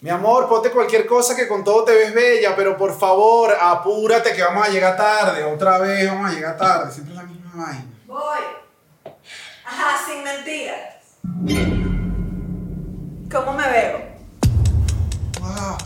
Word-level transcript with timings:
Mi 0.00 0.10
amor, 0.10 0.48
ponte 0.48 0.70
cualquier 0.70 1.06
cosa 1.06 1.34
que 1.34 1.48
con 1.48 1.64
todo 1.64 1.82
te 1.84 1.92
ves 1.92 2.14
bella, 2.14 2.54
pero 2.54 2.76
por 2.76 2.96
favor, 2.96 3.52
apúrate 3.60 4.32
que 4.32 4.42
vamos 4.42 4.68
a 4.68 4.70
llegar 4.70 4.96
tarde. 4.96 5.42
Otra 5.42 5.78
vez 5.78 6.08
vamos 6.08 6.30
a 6.30 6.34
llegar 6.34 6.56
tarde. 6.56 6.92
Siempre 6.92 7.14
es 7.14 7.20
la 7.20 7.26
misma 7.26 7.50
vaina. 7.56 7.84
Voy. 8.06 8.38
Ajá, 9.64 9.98
sin 10.06 10.22
mentiras. 10.22 10.98
¿Cómo 13.32 13.52
me 13.54 13.68
veo? 13.68 14.02
Wow. 15.40 15.76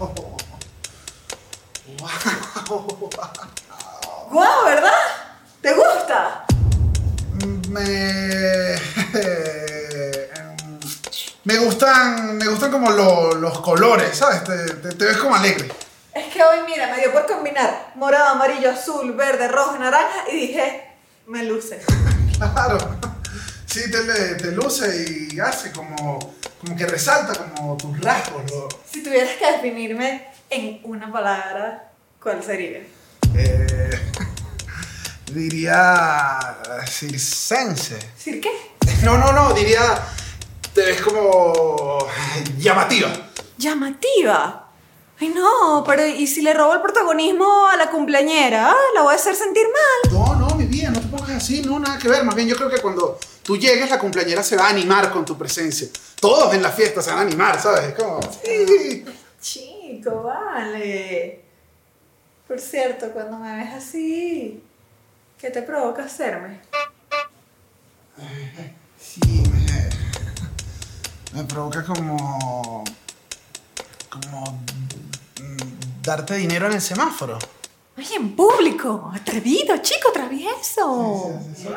Wow. 1.99 3.11
¡Guau, 4.31 4.65
¿verdad? 4.67 4.93
¿Te 5.63 5.73
gusta? 5.73 6.45
Me. 7.71 8.77
Me 11.45 11.59
gustan, 11.59 12.37
me 12.39 12.47
gustan 12.47 12.71
como 12.71 12.91
lo- 12.91 13.35
los 13.35 13.61
colores, 13.61 14.17
¿sabes? 14.17 14.45
Te, 14.45 14.57
te- 14.75 14.95
te 14.95 15.05
ves 15.05 15.17
como 15.17 15.35
alegre. 15.35 15.69
Es 16.15 16.27
que 16.33 16.43
hoy, 16.43 16.59
mira, 16.67 16.89
me 16.89 16.99
dio 17.01 17.13
por 17.13 17.27
combinar 17.27 17.93
morado, 17.97 18.29
amarillo, 18.31 18.71
azul, 18.71 19.13
verde, 19.15 19.49
rojo, 19.49 19.77
naranja 19.79 20.29
y 20.31 20.37
dije, 20.47 20.85
me 21.27 21.45
luce. 21.45 21.81
Claro. 22.43 22.77
Sí, 23.67 23.89
te, 23.91 24.03
le- 24.03 24.35
te 24.35 24.51
luce 24.51 25.29
y 25.31 25.39
hace 25.41 25.71
como, 25.73 26.19
como 26.61 26.77
que 26.77 26.87
resalta 26.87 27.33
como 27.35 27.77
tus 27.77 27.99
rasgos. 28.01 28.43
¿no? 28.51 28.69
Si 28.91 29.03
tuvieras 29.03 29.37
que 29.37 29.53
definirme 29.53 30.27
en 30.51 30.81
una 30.83 31.11
palabra, 31.11 31.91
¿cuál 32.21 32.43
sería? 32.43 32.81
Eh, 33.35 33.91
diría 35.33 36.39
circense. 36.89 37.95
¿Decir 38.17 38.41
qué? 38.41 38.51
No, 39.05 39.17
no, 39.19 39.33
no, 39.33 39.55
diría 39.55 39.81
te 40.75 40.81
ves 40.83 41.01
como 41.03 41.99
llamativa. 42.59 43.11
Llamativa. 43.59 44.59
Ay, 45.21 45.29
no, 45.29 45.85
pero 45.87 46.07
¿y 46.07 46.27
si 46.27 46.43
le 46.43 46.53
robo 46.53 46.75
el 46.75 46.81
protagonismo 46.81 47.69
a 47.69 47.77
la 47.77 47.91
cumpleañera? 47.91 48.71
Ah, 48.71 48.77
La 48.95 49.03
voy 49.03 49.13
a 49.13 49.17
hacer 49.17 49.37
sentir 49.37 49.65
mal. 49.65 50.13
No, 50.13 50.35
no, 50.35 50.55
mi 50.57 50.65
vida, 50.65 50.91
no 50.91 51.01
te 51.01 51.07
pongas 51.07 51.31
así, 51.31 51.63
no, 51.63 51.79
nada 51.79 51.99
que 51.99 52.09
ver. 52.09 52.25
Más 52.25 52.35
bien, 52.35 52.49
yo 52.49 52.57
creo 52.57 52.69
que 52.71 52.79
cuando 52.79 53.19
tú 53.43 53.57
llegues, 53.57 53.89
la 53.89 53.99
cumpleañera 53.99 54.43
se 54.43 54.57
va 54.57 54.67
a 54.67 54.71
animar 54.71 55.13
con 55.13 55.25
tu 55.25 55.39
presencia. 55.39 55.89
Todos 56.19 56.53
en 56.55 56.63
la 56.63 56.71
fiesta 56.71 57.03
se 57.03 57.11
van 57.11 57.21
a 57.21 57.23
animar, 57.23 57.61
¿sabes? 57.61 57.91
Es 57.91 57.95
como, 57.95 58.21
sí. 58.45 59.05
Chico, 59.41 60.23
vale. 60.23 61.45
Por 62.49 62.59
cierto, 62.61 63.11
cuando 63.13 63.39
me 63.39 63.57
ves 63.59 63.75
así, 63.75 64.63
¿qué 65.39 65.51
te 65.51 65.63
provoca 65.63 66.05
hacerme? 66.05 66.61
Sí, 68.99 69.21
me, 69.51 69.92
me 71.33 71.45
provoca 71.45 71.85
como. 71.85 72.85
como. 74.11 74.45
mm, 75.41 76.03
darte 76.03 76.35
dinero 76.35 76.67
en 76.67 76.73
el 76.73 76.81
semáforo. 76.81 77.39
Ay, 77.97 78.09
en 78.17 78.35
público. 78.35 79.13
Atrevido, 79.15 79.77
chico, 79.79 80.11
travieso. 80.13 81.41
Sí, 81.45 81.55
sí, 81.57 81.63
sí. 81.65 81.69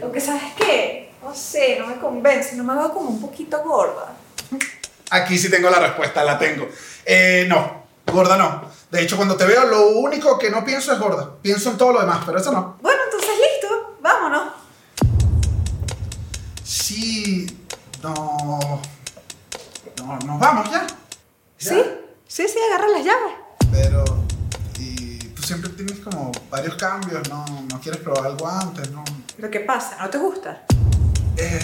Lo 0.00 0.12
que 0.12 0.20
sabes 0.20 0.42
qué, 0.56 1.12
no 1.22 1.34
sé, 1.34 1.78
no 1.78 1.86
me 1.86 1.96
convence, 1.96 2.56
no 2.56 2.64
me 2.64 2.74
veo 2.74 2.92
como 2.92 3.10
un 3.10 3.20
poquito 3.20 3.62
gorda. 3.62 4.14
Aquí 5.10 5.38
sí 5.38 5.50
tengo 5.50 5.70
la 5.70 5.78
respuesta, 5.78 6.24
la 6.24 6.38
tengo. 6.38 6.68
Eh, 7.04 7.46
no, 7.48 7.84
gorda 8.12 8.36
no. 8.36 8.62
De 8.90 9.02
hecho, 9.02 9.16
cuando 9.16 9.36
te 9.36 9.44
veo, 9.44 9.64
lo 9.66 9.88
único 9.88 10.38
que 10.38 10.50
no 10.50 10.64
pienso 10.64 10.92
es 10.92 10.98
gorda. 10.98 11.30
Pienso 11.42 11.70
en 11.70 11.76
todo 11.76 11.92
lo 11.92 12.00
demás, 12.00 12.20
pero 12.24 12.38
eso 12.38 12.52
no. 12.52 12.76
Bueno, 12.80 13.00
entonces 13.04 13.25
no. 18.06 18.80
No, 19.98 20.18
nos 20.26 20.38
vamos 20.40 20.70
ya. 20.70 20.86
¿Ya? 20.86 20.96
Sí, 21.58 21.82
sí, 22.28 22.46
sí, 22.48 22.58
agarra 22.70 22.88
las 22.88 23.04
llaves. 23.04 23.34
Pero. 23.72 24.04
Y 24.78 25.18
tú 25.18 25.42
siempre 25.42 25.70
tienes 25.70 25.98
como 26.00 26.32
varios 26.50 26.74
cambios, 26.76 27.28
¿no? 27.28 27.44
No 27.70 27.80
quieres 27.80 28.00
probar 28.00 28.26
algo 28.26 28.46
antes, 28.48 28.90
¿no? 28.90 29.04
Pero 29.36 29.50
¿qué 29.50 29.60
pasa? 29.60 29.96
¿No 30.00 30.10
te 30.10 30.18
gusta? 30.18 30.62
Eh. 31.36 31.60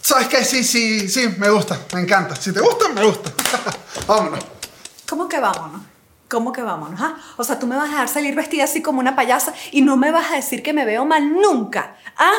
¿Sabes 0.00 0.28
qué? 0.28 0.44
Sí, 0.44 0.62
sí, 0.62 1.08
sí, 1.08 1.34
me 1.38 1.50
gusta, 1.50 1.78
me 1.92 2.00
encanta. 2.00 2.36
Si 2.36 2.52
te 2.52 2.60
gusta, 2.60 2.88
me 2.90 3.04
gusta. 3.04 3.32
Vámonos. 4.06 4.40
¿Cómo 5.08 5.28
que 5.28 5.40
vámonos? 5.40 5.95
¿Cómo 6.28 6.52
que 6.52 6.62
vámonos? 6.62 7.00
ah? 7.00 7.16
O 7.36 7.44
sea, 7.44 7.58
tú 7.58 7.66
me 7.66 7.76
vas 7.76 7.88
a 7.88 7.92
dejar 7.92 8.08
salir 8.08 8.34
vestida 8.34 8.64
así 8.64 8.82
como 8.82 9.00
una 9.00 9.14
payasa 9.14 9.54
y 9.70 9.82
no 9.82 9.96
me 9.96 10.10
vas 10.10 10.32
a 10.32 10.36
decir 10.36 10.62
que 10.62 10.72
me 10.72 10.84
veo 10.84 11.04
mal 11.04 11.32
nunca. 11.32 11.96
¿Ah? 12.16 12.32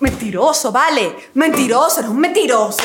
Mentiroso, 0.00 0.72
vale. 0.72 1.14
Mentiroso, 1.34 2.00
eres 2.00 2.10
un 2.10 2.18
mentiroso. 2.18 2.82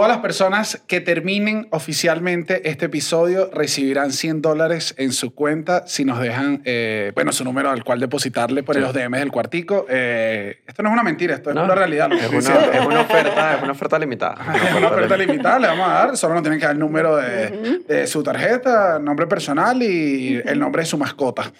Todas 0.00 0.12
las 0.12 0.22
personas 0.22 0.80
que 0.86 1.02
terminen 1.02 1.68
oficialmente 1.72 2.70
este 2.70 2.86
episodio 2.86 3.50
recibirán 3.52 4.12
100 4.12 4.40
dólares 4.40 4.94
en 4.96 5.12
su 5.12 5.34
cuenta 5.34 5.86
si 5.86 6.06
nos 6.06 6.18
dejan, 6.22 6.62
eh, 6.64 7.12
bueno, 7.14 7.32
su 7.32 7.44
número 7.44 7.68
al 7.70 7.84
cual 7.84 8.00
depositarle 8.00 8.62
por 8.62 8.76
Sí. 8.76 8.80
los 8.80 8.94
DMs 8.94 9.18
del 9.20 9.30
cuartico. 9.30 9.84
Eh, 9.90 10.62
esto 10.66 10.82
no 10.82 10.88
es 10.88 10.94
una 10.94 11.02
mentira, 11.02 11.34
esto 11.34 11.50
es 11.50 11.56
una 11.56 11.74
realidad. 11.74 12.08
lo 12.08 12.16
que 12.16 12.22
Es 12.24 12.30
una, 12.30 12.38
diciendo. 12.38 12.72
es 12.72 12.86
una 12.86 13.00
oferta, 13.02 13.56
es 13.56 13.62
una 13.62 13.72
oferta 13.72 13.98
limitada. 13.98 14.36
Es 14.70 14.74
una 14.74 14.88
oferta 14.88 15.16
limitada, 15.18 15.58
le 15.58 15.66
vamos 15.68 15.86
a 15.86 15.92
dar, 15.92 16.16
solo 16.16 16.32
nos 16.32 16.42
tienen 16.44 16.58
que 16.58 16.64
dar 16.64 16.72
el 16.74 16.80
número 16.80 17.16
de, 17.16 17.80
de 17.86 18.06
su 18.06 18.22
tarjeta, 18.22 18.98
nombre 18.98 19.26
personal 19.26 19.82
y 19.82 20.40
el 20.46 20.58
nombre 20.58 20.80
de 20.80 20.86
su 20.86 20.96
mascota. 20.96 21.52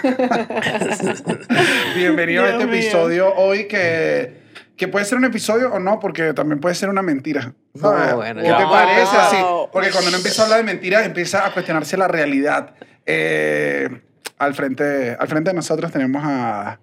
Bienvenido 1.96 2.44
a 2.44 2.50
este 2.50 2.66
mío. 2.66 2.74
episodio 2.76 3.34
hoy 3.34 3.66
que, 3.66 4.38
que 4.80 4.88
puede 4.88 5.04
ser 5.04 5.18
un 5.18 5.26
episodio 5.26 5.70
o 5.74 5.78
no, 5.78 6.00
porque 6.00 6.32
también 6.32 6.58
puede 6.58 6.74
ser 6.74 6.88
una 6.88 7.02
mentira. 7.02 7.52
¿sabes? 7.78 8.12
No, 8.12 8.16
bueno, 8.16 8.40
¿Qué 8.40 8.48
te 8.48 8.64
parece 8.64 9.14
así? 9.14 9.36
Porque 9.70 9.90
cuando 9.90 10.08
uno 10.08 10.16
empieza 10.16 10.40
a 10.40 10.44
hablar 10.46 10.60
de 10.60 10.64
mentiras, 10.64 11.04
empieza 11.04 11.44
a 11.44 11.52
cuestionarse 11.52 11.98
la 11.98 12.08
realidad. 12.08 12.72
Eh, 13.04 14.00
al, 14.38 14.54
frente, 14.54 15.14
al 15.20 15.28
frente 15.28 15.50
de 15.50 15.54
nosotros 15.54 15.92
tenemos 15.92 16.22
a 16.24 16.80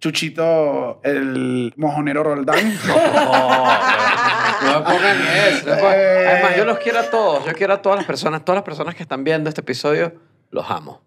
Chuchito, 0.00 1.00
el 1.04 1.72
mojonero 1.76 2.24
Roldán. 2.24 2.76
No 4.62 4.78
me 4.78 4.84
pongan 4.84 5.16
eso. 5.48 5.70
no 5.70 5.76
pongan-. 5.76 6.26
Además, 6.26 6.56
yo 6.56 6.64
los 6.64 6.78
quiero 6.78 6.98
a 6.98 7.10
todos. 7.10 7.44
Yo 7.44 7.52
quiero 7.52 7.74
a 7.74 7.82
todas 7.82 7.98
las 7.98 8.06
personas, 8.06 8.44
todas 8.44 8.56
las 8.56 8.64
personas 8.64 8.96
que 8.96 9.02
están 9.02 9.22
viendo 9.22 9.48
este 9.48 9.60
episodio, 9.60 10.14
los 10.50 10.68
amo. 10.68 11.02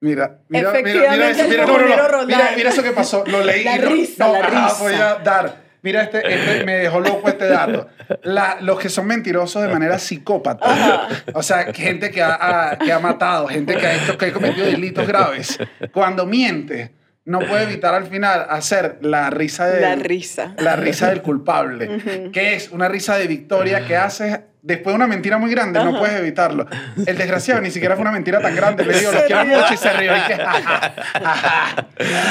Mira, 0.00 0.38
mira, 0.48 0.70
mira, 0.72 1.10
mira 1.10 1.30
eso, 1.30 1.48
mira, 1.48 1.66
no, 1.66 1.72
no, 1.72 1.78
no. 1.78 1.88
mojonero 1.88 2.26
Mira, 2.26 2.50
mira 2.56 2.70
eso 2.70 2.82
que 2.84 2.92
pasó, 2.92 3.24
lo 3.26 3.42
leí. 3.44 3.64
La 3.64 3.76
risa, 3.78 4.26
no, 4.26 4.32
la 4.34 4.38
ajá, 4.46 4.68
risa. 4.68 4.76
voy 4.82 4.94
a 4.94 5.14
dar. 5.16 5.68
Mira, 5.82 6.02
este, 6.02 6.18
este 6.34 6.64
me 6.64 6.76
dejó 6.76 7.00
loco 7.00 7.28
este 7.28 7.46
dato. 7.48 7.88
La- 8.22 8.58
los 8.60 8.78
que 8.78 8.88
son 8.88 9.06
mentirosos 9.06 9.62
de 9.62 9.68
manera 9.68 9.98
psicópata. 9.98 11.08
O 11.34 11.42
sea, 11.42 11.72
gente 11.72 12.10
que 12.10 12.22
ha, 12.22 12.70
ha- 12.70 12.78
que 12.78 12.92
ha 12.92 12.98
matado, 13.00 13.46
gente 13.48 13.76
que 13.76 13.86
ha, 13.86 13.94
hecho, 13.96 14.18
que 14.18 14.26
ha 14.26 14.32
cometido 14.32 14.66
delitos 14.66 15.06
graves. 15.06 15.58
Cuando 15.92 16.26
miente, 16.26 16.92
no 17.28 17.40
puede 17.40 17.64
evitar 17.64 17.94
al 17.94 18.06
final 18.06 18.46
hacer 18.48 18.98
la 19.02 19.28
risa 19.28 19.66
de 19.66 19.82
La 19.82 19.94
risa. 19.96 20.54
la 20.56 20.76
risa 20.76 21.10
del 21.10 21.20
culpable, 21.20 22.30
que 22.32 22.54
es 22.54 22.70
una 22.70 22.88
risa 22.88 23.18
de 23.18 23.26
victoria 23.26 23.86
que 23.86 23.98
haces 23.98 24.40
después 24.62 24.94
de 24.94 24.96
una 24.96 25.06
mentira 25.06 25.36
muy 25.36 25.50
grande, 25.50 25.84
no 25.84 25.98
puedes 25.98 26.18
evitarlo. 26.18 26.66
El 27.06 27.18
desgraciado 27.18 27.60
ni 27.60 27.70
siquiera 27.70 27.96
fue 27.96 28.02
una 28.02 28.12
mentira 28.12 28.40
tan 28.40 28.56
grande, 28.56 28.82
le 28.82 28.98
digo, 28.98 29.12
los 29.12 29.24
quiero 29.24 29.44
mucho 29.44 29.74
y 29.74 29.76
se 29.76 29.92
rió. 29.92 30.16
Y 30.16 30.20
que, 30.22 30.36
ja, 30.36 30.52
ja, 30.52 30.94
ja, 31.20 31.34
ja. 31.34 31.88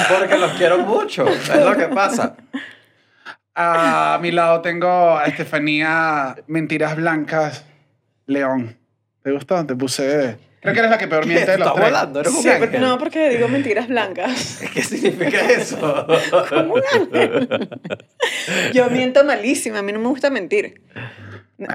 Porque 0.09 0.36
los 0.36 0.52
quiero 0.53 0.80
mucho. 0.80 1.28
Es 1.28 1.63
lo 1.63 1.78
que 1.78 1.88
pasa. 1.90 2.36
A 3.53 4.18
mi 4.19 4.31
lado 4.31 4.62
tengo 4.62 5.16
a 5.16 5.25
Estefanía 5.25 6.36
Mentiras 6.47 6.96
Blancas 6.96 7.66
León. 8.25 8.77
¿Te 9.21 9.31
gustó? 9.31 9.63
Te 9.63 9.75
puse... 9.75 10.39
Creo 10.59 10.74
que 10.74 10.80
eres 10.80 10.92
la 10.92 10.98
que 10.98 11.07
peor 11.07 11.25
miente 11.27 11.51
de 11.51 11.57
los 11.57 11.68
¿Estás 11.68 11.74
tres. 11.75 11.86
volando? 11.86 12.19
¿Eres 12.19 12.33
un 12.33 12.42
Sí, 12.44 12.50
ángel? 12.50 12.81
no, 12.81 12.98
porque 12.98 13.30
digo 13.30 13.48
mentiras 13.48 13.88
blancas. 13.88 14.59
¿Qué 14.74 14.81
significa 14.83 15.39
eso? 15.51 16.07
Como 16.50 16.74
un 16.75 16.81
ángel. 16.94 17.69
Yo 18.74 18.89
miento 18.89 19.24
malísima, 19.24 19.80
a 19.80 19.81
mí 19.81 19.92
no 19.94 20.00
me 20.00 20.07
gusta 20.07 20.30
mentir. 20.30 20.81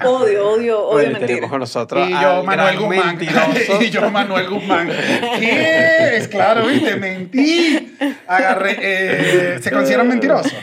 Odio, 0.05 0.49
odio, 0.51 0.81
odio 0.81 0.93
Bueno, 0.93 1.09
y 1.09 1.13
mentir. 1.15 1.27
tenemos 1.29 1.51
con 1.51 1.59
nosotros 1.59 2.09
Y 2.09 2.13
yo, 2.13 2.19
al 2.39 2.45
Manuel 2.45 2.77
gran 2.77 2.89
Guzmán. 2.89 3.07
mentiroso. 3.17 3.83
y 3.83 3.91
yo, 3.91 4.11
Manuel 4.13 4.49
Guzmán. 4.49 4.89
¿Qué 5.41 6.17
es? 6.17 6.29
Claro, 6.29 6.67
viste, 6.67 6.95
mentí. 6.97 7.97
Agarré. 8.29 8.77
eh, 8.81 9.59
¿Se 9.61 9.71
consideran 9.73 10.07
mentirosos? 10.09 10.55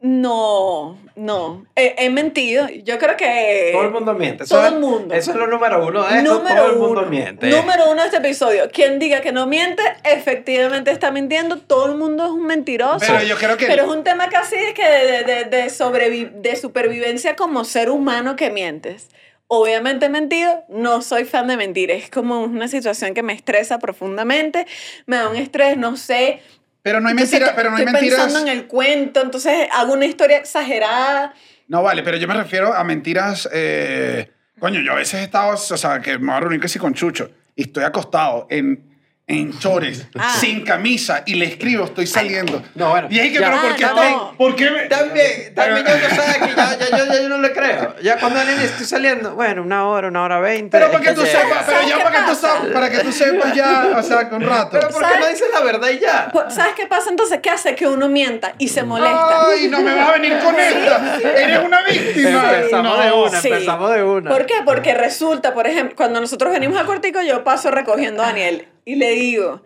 No, 0.00 0.98
No, 1.14 1.66
he, 1.76 1.94
he 1.98 2.10
mentido. 2.10 2.68
Yo 2.84 2.98
creo 2.98 3.16
que... 3.16 3.70
Todo 3.72 3.84
el 3.84 3.90
mundo 3.90 4.14
miente. 4.14 4.44
Todo 4.46 4.66
el 4.66 4.78
mundo. 4.80 5.14
Eso 5.14 5.30
es 5.32 5.36
lo 5.36 5.46
número 5.46 5.86
uno 5.86 6.02
de 6.02 6.18
esto. 6.18 6.34
Número 6.34 6.56
todo 6.56 6.66
el 6.70 6.76
uno. 6.76 6.86
mundo 6.86 7.02
miente. 7.06 7.46
Número 7.48 7.90
uno 7.90 8.00
de 8.00 8.06
este 8.08 8.16
episodio. 8.18 8.70
Quien 8.72 8.98
diga 8.98 9.20
que 9.20 9.32
no 9.32 9.46
miente, 9.46 9.82
efectivamente 10.04 10.90
está 10.90 11.10
mintiendo. 11.10 11.58
Todo 11.58 11.86
el 11.86 11.96
mundo 11.96 12.24
es 12.24 12.30
un 12.30 12.46
mentiroso. 12.46 13.00
Pero 13.06 13.22
yo 13.24 13.36
creo 13.36 13.56
que- 13.56 13.66
Pero 13.66 13.84
es 13.84 13.88
un 13.90 14.04
tema 14.04 14.28
casi 14.28 14.56
de, 14.56 14.74
que 14.74 14.86
de, 14.86 15.24
de, 15.24 15.44
de, 15.44 15.64
sobrevi- 15.66 16.30
de 16.32 16.56
supervivencia 16.56 17.36
como 17.36 17.64
ser 17.64 17.90
humano 17.90 18.36
que 18.36 18.50
mientes. 18.50 19.08
Obviamente 19.48 20.06
he 20.06 20.08
mentido, 20.08 20.64
no 20.68 21.02
soy 21.02 21.24
fan 21.26 21.46
de 21.46 21.58
mentir. 21.58 21.90
Es 21.90 22.08
como 22.08 22.42
una 22.42 22.68
situación 22.68 23.12
que 23.12 23.22
me 23.22 23.34
estresa 23.34 23.78
profundamente, 23.78 24.66
me 25.04 25.16
da 25.16 25.28
un 25.28 25.36
estrés, 25.36 25.76
no 25.76 25.96
sé. 25.98 26.40
Pero 26.82 27.00
no 27.00 27.08
hay 27.08 27.14
mentiras, 27.14 27.52
pero 27.54 27.70
no 27.70 27.76
hay 27.76 27.82
estoy 27.84 27.92
mentiras. 27.94 28.24
pensando 28.24 28.50
en 28.50 28.56
el 28.58 28.66
cuento, 28.66 29.20
entonces 29.22 29.68
hago 29.72 29.92
una 29.92 30.04
historia 30.06 30.36
exagerada. 30.38 31.32
No, 31.68 31.82
vale, 31.82 32.02
pero 32.02 32.16
yo 32.16 32.26
me 32.28 32.34
refiero 32.34 32.74
a 32.74 32.82
mentiras. 32.84 33.48
eh, 33.52 34.30
Coño, 34.58 34.80
yo 34.80 34.92
a 34.92 34.96
veces 34.96 35.20
he 35.20 35.24
estado, 35.24 35.54
o 35.54 35.56
sea, 35.56 36.00
que 36.00 36.18
me 36.18 36.26
voy 36.26 36.34
a 36.36 36.40
reunir 36.40 36.68
sí 36.68 36.78
con 36.78 36.94
Chucho 36.94 37.30
y 37.56 37.62
estoy 37.62 37.84
acostado 37.84 38.46
en, 38.50 38.91
en 39.32 39.58
chores, 39.58 40.06
Ah. 40.18 40.34
sin 40.38 40.62
camisa 40.64 41.22
y 41.26 41.34
le 41.34 41.46
escribo, 41.46 41.84
estoy 41.84 42.06
saliendo. 42.06 42.62
No, 42.74 42.90
bueno, 42.90 43.08
Y 43.10 43.18
es 43.18 43.32
que, 43.32 43.38
ya. 43.40 43.50
pero 43.50 43.62
¿por 43.62 43.76
qué, 43.76 43.84
Ah, 43.84 43.94
te- 43.94 44.10
no. 44.10 44.34
¿por 44.36 44.56
qué 44.56 44.70
me- 44.70 44.82
También, 44.82 45.54
también 45.54 45.86
ya 45.86 46.08
tú 46.08 46.14
sabes 46.16 46.36
que 46.38 46.54
ya, 46.56 46.78
ya, 46.78 46.90
ya, 46.98 47.04
ya 47.14 47.22
yo 47.22 47.28
no 47.28 47.38
le 47.38 47.52
creo. 47.52 47.94
Ya 48.02 48.18
cuando 48.18 48.40
alguien 48.40 48.60
estoy 48.60 48.84
saliendo, 48.86 49.34
bueno, 49.34 49.62
una 49.62 49.88
hora, 49.88 50.08
una 50.08 50.22
hora 50.24 50.40
veinte. 50.40 50.76
Pero 50.78 50.90
para 50.90 51.02
que 51.04 51.12
tú 51.12 51.22
sepas, 51.22 51.64
pero 51.66 51.78
¿Sabes 51.78 51.88
ya 51.88 52.02
para 52.04 52.20
que, 52.20 52.26
tú 52.30 52.34
sepas, 52.34 52.66
para 52.72 52.90
que 52.90 52.98
tú 52.98 53.12
sepas 53.12 53.54
ya, 53.54 53.90
o 53.96 54.02
sea, 54.02 54.28
con 54.28 54.42
rato. 54.42 54.68
Pero 54.72 54.88
¿por 54.88 55.02
qué 55.02 55.08
¿Sabes? 55.08 55.20
no 55.20 55.26
dices 55.28 55.48
la 55.52 55.60
verdad 55.60 55.88
y 55.90 55.98
ya? 55.98 56.30
¿Sabes 56.50 56.74
qué 56.76 56.86
pasa 56.86 57.10
entonces? 57.10 57.40
¿Qué 57.42 57.50
hace 57.50 57.74
que 57.74 57.86
uno 57.86 58.08
mienta 58.08 58.54
y 58.58 58.68
se 58.68 58.82
molesta? 58.82 59.46
Ay, 59.48 59.68
no 59.68 59.80
me 59.80 59.94
vas 59.94 60.08
a 60.08 60.12
venir 60.12 60.38
con 60.40 60.54
esta. 60.58 61.18
Eres 61.36 61.58
una 61.64 61.82
víctima. 61.82 62.52
Empezamos 62.54 62.96
No. 62.98 63.02
de 63.04 63.12
una, 63.12 63.40
Sí. 63.40 63.48
empezamos 63.48 63.92
de 63.94 64.02
una. 64.02 64.30
¿Por 64.30 64.46
qué? 64.46 64.54
Porque 64.64 64.94
resulta, 64.94 65.54
por 65.54 65.66
ejemplo, 65.66 65.96
cuando 65.96 66.20
nosotros 66.20 66.52
venimos 66.52 66.80
a 66.80 66.84
Cortico, 66.84 67.20
yo 67.22 67.44
paso 67.44 67.70
recogiendo 67.70 68.22
a 68.22 68.26
Daniel 68.26 68.66
y 68.84 68.96
le 68.96 69.10
digo, 69.12 69.62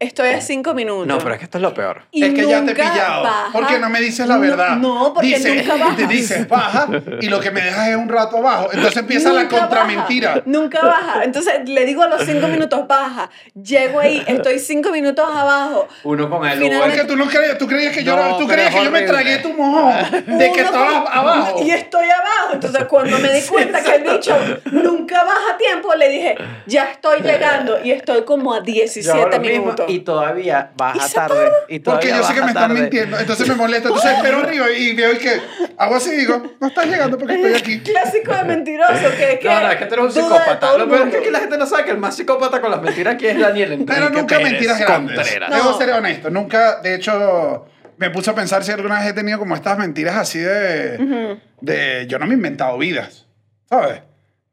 estoy 0.00 0.28
a 0.30 0.40
cinco 0.40 0.74
minutos. 0.74 1.06
No, 1.06 1.18
pero 1.18 1.32
es 1.32 1.38
que 1.38 1.44
esto 1.44 1.58
es 1.58 1.62
lo 1.62 1.72
peor. 1.72 2.02
Y 2.10 2.24
es 2.24 2.34
que 2.34 2.46
ya 2.46 2.64
te 2.64 2.72
he 2.72 2.74
pillado. 2.74 3.22
baja. 3.22 3.48
¿Por 3.52 3.66
qué 3.66 3.78
no 3.78 3.88
me 3.88 4.00
dices 4.00 4.26
la 4.26 4.36
verdad? 4.38 4.76
No, 4.76 5.12
porque 5.14 5.28
Dice- 5.28 5.54
nunca 5.54 5.76
baja. 5.76 5.96
Te 5.96 6.06
dices 6.06 6.48
baja 6.48 6.88
y 7.20 7.28
lo 7.28 7.40
que 7.40 7.50
me 7.50 7.60
dejas 7.62 7.88
es 7.88 7.96
un 7.96 8.08
rato 8.08 8.36
abajo. 8.38 8.68
Entonces 8.72 8.96
empieza 8.98 9.32
la 9.32 9.42
Nunca 9.44 9.58
contramentira. 9.60 10.28
baja, 10.30 10.42
Nunca 10.46 10.80
baja. 10.84 11.24
Entonces 11.24 11.68
le 11.68 11.84
digo 11.86 12.02
a 12.02 12.08
los 12.08 12.22
cinco 12.22 12.48
minutos, 12.48 12.86
baja. 12.86 13.30
Llego 13.54 14.00
ahí, 14.00 14.22
estoy 14.26 14.58
cinco 14.58 14.90
minutos 14.90 15.24
abajo. 15.28 15.88
Uno 16.02 16.28
con 16.28 16.46
el 16.46 16.58
Finalmente- 16.58 16.96
Porque 16.98 17.04
tú 17.12 17.16
no 17.16 17.26
creías, 17.28 17.58
tú 17.58 17.66
creías 17.66 17.94
que 17.94 18.04
yo, 18.04 18.16
No, 18.16 18.36
tú 18.36 18.46
creías 18.46 18.74
que 18.74 18.84
yo 18.84 18.90
me 18.90 19.02
tragué 19.02 19.38
tu 19.38 19.52
mojón 19.54 19.94
de 20.26 20.52
que 20.52 20.60
estabas 20.60 21.02
con- 21.04 21.12
abajo. 21.12 21.62
Y 21.62 21.70
estoy 21.70 22.06
abajo. 22.10 22.54
Entonces, 22.54 22.84
cuando 22.84 23.18
me 23.18 23.32
di 23.32 23.40
cuenta 23.42 23.82
que 23.82 23.94
el 23.94 24.02
bicho 24.02 24.36
nunca 24.72 25.24
baja 25.24 25.54
a 25.54 25.56
tiempo, 25.56 25.94
le 25.94 26.08
dije, 26.08 26.34
ya 26.66 26.84
estoy 26.90 27.20
llegando. 27.22 27.78
Y 27.82 27.92
estoy 27.92 28.24
como 28.24 28.52
a 28.52 28.56
Yo 28.56 28.62
hago 28.62 28.72
17 28.72 29.36
lo 29.36 29.40
mismo 29.40 29.74
y 29.88 30.00
todavía 30.00 30.72
baja 30.76 31.08
tarde. 31.08 31.50
Y 31.68 31.78
Porque 31.80 32.08
todavía 32.08 32.16
yo 32.16 32.22
sé 32.24 32.34
que 32.34 32.40
me 32.40 32.46
están 32.48 32.68
tarde. 32.68 32.80
mintiendo. 32.80 33.18
Entonces 33.18 33.48
me 33.48 33.54
molesta. 33.54 33.88
Entonces 33.88 34.12
espero 34.16 34.38
arriba 34.38 34.70
y 34.70 34.94
veo 34.94 35.12
y 35.12 35.18
que 35.18 35.40
hago 35.78 35.94
así 35.96 36.10
y 36.10 36.16
digo, 36.16 36.42
no 36.60 36.66
estás 36.66 36.86
llegando 36.86 37.18
porque 37.18 37.34
estoy 37.34 37.54
aquí. 37.54 37.80
Clásico 37.80 38.34
de 38.34 38.44
mentiroso, 38.44 39.10
que, 39.16 39.38
que 39.40 39.48
No, 39.48 39.60
no, 39.60 39.70
es 39.70 39.76
que 39.76 39.86
tú 39.86 39.94
eres 39.94 40.06
un 40.06 40.12
psicópata. 40.12 40.78
Lo 40.78 40.88
peor 40.88 41.08
es 41.08 41.16
que 41.16 41.30
la 41.30 41.40
gente 41.40 41.58
no 41.58 41.66
sabe 41.66 41.84
que 41.84 41.90
el 41.90 41.98
más 41.98 42.16
psicópata 42.16 42.60
con 42.60 42.70
las 42.70 42.82
mentiras 42.82 43.14
aquí 43.14 43.26
es 43.26 43.38
Daniel 43.38 43.72
Enrique 43.72 43.92
Pero 43.94 44.10
nunca 44.10 44.36
Pérez 44.36 44.52
mentiras 44.52 44.78
grandes. 44.80 45.16
Contreras. 45.16 45.50
No. 45.50 45.56
Debo 45.56 45.78
ser 45.78 45.90
honesto. 45.90 46.30
Nunca, 46.30 46.80
de 46.80 46.94
hecho, 46.94 47.66
me 47.98 48.10
puse 48.10 48.30
a 48.30 48.34
pensar 48.34 48.64
si 48.64 48.72
alguna 48.72 48.98
vez 49.00 49.08
he 49.08 49.12
tenido 49.12 49.38
como 49.38 49.54
estas 49.54 49.78
mentiras 49.78 50.16
así 50.16 50.38
de. 50.38 51.38
de 51.60 52.06
yo 52.08 52.18
no 52.18 52.26
me 52.26 52.32
he 52.32 52.36
inventado 52.36 52.76
vidas. 52.78 53.26
¿Sabes? 53.68 54.02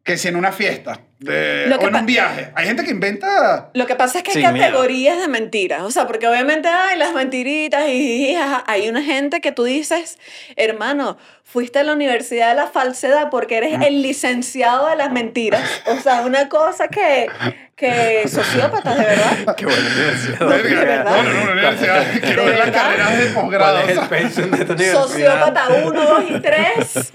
Que 0.03 0.17
si 0.17 0.27
en 0.27 0.35
una 0.35 0.51
fiesta. 0.51 0.99
De, 1.21 1.68
Lo 1.68 1.75
o 1.75 1.79
que 1.79 1.85
en 1.85 1.91
pa- 1.91 2.00
un 2.00 2.06
viaje. 2.07 2.51
Hay 2.56 2.65
gente 2.65 2.83
que 2.83 2.89
inventa. 2.89 3.69
Lo 3.75 3.85
que 3.85 3.95
pasa 3.95 4.18
es 4.18 4.23
que 4.23 4.31
hay 4.31 4.41
Sin 4.44 4.53
miedo. 4.53 4.65
categorías 4.65 5.19
de 5.19 5.27
mentiras, 5.27 5.83
o 5.83 5.91
sea, 5.91 6.07
porque 6.07 6.27
obviamente 6.27 6.68
hay 6.68 6.97
las 6.97 7.13
mentiritas 7.13 7.88
y, 7.89 8.35
hay 8.65 8.89
una 8.89 9.03
gente 9.03 9.39
que 9.39 9.51
tú 9.51 9.63
dices, 9.63 10.18
hermano, 10.56 11.18
fuiste 11.44 11.77
a 11.79 11.83
la 11.83 11.94
universidad 11.94 12.50
de 12.50 12.56
la 12.56 12.68
falsedad 12.68 13.29
porque 13.29 13.57
eres 13.57 13.81
el 13.85 14.01
licenciado 14.01 14.88
de 14.88 14.95
las 14.95 15.12
mentiras, 15.12 15.62
o 15.85 15.97
sea, 15.97 16.21
una 16.21 16.47
cosa 16.50 16.88
que, 16.88 17.27
que 17.75 18.27
sociópatas, 18.27 18.97
de 18.97 19.03
verdad. 19.03 19.56
Qué 19.57 19.65
buena 19.65 19.79
universidad. 19.81 20.47
Verga, 20.47 20.79
verdad? 20.81 21.12
No, 21.17 21.24
no, 21.24 21.33
no, 21.33 21.41
una 21.44 21.51
universidad. 21.51 22.03
Quiero 22.21 22.44
¿De 22.45 22.50
ver 22.51 22.59
las 22.59 22.71
carreras 22.71 23.17
de 23.17 23.25
posgrado. 23.27 23.79
¿Cuál 23.81 23.89
es 23.89 24.38
el 24.38 24.53
o 24.53 24.56
sea. 24.56 24.75
de? 24.75 24.91
Sociópata 24.91 25.67
1, 25.83 26.01
2 26.01 26.24
y 26.29 26.39
3, 26.39 27.12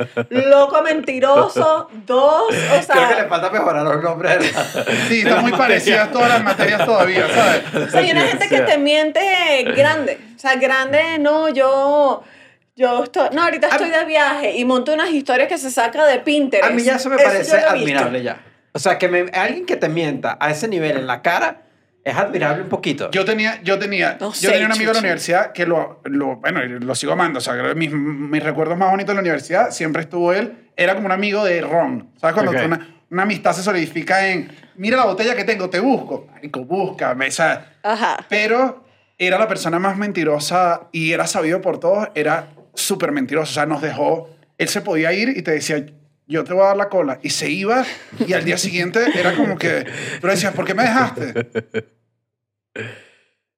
loco 0.51 0.83
mentiroso 0.83 1.89
2, 2.07 2.21
o 2.23 2.47
Creo 2.49 2.59
que 2.59 2.77
le 2.77 2.83
sea, 2.83 3.27
falta 3.29 3.51
mejorar 3.51 3.87
los 3.97 4.05
nombres. 4.05 4.39
de 4.39 4.53
la- 4.53 4.85
Sí, 5.09 5.19
están 5.21 5.43
muy 5.43 5.53
parecidas 5.53 6.11
todas 6.13 6.29
las 6.29 6.43
materias 6.45 6.85
todavía, 6.85 7.27
¿sabes? 7.35 7.63
o 7.89 7.91
sea, 7.91 8.01
hay 8.01 8.11
una 8.13 8.23
gente 8.23 8.49
que 8.49 8.61
te 8.61 8.79
miente 8.79 9.21
grande, 9.77 10.19
o 10.37 10.39
sea, 10.39 10.57
grande, 10.57 11.19
no, 11.19 11.49
yo... 11.49 12.23
Yo 12.79 13.05
estoy, 13.05 13.31
no, 13.33 13.43
ahorita 13.43 13.69
estoy 13.69 13.89
de 13.89 14.05
viaje 14.05 14.55
y 14.55 14.67
monto 14.67 14.93
unas 14.93 15.09
historias 15.11 15.49
que 15.49 15.57
se 15.57 15.71
saca 15.71 16.05
de 16.05 16.19
Pinterest. 16.19 16.69
A 16.71 16.75
mí 16.75 16.83
ya 16.83 16.97
eso 16.97 17.09
me 17.09 17.17
yo 17.17 17.25
parece 17.25 17.57
visto. 17.57 17.71
admirable 17.71 18.23
ya. 18.23 18.39
O 18.73 18.79
sea, 18.79 18.99
que 18.99 19.09
me- 19.09 19.31
alguien 19.33 19.65
que 19.65 19.77
te 19.77 19.89
mienta 19.89 20.37
a 20.39 20.51
ese 20.51 20.69
nivel 20.69 20.99
en 20.99 21.07
la 21.07 21.23
cara 21.23 21.63
es 22.05 22.15
admirable 22.15 22.65
un 22.65 22.69
poquito. 22.69 23.11
Yo 23.13 23.25
tenía, 23.25 23.63
yo 23.63 23.79
tenía, 23.79 24.19
No 24.21 24.27
yo 24.29 24.33
sé, 24.35 24.49
tenía 24.51 24.67
un 24.67 24.73
amigo 24.73 24.91
de 24.91 24.95
la 24.97 25.01
universidad 25.01 25.53
que 25.53 25.65
lo, 25.65 26.03
lo, 26.05 26.37
bueno, 26.37 26.61
lo 26.65 26.95
sigo 26.95 27.15
amando. 27.15 27.39
O 27.39 27.41
sea, 27.41 27.55
mis, 27.75 27.91
mis 27.93 28.43
recuerdos 28.43 28.77
más 28.77 28.91
bonitos 28.91 29.09
de 29.09 29.15
la 29.15 29.21
universidad 29.23 29.71
siempre 29.71 30.03
estuvo 30.03 30.35
él. 30.35 30.69
Era 30.77 30.95
como 30.97 31.07
un 31.07 31.13
amigo 31.13 31.47
de 31.47 31.63
Ron. 31.63 32.11
¿Sabes? 32.21 32.35
Cuando 32.35 32.53
Ok. 32.53 32.59
una, 32.63 32.96
una 33.17 33.23
amistad 33.25 33.53
se 33.55 33.63
solidifica 33.63 34.29
en, 34.29 34.49
mira 34.77 34.97
la 34.99 35.07
botella 35.07 35.35
que 35.35 35.45
tengo, 35.45 35.71
te 35.71 35.81
busco. 35.81 36.27
Marico, 36.33 36.65
búscame. 36.65 37.29
O 37.29 37.31
sea, 37.31 37.73
Ajá. 37.83 38.19
pero 38.29 38.85
era 39.19 39.39
la 39.39 39.49
persona 39.49 39.79
más 39.79 39.97
mentirosa 39.97 40.89
y 40.93 41.13
era 41.13 41.27
sabido 41.27 41.61
por 41.63 41.81
todos. 41.81 42.09
Era 42.15 42.51
súper 42.75 43.13
mentiroso. 43.13 43.51
O 43.51 43.55
sea, 43.55 43.65
nos 43.67 43.81
dejó, 43.81 44.29
él 44.59 44.69
se 44.69 44.83
podía 44.83 45.13
ir 45.15 45.31
y 45.31 45.41
te 45.43 45.53
decía, 45.53 45.85
yo 46.27 46.45
te 46.45 46.53
voy 46.53 46.63
a 46.65 46.67
dar 46.69 46.77
la 46.77 46.89
cola. 46.91 47.19
Y 47.23 47.31
se 47.31 47.49
iba 47.51 47.85
y 48.27 48.33
al 48.35 48.45
día 48.45 48.59
siguiente 48.59 49.01
era 49.19 49.35
como 49.35 49.57
que, 49.57 49.87
le 50.23 50.31
decías, 50.31 50.53
¿por 50.55 50.67
qué 50.67 50.75
me 50.75 50.83
dejaste? 50.83 51.49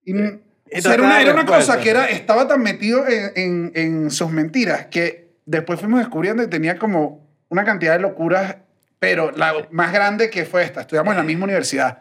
Y, 0.04 0.12
o 0.14 0.40
Y 0.70 0.80
sea, 0.82 0.96
no 0.96 1.04
era, 1.04 1.04
una, 1.04 1.20
era 1.22 1.46
cosa 1.46 1.80
que 1.80 1.90
era, 1.90 2.06
estaba 2.06 2.46
tan 2.46 2.62
metido 2.62 3.06
en, 3.08 3.32
en- 3.36 3.72
en 3.74 4.10
sus 4.10 4.30
mentiras 4.30 4.86
que 4.86 5.34
después 5.46 5.80
fuimos 5.80 5.98
descubriendo 6.00 6.42
que 6.42 6.48
tenía 6.48 6.78
como 6.78 7.26
una 7.48 7.64
cantidad 7.64 7.94
de 7.94 8.00
locuras, 8.00 8.56
pero 8.98 9.30
la 9.32 9.54
más 9.70 9.92
grande 9.92 10.30
que 10.30 10.44
fue 10.44 10.62
esta. 10.64 10.80
Estudiamos 10.82 11.12
en 11.12 11.18
la 11.18 11.22
misma 11.24 11.44
universidad. 11.44 11.98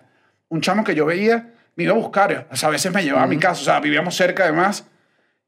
Un 0.49 0.61
chamo 0.61 0.83
que 0.83 0.95
yo 0.95 1.05
veía 1.05 1.51
me 1.75 1.83
iba 1.83 1.93
a 1.93 1.97
buscar. 1.97 2.47
O 2.51 2.55
sea, 2.55 2.69
a 2.69 2.71
veces 2.71 2.91
me 2.93 3.03
llevaba 3.03 3.23
a 3.23 3.27
mi 3.27 3.37
casa. 3.37 3.61
O 3.61 3.65
sea, 3.65 3.79
vivíamos 3.79 4.15
cerca 4.15 4.43
además. 4.43 4.87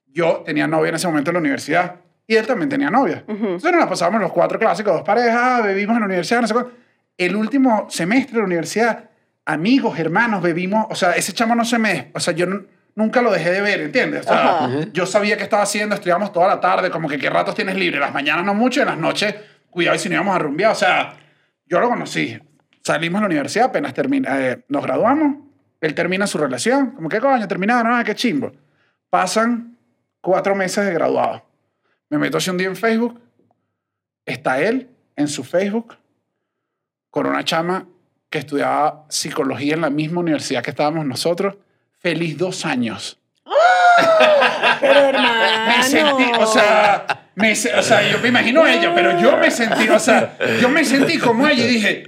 Yo 0.07 0.43
tenía 0.45 0.67
novia 0.67 0.89
en 0.89 0.95
ese 0.95 1.07
momento 1.07 1.29
en 1.31 1.35
la 1.35 1.39
universidad 1.39 1.95
y 2.27 2.35
él 2.35 2.45
también 2.45 2.69
tenía 2.69 2.89
novia. 2.89 3.23
Entonces 3.27 3.71
nos 3.71 3.81
la 3.81 3.89
pasábamos 3.89 4.21
los 4.21 4.31
cuatro 4.31 4.59
clásicos, 4.59 4.93
dos 4.93 5.03
parejas, 5.03 5.63
bebimos 5.63 5.95
en 5.95 6.01
la 6.01 6.05
universidad, 6.05 6.41
no 6.41 6.47
sé 6.47 6.53
cuánto. 6.53 6.71
El 7.17 7.35
último 7.35 7.87
semestre 7.89 8.33
de 8.35 8.39
la 8.39 8.45
universidad, 8.45 9.09
amigos, 9.45 9.97
hermanos, 9.99 10.41
bebimos. 10.41 10.85
O 10.89 10.95
sea, 10.95 11.11
ese 11.13 11.33
chamo 11.33 11.55
no 11.55 11.65
se 11.65 11.77
me... 11.79 12.11
O 12.13 12.19
sea, 12.19 12.33
yo 12.33 12.45
nu- 12.45 12.65
nunca 12.95 13.21
lo 13.21 13.31
dejé 13.31 13.51
de 13.51 13.61
ver, 13.61 13.81
¿entiendes? 13.81 14.25
O 14.25 14.29
sea, 14.29 14.69
yo 14.93 15.05
sabía 15.05 15.37
qué 15.37 15.43
estaba 15.43 15.63
haciendo, 15.63 15.95
estudiamos 15.95 16.31
toda 16.31 16.47
la 16.47 16.59
tarde, 16.59 16.89
como 16.91 17.07
que 17.09 17.17
qué 17.17 17.29
ratos 17.29 17.55
tienes 17.55 17.75
libre. 17.75 17.99
Las 17.99 18.13
mañanas 18.13 18.45
no 18.45 18.53
mucho, 18.53 18.79
y 18.79 18.83
en 18.83 18.89
las 18.89 18.97
noches, 18.97 19.35
cuidado 19.69 19.95
y 19.95 19.99
si 19.99 20.09
no 20.09 20.15
íbamos 20.15 20.35
a 20.35 20.39
rumbear. 20.39 20.71
O 20.71 20.75
sea, 20.75 21.13
yo 21.69 21.79
lo 21.79 21.89
conocí. 21.89 22.37
Salimos 22.83 23.19
de 23.19 23.21
la 23.21 23.27
universidad, 23.27 23.67
apenas 23.67 23.93
termina, 23.93 24.39
eh, 24.39 24.65
nos 24.67 24.83
graduamos, 24.83 25.37
él 25.79 25.93
termina 25.93 26.27
su 26.27 26.37
relación, 26.37 26.91
como 26.91 27.07
que 27.07 27.19
coño, 27.19 27.47
terminaron, 27.47 27.93
ah, 27.93 28.03
qué 28.03 28.15
chimbo. 28.15 28.51
Pasan 29.09 29.77
cuatro 30.21 30.55
meses 30.55 30.85
de 30.85 30.93
graduado. 30.93 31.45
Me 32.09 32.17
meto 32.17 32.37
así 32.37 32.49
un 32.49 32.57
día 32.57 32.67
en 32.67 32.75
Facebook, 32.75 33.21
está 34.25 34.59
él 34.59 34.89
en 35.15 35.27
su 35.27 35.43
Facebook 35.43 35.95
con 37.11 37.27
una 37.27 37.43
chama 37.43 37.87
que 38.29 38.39
estudiaba 38.39 39.05
psicología 39.09 39.75
en 39.75 39.81
la 39.81 39.89
misma 39.89 40.21
universidad 40.21 40.63
que 40.63 40.71
estábamos 40.71 41.05
nosotros. 41.05 41.57
Feliz 41.97 42.37
dos 42.37 42.65
años. 42.65 43.18
Pero 44.79 44.93
Me 44.93 45.09
hermano. 45.09 45.83
sentí, 45.83 46.23
o 46.39 46.45
sea, 46.45 47.05
me, 47.35 47.51
o 47.51 47.83
sea, 47.83 48.07
yo 48.09 48.19
me 48.19 48.29
imagino 48.29 48.63
a 48.63 48.73
ella, 48.73 48.93
pero 48.93 49.19
yo 49.19 49.37
me 49.37 49.49
sentí, 49.51 49.87
o 49.89 49.99
sea, 49.99 50.37
yo 50.61 50.69
me 50.69 50.83
sentí 50.85 51.17
como 51.17 51.47
ella 51.47 51.63
y 51.63 51.67
dije, 51.67 52.03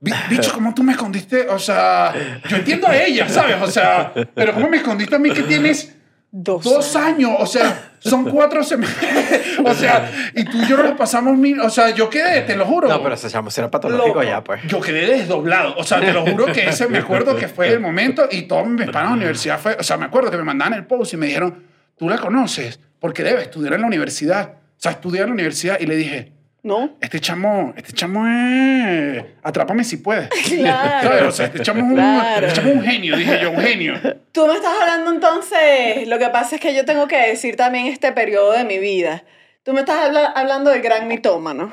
"Bi- 0.00 0.12
bicho, 0.28 0.52
¿cómo 0.52 0.74
tú 0.74 0.82
me 0.82 0.92
escondiste? 0.92 1.48
O 1.48 1.58
sea, 1.58 2.12
yo 2.48 2.56
entiendo 2.56 2.88
a 2.88 2.96
ella, 2.96 3.28
¿sabes? 3.28 3.56
O 3.60 3.70
sea, 3.70 4.12
pero 4.34 4.52
¿cómo 4.54 4.68
me 4.68 4.78
escondiste 4.78 5.14
a 5.16 5.18
mí 5.18 5.30
que 5.32 5.42
tienes 5.42 5.94
Dos, 6.32 6.62
dos 6.62 6.96
años? 6.96 7.32
O 7.38 7.46
sea, 7.46 7.90
son 7.98 8.24
cuatro 8.30 8.62
semestres. 8.62 9.40
O 9.64 9.74
sea, 9.74 10.10
y 10.34 10.44
tú 10.44 10.56
y 10.56 10.66
yo 10.66 10.82
nos 10.82 10.92
pasamos 10.92 11.36
mil, 11.36 11.60
o 11.60 11.68
sea, 11.68 11.90
yo 11.90 12.08
quedé, 12.08 12.40
te 12.42 12.56
lo 12.56 12.64
juro. 12.64 12.88
No, 12.88 13.02
pero 13.02 13.14
ese 13.14 13.28
chamo 13.28 13.50
será 13.50 13.70
patológico 13.70 14.08
Loco. 14.08 14.22
ya, 14.22 14.42
pues. 14.42 14.62
Yo 14.66 14.80
quedé 14.80 15.06
desdoblado. 15.06 15.74
O 15.76 15.84
sea, 15.84 16.00
te 16.00 16.12
lo 16.12 16.24
juro 16.24 16.46
que 16.46 16.66
ese 16.66 16.88
me 16.88 16.98
acuerdo 16.98 17.36
que 17.36 17.46
fue 17.46 17.68
el 17.68 17.80
momento 17.80 18.26
y 18.30 18.42
todos 18.42 18.66
mis 18.66 18.86
panas 18.86 19.02
de 19.02 19.08
la 19.08 19.16
universidad 19.16 19.58
fue. 19.60 19.76
O 19.78 19.82
sea, 19.82 19.98
me 19.98 20.06
acuerdo 20.06 20.30
que 20.30 20.38
me 20.38 20.44
mandaban 20.44 20.72
el 20.74 20.86
post 20.86 21.12
y 21.12 21.18
me 21.18 21.26
dijeron, 21.26 21.62
tú 21.98 22.08
la 22.08 22.16
conoces 22.16 22.80
porque 22.98 23.22
debe 23.22 23.42
estudiar 23.42 23.74
en 23.74 23.82
la 23.82 23.86
universidad. 23.86 24.54
sea, 24.78 24.92
estudié 24.92 25.20
en 25.20 25.26
la 25.26 25.32
universidad 25.34 25.78
y 25.78 25.84
le 25.86 25.96
dije, 25.96 26.32
¿No? 26.62 26.90
este 27.00 27.20
chamo, 27.20 27.72
este 27.76 27.92
chamo 27.94 28.26
es... 28.26 29.24
Atrápame 29.42 29.82
si 29.84 29.96
puedes. 29.96 30.28
Claro. 30.48 31.08
¿Sabes? 31.08 31.22
O 31.22 31.32
sea, 31.32 31.46
este 31.46 31.60
chamo, 31.60 31.78
es 31.80 31.84
un, 31.86 31.94
Claro. 31.94 32.46
este 32.46 32.60
chamo 32.60 32.70
es 32.72 32.76
un 32.76 32.82
genio, 32.84 33.16
dije 33.16 33.38
yo, 33.40 33.50
un 33.50 33.58
genio. 33.60 33.94
Tú 34.32 34.46
me 34.46 34.54
estás 34.54 34.72
hablando 34.80 35.10
entonces, 35.10 36.06
lo 36.06 36.18
que 36.18 36.28
pasa 36.28 36.56
es 36.56 36.60
que 36.60 36.74
yo 36.74 36.84
tengo 36.84 37.08
que 37.08 37.16
decir 37.28 37.56
también 37.56 37.86
este 37.86 38.12
periodo 38.12 38.52
de 38.52 38.64
mi 38.64 38.78
vida. 38.78 39.24
Tú 39.62 39.72
me 39.72 39.80
estás 39.80 40.04
habla- 40.06 40.32
hablando 40.36 40.70
del 40.70 40.82
gran 40.82 41.08
mitómano. 41.08 41.70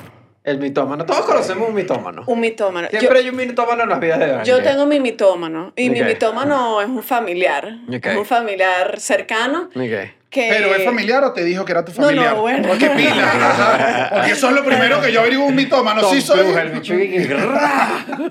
El 0.47 0.59
mitómano. 0.59 1.05
Todos 1.05 1.25
conocemos 1.25 1.67
un 1.67 1.75
mitómano. 1.75 2.23
Un 2.25 2.39
mitómano. 2.39 2.87
Yo- 2.89 2.99
Siempre 2.99 3.19
hay 3.19 3.27
un 3.29 3.35
mitómano 3.35 3.83
en 3.83 3.89
las 3.89 3.99
vidas 3.99 4.17
de 4.19 4.25
alguien. 4.25 4.45
Yo 4.45 4.63
tengo 4.63 4.85
mi 4.85 5.01
mitómano 5.01 5.73
y 5.75 5.89
mi 5.89 6.01
mitómano 6.01 6.81
es 6.81 6.87
un 6.87 7.03
familiar, 7.03 7.75
Ok. 7.89 8.05
es 8.05 8.15
un 8.17 8.25
familiar 8.25 8.97
cercano 8.97 9.63
Ok. 9.75 10.09
que 10.29 10.47
¿Pero 10.49 10.73
es 10.73 10.85
familiar 10.85 11.21
o 11.25 11.33
te 11.33 11.43
dijo 11.43 11.65
que 11.65 11.73
era 11.73 11.83
tu 11.83 11.91
No, 11.91 11.97
no, 11.99 12.05
familiar? 12.05 12.35
bueno. 12.35 12.65
Porque 12.69 12.89
pila. 12.91 14.09
Porque 14.13 14.31
eso 14.31 14.47
es 14.47 14.55
lo 14.55 14.63
primero 14.63 15.01
que 15.01 15.11
yo 15.11 15.19
averiguo 15.19 15.45
un 15.47 15.55
mitómano. 15.55 15.99
Tom 15.99 16.13
Sí 16.13 16.21
soy... 16.21 16.45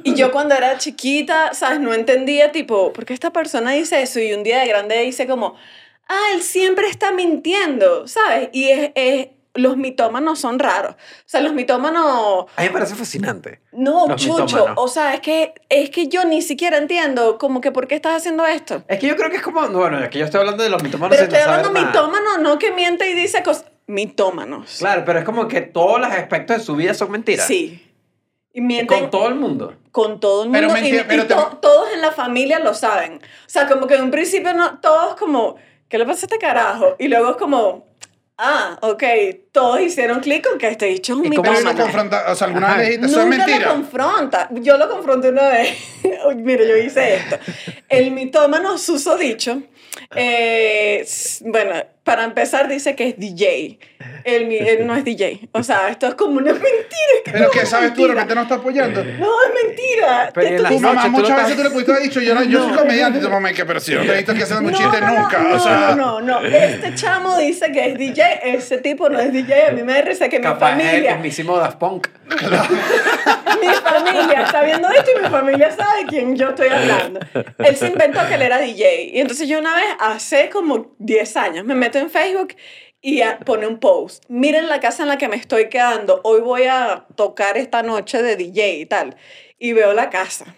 Y 0.04 0.14
yo 0.14 0.32
cuando 0.32 0.54
era 0.54 0.78
chiquita, 0.78 1.52
sabes, 1.52 1.80
no 1.80 1.92
entendía 1.92 2.50
tipo, 2.50 2.94
¿por 2.94 3.04
qué 3.04 3.12
esta 3.12 3.30
persona 3.30 3.72
dice 3.72 4.00
eso? 4.00 4.20
Y 4.20 4.32
un 4.32 4.42
día 4.42 4.60
de 4.60 4.68
grande 4.68 4.98
dice 5.02 5.26
como, 5.26 5.54
ah, 6.08 6.28
él 6.34 6.40
siempre 6.42 6.88
está 6.88 7.12
mintiendo, 7.12 8.08
¿sabes? 8.08 8.48
Y 8.52 8.68
es, 8.70 8.90
es- 8.94 9.28
los 9.56 9.76
mitómanos 9.76 10.38
son 10.38 10.58
raros. 10.58 10.94
O 10.94 11.24
sea, 11.26 11.40
los 11.40 11.52
mitómanos 11.52 12.46
A 12.56 12.62
mí 12.62 12.68
me 12.68 12.70
parece 12.70 12.94
fascinante. 12.94 13.60
no, 13.72 14.06
Los 14.08 14.20
chucho, 14.22 14.44
mitómanos. 14.44 14.74
o 14.78 14.88
sea, 14.88 15.14
es 15.14 15.20
que 15.20 15.54
es 15.68 15.90
que 15.90 16.08
yo 16.08 16.24
ni 16.24 16.42
siquiera 16.42 16.76
entiendo 16.78 17.38
como 17.38 17.60
que 17.60 17.72
por 17.72 17.86
qué 17.88 17.94
estás 17.94 18.16
haciendo 18.16 18.46
esto. 18.46 18.82
Es 18.88 18.98
que 18.98 19.06
yo 19.08 19.16
creo 19.16 19.30
que 19.30 19.36
es 19.36 19.42
como. 19.42 19.66
Bueno, 19.68 19.98
es 20.02 20.08
que 20.10 20.18
yo 20.18 20.24
estoy 20.24 20.40
hablando 20.40 20.62
de 20.62 20.70
los 20.70 20.82
mitómanos. 20.82 21.16
Pero 21.16 21.26
sin 21.28 21.34
estoy 21.36 21.50
hablando 21.52 21.72
nada. 21.72 21.86
mitómano, 21.86 22.38
no 22.38 22.58
que 22.58 22.70
miente 22.72 23.08
y 23.10 23.14
dice 23.14 23.42
cosas. 23.42 23.66
Mitómanos. 23.88 24.76
Claro, 24.78 25.04
pero 25.06 25.18
es 25.20 25.24
como 25.24 25.48
que 25.48 25.60
todos 25.62 26.00
los 26.00 26.10
aspectos 26.10 26.58
de 26.58 26.62
su 26.64 26.76
vida 26.76 26.92
son 26.94 27.10
mentiras. 27.10 27.46
Sí. 27.46 27.82
Y 28.52 28.60
mienten 28.60 29.00
con 29.00 29.10
todo 29.10 29.28
el 29.28 29.34
mundo. 29.34 29.74
con 29.92 30.18
todo 30.20 30.42
el 30.44 30.48
mundo. 30.50 30.58
Pero 30.58 30.70
y- 30.70 30.80
mentira, 30.80 31.02
y 31.02 31.04
pero 31.06 31.26
te- 31.26 31.34
to- 31.34 31.58
todos 31.62 31.92
en 31.94 32.00
la 32.00 32.10
familia 32.12 32.58
lo 32.58 32.74
saben. 32.74 33.14
O 33.22 33.48
sea, 33.48 33.66
como 33.68 33.86
que 33.86 33.94
en 33.94 34.02
un 34.02 34.10
principio 34.10 34.52
no, 34.54 34.78
todos 34.80 35.16
como, 35.16 35.56
¿qué 35.88 35.98
le 35.98 36.04
pasa 36.06 36.22
a 36.22 36.26
este 36.26 36.38
carajo? 36.38 36.96
Y 36.98 37.08
luego 37.08 37.30
es 37.30 37.36
como, 37.36 37.85
ah, 38.38 38.78
ok, 38.82 39.02
todos 39.52 39.80
hicieron 39.80 40.20
clic 40.20 40.46
con 40.48 40.58
que 40.58 40.68
este 40.68 40.86
dicho 40.86 41.14
es 41.14 41.18
un 41.20 41.32
¿Y 41.32 41.36
cómo 41.36 41.50
lo 41.52 41.74
confronta, 41.74 42.24
o 42.30 42.34
sea, 42.34 42.46
alguna 42.48 42.68
Ajá. 42.68 42.76
vez 42.78 42.88
dijiste, 42.88 43.06
eso 43.06 43.20
es 43.20 43.26
Nunca 43.26 43.36
lo 43.38 43.44
mentira. 43.46 43.70
confronta. 43.72 44.48
Yo 44.52 44.76
lo 44.76 44.88
confronté 44.88 45.28
una 45.30 45.48
vez. 45.48 45.74
Mira, 46.36 46.64
yo 46.64 46.76
hice 46.76 47.16
esto. 47.16 47.38
El 47.88 48.10
mitómano 48.12 48.76
susodicho, 48.78 49.62
eh, 50.14 51.06
bueno, 51.42 51.74
para 52.06 52.22
empezar 52.22 52.68
dice 52.68 52.94
que 52.94 53.08
es 53.08 53.18
DJ. 53.18 53.80
Él, 54.22 54.46
mi- 54.46 54.56
él 54.58 54.86
no 54.86 54.94
es 54.94 55.04
DJ. 55.04 55.48
O 55.52 55.62
sea, 55.64 55.88
esto 55.88 56.06
es 56.06 56.14
como 56.14 56.38
una 56.38 56.52
mentira. 56.52 56.70
es 57.16 57.22
que 57.24 57.32
Pero 57.32 57.44
no 57.46 57.50
que 57.50 57.58
es 57.60 57.68
sabes 57.68 57.94
tú, 57.94 58.02
de 58.02 58.08
mentira. 58.14 58.14
repente 58.22 58.34
no 58.36 58.42
está 58.42 58.54
apoyando. 58.54 59.04
No, 59.04 59.10
es 59.42 59.64
mentira. 59.66 60.30
Pero 60.32 60.68
Tu 60.68 60.78
mamá 60.78 60.94
noches 60.94 61.04
tú 61.04 61.10
muchas 61.10 61.28
lo 61.30 61.36
veces 61.36 61.50
estás- 61.50 61.56
tú 61.56 61.62
le 61.64 61.70
pudiste 61.70 61.90
haber 61.92 62.02
dicho, 62.04 62.20
yo, 62.20 62.34
no, 62.36 62.42
yo 62.44 62.62
soy 62.62 62.72
No. 62.72 62.78
comediante. 62.78 63.18
Y 63.18 63.22
tu 63.22 63.28
mamá, 63.28 63.48
pero 63.66 63.80
si 63.80 63.92
yo 63.92 63.98
no 63.98 64.04
te 64.06 64.12
he 64.12 64.16
visto 64.18 64.34
que 64.34 64.42
haciendo 64.44 64.64
un 64.66 64.70
No, 64.72 64.78
chiste 64.78 65.00
no, 65.00 65.18
nunca. 65.20 65.38
No, 65.42 65.54
o 65.56 65.58
sea, 65.58 65.94
no, 65.96 66.20
no, 66.20 66.40
no. 66.40 66.46
Este 66.46 66.94
chamo 66.94 67.36
dice 67.38 67.72
que 67.72 67.86
es 67.90 67.98
DJ, 67.98 68.22
ese 68.54 68.78
tipo 68.78 69.08
no 69.08 69.18
es 69.18 69.32
DJ. 69.32 69.66
A 69.68 69.72
mí 69.72 69.82
me 69.82 69.94
da 69.94 70.02
risa 70.02 70.28
que 70.28 70.38
mi 70.38 70.44
Capaz 70.44 70.74
es 70.76 70.80
el 70.80 70.86
familia, 70.90 71.12
mismísimo 71.14 71.56
Daft 71.58 71.78
Punk. 71.78 72.06
mi 73.60 73.68
familia 73.68 74.42
está 74.42 74.62
viendo 74.62 74.88
esto 74.90 75.10
y 75.16 75.22
mi 75.22 75.28
familia 75.28 75.70
sabe 75.70 76.00
de 76.02 76.06
quién 76.06 76.36
yo 76.36 76.50
estoy 76.50 76.68
hablando. 76.68 77.20
Él 77.58 77.76
se 77.76 77.88
inventó 77.88 78.20
que 78.28 78.34
él 78.34 78.42
era 78.42 78.58
DJ. 78.58 79.10
Y 79.14 79.20
entonces 79.20 79.48
yo 79.48 79.58
una 79.58 79.74
vez, 79.74 79.86
hace 80.00 80.50
como 80.50 80.94
10 80.98 81.36
años, 81.36 81.64
me 81.64 81.74
meto 81.74 81.95
en 81.98 82.10
Facebook 82.10 82.54
y 83.00 83.22
pone 83.44 83.66
un 83.66 83.78
post. 83.78 84.24
Miren 84.28 84.68
la 84.68 84.80
casa 84.80 85.02
en 85.02 85.08
la 85.08 85.18
que 85.18 85.28
me 85.28 85.36
estoy 85.36 85.68
quedando. 85.68 86.20
Hoy 86.24 86.40
voy 86.40 86.64
a 86.64 87.06
tocar 87.14 87.56
esta 87.56 87.82
noche 87.82 88.22
de 88.22 88.36
DJ 88.36 88.78
y 88.78 88.86
tal. 88.86 89.16
Y 89.58 89.72
veo 89.72 89.92
la 89.92 90.10
casa. 90.10 90.56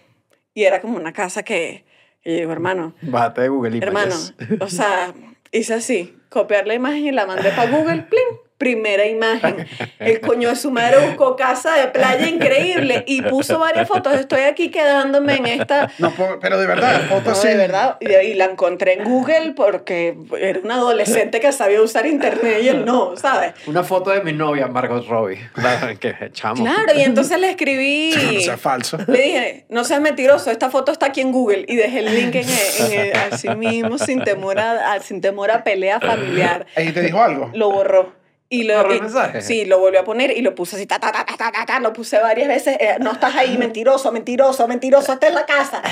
Y 0.53 0.63
era 0.63 0.81
como 0.81 0.97
una 0.97 1.13
casa 1.13 1.43
que, 1.43 1.85
yo 2.25 2.33
digo, 2.33 2.51
hermano, 2.51 2.95
Bájate 3.01 3.41
de 3.41 3.49
Google 3.49 3.77
Hermano, 3.77 4.15
Images. 4.39 4.61
o 4.61 4.67
sea, 4.67 5.13
hice 5.51 5.75
así, 5.75 6.17
copiar 6.29 6.67
la 6.67 6.73
imagen 6.73 7.05
y 7.05 7.11
la 7.11 7.25
mandé 7.25 7.51
para 7.51 7.69
Google, 7.77 8.03
¡pling! 8.03 8.48
Primera 8.59 9.05
imagen. 9.07 9.65
El 9.99 10.19
coño 10.19 10.49
de 10.49 10.57
su 10.57 10.69
madre 10.69 10.97
buscó 11.07 11.37
casa 11.37 11.75
de 11.75 11.87
playa 11.87 12.27
increíble 12.27 13.05
y 13.07 13.21
puso 13.21 13.57
varias 13.57 13.87
fotos. 13.87 14.13
Estoy 14.15 14.41
aquí 14.41 14.69
quedándome 14.69 15.37
en 15.37 15.45
esta... 15.45 15.89
no, 15.97 16.13
pero 16.41 16.59
de 16.59 16.67
verdad, 16.67 17.03
No, 17.03 17.07
fotos 17.07 17.39
así. 17.39 17.47
de 17.47 17.55
verdad, 17.55 17.95
y, 18.01 18.11
y 18.13 18.33
la 18.33 18.45
encontré 18.45 18.93
en 18.95 19.05
Google 19.05 19.53
porque 19.55 20.17
era 20.37 20.59
una 20.61 20.75
adolescente 20.75 21.39
que 21.39 21.53
sabía 21.53 21.81
usar 21.81 22.05
internet 22.05 22.59
y 22.61 22.67
él 22.67 22.83
no, 22.83 23.15
¿sabes? 23.15 23.53
Una 23.65 23.83
foto 23.83 24.09
de 24.11 24.19
mi 24.21 24.33
novia, 24.33 24.67
Margot 24.67 25.07
Robbie. 25.07 25.39
La- 25.55 25.95
que 25.95 26.13
chamo. 26.33 26.61
Claro, 26.65 26.93
y 26.97 27.01
entonces 27.01 27.39
le 27.39 27.49
escribí... 27.51 28.13
No 28.33 28.41
sea 28.41 28.57
falso. 28.57 28.97
Le 29.07 29.21
dije, 29.21 29.65
no 29.69 29.85
seas 29.85 30.01
mentiroso, 30.01 30.51
esta 30.51 30.69
foto 30.69 30.91
está 30.91 31.05
aquí 31.05 31.21
en 31.21 31.31
Google 31.31 31.63
y 31.65 31.77
dejé 31.77 31.99
el 31.99 32.13
link 32.13 32.35
en, 32.35 32.49
el- 32.49 32.91
en 32.93 32.99
el- 32.99 33.13
así 33.31 33.47
mismo, 33.49 33.97
sin 33.97 34.21
temor 34.21 34.59
a, 34.59 34.91
a- 34.95 34.99
sin 34.99 35.21
temor 35.21 35.49
a 35.49 35.63
pelea 35.63 36.01
familiar. 36.01 36.65
¿Y 36.75 36.91
te 36.91 37.01
dijo 37.01 37.21
algo? 37.23 37.49
Lo 37.53 37.71
borró. 37.71 38.18
Y 38.49 38.63
lo, 38.63 38.77
¿Borró 38.77 38.93
el 38.93 39.37
y-? 39.37 39.41
Sí, 39.41 39.65
lo 39.65 39.79
volvió 39.79 39.99
a 39.99 40.03
poner 40.03 40.35
y 40.35 40.41
lo 40.41 40.55
puse 40.55 40.75
así, 40.75 40.87
ta, 40.87 40.99
ta, 40.99 41.11
ta, 41.11 41.23
ta, 41.23 41.37
ta, 41.37 41.51
ta, 41.51 41.65
ta, 41.65 41.79
lo 41.79 41.93
puse 41.93 42.19
varias 42.19 42.47
veces, 42.47 42.77
eh, 42.79 42.97
no 42.99 43.11
estás 43.11 43.35
ahí, 43.35 43.57
mentiroso, 43.57 44.11
mentiroso, 44.11 44.67
mentiroso, 44.67 45.13
está 45.13 45.27
en 45.27 45.35
la 45.35 45.45
casa. 45.45 45.83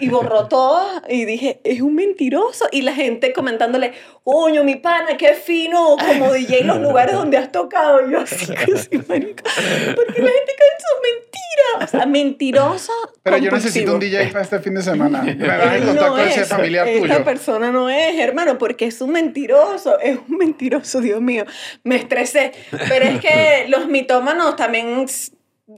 Y 0.00 0.08
borró 0.08 0.48
todo 0.48 1.02
y 1.08 1.24
dije, 1.24 1.60
es 1.64 1.80
un 1.80 1.94
mentiroso. 1.94 2.66
Y 2.72 2.82
la 2.82 2.94
gente 2.94 3.32
comentándole, 3.32 3.92
coño, 4.24 4.64
mi 4.64 4.76
pana, 4.76 5.16
qué 5.16 5.34
fino, 5.34 5.96
como 5.96 6.32
DJ 6.32 6.64
los 6.64 6.78
lugares 6.78 7.14
donde 7.14 7.36
has 7.36 7.52
tocado. 7.52 8.06
Y 8.08 8.12
yo 8.12 8.20
así, 8.20 8.46
que 8.46 8.76
sí, 8.76 9.00
marico, 9.08 9.42
porque 9.96 10.22
la 10.22 10.30
gente 10.30 10.52
cae 10.58 10.68
en 10.68 10.80
sus 10.80 11.00
mentiras. 11.02 11.40
O 11.82 11.86
sea, 11.86 12.06
mentiroso. 12.06 12.92
Pero 13.22 13.36
yo 13.36 13.50
necesito 13.50 13.94
un 13.94 14.00
DJ 14.00 14.28
para 14.28 14.42
este 14.42 14.58
fin 14.60 14.74
de 14.74 14.82
semana. 14.82 15.22
Me 15.22 15.34
das 15.34 15.74
Él 15.74 15.84
contacto 15.84 16.10
no 16.10 16.16
de 16.16 16.28
ese 16.28 16.40
es, 16.42 16.48
familiar 16.48 16.88
esta 16.88 17.14
tuyo. 17.14 17.24
persona 17.24 17.70
no 17.70 17.90
es, 17.90 18.18
hermano, 18.18 18.58
porque 18.58 18.86
es 18.86 19.00
un 19.00 19.10
mentiroso, 19.12 19.98
es 20.00 20.18
un 20.28 20.36
mentiroso, 20.38 21.00
Dios 21.00 21.20
mío. 21.20 21.44
Me 21.84 21.96
estresé. 21.96 22.52
Pero 22.70 23.04
es 23.04 23.20
que 23.20 23.66
los 23.68 23.88
mitómanos 23.88 24.56
también 24.56 25.06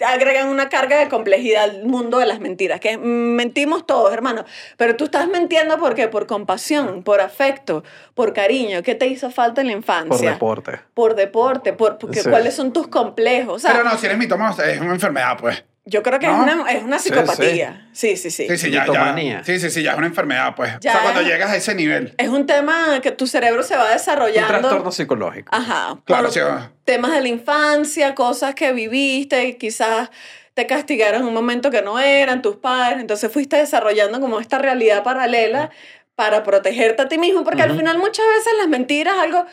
agregan 0.00 0.48
una 0.48 0.68
carga 0.68 0.98
de 0.98 1.08
complejidad 1.08 1.64
al 1.64 1.84
mundo 1.84 2.18
de 2.18 2.26
las 2.26 2.40
mentiras, 2.40 2.80
que 2.80 2.96
mentimos 2.98 3.86
todos, 3.86 4.12
hermano. 4.12 4.44
Pero 4.76 4.96
tú 4.96 5.04
estás 5.04 5.28
mintiendo 5.28 5.78
porque 5.78 6.08
por 6.08 6.26
compasión, 6.26 7.02
por 7.02 7.20
afecto, 7.20 7.84
por 8.14 8.32
cariño. 8.32 8.82
¿Qué 8.82 8.94
te 8.94 9.06
hizo 9.06 9.30
falta 9.30 9.60
en 9.60 9.68
la 9.68 9.72
infancia? 9.74 10.38
Por 10.38 10.62
deporte. 10.62 10.80
Por 10.94 11.14
deporte, 11.14 11.72
por, 11.72 11.98
porque 11.98 12.20
Sí. 12.20 12.30
cuáles 12.30 12.54
son 12.54 12.72
tus 12.72 12.88
complejos. 12.88 13.54
O 13.56 13.58
sea, 13.58 13.72
Pero 13.72 13.84
no, 13.84 13.96
si 13.96 14.06
eres 14.06 14.18
mitómano, 14.18 14.54
es 14.62 14.80
una 14.80 14.94
enfermedad, 14.94 15.36
pues. 15.40 15.64
Yo 15.84 16.02
creo 16.02 16.18
que 16.20 16.26
¿No? 16.28 16.46
es, 16.46 16.54
una, 16.54 16.70
es 16.72 16.82
una 16.84 16.98
Sí, 16.98 17.08
psicopatía. 17.08 17.88
Sí, 17.92 18.16
sí, 18.16 18.30
sí. 18.30 18.46
Sí, 18.48 18.56
sí, 18.56 18.70
ya, 18.70 18.82
Mitomanía. 18.82 19.38
ya. 19.38 19.44
Sí, 19.44 19.58
sí, 19.58 19.70
sí, 19.70 19.82
ya 19.82 19.92
es 19.92 19.98
una 19.98 20.06
enfermedad, 20.06 20.54
pues. 20.54 20.72
Ya 20.80 20.90
o 20.90 20.92
sea, 20.94 21.02
cuando 21.02 21.20
es- 21.22 21.26
llegas 21.26 21.50
a 21.50 21.56
ese 21.56 21.74
nivel. 21.74 22.14
Es 22.18 22.28
un 22.28 22.46
tema 22.46 23.00
que 23.02 23.10
tu 23.10 23.26
cerebro 23.26 23.62
se 23.62 23.76
va 23.76 23.86
Un 23.86 23.92
desarrollando. 23.92 24.48
trastorno 24.60 24.92
psicológico. 24.92 25.48
Ajá. 25.54 25.98
Claro, 26.04 26.30
sí. 26.30 26.40
Temas 26.84 27.12
de 27.12 27.20
la 27.20 27.28
infancia, 27.28 28.14
cosas 28.14 28.54
que 28.54 28.72
viviste, 28.72 29.56
quizás 29.58 30.10
te 30.54 30.66
castigaron 30.66 31.22
en 31.22 31.28
un 31.28 31.34
momento 31.34 31.70
que 31.70 31.82
no 31.82 31.98
eran 31.98 32.42
tus 32.42 32.56
padres, 32.56 33.00
entonces 33.00 33.32
fuiste 33.32 33.56
desarrollando 33.56 34.20
como 34.20 34.38
esta 34.38 34.58
realidad 34.58 35.02
paralela 35.02 35.70
para 36.14 36.42
protegerte 36.42 37.02
a 37.02 37.08
ti 37.08 37.16
mismo, 37.18 37.42
porque 37.42 37.62
al 37.62 37.70
Ujú. 37.70 37.78
final 37.80 37.98
muchas 37.98 38.26
veces 38.36 38.52
las 38.58 38.68
mentiras, 38.68 39.14
algo, 39.18 39.46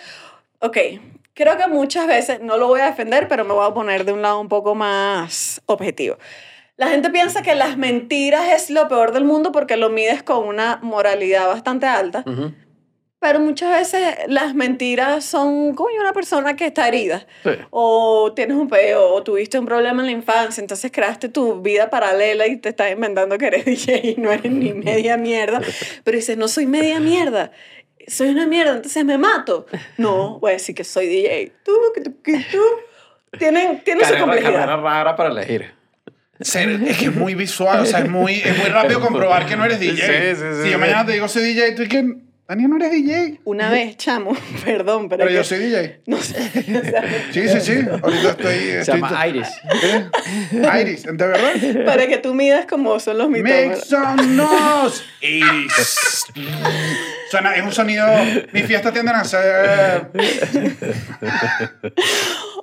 ok, 0.59 0.77
creo 1.39 1.57
que 1.57 1.67
muchas 1.67 2.05
veces, 2.05 2.41
no 2.41 2.57
lo 2.57 2.67
voy 2.67 2.81
a 2.81 2.87
defender, 2.87 3.29
pero 3.29 3.45
me 3.45 3.53
voy 3.53 3.65
a 3.65 3.73
poner 3.73 4.03
de 4.03 4.11
un 4.11 4.21
lado 4.21 4.41
un 4.41 4.49
poco 4.49 4.75
más 4.75 5.61
objetivo. 5.67 6.17
La 6.75 6.89
gente 6.89 7.09
piensa 7.11 7.41
que 7.41 7.55
las 7.55 7.77
mentiras 7.77 8.49
es 8.49 8.69
lo 8.69 8.89
peor 8.89 9.13
del 9.13 9.23
mundo 9.23 9.53
porque 9.53 9.77
lo 9.77 9.89
mides 9.89 10.21
con 10.21 10.45
una 10.45 10.79
moralidad 10.81 11.47
bastante 11.47 11.85
alta. 11.85 12.25
Ujú. 12.27 12.51
Pero 13.19 13.39
muchas 13.39 13.71
veces 13.71 14.15
las 14.27 14.53
mentiras 14.53 15.25
son, 15.25 15.75
coño, 15.75 15.99
una 15.99 16.13
persona 16.13 16.55
que 16.55 16.67
está 16.67 16.87
herida. 16.87 17.25
Sí. 17.43 17.51
O 17.69 18.33
tienes 18.33 18.55
un 18.55 18.69
peo, 18.69 19.13
o 19.13 19.23
tuviste 19.23 19.59
un 19.59 19.65
problema 19.65 20.01
en 20.01 20.05
la 20.05 20.11
infancia, 20.13 20.61
entonces 20.61 20.89
creaste 20.91 21.27
tu 21.27 21.61
vida 21.61 21.89
paralela 21.89 22.47
y 22.47 22.57
te 22.57 22.69
estás 22.69 22.91
inventando 22.91 23.37
que 23.37 23.47
eres 23.47 23.65
DJ 23.65 24.11
y 24.11 24.15
no 24.15 24.31
eres 24.31 24.51
ni 24.51 24.73
media 24.73 25.15
mierda. 25.15 25.61
Pero 26.03 26.17
dices, 26.17 26.37
no 26.37 26.47
soy 26.49 26.65
media 26.65 26.99
mierda, 27.01 27.51
soy 28.09 28.29
una 28.29 28.45
mierda, 28.47 28.75
entonces 28.75 29.03
me 29.05 29.17
mato. 29.17 29.65
No, 29.97 30.39
voy 30.41 30.51
a 30.51 30.53
decir 30.53 30.75
que 30.75 30.83
soy 30.83 31.07
DJ. 31.07 31.51
Tú, 31.63 31.71
que 31.95 32.01
tú, 32.01 32.21
que 32.21 32.45
tú. 32.51 32.61
Tienen, 33.37 33.81
tienen 33.83 34.03
su 34.03 34.09
Carrera, 34.09 34.19
complejidad. 34.25 34.53
carrera 34.53 34.77
rara 34.77 35.15
para 35.15 35.29
elegir. 35.29 35.71
Ser- 36.41 36.69
es 36.87 36.97
que 36.97 37.05
es 37.05 37.15
muy 37.15 37.35
visual, 37.35 37.81
o 37.81 37.85
sea, 37.85 37.99
es 37.99 38.09
muy, 38.09 38.35
es 38.35 38.57
muy 38.57 38.69
rápido 38.69 39.01
comprobar 39.01 39.45
que 39.45 39.55
no 39.55 39.65
eres 39.65 39.79
DJ. 39.79 39.95
Sí, 40.35 40.35
sí, 40.41 40.47
sí, 40.57 40.63
si 40.63 40.69
yo 40.71 40.79
mañana 40.79 41.05
te 41.05 41.11
digo 41.11 41.27
soy 41.27 41.43
DJ, 41.53 41.73
tú 41.73 41.83
y 41.83 41.87
que, 41.89 42.03
Daniel 42.47 42.69
no 42.71 42.77
eres 42.77 42.91
DJ. 42.91 43.41
Una 43.43 43.69
vez, 43.69 43.97
chamo, 43.97 44.35
perdón, 44.65 45.09
pero, 45.09 45.25
Pero 45.25 45.31
yo 45.31 45.41
que- 45.41 45.43
soy 45.43 45.59
DJ. 45.59 46.01
No 46.07 46.17
sé. 46.17 46.37
o 46.39 46.89
sea, 46.89 47.03
Sí, 47.31 47.47
sí, 47.49 47.61
sí. 47.61 47.85
Ahorita 48.01 48.29
estoy. 48.31 48.55
Se 48.55 48.79
estoy 48.79 49.01
llama 49.01 49.27
Iris. 49.27 49.47
¿Qué? 49.81 50.81
Iris, 50.81 51.03
¿de 51.03 51.11
verdad? 51.13 51.85
para 51.85 52.07
que 52.07 52.17
tú 52.17 52.33
midas 52.33 52.65
como 52.67 52.99
son 52.99 53.17
los 53.19 53.29
Make 53.29 53.43
mitómanos. 53.43 53.83
some 53.85 54.23
noise. 54.35 55.03
Iris. 55.21 56.25
Suena, 57.29 57.55
es 57.55 57.63
un 57.63 57.71
sonido. 57.71 58.05
Mis 58.51 58.65
fiestas 58.65 58.91
tienden 58.93 59.15
a 59.15 59.23
ser. 59.23 60.09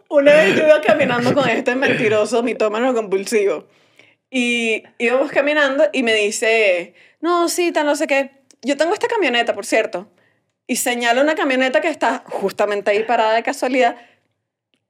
Una 0.09 0.33
vez 0.33 0.57
yo 0.57 0.67
iba 0.67 0.81
caminando 0.81 1.35
con 1.35 1.49
este 1.49 1.75
mentiroso 1.75 2.43
mitómano 2.43 2.95
compulsivo. 2.95 3.69
Y 4.31 4.83
íbamos 4.99 5.31
caminando 5.31 5.85
y 5.93 6.03
me 6.03 6.15
dice, 6.15 6.95
no, 7.21 7.49
sí, 7.49 7.73
tal, 7.73 7.87
no 7.87 7.97
sé 7.97 8.07
qué. 8.07 8.33
Yo 8.63 8.77
tengo 8.77 8.93
esta 8.93 9.09
camioneta, 9.09 9.55
por 9.55 9.65
cierto. 9.67 10.11
Y 10.67 10.77
señala 10.77 11.23
una 11.23 11.37
camioneta 11.37 11.81
que 11.81 11.89
está 11.89 12.25
justamente 12.27 12.91
ahí 12.91 13.05
parada 13.05 13.35
de 13.35 13.43
casualidad. 13.43 13.97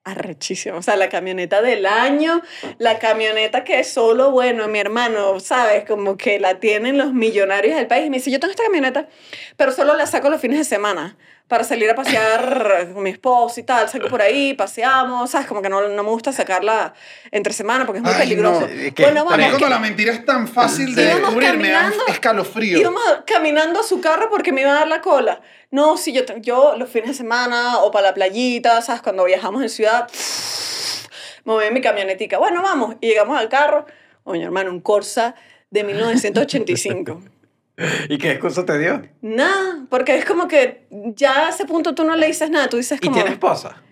Arrechísimo. 0.07 0.79
O 0.79 0.83
sea, 0.83 0.95
la 0.95 1.09
camioneta 1.09 1.63
del 1.63 1.85
año, 1.85 2.41
la 2.79 3.01
camioneta 3.01 3.65
que 3.65 3.83
solo, 3.83 4.31
bueno, 4.31 4.69
mi 4.69 4.79
hermano, 4.79 5.41
¿sabes? 5.41 5.85
Como 5.85 6.17
que 6.17 6.39
la 6.39 6.61
tienen 6.61 6.97
los 6.97 7.13
millonarios 7.13 7.75
del 7.75 7.89
país. 7.89 8.07
Y 8.07 8.11
me 8.11 8.19
dice, 8.19 8.31
yo 8.31 8.39
tengo 8.39 8.53
esta 8.53 8.63
camioneta, 8.63 9.09
pero 9.57 9.73
solo 9.73 9.97
la 9.97 10.07
saco 10.07 10.31
los 10.31 10.41
fines 10.41 10.59
de 10.59 10.65
semana 10.65 11.17
para 11.49 11.63
salir 11.65 11.89
a 11.91 11.95
pasear 11.95 12.89
con 12.95 13.03
mi 13.03 13.11
esposo 13.11 13.61
y 13.61 13.63
tal. 13.63 13.89
Salgo 13.89 14.09
por 14.09 14.21
ahí, 14.21 14.55
paseamos, 14.55 15.31
¿sabes? 15.31 15.47
Como 15.47 15.63
que 15.63 15.69
no, 15.69 15.87
no 15.89 16.03
me 16.03 16.11
gusta 16.11 16.33
sacarla 16.33 16.93
entre 17.31 17.53
semana 17.53 17.87
porque 17.87 17.99
es 17.99 18.05
muy 18.05 18.13
Ay, 18.13 18.21
peligroso. 18.21 18.61
no. 18.63 18.67
Es 18.67 18.95
que- 18.95 19.03
Bueno, 19.05 19.25
vamos. 19.25 19.47
cuando 19.51 19.69
la 19.69 19.79
mentira 19.79 20.13
es 20.13 20.25
tan 20.25 20.49
fácil 20.49 20.95
de 20.95 21.03
Íbamos 21.05 21.21
descubrir, 21.21 21.57
me 21.59 21.71
da 21.71 21.83
caminando- 21.83 22.07
escalofrío. 22.09 22.79
Íbamos 22.79 23.03
caminando 23.27 23.81
a 23.81 23.83
su 23.83 24.01
carro 24.01 24.29
porque 24.31 24.53
me 24.53 24.63
iba 24.63 24.73
a 24.73 24.75
dar 24.75 24.89
la 24.89 25.01
cola. 25.01 25.41
No, 25.71 25.97
si 25.97 26.13
yo, 26.13 26.23
yo 26.41 26.77
los 26.77 26.89
fines 26.91 27.09
de 27.11 27.15
semana 27.15 27.79
o 27.79 27.91
para 27.91 28.09
la 28.09 28.15
playita, 28.15 28.81
¿sabes? 28.83 29.03
Cuando 29.03 29.25
viajamos 29.25 29.63
en 29.63 29.69
ciudad, 29.69 30.09
en 31.63 31.75
mi 31.75 31.81
camionetica. 31.81 32.39
Bueno, 32.39 32.63
vamos. 32.63 32.97
Y 33.01 33.09
llegamos 33.09 33.39
al 33.39 33.49
carro. 33.49 33.87
Oye, 34.25 34.43
hermano, 34.43 34.71
un 34.71 34.81
Corsa 34.81 35.35
de 35.71 35.85
1985. 35.85 37.21
¿Y 38.09 38.19
qué 38.19 38.33
excusa 38.33 38.65
te 38.65 38.79
dio? 38.79 39.03
Nada, 39.21 39.85
porque 39.91 40.17
es 40.17 40.25
como 40.25 40.49
que 40.49 40.87
ya 40.91 41.47
a 41.47 41.49
ese 41.51 41.65
punto 41.67 41.95
tú 41.95 42.05
no 42.05 42.17
le 42.17 42.27
dices 42.27 42.51
nada. 42.51 42.69
Tú 42.69 42.77
dices 42.77 42.99
¿Y 43.01 43.07
como... 43.07 43.15
tiene 43.17 43.31
esposa? 43.31 43.83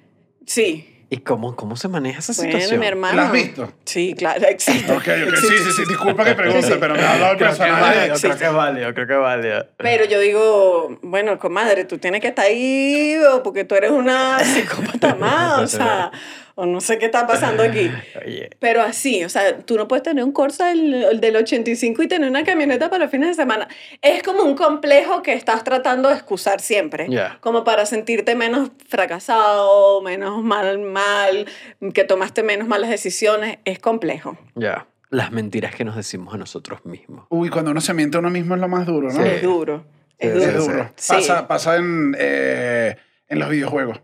Sí. 0.46 0.90
¿Y 1.10 1.18
cómo, 1.18 1.54
cómo 1.54 1.76
se 1.76 1.86
maneja 1.86 2.18
esa 2.20 2.32
Bueno, 2.32 2.52
situación? 2.52 2.80
mi 2.80 2.86
hermano. 2.86 3.16
¿La 3.16 3.26
has 3.26 3.32
visto? 3.32 3.72
Sí, 3.84 4.14
claro, 4.16 4.44
existe. 4.48 4.90
Ok, 4.90 4.98
ok, 5.02 5.06
Existe, 5.08 5.58
sí, 5.58 5.64
sí, 5.64 5.70
sí, 5.76 5.82
disculpa 5.86 6.24
que 6.24 6.34
pregunte, 6.34 6.62
Sí, 6.66 6.72
sí. 6.72 6.78
pero 6.80 6.94
me 6.94 7.02
ha 7.02 7.12
hablado 7.12 7.32
el 7.32 7.38
Creo 7.38 7.48
que 7.50 7.52
es 7.52 7.58
personaje. 7.60 7.96
válido, 7.98 8.16
sí, 8.16 8.22
creo 8.26 8.38
que 8.38 8.44
es 8.46 8.52
válido, 8.52 8.94
creo 8.94 9.06
que 9.06 9.12
es 9.12 9.20
válido. 9.20 9.66
Pero 9.76 10.04
yo 10.06 10.18
digo, 10.18 10.98
bueno, 11.02 11.38
comadre, 11.38 11.84
tú 11.84 11.98
tienes 11.98 12.20
que 12.20 12.28
estar 12.28 12.46
ahí 12.46 13.16
o 13.32 13.42
porque 13.42 13.64
tú 13.64 13.74
eres 13.76 13.90
una 13.92 14.40
psicópata 14.40 15.14
más, 15.20 15.60
o 15.60 15.66
sea, 15.68 16.10
o 16.56 16.66
no 16.66 16.80
sé 16.80 16.99
qué 16.99 17.06
está 17.06 17.26
pasando 17.26 17.62
aquí. 17.62 17.90
Oye, 18.25 18.50
Pero 18.61 18.82
así, 18.82 19.25
o 19.25 19.28
sea, 19.28 19.58
tú 19.58 19.76
no 19.76 19.88
puedes 19.88 20.02
tener 20.02 20.23
un 20.25 20.32
Corsa 20.32 20.68
del, 20.68 21.20
del 21.20 21.37
85 21.37 22.02
y 22.02 22.08
tener 22.08 22.28
una 22.30 22.44
camioneta 22.44 22.90
para 22.90 23.04
los 23.04 23.11
fines 23.11 23.28
de 23.30 23.34
semana. 23.34 23.68
Es 24.02 24.23
como 24.23 24.42
un 24.42 24.54
complejo 24.54 25.23
que 25.23 25.32
estás 25.32 25.64
tratando 25.64 26.08
de 26.08 26.14
excusar 26.14 26.61
siempre. 26.61 27.06
Ya. 27.08 27.38
Como 27.40 27.64
para 27.64 27.87
sentirte 27.87 28.34
menos 28.34 28.70
fracasado, 28.88 30.00
menos 30.02 30.42
mal, 30.42 30.78
mal, 30.78 31.46
que 31.92 32.04
tomaste 32.04 32.42
menos 32.42 32.68
malas 32.68 32.90
decisiones. 32.90 33.58
Es 33.64 33.78
complejo. 33.78 34.37
ya. 34.54 34.87
Las 35.11 35.30
mentiras 35.30 35.73
que 35.76 35.84
nos 35.84 35.94
decimos 35.94 36.34
a 36.34 36.38
nosotros 36.38 36.84
mismos. 36.84 37.26
Uy, 37.28 37.49
cuando 37.49 37.70
uno 37.70 37.80
se 37.80 37.94
miente 37.94 38.16
a 38.16 38.20
uno 38.20 38.30
mismo 38.30 38.56
es 38.56 38.61
lo 38.61 38.66
más 38.66 38.84
duro, 38.84 39.12
¿no? 39.12 39.23
Sí. 39.23 39.28
Es 39.28 39.42
duro. 39.42 39.84
Es 40.18 40.32
Sí, 40.32 40.38
duro. 40.40 40.50
Es 40.50 40.66
duro. 40.66 40.92
Sí. 40.96 41.12
Pasa, 41.12 41.46
pasa 41.46 41.76
en, 41.76 42.16
eh, 42.18 42.96
en 43.28 43.38
los 43.38 43.49
videojuegos. 43.49 44.00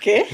¿Qué? 0.00 0.26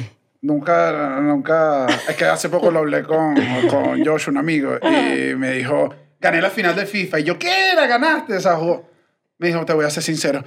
Nunca, 0.45 1.21
nunca. 1.23 1.87
Es 2.07 2.17
que 2.17 2.27
hace 2.27 2.51
poco 2.51 2.71
lo 2.71 2.81
hablé 2.81 3.03
con, 3.03 3.35
con 3.67 4.05
Josh, 4.05 4.29
un 4.29 4.37
amigo, 4.37 4.79
y 4.83 5.35
me 5.37 5.53
dijo: 5.53 5.95
Gané 6.21 6.43
la 6.43 6.51
final 6.51 6.77
de 6.77 6.85
FIFA. 6.85 7.21
Y 7.21 7.25
yo, 7.25 7.39
¿qué 7.39 7.71
era? 7.73 7.87
¿Ganaste 7.87 8.37
esa 8.37 8.55
juego? 8.57 8.91
Me 9.39 9.47
dijo: 9.47 9.65
Te 9.65 9.73
voy 9.73 9.87
a 9.87 9.91
ser 9.91 10.03
sincero. 10.03 10.45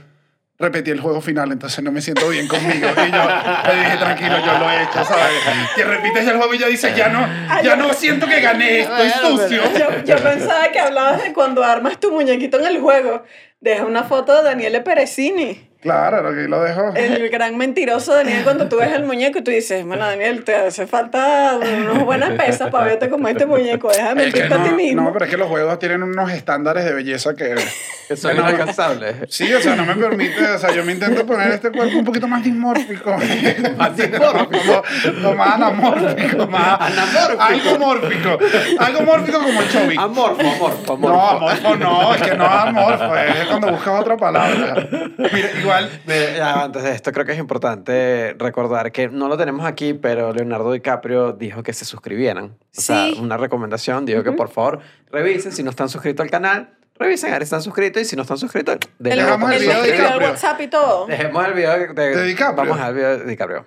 Repetí 0.60 0.92
el 0.92 1.00
juego 1.00 1.20
final, 1.20 1.52
entonces 1.52 1.84
no 1.84 1.92
me 1.92 2.02
siento 2.02 2.30
bien 2.30 2.48
conmigo. 2.48 2.90
Y 2.90 3.12
yo 3.12 3.74
le 3.74 3.80
dije: 3.80 3.98
Tranquilo, 3.98 4.38
yo 4.46 4.60
lo 4.60 4.70
he 4.70 4.84
hecho, 4.84 5.04
¿sabes? 5.04 5.32
Que 5.76 5.84
repites 5.84 6.28
el 6.28 6.38
juego 6.38 6.54
y 6.54 6.60
ya 6.60 6.68
dices: 6.68 6.96
Ya 6.96 7.10
no, 7.10 7.28
ya 7.64 7.76
no 7.76 7.92
siento 7.92 8.28
que 8.28 8.40
gané, 8.40 8.82
estoy 8.82 9.10
sucio. 9.10 9.64
Yo, 9.80 10.04
yo 10.06 10.16
pensaba 10.18 10.72
que 10.72 10.80
hablabas 10.80 11.24
de 11.24 11.34
cuando 11.34 11.64
armas 11.64 12.00
tu 12.00 12.12
muñequito 12.12 12.60
en 12.60 12.68
el 12.68 12.80
juego. 12.80 13.24
Deja 13.62 13.84
una 13.84 14.04
foto 14.04 14.36
de 14.36 14.44
Daniele 14.44 14.82
Perecini. 14.82 15.67
Claro, 15.88 16.30
aquí 16.30 16.48
lo 16.48 16.64
dejo. 16.64 16.94
El 16.96 17.30
gran 17.32 17.58
mentiroso 17.58 18.14
Daniel, 18.14 18.44
cuando 18.44 18.68
tú 18.68 18.78
ves 18.78 18.92
el 18.92 19.04
muñeco 19.06 19.40
y 19.40 19.42
tú 19.44 19.52
dices, 19.52 19.86
bueno, 19.86 20.06
Daniel, 20.06 20.44
te 20.44 20.56
hace 20.56 20.88
falta 20.88 21.58
unas 21.58 22.04
buenas 22.06 22.32
pesas 22.32 22.70
para 22.70 22.86
verte 22.86 23.10
como 23.10 23.28
este 23.28 23.46
muñeco. 23.46 23.90
Deja 23.92 24.14
de 24.14 24.28
Es 24.28 24.34
que 24.34 24.40
mentirte 24.42 24.54
a 24.54 24.64
ti 24.64 24.70
no, 24.72 24.76
mismo. 24.76 25.02
no, 25.04 25.14
pero 25.14 25.26
es 25.26 25.32
que 25.32 25.38
los 25.38 25.48
juegos 25.48 25.80
tienen 25.80 26.04
unos 26.04 26.32
estándares 26.32 26.86
de 26.86 26.94
belleza 26.94 27.34
que... 27.36 27.56
Que 28.08 28.16
son 28.16 28.38
No. 28.38 28.42
inalcanzables. 28.44 29.16
Sí, 29.28 29.54
o 29.54 29.60
sea, 29.60 29.76
no 29.76 29.86
me 29.86 29.94
permite, 29.94 30.42
o 30.48 30.58
sea, 30.58 30.72
yo 30.74 30.86
me 30.86 30.94
intento 30.94 31.26
poner 31.26 31.52
este 31.52 31.70
cuerpo 31.72 31.98
un 32.00 32.06
poquito 32.06 32.26
más 32.26 32.42
dismórfico. 32.42 33.12
Más 33.78 33.98
dismórfico. 33.98 34.82
Como, 35.22 35.36
más 35.36 35.56
anamórfico, 35.56 36.48
más... 36.48 36.80
Anamórfico. 36.80 37.42
Algo 37.44 37.80
mórfico. 37.80 38.38
Algo 38.80 39.02
mórfico 39.02 39.40
como 39.40 39.62
Chovy. 39.64 39.96
Amorfo, 40.00 40.40
amorfo, 40.40 40.94
amorfo. 40.94 41.10
No, 41.18 41.28
amorfo 41.30 41.76
no, 41.76 42.16
es 42.16 42.22
que 42.22 42.38
no 42.38 42.46
es 42.46 42.52
amorfo, 42.52 43.16
es 43.18 43.46
cuando 43.48 43.72
buscas 43.74 44.00
otra 44.00 44.16
palabra. 44.16 44.88
Mira, 45.18 45.50
igual... 45.60 45.77
Mira, 46.06 46.36
ya, 46.36 46.64
antes 46.64 46.84
de 46.84 46.92
esto, 46.92 47.12
creo 47.12 47.26
que 47.26 47.34
es 47.34 47.40
importante 47.40 48.36
recordar 48.38 48.92
que 48.92 49.10
no 49.10 49.28
lo 49.28 49.38
tenemos 49.38 49.66
aquí, 49.66 49.94
pero 49.94 50.34
Leonardo 50.34 50.72
DiCaprio 50.72 51.34
dijo 51.34 51.64
que 51.64 51.74
se 51.74 51.86
suscribieran. 51.86 52.58
O 52.78 52.82
sea, 52.82 53.10
una 53.20 53.38
recomendación, 53.38 54.06
dijo 54.06 54.24
que 54.24 54.32
por 54.32 54.50
favor 54.50 54.80
revisen 55.12 55.52
si 55.52 55.64
no 55.64 55.70
están 55.70 55.90
suscritos 55.90 56.24
al 56.24 56.30
canal, 56.30 56.78
revisen 57.00 57.30
a 57.30 57.34
ver 57.34 57.44
si 57.44 57.46
están 57.46 57.62
suscritos 57.62 58.02
y 58.02 58.06
si 58.06 58.16
no 58.16 58.24
están 58.24 58.38
suscritos, 58.38 58.76
botón 58.76 59.12
el 59.12 59.20
el, 59.20 59.60
video 59.60 59.82
de 59.82 59.92
DiCaprio. 59.92 60.30
WhatsApp 60.30 60.62
y 60.62 60.68
todo. 60.68 61.08
Dejemos 61.08 61.46
el 61.46 61.54
video 61.54 61.94
de, 61.94 61.94
¿De 61.94 62.24
DiCaprio? 62.24 62.66
Vamos 62.66 62.80
al 62.80 62.94
video 62.94 63.18
de 63.18 63.26
DiCaprio. 63.26 63.66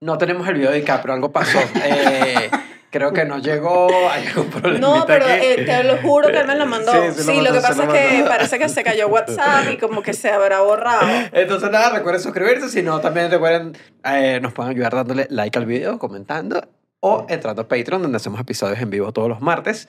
No 0.00 0.18
tenemos 0.18 0.46
el 0.48 0.54
video 0.54 0.70
de 0.70 0.76
DiCaprio, 0.76 1.14
algo 1.14 1.32
pasó. 1.32 1.58
Eh, 1.84 2.50
creo 2.96 3.12
que 3.12 3.24
no 3.24 3.38
llegó, 3.38 3.88
hay 4.10 4.26
algún 4.26 4.50
problema. 4.50 4.78
No, 4.78 5.06
pero 5.06 5.26
eh, 5.28 5.64
te 5.64 5.84
lo 5.84 5.98
juro 5.98 6.28
que 6.28 6.38
él 6.38 6.46
me 6.46 6.56
lo 6.56 6.66
mandó. 6.66 6.92
Sí, 6.92 6.98
Sí, 7.16 7.22
sí 7.22 7.40
lo 7.40 7.52
que 7.52 7.60
pasa 7.60 7.84
lo 7.84 7.94
es 7.94 8.10
que 8.10 8.24
parece 8.24 8.58
que 8.58 8.68
se 8.68 8.82
cayó 8.82 9.08
WhatsApp 9.08 9.70
y 9.72 9.76
como 9.76 10.02
que 10.02 10.12
se 10.12 10.30
habrá 10.30 10.60
borrado. 10.60 11.06
Entonces 11.32 11.70
nada, 11.70 11.90
recuerden 11.90 12.22
suscribirse, 12.22 12.68
si 12.68 12.82
no 12.82 13.00
también 13.00 13.30
recuerden, 13.30 13.76
eh, 14.04 14.40
nos 14.40 14.52
pueden 14.52 14.72
ayudar 14.72 14.94
dándole 14.94 15.26
like 15.30 15.58
al 15.58 15.66
video, 15.66 15.98
comentando 15.98 16.60
o 17.00 17.26
entrando 17.28 17.62
a 17.62 17.68
Patreon 17.68 18.02
donde 18.02 18.16
hacemos 18.16 18.40
episodios 18.40 18.80
en 18.80 18.90
vivo 18.90 19.12
todos 19.12 19.28
los 19.28 19.40
martes, 19.40 19.88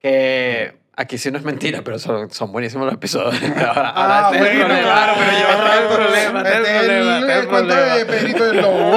que 0.00 0.74
aquí 0.98 1.16
sí 1.16 1.30
no 1.30 1.38
es 1.38 1.44
mentira, 1.44 1.82
pero 1.82 1.98
son, 1.98 2.30
son 2.30 2.52
buenísimos 2.52 2.84
los 2.86 2.94
episodios. 2.94 3.34
Ahora, 3.56 3.88
ahora 3.90 4.28
Ah, 4.28 4.30
es 4.34 4.40
el 4.40 4.44
bueno, 4.46 4.66
problema. 4.66 4.82
claro, 4.82 5.12
pero 5.18 5.30
yo 5.32 5.38
es 5.38 5.80
el 5.80 5.86
problema, 5.96 6.42
este 6.42 6.52
es 6.52 6.68
el 6.68 6.76
problema, 6.76 7.16
el, 7.18 7.22
este 7.22 7.32
es 7.32 7.38
el 7.38 7.42
el 7.42 7.48
cuento 7.48 7.74
de. 7.74 8.06
Pedrito 8.06 8.44
del 8.44 8.56
Lobo. 8.62 8.94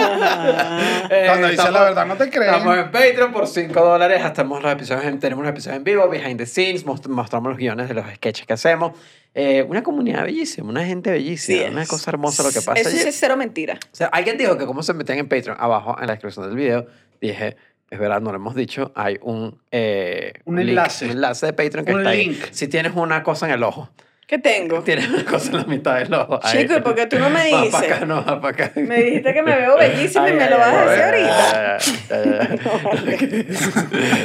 Eh, 1.09 1.23
Cuando 1.27 1.47
dice 1.47 1.53
estamos- 1.61 1.73
la 1.73 1.83
verdad, 1.83 2.05
no 2.05 2.15
te 2.15 2.29
creen. 2.29 2.53
Estamos 2.53 2.77
en 2.77 2.91
Patreon 2.91 3.31
por 3.31 3.47
5 3.47 3.81
dólares. 3.81 4.21
Hacemos 4.23 4.61
los 4.63 4.71
episodios 4.71 5.05
en- 5.05 5.19
tenemos 5.19 5.43
los 5.43 5.51
episodios 5.51 5.77
en 5.77 5.83
vivo, 5.83 6.09
behind 6.09 6.37
the 6.37 6.45
scenes, 6.45 6.85
most- 6.85 7.07
mostramos 7.07 7.49
los 7.49 7.57
guiones 7.57 7.87
de 7.87 7.93
los 7.93 8.05
sketches 8.15 8.45
que 8.45 8.53
hacemos. 8.53 8.93
Eh, 9.33 9.65
una 9.69 9.81
comunidad 9.81 10.23
bellísima, 10.23 10.69
una 10.69 10.83
gente 10.85 11.09
bellísima, 11.11 11.59
Sí, 11.65 11.69
una 11.71 11.83
es. 11.83 11.89
cosa 11.89 12.11
hermosa 12.11 12.43
lo 12.43 12.49
que 12.49 12.61
pasa. 12.61 12.73
Eso 12.81 12.89
allí. 12.89 12.99
es 12.99 13.17
cero 13.17 13.37
mentira. 13.37 13.75
O 13.75 13.95
sea, 13.95 14.07
alguien 14.07 14.37
dijo 14.37 14.57
que 14.57 14.65
cómo 14.65 14.83
se 14.83 14.93
metían 14.93 15.19
en 15.19 15.29
Patreon. 15.29 15.55
Abajo 15.59 15.95
en 15.99 16.07
la 16.07 16.13
descripción 16.13 16.47
del 16.47 16.55
video 16.57 16.85
dije, 17.21 17.55
es 17.91 17.99
verdad, 17.99 18.21
no 18.21 18.31
lo 18.31 18.37
hemos 18.37 18.55
dicho, 18.55 18.91
hay 18.95 19.19
un, 19.21 19.59
eh, 19.71 20.33
Un 20.45 20.55
link, 20.55 20.69
enlace. 20.69 21.05
un 21.05 21.11
enlace 21.11 21.45
de 21.47 21.53
Patreon 21.53 21.85
que 21.85 21.93
Un 21.93 21.99
está 21.99 22.09
ahí. 22.11 22.27
link. 22.29 22.37
Si 22.51 22.67
tienes 22.67 22.93
una 22.95 23.21
cosa 23.21 23.45
en 23.47 23.51
el 23.53 23.61
ojo, 23.63 23.89
¿Qué 24.31 24.37
tengo? 24.37 24.81
tienes 24.83 25.09
una 25.09 25.25
cosa 25.25 25.51
en 25.51 25.57
la 25.57 25.63
mitad 25.65 25.99
del 25.99 26.13
ojo. 26.13 26.39
ahí. 26.41 26.59
Chico, 26.61 26.77
¿y 26.77 26.81
por 26.81 26.95
qué 26.95 27.05
tú 27.05 27.19
no 27.19 27.29
me 27.29 27.51
Va 27.51 27.61
dices? 27.63 27.71
para 27.81 27.95
acá, 27.97 28.05
no, 28.05 28.23
va 28.25 28.39
para 28.39 28.65
acá. 28.65 28.71
Me 28.75 29.03
dijiste 29.03 29.33
que 29.33 29.41
me 29.43 29.53
veo 29.57 29.77
bellísima 29.79 30.29
y 30.29 30.33
me 30.33 30.43
ay, 30.45 30.49
lo 30.49 30.57
vas 30.57 30.73
a 30.73 30.85
decir 30.85 31.03
ahorita. 31.03 31.77
ay. 31.81 33.47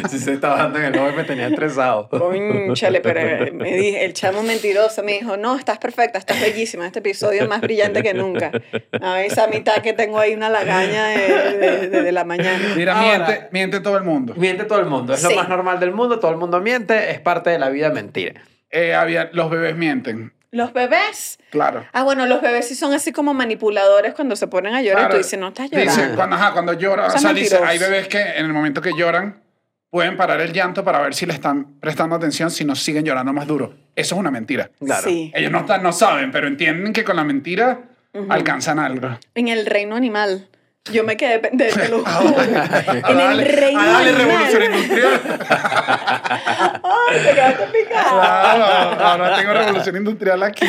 Sí 0.08 0.18
se 0.20 0.32
estaba 0.34 0.58
dando 0.58 0.78
en 0.78 0.84
el 0.86 0.98
ojo 0.98 1.10
y 1.10 1.16
me 1.16 1.24
tenía 1.24 1.48
estresado. 1.48 2.08
Conchale, 2.08 3.00
pero 3.00 3.18
eh, 3.20 3.50
me 3.52 3.72
dije, 3.76 4.04
el 4.04 4.12
chamo 4.12 4.44
mentiroso 4.44 5.02
me 5.02 5.14
dijo, 5.14 5.36
no, 5.36 5.56
estás 5.58 5.78
perfecta, 5.78 6.18
estás 6.20 6.40
bellísima, 6.40 6.86
este 6.86 7.00
episodio 7.00 7.42
es 7.42 7.48
más 7.48 7.60
brillante 7.60 8.02
que 8.04 8.14
nunca. 8.14 8.52
A 9.02 9.22
esa 9.22 9.48
mitad 9.48 9.82
que 9.82 9.92
tengo 9.92 10.20
ahí 10.20 10.34
una 10.34 10.48
lagaña 10.48 11.08
de, 11.08 11.56
de- 11.58 11.88
de- 11.88 12.02
de 12.02 12.12
la 12.12 12.22
mañana. 12.24 12.60
Mira, 12.76 12.92
Ahora- 12.96 13.26
miente, 13.26 13.48
miente 13.50 13.80
todo 13.80 13.96
el 13.96 14.04
mundo. 14.04 14.34
Miente 14.36 14.62
todo 14.66 14.78
el 14.78 14.86
mundo, 14.86 15.14
es 15.14 15.22
lo 15.24 15.30
más 15.32 15.48
normal 15.48 15.80
del 15.80 15.90
mundo, 15.90 16.20
todo 16.20 16.30
el 16.30 16.36
mundo 16.36 16.60
miente, 16.60 17.10
es 17.10 17.18
parte 17.20 17.50
de 17.50 17.58
la 17.58 17.70
vida 17.70 17.90
mentir. 17.90 18.36
Eh, 18.76 18.94
había, 18.94 19.30
los 19.32 19.48
bebés 19.50 19.76
mienten, 19.76 20.32
Los 20.50 20.72
bebés. 20.72 21.38
claro. 21.50 21.84
Ah, 21.92 22.02
bueno, 22.02 22.26
los 22.26 22.40
bebés 22.42 22.68
sí 22.68 22.74
son 22.74 22.92
así 22.92 23.10
como 23.12 23.32
manipuladores 23.34 24.14
cuando 24.14 24.36
se 24.36 24.46
ponen 24.48 24.74
a 24.74 24.82
llorar 24.82 24.98
y 24.98 25.04
Claro. 25.04 25.14
tú 25.14 25.18
dices, 25.18 25.38
no 25.38 25.48
estás 25.48 25.70
llorando. 25.70 25.92
Dice, 25.92 26.14
cuando, 26.14 26.36
ajá, 26.36 26.52
cuando 26.52 26.72
llora, 26.74 27.06
o 27.06 27.10
Son 27.10 27.20
sea, 27.20 27.32
dice, 27.32 27.58
hay 27.64 27.78
bebés 27.78 28.08
que 28.08 28.20
en 28.20 28.44
el 28.46 28.52
momento 28.52 28.80
que 28.82 28.90
lloran 28.96 29.40
pueden 29.90 30.16
parar 30.16 30.40
el 30.42 30.52
llanto 30.52 30.84
para 30.84 31.00
ver 31.00 31.14
si 31.14 31.24
le 31.24 31.32
están 31.32 31.78
prestando 31.80 32.16
atención, 32.16 32.50
si 32.50 32.64
no 32.64 32.74
siguen 32.74 33.04
llorando 33.04 33.32
más 33.32 33.46
duro. 33.46 33.74
Eso 33.94 34.14
es 34.14 34.18
una 34.18 34.30
mentira. 34.30 34.70
Claro. 34.78 35.04
Sí. 35.08 35.32
Ellos 35.34 35.50
no, 35.50 35.60
están- 35.60 35.82
no 35.82 35.92
saben, 35.92 36.30
pero 36.30 36.46
entienden 36.48 36.92
que 36.92 37.02
con 37.04 37.16
la 37.16 37.24
mentira 37.24 37.80
alcanzan 38.28 38.78
algo. 38.78 39.08
En 39.34 39.48
el 39.48 39.64
reino 39.66 39.96
animal. 39.96 40.48
Yo 40.92 41.02
me 41.04 41.16
quedé 41.16 41.38
pendiente, 41.40 41.90
Ah. 42.06 42.20
Ah, 42.26 42.94
En 43.08 43.20
el 43.20 43.26
dale, 43.28 43.44
reino 43.44 43.80
ah, 43.80 43.86
dale, 43.86 44.10
animal. 44.10 44.26
revolución 44.28 44.62
industrial. 44.74 45.20
Ay, 46.82 47.18
te 47.24 47.34
quedaste 47.34 47.66
picado. 47.66 48.20
Claro, 48.20 48.64
ahora 49.04 49.36
tengo 49.36 49.52
revolución 49.52 49.96
industrial 49.96 50.42
aquí. 50.42 50.66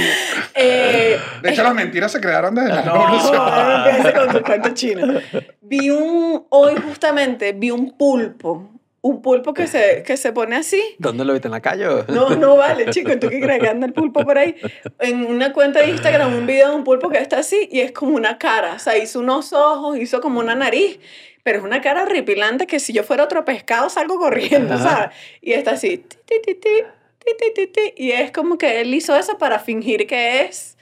Eh, 0.55 1.19
De 1.41 1.49
hecho, 1.51 1.63
las 1.63 1.73
mentiras 1.73 2.11
se 2.11 2.19
crearon 2.19 2.55
desde 2.55 2.69
la 2.69 2.81
No. 2.81 2.93
revolución. 2.93 3.35
no, 3.35 4.03
no 4.03 4.13
con 4.13 4.29
tu 4.33 4.41
cuento 4.43 4.69
chino. 4.73 5.19
Vi 5.61 5.89
un, 5.89 6.45
hoy 6.49 6.75
justamente, 6.85 7.53
vi 7.53 7.71
un 7.71 7.95
pulpo 7.97 8.69
un 9.01 9.21
pulpo 9.21 9.53
que 9.53 9.67
se, 9.67 10.03
que 10.03 10.17
se 10.17 10.31
pone 10.31 10.55
así. 10.55 10.81
¿Dónde 10.97 11.23
lo 11.23 11.33
viste 11.33 11.47
en 11.47 11.53
la 11.53 11.61
calle? 11.61 11.85
No, 12.07 12.29
no 12.31 12.57
vale, 12.57 12.89
chico. 12.89 13.17
¿Tú 13.19 13.29
qué 13.29 13.39
crees 13.39 13.61
que 13.61 13.69
anda 13.69 13.87
el 13.87 13.93
pulpo 13.93 14.23
por 14.23 14.37
ahí? 14.37 14.55
En 14.99 15.25
una 15.25 15.53
cuenta 15.53 15.81
de 15.81 15.89
Instagram, 15.89 16.35
un 16.35 16.45
video 16.47 16.69
de 16.69 16.75
un 16.75 16.83
pulpo 16.83 17.09
que 17.09 17.19
está 17.19 17.39
así 17.39 17.69
y 17.71 17.81
es 17.81 17.91
como 17.91 18.15
una 18.15 18.37
cara. 18.37 18.73
O 18.73 18.79
sea, 18.79 18.97
hizo 18.97 19.19
unos 19.19 19.53
ojos, 19.53 19.97
hizo 19.97 20.19
como 20.19 20.39
una 20.39 20.55
nariz, 20.55 20.99
pero 21.43 21.59
es 21.59 21.63
una 21.63 21.81
cara 21.81 22.03
horripilante 22.03 22.67
que 22.67 22.79
si 22.79 22.91
yo 22.91 23.03
fuera 23.03 23.23
otro 23.23 23.45
pescado 23.45 23.89
salgo 23.89 24.17
corriendo, 24.17 24.77
¿sabes? 24.77 25.15
Y 25.41 25.53
está 25.53 25.71
así. 25.71 25.97
Ti, 26.25 26.35
ti, 26.43 26.55
ti, 26.55 27.93
y 27.97 28.11
es 28.11 28.31
como 28.31 28.57
que 28.57 28.81
él 28.81 28.93
hizo 28.93 29.15
eso 29.15 29.37
para 29.37 29.59
fingir 29.59 30.07
que 30.07 30.41
es 30.41 30.76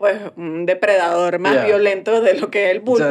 pues 0.00 0.18
un 0.36 0.64
depredador 0.64 1.38
más 1.40 1.66
violento 1.66 2.22
de 2.22 2.32
lo 2.40 2.50
que 2.50 2.64
es 2.64 2.70
el 2.70 2.80
pulpo. 2.80 3.04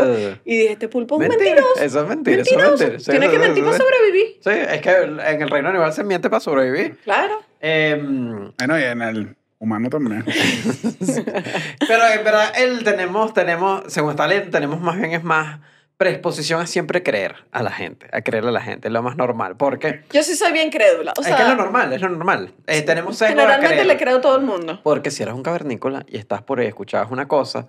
Y 0.43 0.57
dije, 0.57 0.71
este 0.73 0.87
pulpo 0.89 1.21
es 1.21 1.29
un 1.29 1.35
Mentira, 1.35 1.53
mentiroso. 1.53 1.83
Eso 1.83 2.01
es 2.01 2.07
mentira, 2.07 2.41
eso 2.41 2.49
es 2.49 2.57
Mentiroso. 2.57 2.83
mentira. 2.83 2.99
Sí, 2.99 3.11
Tiene 3.11 3.29
que 3.29 3.37
mentir 3.39 3.63
para 3.63 3.77
sobrevivir. 3.77 4.25
Sí, 4.43 4.49
es 4.49 4.81
que 4.81 4.91
en 5.29 5.41
el 5.43 5.49
reino 5.51 5.69
animal 5.69 5.93
se 5.93 6.03
miente 6.03 6.31
para 6.31 6.39
sobrevivir. 6.39 6.97
Claro. 7.03 7.41
Em, 7.61 8.51
Bueno, 8.57 8.79
y 8.79 8.83
en 8.83 9.01
el 9.03 9.35
humano 9.59 9.89
también. 9.91 10.25
pero 11.87 12.07
en 12.07 12.23
verdad, 12.23 12.51
el 12.57 12.83
tenemos, 12.83 13.35
tenemos, 13.35 13.83
según 13.87 14.09
está 14.09 14.27
leyendo, 14.27 14.49
tenemos 14.49 14.81
más 14.81 14.97
bien 14.97 15.11
es 15.13 15.23
más 15.23 15.59
predisposición 15.99 16.61
a 16.61 16.65
siempre 16.65 17.03
creer 17.03 17.35
a 17.51 17.61
la 17.61 17.71
gente, 17.71 18.07
a 18.13 18.21
creerle 18.21 18.51
a 18.51 18.53
la 18.53 18.61
gente, 18.61 18.87
es 18.87 18.91
lo 18.93 19.03
más 19.03 19.17
normal. 19.17 19.57
Porque 19.57 20.01
Yo 20.13 20.23
sí 20.23 20.33
soy 20.33 20.53
bien 20.53 20.69
crédula. 20.71 21.13
O 21.17 21.21
sea, 21.21 21.31
es 21.31 21.35
que 21.35 21.41
es 21.43 21.49
lo 21.49 21.55
normal, 21.55 21.91
es 21.91 21.99
lo 22.01 22.07
normal. 22.07 22.53
Eh, 22.67 22.83
tenemos 22.83 23.19
generalmente 23.19 23.83
le 23.83 23.97
creo 23.97 24.17
a 24.19 24.21
todo 24.21 24.37
el 24.37 24.45
mundo. 24.45 24.79
Porque 24.81 25.11
si 25.11 25.23
eres 25.23 25.35
un 25.35 25.43
cavernícola 25.43 26.05
y 26.07 26.17
estás 26.17 26.41
por 26.41 26.61
ahí, 26.61 26.67
escuchabas 26.67 27.11
una 27.11 27.27
cosa, 27.27 27.67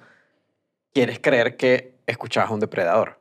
quieres 0.94 1.18
creer 1.18 1.56
que 1.56 1.96
escuchabas 2.06 2.50
a 2.50 2.54
un 2.54 2.60
depredador. 2.60 3.18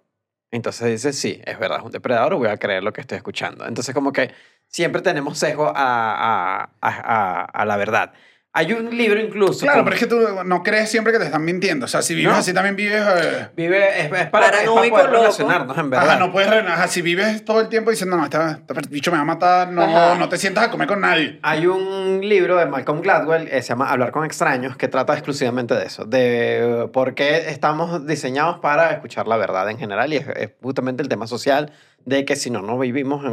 Entonces 0.51 0.87
dices, 0.87 1.17
sí, 1.19 1.41
es 1.43 1.57
verdad, 1.57 1.79
es 1.79 1.85
un 1.85 1.91
depredador, 1.91 2.35
voy 2.35 2.49
a 2.49 2.57
creer 2.57 2.83
lo 2.83 2.93
que 2.93 3.01
estoy 3.01 3.15
escuchando. 3.17 3.65
Entonces 3.65 3.95
como 3.95 4.13
que 4.13 4.31
siempre 4.67 5.01
tenemos 5.01 5.39
sesgo 5.39 5.73
a, 5.75 5.75
a, 5.75 6.69
a- 6.81 7.45
a 7.45 7.65
la 7.65 7.77
verdad. 7.77 8.13
Hay 8.51 8.73
un 8.73 8.89
libro 8.97 9.19
incluso... 9.21 9.59
Claro, 9.61 9.83
pero 9.83 9.95
es 9.95 9.99
que 10.01 10.07
tú 10.07 10.17
no 10.43 10.63
crees 10.63 10.89
siempre 10.89 11.13
que 11.13 11.19
te 11.19 11.25
están 11.25 11.45
mintiendo. 11.45 11.85
O 11.85 11.87
sea, 11.87 12.01
si 12.01 12.15
vives 12.15 12.31
No. 12.33 12.39
así 12.39 12.51
también 12.51 12.75
vives... 12.75 13.03
eh, 13.07 13.47
Vive, 13.55 13.99
es, 13.99 14.05
es 14.05 14.09
para, 14.09 14.21
es 14.23 14.29
para 14.29 14.51
Paranoico, 14.51 14.89
poder 14.95 15.05
loco. 15.05 15.17
relacionarnos, 15.21 15.77
en 15.77 15.89
verdad. 15.91 16.09
Ajá, 16.09 16.19
no 16.19 16.31
puedes... 16.31 16.49
Ajá, 16.51 16.87
si 16.87 17.03
vives 17.03 17.45
todo 17.45 17.61
el 17.61 17.69
tiempo 17.69 17.91
diciendo, 17.91 18.17
no, 18.17 18.23
este, 18.23 18.37
este 18.67 18.89
bicho 18.89 19.11
me 19.11 19.17
va 19.17 19.21
a 19.21 19.25
matar, 19.25 19.71
no, 19.71 19.83
Ajá. 19.83 20.15
no 20.15 20.29
te 20.29 20.37
sientas 20.37 20.63
a 20.65 20.71
comer 20.71 20.87
con 20.87 20.99
nadie. 21.01 21.39
Hay 21.43 21.67
un 21.67 22.21
libro 22.27 22.57
de 22.57 22.65
Malcolm 22.65 23.01
Gladwell 23.01 23.47
que 23.47 23.61
se 23.61 23.69
llama 23.69 23.91
Hablar 23.91 24.11
con 24.11 24.25
extraños 24.25 24.75
que 24.77 24.87
trata 24.87 25.13
exclusivamente 25.13 25.75
de 25.75 25.85
eso, 25.85 26.05
de 26.05 26.83
eh, 26.85 26.87
por 26.91 27.13
qué 27.13 27.49
estamos 27.49 28.07
diseñados 28.07 28.57
para 28.59 28.89
escuchar 28.91 29.27
la 29.27 29.37
verdad 29.37 29.69
en 29.69 29.77
general 29.77 30.11
y 30.11 30.17
es, 30.17 30.27
es 30.27 30.49
justamente 30.59 31.03
el 31.03 31.09
tema 31.09 31.27
social 31.27 31.71
de 32.05 32.25
que 32.25 32.35
si 32.35 32.49
no, 32.49 32.63
no 32.63 32.79
vivimos 32.79 33.23
en, 33.25 33.31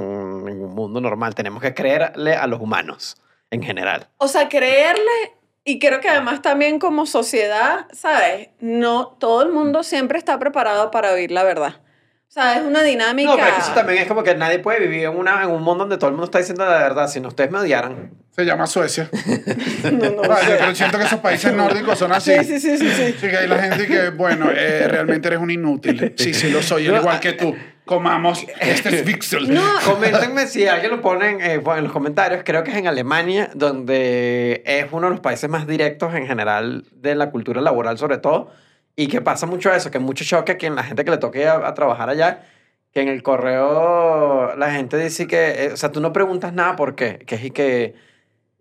en 0.48 0.60
un 0.62 0.74
mundo 0.74 1.00
normal, 1.00 1.34
tenemos 1.34 1.62
que 1.62 1.72
creerle 1.72 2.34
a 2.34 2.46
los 2.46 2.60
humanos 2.60 3.16
en 3.50 3.62
general. 3.62 4.08
O 4.18 4.28
sea, 4.28 4.48
creerle, 4.48 5.32
y 5.64 5.78
creo 5.78 6.00
que 6.00 6.08
además 6.08 6.42
también 6.42 6.78
como 6.78 7.06
sociedad, 7.06 7.86
¿sabes? 7.92 8.48
No, 8.60 9.16
todo 9.18 9.42
el 9.42 9.52
mundo 9.52 9.82
siempre 9.82 10.18
está 10.18 10.38
preparado 10.38 10.90
para 10.90 11.12
oír 11.12 11.30
la 11.30 11.44
verdad. 11.44 11.80
O 12.28 12.32
sea, 12.38 12.56
es 12.56 12.62
una 12.64 12.82
dinámica. 12.82 13.30
No, 13.30 13.36
pero 13.36 13.48
es 13.48 13.54
que 13.54 13.60
eso 13.60 13.72
también 13.72 14.00
es 14.00 14.08
como 14.08 14.22
que 14.22 14.34
nadie 14.34 14.58
puede 14.58 14.80
vivir 14.80 15.04
en, 15.04 15.16
una, 15.16 15.42
en 15.42 15.50
un 15.50 15.62
mundo 15.62 15.84
donde 15.84 15.96
todo 15.96 16.08
el 16.08 16.14
mundo 16.14 16.26
está 16.26 16.38
diciendo 16.38 16.64
la 16.64 16.78
verdad. 16.78 17.08
Si 17.08 17.20
no, 17.20 17.28
ustedes 17.28 17.50
me 17.50 17.58
odiaran. 17.58 18.10
Se 18.30 18.44
llama 18.44 18.66
Suecia. 18.66 19.08
No, 19.92 20.10
no 20.10 20.22
Vale, 20.28 20.56
pero 20.58 20.74
siento 20.74 20.98
que 20.98 21.04
esos 21.04 21.20
países 21.20 21.54
nórdicos 21.54 21.98
son 21.98 22.12
así. 22.12 22.32
Sí, 22.40 22.44
sí, 22.44 22.60
sí, 22.60 22.78
sí, 22.78 22.90
sí. 22.90 23.14
Sí, 23.18 23.28
que 23.28 23.36
hay 23.36 23.46
la 23.46 23.58
gente 23.58 23.86
que, 23.86 24.10
bueno, 24.10 24.50
eh, 24.50 24.86
realmente 24.88 25.28
eres 25.28 25.40
un 25.40 25.50
inútil. 25.50 26.14
Sí, 26.16 26.34
sí, 26.34 26.50
lo 26.50 26.60
soy, 26.60 26.88
al 26.88 26.96
igual 26.96 27.20
que 27.20 27.32
tú. 27.32 27.54
Comamos 27.86 28.44
este 28.60 28.88
es 28.88 29.04
Vixel. 29.06 29.54
No. 29.54 29.62
Coméntenme 29.84 30.48
si 30.48 30.66
alguien 30.66 30.90
lo 30.90 31.00
ponen 31.00 31.40
eh, 31.40 31.62
en 31.64 31.84
los 31.84 31.92
comentarios. 31.92 32.42
Creo 32.44 32.64
que 32.64 32.72
es 32.72 32.76
en 32.76 32.88
Alemania, 32.88 33.48
donde 33.54 34.62
es 34.66 34.86
uno 34.90 35.06
de 35.06 35.12
los 35.12 35.20
países 35.20 35.48
más 35.48 35.68
directos 35.68 36.12
en 36.14 36.26
general 36.26 36.84
de 36.90 37.14
la 37.14 37.30
cultura 37.30 37.60
laboral, 37.60 37.96
sobre 37.96 38.18
todo. 38.18 38.50
Y 38.96 39.06
que 39.06 39.20
pasa 39.20 39.46
mucho 39.46 39.72
eso, 39.72 39.92
que 39.92 40.00
mucho 40.00 40.24
choque 40.24 40.58
que 40.58 40.66
en 40.66 40.74
la 40.74 40.82
gente 40.82 41.04
que 41.04 41.12
le 41.12 41.18
toque 41.18 41.46
a, 41.46 41.66
a 41.66 41.74
trabajar 41.74 42.10
allá, 42.10 42.42
que 42.92 43.02
en 43.02 43.08
el 43.08 43.22
correo 43.22 44.56
la 44.56 44.72
gente 44.72 44.96
dice 44.98 45.28
que, 45.28 45.66
eh, 45.66 45.72
o 45.72 45.76
sea, 45.76 45.92
tú 45.92 46.00
no 46.00 46.12
preguntas 46.12 46.52
nada 46.52 46.74
por 46.74 46.96
qué, 46.96 47.18
que 47.24 47.36
es 47.36 47.44
y 47.44 47.50
que 47.52 47.94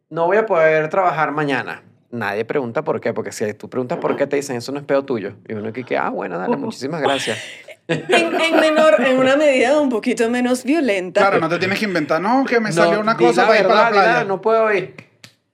no 0.10 0.28
voy 0.28 0.38
a 0.38 0.46
poder 0.46 0.90
trabajar 0.90 1.32
mañana. 1.32 1.82
Nadie 2.12 2.46
pregunta 2.46 2.84
por 2.84 3.02
qué, 3.02 3.12
porque 3.12 3.32
si 3.32 3.54
tú 3.56 3.72
preguntas 3.72 3.98
por 3.98 4.16
qué, 4.16 4.28
te 4.28 4.36
dicen 4.36 4.56
eso 4.56 4.72
no 4.72 4.78
es 4.78 4.86
pedo 4.86 5.04
tuyo. 5.04 5.34
Y 5.48 5.54
uno 5.54 5.74
que, 5.74 5.84
que 5.84 5.98
ah, 5.98 6.10
bueno, 6.10 6.38
dale, 6.38 6.58
muchísimas 6.58 7.02
gracias. 7.02 7.40
En, 7.88 8.42
en 8.42 8.60
menor, 8.60 8.96
en 9.06 9.18
una 9.18 9.36
medida 9.36 9.80
un 9.80 9.90
poquito 9.90 10.30
menos 10.30 10.64
violenta. 10.64 11.22
Claro, 11.22 11.40
no 11.40 11.50
te 11.50 11.60
tienes 11.60 11.78
que 11.80 11.86
inventar, 11.86 12.20
no, 12.22 12.44
que 12.46 12.60
me 12.60 12.70
No, 12.70 12.76
salió 12.76 13.00
una 13.00 13.16
cosa 13.16 13.44
la 13.44 13.48
para 13.48 13.60
ir 13.60 13.68
para 13.68 13.84
la 13.84 13.90
playa. 13.92 14.24
no 14.24 14.42
puedo 14.42 14.74
ir. 14.74 14.96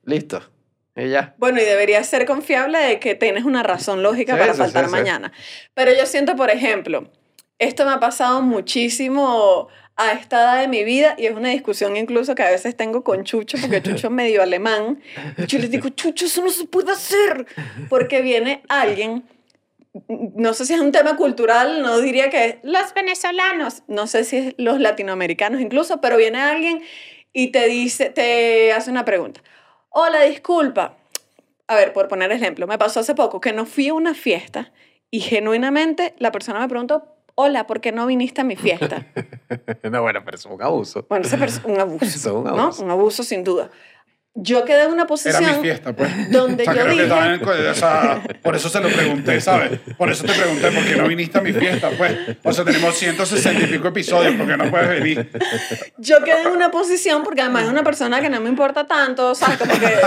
Listo. 0.04 0.42
Y 0.96 1.08
ya. 1.10 1.34
Bueno, 1.38 1.60
y 1.60 1.64
debería 1.64 2.02
ser 2.04 2.24
confiable 2.26 2.78
de 2.78 2.98
que 3.00 3.14
tienes 3.14 3.44
una 3.44 3.62
razón 3.62 4.02
lógica 4.02 4.34
Sí, 4.34 4.38
para 4.40 4.52
sí, 4.54 4.58
faltar 4.58 4.84
sí, 4.84 4.90
sí. 4.90 4.96
mañana. 4.96 5.32
Pero 5.74 5.92
yo 5.92 6.06
siento, 6.06 6.36
por 6.36 6.50
ejemplo, 6.50 7.10
esto 7.58 7.84
me 7.84 7.92
ha 7.92 8.00
pasado 8.00 8.42
muchísimo 8.42 9.68
a 9.96 10.12
esta 10.12 10.40
edad 10.42 10.60
de 10.62 10.68
mi 10.68 10.84
vida 10.84 11.14
y 11.18 11.26
es 11.26 11.34
una 11.36 11.50
discusión 11.50 11.96
incluso 11.96 12.34
que 12.34 12.42
a 12.42 12.50
veces 12.50 12.76
tengo 12.76 13.04
con 13.04 13.24
Chucho, 13.24 13.58
porque 13.60 13.82
Chucho 13.82 14.06
es 14.08 14.12
medio 14.12 14.42
alemán. 14.42 15.00
Y 15.36 15.46
yo 15.46 15.58
les 15.58 15.70
digo, 15.70 15.88
Chucho, 15.90 16.26
eso 16.26 16.42
no 16.42 16.50
se 16.50 16.64
puede 16.66 16.92
hacer. 16.92 17.46
Porque 17.88 18.20
viene 18.22 18.62
alguien, 18.68 19.24
no 20.08 20.54
sé 20.54 20.64
si 20.64 20.74
es 20.74 20.80
un 20.80 20.92
tema 20.92 21.16
cultural, 21.16 21.82
no 21.82 21.98
diría 22.00 22.30
que 22.30 22.44
es 22.44 22.56
los 22.62 22.94
venezolanos, 22.94 23.82
no 23.88 24.06
sé 24.06 24.24
si 24.24 24.36
es 24.38 24.54
los 24.56 24.80
latinoamericanos 24.80 25.60
incluso, 25.60 26.00
pero 26.00 26.16
viene 26.16 26.40
alguien 26.40 26.82
y 27.32 27.48
te 27.48 27.66
dice, 27.68 28.10
te 28.10 28.72
hace 28.72 28.90
una 28.90 29.04
pregunta. 29.04 29.42
Hola, 29.90 30.22
disculpa. 30.22 30.96
A 31.66 31.76
ver, 31.76 31.92
por 31.92 32.08
poner 32.08 32.32
ejemplo, 32.32 32.66
me 32.66 32.78
pasó 32.78 33.00
hace 33.00 33.14
poco 33.14 33.40
que 33.40 33.52
no 33.52 33.66
fui 33.66 33.88
a 33.88 33.94
una 33.94 34.14
fiesta 34.14 34.72
y 35.10 35.20
genuinamente 35.20 36.14
la 36.18 36.32
persona 36.32 36.60
me 36.60 36.68
preguntó, 36.68 37.12
hola, 37.34 37.66
¿por 37.66 37.80
qué 37.80 37.92
no 37.92 38.06
viniste 38.06 38.40
a 38.40 38.44
mi 38.44 38.56
fiesta? 38.56 39.06
no, 39.90 40.02
bueno, 40.02 40.22
pero 40.24 40.36
es 40.36 40.46
un 40.46 40.62
abuso. 40.62 41.06
Bueno, 41.08 41.26
es 41.26 41.60
un 41.64 41.78
abuso. 41.78 42.04
Es 42.04 42.26
un 42.26 42.44
¿no? 42.44 42.50
abuso. 42.50 42.84
Un 42.84 42.90
abuso 42.90 43.22
sin 43.22 43.44
duda. 43.44 43.70
Yo 44.34 44.64
quedé 44.64 44.84
en 44.84 44.88
una 44.88 45.02
Era 45.02 45.06
posición 45.06 45.44
mi 45.44 45.62
fiesta, 45.62 45.92
pues. 45.92 46.30
donde 46.32 46.62
O 46.62 46.72
sea, 46.72 46.74
yo 46.74 46.90
dije, 46.90 47.06
también, 47.06 47.42
o 47.46 47.74
sea, 47.74 48.22
por 48.42 48.56
eso 48.56 48.70
se 48.70 48.80
lo 48.80 48.88
pregunté, 48.88 49.38
¿sabes? 49.42 49.78
Por 49.98 50.10
eso 50.10 50.24
te 50.24 50.32
pregunté, 50.32 50.70
¿por 50.70 50.84
qué 50.86 50.96
no 50.96 51.06
viniste 51.06 51.36
a 51.36 51.42
mi 51.42 51.52
fiesta? 51.52 51.90
Pues, 51.90 52.16
o 52.42 52.52
sea, 52.52 52.64
tenemos 52.64 52.96
160 52.96 53.62
y 53.62 53.66
pico 53.66 53.88
episodios, 53.88 54.34
¿por 54.36 54.46
qué 54.46 54.56
no 54.56 54.70
puedes 54.70 54.88
venir? 54.88 55.30
yo 55.98 56.24
quedé 56.24 56.42
en 56.42 56.48
una 56.48 56.70
posición 56.70 57.22
porque 57.24 57.42
además 57.42 57.64
es 57.64 57.68
una 57.68 57.84
persona 57.84 58.22
que 58.22 58.30
no 58.30 58.40
me 58.40 58.48
importa 58.48 58.86
tanto, 58.86 59.34
¿sabes? 59.34 59.58
Como 59.58 59.72
que 59.78 59.98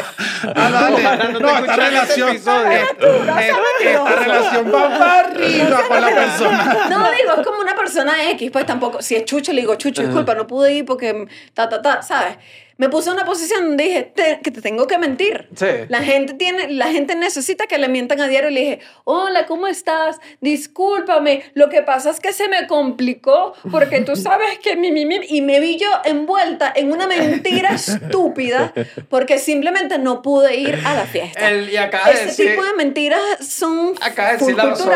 Ah, 0.55 0.69
dale. 0.71 1.33
No 1.33 1.39
No, 1.39 1.49
esta 1.59 1.71
este 1.71 1.75
relación, 1.89 2.29
episodio. 2.29 2.71
eh, 2.71 3.51
esta 3.81 4.15
relación 4.15 4.73
va 4.73 4.89
para 4.99 5.19
arriba 5.19 5.83
con 5.87 6.01
la 6.01 6.09
persona. 6.15 6.87
No, 6.89 7.11
digo, 7.11 7.33
es 7.39 7.45
como 7.45 7.59
una 7.61 7.75
persona 7.75 8.29
X, 8.31 8.49
pues 8.51 8.65
tampoco, 8.65 9.01
si 9.03 9.15
es 9.15 9.25
Chucho, 9.25 9.53
le 9.53 9.61
digo, 9.61 9.75
Chucho, 9.75 10.01
disculpa, 10.01 10.33
no 10.33 10.47
pude 10.47 10.73
ir 10.73 10.85
porque 10.85 11.27
ta, 11.53 11.69
ta, 11.69 11.81
ta, 11.81 12.01
¿sabes? 12.01 12.37
Me 12.77 12.89
puse 12.89 13.09
en 13.09 13.15
una 13.15 13.25
posición 13.25 13.67
donde 13.69 13.83
dije 13.85 14.03
"Te- 14.15 14.39
que 14.43 14.51
te 14.51 14.61
tengo 14.61 14.85
que 14.85 14.97
mentir. 14.97 15.47
Sí. 15.55 15.65
La 15.87 16.03
gente, 16.03 16.33
tiene, 16.33 16.67
la 16.73 16.87
gente 16.87 17.15
necesita 17.15 17.67
que 17.67 17.77
le 17.77 17.87
mientan 17.87 18.19
a 18.19 18.27
diario 18.27 18.49
le 18.49 18.59
dije, 18.59 18.79
hola, 19.05 19.45
¿cómo 19.45 19.67
estás? 19.67 20.19
Discúlpame, 20.41 21.43
lo 21.53 21.69
que 21.69 21.81
pasa 21.83 22.09
es 22.09 22.19
que 22.19 22.33
se 22.33 22.49
me 22.49 22.67
complicó 22.67 23.53
porque 23.71 24.01
tú 24.01 24.15
sabes 24.15 24.59
que 24.59 24.75
mi, 24.75 24.91
mi, 24.91 25.05
mi, 25.05 25.19
y 25.29 25.41
me 25.41 25.59
vi 25.59 25.77
yo 25.77 25.87
envuelta 26.03 26.73
en 26.75 26.91
una 26.91 27.07
mentira 27.07 27.69
estúpida 27.75 28.73
porque 29.09 29.37
simplemente 29.39 29.97
no 29.99 30.21
pude 30.21 30.55
ir 30.55 30.75
a 30.85 30.95
la 30.95 31.05
fiesta. 31.05 31.49
El- 31.49 31.69
y 31.69 31.73
de 31.73 31.89
Ese 32.13 32.25
decir- 32.25 32.49
tipo 32.51 32.63
de 32.65 32.73
mentiras 32.73 33.21
son 33.47 33.93
Acá 34.01 34.33
decir 34.33 34.55
la 34.55 34.65
razón, 34.65 34.91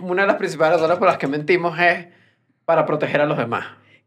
una 0.00 0.22
de 0.22 0.28
las 0.28 0.36
principales 0.36 0.74
razones 0.78 0.98
por 0.98 1.08
las 1.08 1.16
que 1.18 1.26
mentimos 1.28 1.78
es 1.78 2.06
para 2.64 2.84
proteger 2.84 3.20
a 3.20 3.26
los 3.26 3.38
demás. 3.38 3.64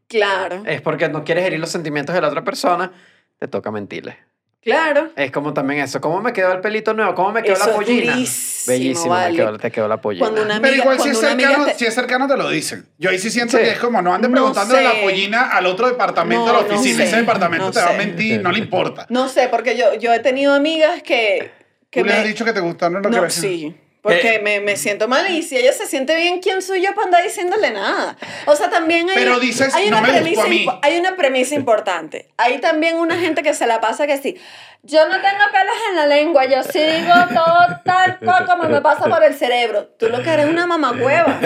Claro, 0.08 0.62
Es 0.68 0.82
porque 0.82 1.10
no 1.10 1.24
quieres 1.24 1.46
herir 1.46 1.60
los 1.60 1.72
sentimientos 1.72 2.14
de 2.14 2.22
la 2.22 2.28
otra 2.28 2.44
persona, 2.44 2.92
te 3.40 3.48
toca 3.48 3.72
mentirle. 3.72 4.18
claro. 4.62 5.12
Es 5.16 5.30
como 5.32 5.54
también 5.54 5.82
eso. 5.82 6.02
¿Cómo 6.02 6.22
me 6.22 6.34
quedó 6.34 6.52
el 6.54 6.60
pelito 6.62 6.94
nuevo? 6.94 7.14
¿Cómo 7.14 7.32
me 7.32 7.44
quedó 7.44 7.54
Eso 7.56 7.66
la 7.66 7.72
es 7.72 7.78
pollina? 7.78 8.14
durísimo, 8.14 8.74
Bellísimo, 8.74 9.10
vale. 9.10 9.30
me 9.32 9.38
quedó, 9.38 9.58
te 9.60 9.72
quedó 9.72 9.88
la 9.88 10.02
pollina. 10.02 10.26
Cuando 10.26 10.42
una 10.44 10.56
Pero 10.62 10.68
amiga, 10.70 10.84
igual 10.84 11.00
si 11.02 11.10
es, 11.10 11.18
cuando 11.20 11.20
una 11.20 11.32
amiga 11.34 11.50
cercano, 11.50 11.66
te- 11.68 11.74
si 11.78 11.86
es 11.86 11.94
cercano 11.94 12.28
te 12.28 12.38
lo 12.38 12.50
dicen. 12.50 12.88
Yo 12.98 13.10
ahí 13.12 13.20
sí 13.20 13.30
siento 13.30 13.58
Sí. 13.58 13.64
que 13.64 13.70
es 13.72 13.78
como 13.80 14.02
no 14.02 14.20
preguntándole 14.20 14.80
sé. 14.80 14.84
la 14.96 15.02
pollina 15.02 15.50
al 15.52 15.66
otro 15.68 15.88
departamento 15.88 16.46
No, 16.46 16.48
de 16.48 16.54
la 16.64 16.68
no 16.68 16.76
oficina. 16.80 16.98
sé, 16.98 17.04
Ese 17.04 17.18
departamento 17.18 17.66
no 17.68 17.72
te 17.72 17.80
va 17.80 17.90
a 17.90 17.94
mentir, 17.94 18.42
no 18.42 18.52
le 18.52 18.58
importa. 18.60 19.06
No 19.10 19.30
sé, 19.30 19.48
porque 19.50 19.78
yo, 19.78 19.94
yo 20.00 20.12
he 20.14 20.20
tenido 20.20 20.54
amigas 20.56 21.04
que... 21.04 21.52
que 21.92 22.00
Tú 22.02 22.08
le 22.08 22.14
me- 22.14 22.20
has 22.20 22.26
dicho 22.26 22.44
que 22.44 22.54
te 22.54 22.60
gustaron 22.62 23.04
que 23.04 23.10
No, 23.10 23.30
sí. 23.30 23.76
Porque 24.06 24.36
Eh. 24.36 24.40
me, 24.40 24.60
me 24.60 24.78
siento 24.78 25.08
mal 25.08 25.32
y 25.32 25.42
si 25.42 25.58
ella 25.58 25.74
se 25.74 25.88
siente 25.88 26.16
bien, 26.16 26.40
¿quién 26.40 26.62
soy 26.62 26.80
yo 26.84 26.94
para 26.94 27.06
andar 27.06 27.24
diciéndole 27.24 27.72
nada? 27.72 28.16
O 28.46 28.56
sea, 28.56 28.70
también 28.70 29.10
hay, 29.10 29.16
Pero 29.16 29.40
dices, 29.40 29.74
hay, 29.74 29.90
"No 29.90 29.98
una, 29.98 30.08
me 30.08 30.14
premisa, 30.14 30.44
a 30.44 30.48
mí". 30.48 30.64
impo- 30.64 30.80
hay 30.84 31.00
una 31.00 31.16
premisa 31.16 31.56
importante. 31.56 32.28
Hay 32.38 32.60
también 32.60 32.98
una 32.98 33.18
gente 33.20 33.42
que 33.42 33.56
se 33.56 33.66
la 33.66 33.82
pasa 33.82 34.06
que 34.06 34.18
sí, 34.18 34.38
yo 34.86 35.06
no 35.10 35.16
tengo 35.16 35.44
pelos 35.52 35.76
en 35.90 35.96
la 35.96 36.06
lengua, 36.08 36.46
yo 36.46 36.62
sí 36.64 36.80
digo 36.80 37.14
todo 37.34 37.58
tal 37.84 38.20
cual 38.20 38.46
como 38.46 38.64
me 38.70 38.82
pasa 38.82 39.10
por 39.10 39.24
el 39.24 39.34
cerebro. 39.34 39.88
Tú 39.98 40.10
lo 40.10 40.22
que 40.22 40.30
eres 40.30 40.46
una 40.48 40.66
mamagüeva. 40.68 41.40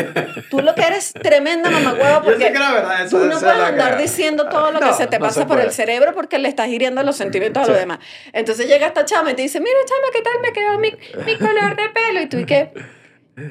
Tú 0.49 0.59
lo 0.61 0.75
que 0.75 0.81
eres 0.81 1.13
tremenda 1.13 1.69
mamagüeva 1.69 2.15
Yo 2.19 2.23
porque 2.23 2.45
sé 2.47 2.53
que 2.53 2.59
la 2.59 2.71
verdad 2.73 3.01
eso 3.05 3.17
tú 3.19 3.25
no 3.25 3.39
puedes 3.39 3.59
andar 3.59 3.95
que- 3.97 4.01
diciendo 4.03 4.49
todo 4.49 4.71
lo 4.71 4.79
que 4.79 4.93
se 4.93 5.07
te 5.07 5.19
no 5.19 5.25
pasa 5.25 5.41
se 5.41 5.45
por 5.47 5.59
el 5.59 5.71
cerebro 5.71 6.13
porque 6.13 6.37
le 6.37 6.49
estás 6.49 6.67
hiriendo 6.67 7.01
los 7.03 7.15
sentimientos 7.15 7.61
a 7.63 7.65
Sí. 7.65 7.71
los 7.71 7.79
demás. 7.79 7.99
Entonces 8.33 8.67
llega 8.67 8.87
esta 8.87 9.05
chama 9.05 9.31
y 9.31 9.35
te 9.35 9.41
dice, 9.43 9.59
mira 9.59 9.77
chama, 9.85 10.07
¿qué 10.13 10.21
tal 10.21 10.41
me 10.41 10.51
quedó 10.53 10.77
mi, 10.79 10.91
mi 11.25 11.37
color 11.37 11.75
de 11.75 11.89
pelo? 11.89 12.21
Y 12.21 12.25
tú, 12.27 12.37
¿y 12.39 12.45
qué? 12.45 12.71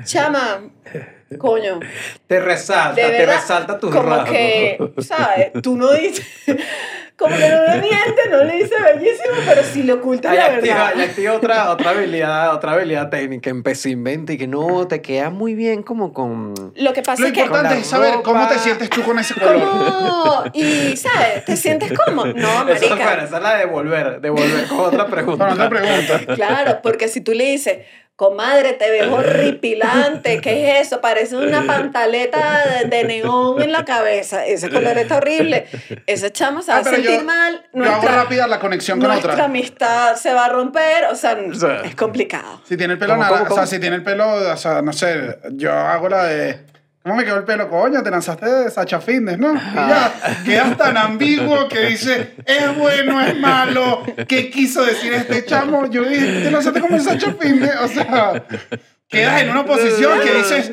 Chama, 0.05 0.64
coño, 1.38 1.81
Te 2.27 2.40
resalta, 2.40 2.94
te 2.94 3.27
resalta 3.27 3.79
tus 3.79 3.90
como 3.94 4.09
rasgos. 4.11 4.31
que, 4.31 4.79
¿sabes? 4.98 5.53
Tú 5.62 5.77
no 5.77 5.92
dices, 5.92 6.27
como 7.19 7.37
que 7.37 7.49
no 7.49 7.63
le 7.65 7.81
mientes, 7.81 8.31
no 8.31 8.45
le 8.45 8.55
dices 8.55 8.79
bellísimo, 8.95 9.35
pero 9.45 9.63
si 9.65 9.83
le 9.83 9.93
ocultas 9.95 10.31
Ahí 10.33 10.39
la 10.39 10.45
activa, 10.45 10.75
verdad. 10.77 10.93
ahí 10.95 11.03
activa 11.03 11.33
otra, 11.35 11.71
otra 11.73 11.91
habilidad, 11.91 12.55
otra 12.55 12.73
habilidad 12.73 13.11
técnica. 13.11 13.51
Empecé 13.51 13.91
inventa 13.91 14.33
y 14.33 14.39
que 14.39 14.47
no, 14.47 14.87
te 14.87 15.03
queda 15.03 15.29
muy 15.31 15.55
bien 15.55 15.83
como 15.83 16.13
con... 16.13 16.55
Lo 16.77 16.93
que 16.93 17.03
pasa 17.03 17.23
Lo 17.23 17.29
es 17.29 17.35
que... 17.35 17.41
importante 17.41 17.75
la 17.75 17.81
es 17.81 17.87
saber 17.89 18.13
ropa. 18.15 18.23
cómo 18.23 18.49
te 18.49 18.59
sientes 18.61 18.89
tú 18.89 19.03
con 19.03 19.19
ese 19.19 19.35
color. 19.35 19.61
¿Cómo? 19.61 20.45
Y, 20.55 20.97
¿sabes? 20.97 21.45
¿Te 21.45 21.57
sientes 21.57 21.93
cómodo? 21.93 22.33
No, 22.35 22.49
Eso, 22.71 22.89
marica. 22.89 22.95
bueno, 22.95 23.23
esa 23.25 23.37
es 23.37 23.43
la 23.43 23.55
de 23.55 23.59
devolver, 23.67 24.21
devolver 24.21 24.67
con 24.69 24.79
otra 24.81 25.07
pregunta. 25.07 25.45
Con 25.47 25.55
otra 25.55 25.69
pregunta. 25.69 26.35
Claro, 26.37 26.79
porque 26.83 27.09
si 27.09 27.21
tú 27.21 27.33
le 27.33 27.45
dices, 27.51 27.79
comadre, 28.19 28.73
te 28.73 28.91
ves 28.91 29.07
horripilante, 29.07 30.41
¿qué 30.41 30.81
es 30.81 30.87
eso? 30.89 31.01
Parece 31.01 31.37
una 31.37 31.63
pantaleta 31.67 32.65
de, 32.83 32.89
de 32.89 33.05
neón 33.05 33.63
en 33.63 33.71
la 33.71 33.85
cabeza. 33.85 34.45
Ese 34.45 34.69
color 34.71 34.99
está 34.99 35.19
horrible. 35.19 35.67
Ese 36.07 36.33
chamo 36.33 36.61
se 36.61 36.73
va 36.73 36.79
Ah, 36.79 36.81
a 36.81 36.85
sentir 36.85 37.21
yo- 37.21 37.25
mal. 37.25 37.65
Yo 37.73 37.85
hago 37.85 38.09
rápida 38.09 38.49
la 38.49 38.59
conexión 38.59 38.99
con 38.99 39.09
nuestra 39.09 39.35
otra. 39.35 39.45
amistad 39.45 40.17
se 40.17 40.35
va 40.35 40.47
a 40.47 40.49
romper. 40.49 41.05
O 41.13 41.15
sea, 41.15 41.39
es 41.85 41.95
complicado. 41.95 42.61
Si 42.69 42.77
tiene 42.77 42.95
el 42.95 42.99
pelo 42.99 43.13
¿Cómo, 43.13 43.23
nada, 43.23 43.39
cómo, 43.39 43.45
o 43.45 43.49
sea, 43.55 43.63
cómo? 43.63 43.67
si 43.69 43.79
tiene 43.79 43.95
el 43.97 44.03
pelo, 44.03 44.29
o 44.53 44.57
sea, 44.57 44.83
no 44.83 44.93
sé, 44.93 45.39
yo 45.53 45.73
hago 45.73 46.09
la 46.09 46.25
de. 46.25 46.59
¿Cómo 47.09 47.21
me 47.21 47.25
quedó 47.25 47.38
el 47.38 47.44
pelo? 47.44 47.71
Coño, 47.71 48.03
te 48.03 48.11
lanzaste 48.11 48.44
de 48.47 48.71
Sacha 48.71 49.01
Fitness, 49.01 49.38
¿no? 49.38 49.55
Y 49.55 49.75
ya, 49.75 50.12
quedas 50.44 50.77
tan 50.77 50.94
ambiguo 50.99 51.66
que 51.66 51.87
dice, 51.87 52.35
es 52.44 52.77
bueno, 52.77 53.18
es 53.23 53.35
malo. 53.38 54.03
¿Qué 54.29 54.51
quiso 54.51 54.85
decir 54.85 55.14
este 55.14 55.42
chamo? 55.47 55.87
Yo 55.90 56.05
dije, 56.05 56.42
te 56.42 56.51
lanzaste 56.51 56.81
como 56.83 56.97
el 56.97 57.01
Sacha 57.03 57.33
Fitness. 57.40 57.77
O 57.81 57.88
sea, 57.88 58.44
quedas 59.09 59.40
en 59.40 59.49
una 59.49 59.64
posición 59.64 60.21
que 60.21 60.35
dices, 60.35 60.73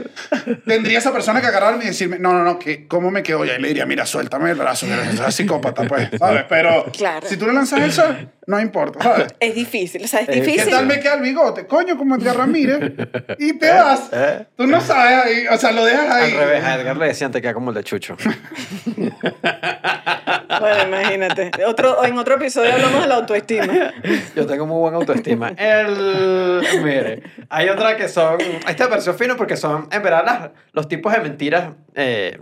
tendría 0.65 0.98
esa 0.98 1.13
persona 1.13 1.39
que 1.39 1.48
agarrarme 1.48 1.86
y 1.86 1.88
decirme, 1.88 2.19
no, 2.19 2.34
no, 2.34 2.43
no, 2.43 2.60
que 2.60 2.86
¿cómo 2.86 3.12
me 3.12 3.24
quedo? 3.24 3.45
Y 3.45 3.52
ahí 3.52 3.62
le 3.62 3.69
diría, 3.69 3.86
mira, 3.86 4.06
suéltame 4.06 4.52
el 4.52 4.58
brazo, 4.58 4.88
que 4.88 4.91
eres 4.93 5.34
psicópata, 5.34 5.84
pues, 5.84 6.10
¿sabes? 6.19 6.43
Pero 6.50 6.86
Claro. 6.91 7.26
si 7.26 7.38
tú 7.38 7.45
le 7.45 7.54
lanzas 7.54 7.80
eso, 7.80 8.04
no 8.48 8.60
importa, 8.60 9.02
¿sabes? 9.02 9.28
Es 9.40 9.56
difícil, 9.56 10.04
o 10.04 10.08
sea, 10.08 10.22
es 10.22 10.30
Eh, 10.30 10.32
¿Qué 10.34 10.42
difícil. 10.42 10.72
tal 10.72 10.86
me 10.86 11.00
queda 11.00 11.16
el 11.16 11.22
bigote? 11.22 11.66
Coño, 11.68 11.98
como 11.98 12.16
Edgar 12.16 12.38
Ramírez. 12.38 12.94
Y 13.40 13.54
te 13.58 13.70
vas. 13.74 14.10
¿Eh? 14.12 14.46
Tú 14.56 14.68
no 14.68 14.80
sabes 14.82 15.26
ahí, 15.26 15.48
o 15.48 15.58
sea, 15.58 15.72
lo 15.72 15.84
dejas 15.86 16.10
Al 16.10 16.24
ahí. 16.24 16.32
revés, 16.34 16.64
a 16.64 16.76
Edgar 16.76 16.98
le 16.98 17.08
decían 17.08 17.32
te 17.32 17.42
queda 17.42 17.54
como 17.54 17.70
el 17.72 17.76
de 17.76 17.84
Chucho. 17.84 18.16
Bueno, 20.60 20.88
imagínate. 20.88 21.52
Otro, 21.66 22.04
en 22.06 22.18
otro 22.18 22.36
episodio 22.36 22.74
hablamos 22.74 23.02
de 23.02 23.08
la 23.08 23.16
autoestima. 23.16 23.94
Yo 24.36 24.46
tengo 24.46 24.66
muy 24.66 24.80
buena 24.80 24.98
autoestima. 24.98 25.50
El, 25.58 26.62
mire, 26.84 27.24
hay 27.50 27.70
otra 27.70 27.98
que 27.98 28.08
son, 28.08 28.38
esta 28.68 28.88
versión 28.88 29.18
fino 29.18 29.36
porque 29.36 29.58
son, 29.58 29.88
en 29.92 30.02
verdad, 30.02 30.24
las- 30.26 30.50
los 30.72 30.88
tipos 30.88 31.12
de 31.14 31.20
mentiras, 31.20 31.74
eh, 31.96 32.40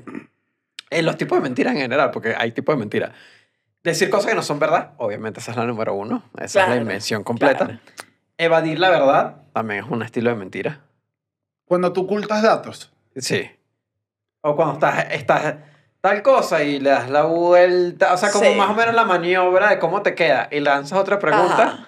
eh, 0.89 1.01
los 1.01 1.17
tipos 1.17 1.37
de 1.39 1.43
mentiras 1.43 1.73
en 1.73 1.81
general, 1.81 2.11
porque 2.11 2.35
hay 2.37 2.51
tipos 2.51 2.75
de 2.75 2.79
mentiras. 2.79 3.11
Decir 3.83 4.09
cosas 4.09 4.27
que 4.29 4.35
no 4.35 4.41
son 4.43 4.59
verdad, 4.59 4.91
obviamente 4.97 5.39
esa 5.41 5.51
es 5.51 5.57
la 5.57 5.65
número 5.65 5.93
uno, 5.93 6.23
esa 6.37 6.43
es 6.45 6.55
la 6.55 6.65
Claro, 6.67 6.81
invención 6.81 7.23
completa. 7.23 7.65
claro. 7.65 7.79
Evadir 8.37 8.79
la 8.79 8.89
verdad 8.89 9.35
también 9.53 9.83
es 9.83 9.89
un 9.91 10.01
estilo 10.03 10.29
de 10.29 10.35
mentira. 10.37 10.79
Cuando 11.65 11.91
tú 11.93 12.01
ocultas 12.03 12.41
datos. 12.41 12.91
Sí. 13.15 13.49
O 14.41 14.55
cuando 14.55 14.73
estás, 14.75 15.05
estás 15.11 15.55
tal 16.01 16.21
cosa 16.21 16.63
y 16.63 16.79
le 16.79 16.89
das 16.89 17.09
la 17.09 17.23
vuelta, 17.23 18.13
o 18.13 18.17
sea, 18.17 18.31
como 18.31 18.45
Sí. 18.49 18.55
más 18.55 18.69
o 18.69 18.73
menos 18.73 18.93
la 18.95 19.05
maniobra 19.05 19.69
de 19.69 19.79
cómo 19.79 20.01
te 20.01 20.15
queda 20.15 20.47
y 20.51 20.59
lanzas 20.61 20.97
otra 20.99 21.19
pregunta, 21.19 21.63
Ajá. 21.63 21.87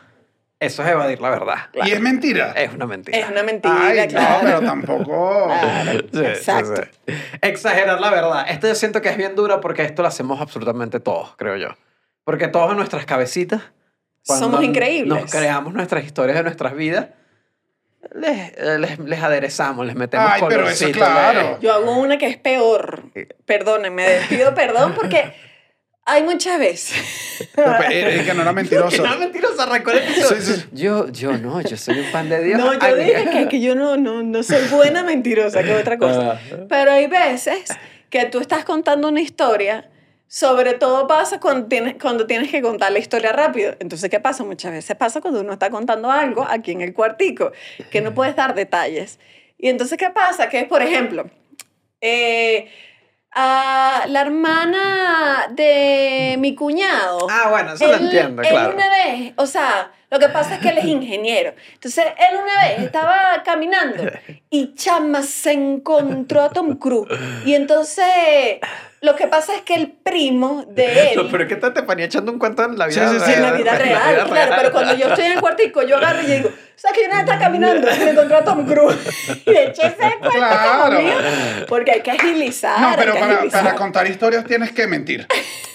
eso 0.59 0.83
es 0.83 0.89
evadir 0.89 1.19
la 1.21 1.29
verdad. 1.29 1.55
Y 1.73 1.91
es 1.91 1.99
mentira. 1.99 2.51
Es 2.51 2.73
una 2.73 2.85
mentira. 2.85 3.17
Es 3.17 3.29
una 3.29 3.43
mentira, 3.43 3.75
Ay, 3.87 4.07
claro. 4.07 4.33
no, 4.35 4.39
pero 4.43 4.61
tampoco. 4.61 5.45
Claro, 5.47 5.91
Sí, 6.01 6.07
sí, 6.13 6.19
Exacto. 6.25 6.81
sí. 7.07 7.13
Exagerar 7.41 7.99
la 7.99 8.09
verdad. 8.11 8.45
Esto 8.49 8.67
yo 8.67 8.75
siento 8.75 9.01
que 9.01 9.09
es 9.09 9.17
bien 9.17 9.35
duro 9.35 9.59
porque 9.61 9.83
esto 9.83 10.01
lo 10.01 10.07
hacemos 10.09 10.39
absolutamente 10.39 10.99
todos, 10.99 11.35
creo 11.37 11.55
yo. 11.57 11.69
Porque 12.25 12.49
todos 12.49 12.71
en 12.71 12.77
nuestras 12.77 13.05
cabecitas. 13.05 13.61
cuando 14.25 14.45
Somos 14.47 14.63
increíbles. 14.63 15.21
Nos 15.21 15.31
creamos 15.31 15.73
nuestras 15.73 16.03
historias 16.03 16.37
de 16.37 16.43
nuestras 16.43 16.75
vidas. 16.75 17.07
Les, 18.13 18.51
eh, 18.57 18.77
les, 18.79 18.99
les 18.99 19.23
aderezamos, 19.23 19.85
les 19.85 19.95
metemos 19.95 20.29
Ay, 20.29 20.43
pero 20.47 20.67
eso, 20.67 20.91
claro. 20.91 21.59
Yo 21.59 21.73
hago 21.73 21.97
una 21.97 22.17
que 22.17 22.27
es 22.27 22.37
peor. 22.37 23.05
Perdónenme, 23.45 24.19
pido 24.29 24.53
perdón 24.53 24.93
porque 24.93 25.33
hay 26.07 26.21
muchas 26.21 26.59
veces. 26.59 27.49
Pero, 27.55 27.73
eh, 27.89 28.19
eh, 28.19 28.23
que 28.25 28.33
no 28.33 28.43
era 28.43 28.53
mentiroso. 28.53 29.01
Que 29.03 29.09
no, 29.09 29.17
mentiroso, 29.17 29.61
arrancó 29.61 29.91
el 29.91 29.97
episodio. 29.99 30.41
Sí, 30.41 30.53
sí. 30.53 30.65
Yo, 30.71 31.09
yo 31.09 31.37
no, 31.37 31.61
yo 31.61 31.77
soy 31.77 31.99
un 31.99 32.11
pan 32.11 32.29
de 32.29 32.43
Dios. 32.43 32.59
No, 32.59 32.73
yo 32.73 32.79
Ay, 32.79 33.03
dije 33.03 33.29
que, 33.31 33.47
que 33.47 33.59
yo 33.59 33.75
no, 33.75 33.97
no, 33.97 34.21
no 34.21 34.43
soy 34.43 34.67
buena 34.69 35.03
mentirosa, 35.03 35.63
que 35.63 35.73
otra 35.73 35.97
cosa. 35.97 36.39
Pero 36.69 36.91
hay 36.91 37.07
veces 37.07 37.69
que 38.11 38.25
tú 38.25 38.39
estás 38.39 38.65
contando 38.65 39.07
una 39.07 39.21
historia, 39.21 39.89
sobre 40.27 40.73
todo 40.73 41.07
pasa 41.07 41.39
cuando 41.39 41.67
tienes, 41.67 41.95
cuando 42.01 42.25
tienes 42.25 42.51
que 42.51 42.61
contar 42.61 42.91
la 42.91 42.99
historia 42.99 43.31
rápido. 43.31 43.75
Entonces, 43.79 44.09
¿qué 44.09 44.19
pasa? 44.19 44.43
Muchas 44.43 44.71
veces 44.71 44.95
pasa 44.95 45.21
cuando 45.21 45.41
uno 45.41 45.53
está 45.53 45.69
contando 45.69 46.11
algo 46.11 46.45
aquí 46.49 46.71
en 46.71 46.81
el 46.81 46.93
cuartico, 46.93 47.51
que 47.91 48.01
no 48.01 48.13
puedes 48.13 48.35
dar 48.35 48.55
detalles. 48.55 49.19
Y 49.57 49.69
entonces, 49.69 49.97
¿qué 49.97 50.09
pasa? 50.09 50.49
Que, 50.49 50.63
por 50.65 50.81
ejemplo, 50.81 51.29
eh, 52.01 52.69
a 53.31 54.05
la 54.07 54.21
hermana 54.21 55.47
de 55.51 56.35
mi 56.39 56.55
cuñado. 56.55 57.27
Ah, 57.29 57.47
bueno, 57.49 57.73
eso 57.73 57.85
lo 57.87 57.93
Él- 57.95 58.03
entiendo, 58.05 58.41
él 58.41 58.47
claro. 58.49 58.73
una 58.75 58.89
vez, 58.89 59.33
o 59.37 59.45
sea, 59.45 59.91
lo 60.09 60.19
que 60.19 60.29
pasa 60.29 60.55
es 60.55 60.61
que 60.61 60.69
él 60.69 60.77
es 60.77 60.85
ingeniero. 60.85 61.53
Entonces, 61.73 62.05
él 62.17 62.37
una 62.41 62.63
vez 62.67 62.79
estaba 62.85 63.41
caminando 63.43 64.03
y 64.49 64.73
chama 64.75 65.21
se 65.23 65.51
encontró 65.51 66.41
a 66.43 66.49
Tom 66.49 66.77
Cruise. 66.77 67.09
Y 67.45 67.55
entonces, 67.55 68.59
lo 69.05 69.15
que 69.15 69.27
pasa 69.27 69.55
es 69.55 69.61
que 69.61 69.75
el 69.75 69.91
primo 69.91 70.65
de 70.67 71.11
él... 71.13 71.27
Pero 71.31 71.43
es 71.43 71.49
que 71.49 71.55
te, 71.55 71.83
ponía 71.83 72.05
echando 72.05 72.31
un 72.31 72.39
cuento 72.39 72.63
en 72.65 72.77
la 72.77 72.87
vida 72.87 73.07
Sí, 73.09 73.19
sí, 73.19 73.25
sí, 73.25 73.33
en 73.33 73.41
la 73.41 73.51
vida 73.53 73.75
real, 73.75 74.25
claro, 74.27 74.53
pero 74.57 74.71
cuando 74.71 74.95
yo 74.95 75.07
estoy 75.07 75.25
en 75.25 75.31
el 75.33 75.39
cuartico, 75.39 75.81
yo 75.83 75.97
agarro 75.97 76.21
y 76.23 76.25
digo, 76.25 76.49
¿sabes 76.75 76.97
que 76.97 77.03
yo 77.05 77.09
vez 77.11 77.19
estaba 77.19 77.39
caminando 77.39 77.87
y 77.89 77.99
me 78.03 78.09
encontré 78.11 78.35
a 78.37 78.43
Tom 78.43 78.65
Cruise? 78.65 78.97
Y 79.45 79.49
eché 79.51 79.87
ese 79.87 79.95
cuento 80.19 80.29
Claro. 80.31 80.99
mío, 81.01 81.13
porque 81.67 81.91
hay 81.91 82.01
que 82.01 82.11
agilizar, 82.11 82.79
No, 82.81 82.93
pero 82.97 83.13
para, 83.13 83.33
agilizar. 83.35 83.63
para 83.63 83.75
contar 83.75 84.07
historias 84.07 84.43
tienes 84.45 84.71
que 84.71 84.87
mentir. 84.87 85.27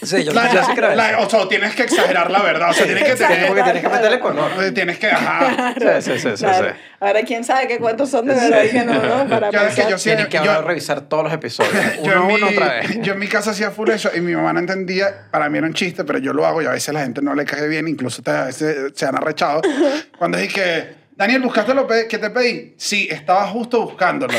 Sí, 0.03 0.25
yo, 0.25 0.33
La- 0.33 0.51
yo 0.53 0.65
sí 0.65 0.73
creo 0.75 0.95
la- 0.95 1.19
o 1.21 1.29
sea, 1.31 1.47
tienes 1.49 1.75
que 1.75 1.83
exagerar 1.83 2.31
la 2.31 2.43
verdad. 2.43 2.71
O 2.71 2.73
sea, 2.73 2.85
tienes 2.87 3.05
que 3.05 3.15
tener. 3.17 3.47
porque 3.49 3.63
tienes 3.63 3.83
que 3.83 3.89
meterle 3.89 4.19
color. 4.19 4.51
Tienes 4.75 4.99
que. 4.99 5.09
Ajá. 5.09 5.75
Sí, 5.79 5.87
sí, 6.13 6.19
sí, 6.19 6.29
sí, 6.37 6.45
Claro. 6.45 6.69
sí. 6.71 6.90
Ahora, 7.01 7.23
¿quién 7.23 7.45
sabe 7.45 7.67
qué 7.67 7.79
cuentos 7.79 8.11
son 8.11 8.27
de 8.27 8.35
verdad 8.35 8.63
y 8.63 8.69
qué 8.71 8.85
no, 8.85 8.93
no? 8.93 9.27
Para 9.29 9.51
Yo, 9.51 9.59
es 9.61 9.69
que 9.69 9.75
pensar. 9.77 9.91
yo 9.91 9.99
sí- 9.99 10.11
Tienes 10.11 10.27
que 10.29 10.37
yo- 10.37 10.53
ahora 10.53 10.67
revisar 10.67 11.01
todos 11.01 11.25
los 11.25 11.33
episodios, 11.33 11.73
yo, 12.03 12.03
uno 12.03 12.13
a 12.13 12.15
en 12.15 12.23
uno 12.37 12.47
mi, 12.51 12.57
otra 12.57 12.75
vez. 12.75 13.01
yo 13.01 13.13
en 13.15 13.19
mi 13.19 13.27
casa 13.27 13.53
hacía 13.53 13.71
full 13.71 13.89
eso 13.91 14.11
y 14.15 14.21
mi 14.21 14.35
mamá 14.35 14.53
no 14.53 14.59
entendía. 14.61 15.27
Para 15.31 15.49
mí 15.49 15.57
era 15.59 15.67
un 15.67 15.73
chiste, 15.75 16.05
pero 16.05 16.19
yo 16.19 16.33
lo 16.35 16.45
hago 16.47 16.61
y 16.63 16.67
a 16.67 16.71
veces 16.71 16.93
la 16.93 17.01
gente 17.03 17.23
no 17.23 17.35
le 17.35 17.45
cae 17.47 17.67
bien, 17.69 17.89
incluso 17.89 18.23
te- 18.23 18.31
a 18.31 18.45
veces 18.45 18.93
se 18.95 19.07
han 19.07 19.17
arrechado. 19.17 19.63
Cuando 20.19 20.37
dije 20.39 20.53
que. 20.55 21.00
Daniel, 21.21 21.43
¿buscaste 21.43 21.75
lo 21.75 21.87
que 21.87 22.07
te 22.07 22.31
pedí? 22.31 22.73
Sí, 22.79 23.07
estaba 23.11 23.47
justo 23.49 23.83
buscándolo. 23.83 24.33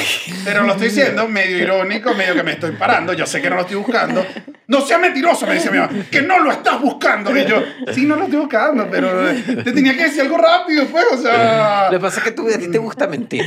Pero 0.43 0.63
lo 0.63 0.71
estoy 0.71 0.87
diciendo 0.87 1.27
medio 1.27 1.59
irónico, 1.59 2.15
medio 2.15 2.33
que 2.33 2.41
me 2.41 2.53
estoy 2.53 2.71
parando. 2.71 3.13
Yo 3.13 3.27
sé 3.27 3.39
que 3.39 3.51
no 3.51 3.57
lo 3.57 3.61
estoy 3.61 3.75
buscando. 3.75 4.25
No 4.65 4.81
seas 4.81 4.99
mentiroso, 4.99 5.45
me 5.45 5.53
dice 5.53 5.69
mi 5.69 5.77
mamá. 5.77 5.91
Que 6.09 6.23
no 6.23 6.39
lo 6.39 6.51
estás 6.51 6.81
buscando. 6.81 7.37
Y 7.37 7.45
yo, 7.45 7.61
sí, 7.93 8.07
no 8.07 8.15
lo 8.15 8.23
estoy 8.23 8.39
buscando, 8.39 8.89
pero 8.89 9.29
eh, 9.29 9.43
te 9.63 9.73
tenía 9.73 9.95
que 9.95 10.05
decir 10.05 10.21
algo 10.21 10.39
rápido, 10.39 10.87
pues, 10.87 11.05
o 11.11 11.17
sea. 11.17 11.91
Lo 11.91 11.99
que 11.99 12.01
pasa 12.01 12.17
es 12.17 12.23
que 12.23 12.31
tú, 12.31 12.47
a 12.47 12.57
ti 12.57 12.71
te 12.71 12.79
gusta 12.79 13.05
mentir. 13.05 13.45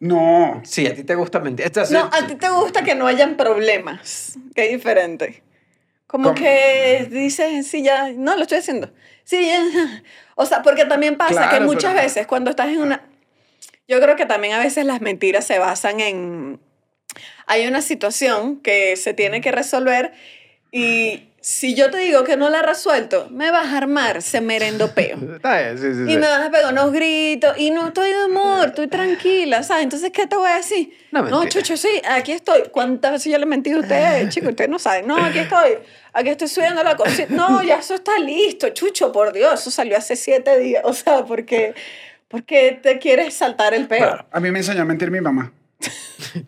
No. 0.00 0.62
Sí, 0.64 0.86
a 0.86 0.94
ti 0.94 1.04
te 1.04 1.14
gusta 1.14 1.40
mentir. 1.40 1.66
Esto 1.66 1.82
No, 1.90 2.08
a 2.10 2.26
ti 2.26 2.36
te 2.36 2.48
gusta 2.48 2.82
que 2.82 2.94
no 2.94 3.06
hayan 3.06 3.36
problemas, 3.36 4.38
que 4.54 4.64
es 4.64 4.72
diferente. 4.72 5.42
Como 6.06 6.30
¿Cómo? 6.30 6.36
que 6.36 7.06
dices, 7.10 7.66
sí, 7.66 7.82
ya, 7.82 8.12
no, 8.12 8.34
lo 8.34 8.42
estoy 8.42 8.58
haciendo. 8.58 8.90
Sí. 9.24 9.50
O 10.34 10.46
sea, 10.46 10.62
porque 10.62 10.86
también 10.86 11.16
pasa 11.16 11.50
que 11.50 11.60
muchas 11.60 11.92
pero- 11.92 12.04
veces 12.04 12.26
cuando 12.26 12.50
estás 12.50 12.68
en 12.68 12.80
una... 12.80 13.02
Yo 13.86 14.00
creo 14.00 14.16
que 14.16 14.24
también 14.24 14.54
a 14.54 14.58
veces 14.58 14.86
las 14.86 15.02
mentiras 15.02 15.46
se 15.46 15.58
basan 15.58 16.00
en... 16.00 16.58
Hay 17.46 17.66
una 17.66 17.82
situación 17.82 18.58
que 18.60 18.96
se 18.96 19.12
tiene 19.12 19.42
que 19.42 19.52
resolver 19.52 20.12
y 20.72 21.28
si 21.42 21.74
yo 21.74 21.90
te 21.90 21.98
digo 21.98 22.22
que 22.22 22.36
no 22.36 22.48
la 22.50 22.62
resuelto, 22.62 23.26
me 23.30 23.50
vas 23.50 23.66
a 23.66 23.78
armar 23.78 24.22
se 24.22 24.40
merendopeo. 24.40 25.18
Está 25.34 25.60
bien, 25.60 25.76
sí, 25.76 25.92
sí, 25.92 26.06
sí. 26.06 26.12
Y 26.12 26.16
me 26.16 26.28
vas 26.28 26.46
a 26.46 26.50
pegar 26.52 26.72
unos 26.72 26.92
gritos 26.92 27.58
y 27.58 27.72
no 27.72 27.88
estoy 27.88 28.10
de 28.10 28.26
humor, 28.26 28.68
estoy 28.68 28.86
tranquila, 28.86 29.64
¿sabes? 29.64 29.82
Entonces, 29.82 30.12
¿qué 30.12 30.28
te 30.28 30.36
voy 30.36 30.48
a 30.48 30.56
decir? 30.56 30.96
No, 31.10 31.22
No. 31.22 31.44
Chucho, 31.48 31.76
sí, 31.76 32.00
aquí 32.08 32.30
estoy. 32.30 32.62
¿Cuántas 32.70 33.10
veces 33.10 33.32
yo 33.32 33.38
le 33.38 33.44
he 33.44 33.46
mentido 33.46 33.78
a 33.78 33.80
ustedes, 33.80 34.28
chicos? 34.28 34.50
Ustedes 34.50 34.70
no 34.70 34.78
saben. 34.78 35.06
No, 35.06 35.16
aquí 35.16 35.40
estoy. 35.40 35.78
Aquí 36.12 36.28
estoy 36.28 36.46
subiendo 36.46 36.82
la 36.84 36.96
cocina. 36.96 37.26
No, 37.30 37.60
ya 37.62 37.76
eso 37.80 37.94
está 37.94 38.16
listo, 38.20 38.68
Chucho, 38.68 39.10
por 39.10 39.32
Dios. 39.32 39.60
Eso 39.60 39.72
salió 39.72 39.96
hace 39.96 40.14
siete 40.16 40.58
días. 40.58 40.82
O 40.92 40.92
sea, 40.92 41.24
porque, 41.24 41.74
porque 42.28 42.78
te 42.80 42.98
quieres 43.00 43.34
saltar 43.34 43.74
el 43.74 43.88
pelo. 43.88 44.06
Claro. 44.06 44.26
A 44.30 44.38
mí 44.40 44.50
me 44.52 44.60
enseñó 44.60 44.82
a 44.82 44.84
mentir 44.84 45.10
mi 45.10 45.20
mamá. 45.20 45.52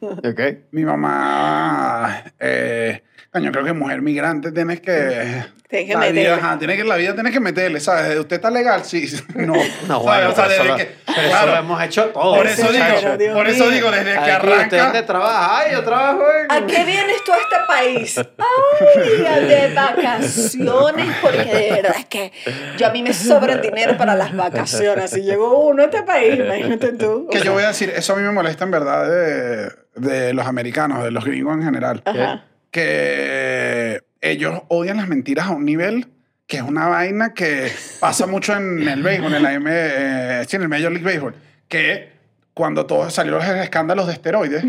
Ok. 0.00 0.40
Mi 0.70 0.84
mamá, 0.84 2.24
eh, 2.38 3.02
coño, 3.34 3.50
creo 3.52 3.64
que 3.64 3.72
mujer 3.72 4.00
migrante 4.00 4.52
tienes 4.52 4.80
que... 4.80 5.42
Tienes 5.66 5.88
que 5.88 5.94
la 5.94 6.00
meterle. 6.00 6.20
vida, 6.20 6.34
ajá, 6.36 6.58
tienes 6.58 6.76
que, 6.76 6.84
la 6.84 6.94
vida 6.96 7.14
tienes 7.14 7.32
que 7.32 7.40
meterle, 7.40 7.80
¿sabes? 7.80 8.16
¿Usted 8.20 8.36
está 8.36 8.48
legal? 8.50 8.84
Sí. 8.84 9.08
No. 9.34 9.54
No, 9.88 10.02
¿sabes? 10.02 10.02
bueno, 10.04 10.30
O 10.30 10.34
sea, 10.34 10.44
eso, 10.44 10.48
desde 10.50 10.64
lo, 10.66 10.76
que- 10.76 10.94
pero 11.04 11.20
eso 11.22 11.28
claro, 11.30 11.50
lo 11.52 11.58
hemos 11.58 11.82
hecho 11.82 12.04
todos. 12.10 12.36
Por 12.36 12.46
eso 12.46 12.70
digo, 12.70 13.16
Dios 13.18 13.34
por 13.36 13.48
eso 13.48 13.64
mío. 13.64 13.72
digo, 13.74 13.90
desde 13.90 14.12
que 14.12 14.18
Aquí, 14.18 14.46
¿Usted 14.46 14.58
dónde 14.60 14.78
arranca... 14.78 15.06
trabaja? 15.06 15.58
Ay, 15.58 15.72
yo 15.72 15.82
trabajo 15.82 16.22
en... 16.38 16.52
¿A 16.52 16.66
qué 16.66 16.84
vienes 16.84 17.16
tú 17.24 17.32
a 17.32 17.36
este 17.38 17.56
país? 17.66 18.18
Ay, 18.18 19.26
a 19.26 19.40
de 19.40 19.74
vacaciones, 19.74 21.06
porque 21.20 21.44
de 21.54 21.70
verdad 21.72 21.96
es 21.98 22.06
que 22.06 22.32
yo 22.78 22.86
a 22.86 22.90
mí 22.90 23.02
me 23.02 23.12
sobra 23.12 23.54
el 23.54 23.60
dinero 23.60 23.96
para 23.96 24.14
las 24.14 24.36
vacaciones. 24.36 25.10
Si 25.10 25.22
llegó 25.22 25.66
uno 25.66 25.82
a 25.82 25.84
este 25.86 26.02
país, 26.04 26.38
imagínate 26.38 26.92
tú. 26.92 27.26
Que 27.32 27.40
yo 27.40 27.52
voy 27.52 27.64
a 27.64 27.68
decir, 27.68 27.90
eso 27.96 28.12
a 28.12 28.16
mí 28.16 28.22
me 28.22 28.30
molesta 28.30 28.64
en 28.64 28.70
verdad 28.70 29.08
de, 29.10 29.72
de 29.96 30.34
los 30.34 30.46
americanos, 30.46 31.02
de 31.02 31.10
los 31.10 31.24
gringos 31.24 31.56
en 31.56 31.64
general. 31.64 32.02
Ajá. 32.04 32.44
Que 32.74 34.02
ellos 34.20 34.62
odian 34.66 34.96
las 34.96 35.06
mentiras 35.06 35.46
a 35.46 35.50
un 35.50 35.64
nivel 35.64 36.08
que 36.48 36.56
es 36.56 36.62
una 36.64 36.88
vaina 36.88 37.32
que 37.32 37.70
pasa 38.00 38.26
mucho 38.26 38.52
en 38.52 38.88
el 38.88 39.00
béisbol, 39.00 39.32
en 39.32 39.42
la 39.44 39.54
M, 39.54 39.70
eh, 39.72 40.44
sí, 40.48 40.56
en 40.56 40.62
el 40.62 40.68
Major 40.68 40.90
League 40.90 41.04
Baseball, 41.04 41.36
que 41.68 42.08
cuando 42.52 42.84
todos 42.84 43.14
salieron 43.14 43.46
los 43.46 43.56
escándalos 43.58 44.08
de 44.08 44.14
esteroides, 44.14 44.64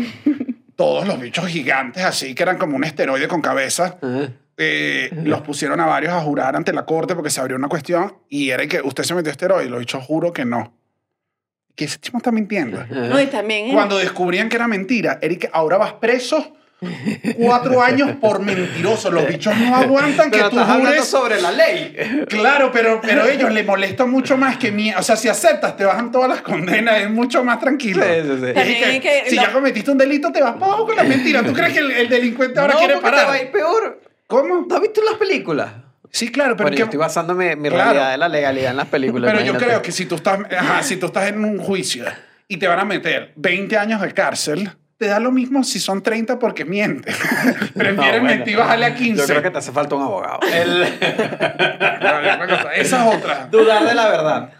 todos 0.76 1.08
los 1.08 1.20
bichos 1.20 1.48
gigantes 1.48 2.04
así, 2.04 2.36
que 2.36 2.44
eran 2.44 2.58
como 2.58 2.76
un 2.76 2.84
esteroide 2.84 3.26
con 3.26 3.42
cabeza, 3.42 3.98
eh, 4.56 5.10
los 5.24 5.40
pusieron 5.40 5.80
a 5.80 5.86
varios 5.86 6.12
a 6.12 6.20
jurar 6.20 6.54
ante 6.54 6.72
la 6.72 6.86
corte 6.86 7.16
porque 7.16 7.30
se 7.30 7.40
abrió 7.40 7.56
una 7.56 7.68
cuestión 7.68 8.14
y 8.28 8.50
era 8.50 8.68
que 8.68 8.80
usted 8.82 9.02
se 9.02 9.16
metió 9.16 9.32
esteroide, 9.32 9.68
los 9.68 9.80
bichos 9.80 10.04
juro 10.04 10.32
que 10.32 10.44
no. 10.44 10.72
Que 11.74 11.86
ese 11.86 11.98
tipo 11.98 12.18
está 12.18 12.30
mintiendo. 12.30 12.86
No, 12.86 13.20
y 13.20 13.26
también. 13.26 13.72
Cuando 13.72 13.98
descubrían 13.98 14.48
que 14.48 14.54
era 14.54 14.68
mentira, 14.68 15.18
Eric, 15.20 15.50
ahora 15.52 15.76
vas 15.76 15.94
preso 15.94 16.56
cuatro 17.36 17.82
años 17.82 18.12
por 18.20 18.40
mentiroso. 18.40 19.10
Los 19.10 19.26
bichos 19.28 19.56
no 19.56 19.74
aguantan 19.76 20.30
que 20.30 20.38
tú 20.40 20.58
estás 20.60 20.76
jures. 20.78 21.04
sobre 21.04 21.40
la 21.40 21.50
ley. 21.52 21.96
Claro, 22.28 22.70
pero, 22.72 23.00
pero 23.00 23.22
a 23.24 23.30
ellos 23.30 23.50
les 23.52 23.64
molesta 23.66 24.04
mucho 24.06 24.36
más 24.36 24.56
que 24.58 24.70
mí. 24.72 24.92
O 24.96 25.02
sea, 25.02 25.16
si 25.16 25.28
aceptas, 25.28 25.76
te 25.76 25.84
bajan 25.84 26.10
todas 26.12 26.28
las 26.28 26.42
condenas. 26.42 26.98
Es 27.00 27.10
mucho 27.10 27.42
más 27.44 27.60
tranquilo. 27.60 28.02
Sí, 28.02 28.22
sí, 28.22 28.46
sí. 28.46 28.52
Que 28.52 29.00
que- 29.00 29.30
si 29.30 29.36
lo- 29.36 29.42
ya 29.42 29.52
cometiste 29.52 29.90
un 29.90 29.98
delito, 29.98 30.30
te 30.32 30.42
vas 30.42 30.52
para 30.54 30.66
abajo 30.66 30.86
con 30.86 30.96
la 30.96 31.04
mentira. 31.04 31.42
¿Tú 31.42 31.52
crees 31.52 31.72
que 31.72 31.78
el, 31.80 31.90
el 31.92 32.08
delincuente 32.08 32.60
ahora 32.60 32.74
no, 32.74 32.78
quiere 32.78 32.94
porque 32.94 33.08
te 33.10 33.16
parar? 33.16 33.28
va 33.28 33.32
a 33.34 33.42
ir 33.42 33.50
peor. 33.50 34.00
¿Cómo? 34.26 34.66
¿No 34.68 34.74
has 34.76 34.82
visto 34.82 35.00
las 35.02 35.14
películas? 35.14 35.70
Sí, 36.10 36.30
claro, 36.30 36.56
pero, 36.56 36.64
Bueno, 36.66 36.74
que- 36.76 36.80
yo 36.80 36.84
estoy 36.86 36.98
basando 36.98 37.34
mi, 37.34 37.56
mi 37.56 37.68
Claro. 37.68 37.90
realidad 37.92 38.10
de 38.12 38.16
la 38.18 38.28
legalidad 38.28 38.70
en 38.70 38.76
las 38.76 38.86
películas. 38.88 39.30
pero 39.32 39.44
yo 39.44 39.56
creo 39.58 39.82
que 39.82 39.92
si 39.92 40.06
tú, 40.06 40.14
estás, 40.16 40.38
ajá, 40.56 40.82
si 40.82 40.96
tú 40.96 41.06
estás 41.06 41.28
en 41.28 41.44
un 41.44 41.58
juicio 41.58 42.04
y 42.48 42.56
te 42.56 42.66
van 42.68 42.80
a 42.80 42.84
meter 42.84 43.32
20 43.36 43.76
años 43.76 44.00
de 44.00 44.12
cárcel, 44.14 44.70
te 44.98 45.06
da 45.06 45.20
lo 45.20 45.30
mismo 45.30 45.62
si 45.64 45.78
son 45.80 46.02
30 46.02 46.38
porque 46.38 46.64
mientes. 46.64 47.16
Prefieren 47.74 47.96
No, 47.96 48.02
bueno. 48.02 48.22
mentir 48.24 48.54
y 48.54 48.56
bajarle 48.56 48.86
a 48.86 48.94
15. 48.94 49.20
Yo 49.20 49.26
creo 49.26 49.42
que 49.42 49.50
te 49.50 49.58
hace 49.58 49.72
falta 49.72 49.94
un 49.94 50.02
abogado. 50.02 50.40
El... 50.52 50.82
Esa 52.76 53.08
es 53.08 53.14
otra. 53.16 53.46
Dudar 53.50 53.84
de 53.86 53.94
la 53.94 54.08
verdad 54.08 54.50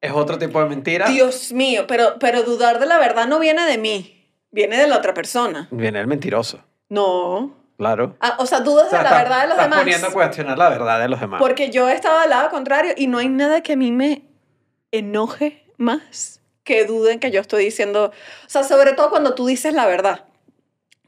es 0.00 0.12
otro 0.12 0.38
tipo 0.38 0.62
de 0.62 0.68
mentira. 0.68 1.08
Dios 1.08 1.52
mío, 1.52 1.84
pero, 1.86 2.16
pero 2.20 2.42
dudar 2.42 2.78
de 2.78 2.86
la 2.86 2.98
verdad 2.98 3.26
no 3.26 3.38
viene 3.38 3.66
de 3.66 3.78
mí, 3.78 4.30
viene 4.50 4.76
de 4.78 4.86
la 4.86 4.96
otra 4.98 5.14
persona. 5.14 5.68
Viene 5.70 6.00
el 6.00 6.06
mentiroso, 6.06 6.60
No. 6.88 7.54
claro. 7.76 8.16
Ah, 8.20 8.36
o 8.38 8.46
sea, 8.46 8.60
dudas 8.60 8.86
O 8.86 8.90
sea, 8.90 8.98
de 9.00 9.04
la 9.04 9.16
verdad 9.16 9.40
de 9.42 9.46
los 9.48 9.52
estás 9.56 9.64
demás. 9.66 9.78
poniendo 9.80 10.06
a 10.06 10.12
cuestionar 10.12 10.58
la 10.58 10.68
verdad 10.68 11.00
de 11.00 11.08
los 11.08 11.20
demás. 11.20 11.40
Porque 11.40 11.70
yo 11.70 11.88
he 11.88 11.94
estado 11.94 12.18
al 12.20 12.30
lado 12.30 12.50
contrario 12.50 12.92
y 12.96 13.06
no 13.08 13.18
hay 13.18 13.28
nada 13.28 13.62
que 13.62 13.72
a 13.72 13.76
mí 13.76 13.90
me 13.90 14.22
enoje 14.92 15.64
más 15.76 16.40
que 16.66 16.84
duden 16.84 17.20
que 17.20 17.30
yo 17.30 17.40
estoy 17.40 17.64
diciendo. 17.64 18.12
O 18.46 18.50
sea, 18.50 18.64
sobre 18.64 18.92
todo 18.92 19.08
cuando 19.08 19.34
tú 19.34 19.46
dices 19.46 19.72
la 19.72 19.86
verdad. 19.86 20.24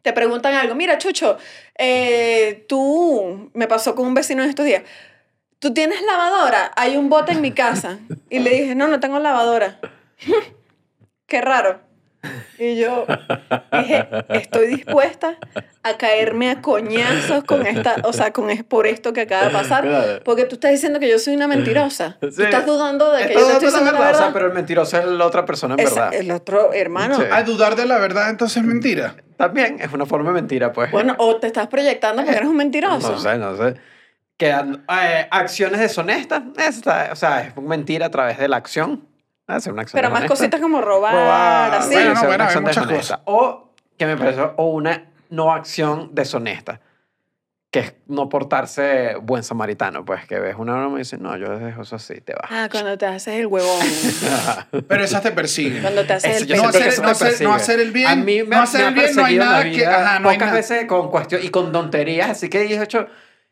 Te 0.00 0.12
preguntan 0.12 0.54
algo, 0.54 0.74
mira, 0.74 0.96
Chucho, 0.96 1.36
eh, 1.76 2.64
tú, 2.68 3.50
me 3.52 3.66
pasó 3.66 3.94
con 3.94 4.06
un 4.06 4.14
vecino 4.14 4.44
en 4.44 4.48
estos 4.48 4.64
días, 4.64 4.84
¿tú 5.58 5.74
tienes 5.74 6.00
lavadora? 6.02 6.70
Hay 6.76 6.96
un 6.96 7.10
bote 7.10 7.32
en 7.32 7.42
mi 7.42 7.50
casa. 7.50 7.98
Y 8.30 8.38
le 8.38 8.50
dije, 8.50 8.74
no, 8.76 8.86
no 8.86 9.00
tengo 9.00 9.18
lavadora. 9.18 9.80
Qué 11.26 11.40
raro. 11.40 11.87
Y 12.58 12.76
yo 12.76 13.06
dije, 13.72 14.08
estoy 14.30 14.66
dispuesta 14.66 15.36
a 15.84 15.96
caerme 15.96 16.50
a 16.50 16.60
coñazos 16.60 17.44
con 17.44 17.64
esta, 17.66 17.96
o 18.04 18.12
sea, 18.12 18.32
con 18.32 18.50
es 18.50 18.64
por 18.64 18.86
esto 18.88 19.12
que 19.12 19.20
acaba 19.22 19.44
de 19.46 19.50
pasar, 19.50 19.84
Claro. 19.84 20.20
porque 20.24 20.44
tú 20.44 20.56
estás 20.56 20.72
diciendo 20.72 20.98
que 20.98 21.08
yo 21.08 21.18
soy 21.20 21.36
una 21.36 21.46
mentirosa. 21.46 22.16
Tú 22.20 22.30
Sí. 22.32 22.42
estás 22.42 22.66
dudando 22.66 23.12
de 23.12 23.26
que 23.26 23.32
Esto 23.34 23.38
yo 23.40 23.46
te 23.46 23.52
no 23.52 23.52
estoy 23.54 23.68
es 23.68 23.74
diciendo 23.74 23.92
la 24.00 24.06
verdad, 24.06 24.30
pero 24.32 24.46
el 24.48 24.52
mentiroso 24.52 24.98
es 24.98 25.04
la 25.06 25.26
otra 25.26 25.44
persona 25.46 25.74
en 25.74 25.80
Esa- 25.80 25.94
verdad. 26.10 26.14
el 26.14 26.30
otro 26.32 26.72
hermano. 26.72 27.16
Sí. 27.16 27.22
A 27.30 27.42
dudar 27.44 27.76
de 27.76 27.86
la 27.86 27.98
verdad, 27.98 28.30
entonces 28.30 28.56
es 28.58 28.64
mentira. 28.64 29.14
También 29.36 29.78
es 29.80 29.92
una 29.92 30.04
forma 30.04 30.30
de 30.30 30.34
mentira, 30.34 30.72
pues. 30.72 30.90
Bueno, 30.90 31.14
o 31.18 31.36
te 31.36 31.46
estás 31.46 31.68
proyectando 31.68 32.22
porque 32.22 32.36
eres 32.36 32.48
un 32.48 32.56
mentiroso. 32.56 33.12
No 33.12 33.18
sé, 33.20 33.38
no 33.38 33.56
sé. 33.56 33.74
Que 34.36 34.50
eh, 34.50 35.28
acciones 35.30 35.80
deshonestas, 35.80 36.42
esta, 36.58 37.10
o 37.12 37.16
sea, 37.16 37.42
es 37.42 37.56
mentira 37.56 38.06
a 38.06 38.10
través 38.10 38.38
de 38.38 38.48
la 38.48 38.56
acción. 38.56 39.07
Hacer 39.48 39.72
una 39.72 39.82
acción 39.82 39.98
pero 40.00 40.10
más 40.12 40.24
cositas 40.26 40.60
como 40.60 40.80
robar, 40.82 41.14
Robar, 41.14 41.74
así. 41.76 41.94
bueno, 41.94 42.14
no, 42.14 42.24
bueno, 42.24 42.44
hay 42.44 42.56
muchas 42.60 42.74
deshonesta. 42.86 43.22
O 43.24 43.72
que 43.96 44.06
me 44.06 44.16
parece, 44.16 44.42
o 44.56 44.66
una 44.66 45.06
no 45.30 45.52
acción 45.52 46.10
deshonesta. 46.12 46.80
Que 47.70 47.80
es 47.80 47.94
no 48.06 48.30
portarse 48.30 49.16
buen 49.20 49.42
samaritano, 49.42 50.02
pues 50.04 50.24
que 50.26 50.38
ves 50.38 50.54
una 50.58 50.74
broma 50.74 50.96
y 50.96 51.00
dices, 51.00 51.18
no, 51.20 51.36
yo 51.36 51.58
dejo 51.58 51.82
eso 51.82 51.96
así, 51.96 52.20
te 52.22 52.32
vas. 52.34 52.50
Ah, 52.50 52.68
cuando 52.70 52.96
te 52.96 53.04
haces 53.04 53.34
el 53.40 53.46
huevón. 53.46 53.78
Pero 54.88 55.04
esas 55.04 55.22
te 55.22 55.32
persiguen. 55.32 55.82
cuando 55.82 56.04
te 56.06 56.12
haces 56.14 56.42
el 56.42 56.46
yo 56.46 56.56
No 56.56 56.68
hacer- 56.68 56.98
no 57.02 57.02
te 57.02 57.10
hacer- 57.26 57.42
no 57.46 57.54
hacer 57.54 57.80
el 57.80 57.90
bien, 57.92 58.08
A 58.08 58.16
mí 58.16 58.42
me, 58.42 58.56
no 58.56 58.62
hacer 58.62 58.80
me 58.82 58.88
el 58.88 58.94
bien, 58.94 59.16
no 59.16 59.24
hay 59.24 59.36
nada 59.38 59.64
que- 59.64 59.86
ajá, 59.86 60.18
no 60.20 60.28
hay 60.30 60.36
pocas 60.36 60.48
nada. 60.48 60.56
veces 60.58 60.86
con 60.86 61.10
cuestión 61.10 61.42
y 61.44 61.48
con 61.50 61.70
tonterías, 61.72 62.30
así 62.30 62.48
que 62.48 62.60
dije, 62.60 62.82
hecho, 62.82 63.06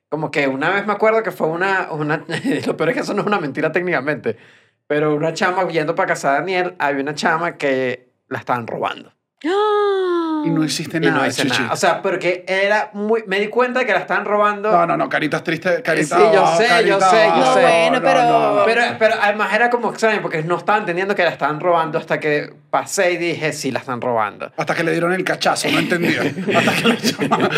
como 0.08 0.30
que 0.30 0.46
una 0.48 0.70
vez 0.70 0.86
me 0.86 0.92
acuerdo 0.94 1.22
que 1.22 1.30
fue 1.30 1.48
una, 1.48 1.88
una 1.90 2.24
lo 2.66 2.76
peor 2.76 2.88
es 2.90 2.94
que 2.94 3.00
eso 3.02 3.12
no 3.12 3.20
es 3.20 3.26
una 3.26 3.38
mentira 3.38 3.70
técnicamente, 3.70 4.38
pero 4.86 5.14
una 5.14 5.32
chama 5.32 5.68
yendo 5.68 5.94
para 5.94 6.08
casa 6.08 6.32
de 6.32 6.38
Daniel, 6.38 6.76
había 6.78 7.02
una 7.02 7.14
chama 7.14 7.56
que 7.56 8.12
la 8.28 8.38
estaban 8.38 8.66
robando. 8.66 9.12
¡Ah! 9.44 10.42
Y 10.46 10.50
no 10.50 10.64
hiciste 10.64 10.96
Y 10.96 11.00
nada, 11.00 11.18
no 11.18 11.26
hice 11.26 11.42
chichi. 11.42 11.60
nada. 11.60 11.74
O 11.74 11.76
sea, 11.76 12.00
porque 12.00 12.44
era 12.48 12.90
muy, 12.94 13.24
me 13.26 13.38
di 13.40 13.48
cuenta 13.48 13.80
de 13.80 13.86
que 13.86 13.92
la 13.92 13.98
estaban 13.98 14.24
robando. 14.24 14.70
No, 14.72 14.86
no, 14.86 14.96
no, 14.96 15.08
caritas 15.08 15.42
tristes, 15.44 15.82
caritas 15.82 16.18
Sí, 16.18 16.24
yo 16.32 16.46
sé, 16.56 16.86
yo 16.86 17.00
sé, 17.00 17.16
yo 17.26 17.32
abajo. 17.34 17.54
sé. 17.54 17.60
bueno, 17.60 18.00
pero- 18.02 18.62
Pero, 18.64 18.82
pero 18.98 19.14
además 19.20 19.52
era 19.52 19.68
como 19.70 19.90
extraño 19.90 20.22
porque 20.22 20.42
no 20.42 20.56
estaba 20.56 20.78
entendiendo 20.78 21.14
que 21.14 21.22
la 21.24 21.30
estaban 21.30 21.60
robando 21.60 21.98
hasta 21.98 22.18
que 22.20 22.52
pasé 22.70 23.12
y 23.12 23.16
dije, 23.18 23.52
sí, 23.52 23.70
la 23.70 23.80
están 23.80 24.00
robando. 24.00 24.52
Hasta 24.56 24.74
que 24.74 24.84
le 24.84 24.92
dieron 24.92 25.12
el 25.12 25.24
cachazo, 25.24 25.68
no 25.70 25.78
entendía. 25.80 26.20
Hasta 26.56 26.72
que 26.74 26.88
le 26.88 26.96
llamaron. 26.96 27.50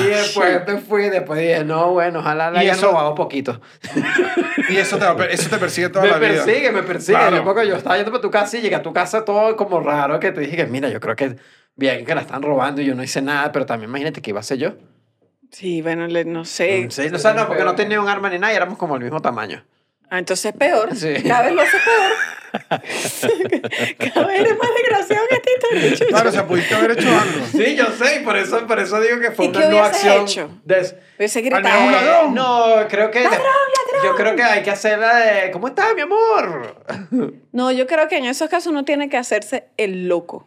Y 0.00 0.04
después 0.04 0.60
me 0.66 0.78
fui, 0.78 1.08
después 1.08 1.40
dije, 1.40 1.64
no, 1.64 1.90
bueno, 1.92 2.20
ojalá 2.20 2.50
la 2.50 2.58
Y 2.62 2.66
hayan 2.66 2.76
eso- 2.76 2.88
robado 2.90 3.14
poquito. 3.14 3.60
Y 4.68 4.76
eso 4.76 4.98
te, 4.98 5.04
va 5.04 5.12
a 5.12 5.16
per- 5.16 5.30
eso 5.30 5.48
te 5.48 5.56
persigue 5.58 5.88
toda 5.88 6.04
Me 6.04 6.10
la 6.10 6.18
vida. 6.18 6.44
persigue, 6.44 6.72
me 6.72 6.82
persigue. 6.82 7.16
Claro. 7.18 7.62
Yo 7.64 7.76
estaba 7.76 7.96
yendo 7.96 8.10
para 8.10 8.20
tu 8.22 8.30
casa 8.30 8.56
y 8.58 8.60
llegué 8.60 8.74
a 8.76 8.82
tu 8.82 8.92
casa 8.92 9.24
todo 9.24 9.37
como 9.56 9.80
raro 9.80 10.20
que 10.20 10.32
te 10.32 10.40
dije 10.40 10.56
que, 10.56 10.66
mira, 10.66 10.88
yo 10.88 11.00
creo 11.00 11.16
que 11.16 11.36
bien 11.76 12.04
que 12.04 12.14
la 12.14 12.20
están 12.22 12.42
robando 12.42 12.80
y 12.80 12.84
yo 12.86 12.94
no 12.94 13.02
hice 13.02 13.22
nada, 13.22 13.52
pero 13.52 13.66
también 13.66 13.90
imagínate 13.90 14.20
que 14.22 14.30
iba 14.30 14.40
a 14.40 14.42
ser 14.42 14.58
yo. 14.58 14.74
Sí, 15.50 15.80
bueno, 15.82 16.06
le- 16.06 16.24
no 16.24 16.44
sé. 16.44 16.86
Sí, 16.90 17.06
o 17.12 17.18
sea, 17.18 17.32
no, 17.34 17.46
porque 17.48 17.64
no 17.64 17.74
tenía 17.74 18.00
un 18.00 18.08
arma 18.08 18.28
ni 18.30 18.38
nada 18.38 18.52
y 18.52 18.56
éramos 18.56 18.76
como 18.78 18.96
el 18.96 19.02
mismo 19.02 19.20
tamaño. 19.22 19.64
Ah, 20.10 20.18
entonces 20.18 20.52
es 20.52 20.58
peor. 20.58 20.94
Sí. 20.94 21.14
Cada 21.26 21.44
vez 21.44 21.54
lo 21.54 21.62
hace 21.62 21.76
peor. 21.78 22.12
Cada 23.98 24.26
vez 24.26 24.40
eres 24.40 24.56
más 24.58 24.70
desgraciado 24.76 25.26
que 25.28 25.34
esta 25.36 25.50
historia. 25.52 26.08
Claro, 26.08 26.28
o 26.28 26.32
sea, 26.32 26.46
pudiste 26.46 26.74
haber 26.74 26.92
hecho 26.92 27.08
algo. 27.08 27.46
Sí, 27.52 27.76
yo 27.76 27.86
sé, 27.86 28.16
y 28.16 28.24
por 28.24 28.36
eso, 28.36 28.66
por 28.66 28.78
eso 28.78 29.00
digo 29.00 29.20
que 29.20 29.30
fue 29.32 29.46
¿Y 29.46 29.48
una 29.48 29.68
no 29.68 29.78
acción. 29.84 30.22
hecho? 30.22 30.50
des- 30.64 30.94
Hubiese 31.18 31.42
menos 31.42 31.58
un 31.58 31.62
gritado. 31.64 31.90
ladrón. 31.90 32.34
No, 32.34 32.74
creo 32.88 33.10
que. 33.10 33.22
Yo 34.04 34.14
creo 34.14 34.36
que 34.36 34.42
hay 34.42 34.62
que 34.62 34.70
hacer 34.70 34.98
la 34.98 35.16
de. 35.16 35.50
¿Cómo 35.50 35.68
estás, 35.68 35.94
mi 35.94 36.02
amor? 36.02 36.76
No, 37.52 37.72
yo 37.72 37.86
creo 37.86 38.06
que 38.08 38.16
en 38.18 38.24
esos 38.26 38.48
casos 38.48 38.68
uno 38.68 38.84
tiene 38.84 39.08
que 39.08 39.16
hacerse 39.16 39.64
el 39.76 40.08
loco. 40.08 40.46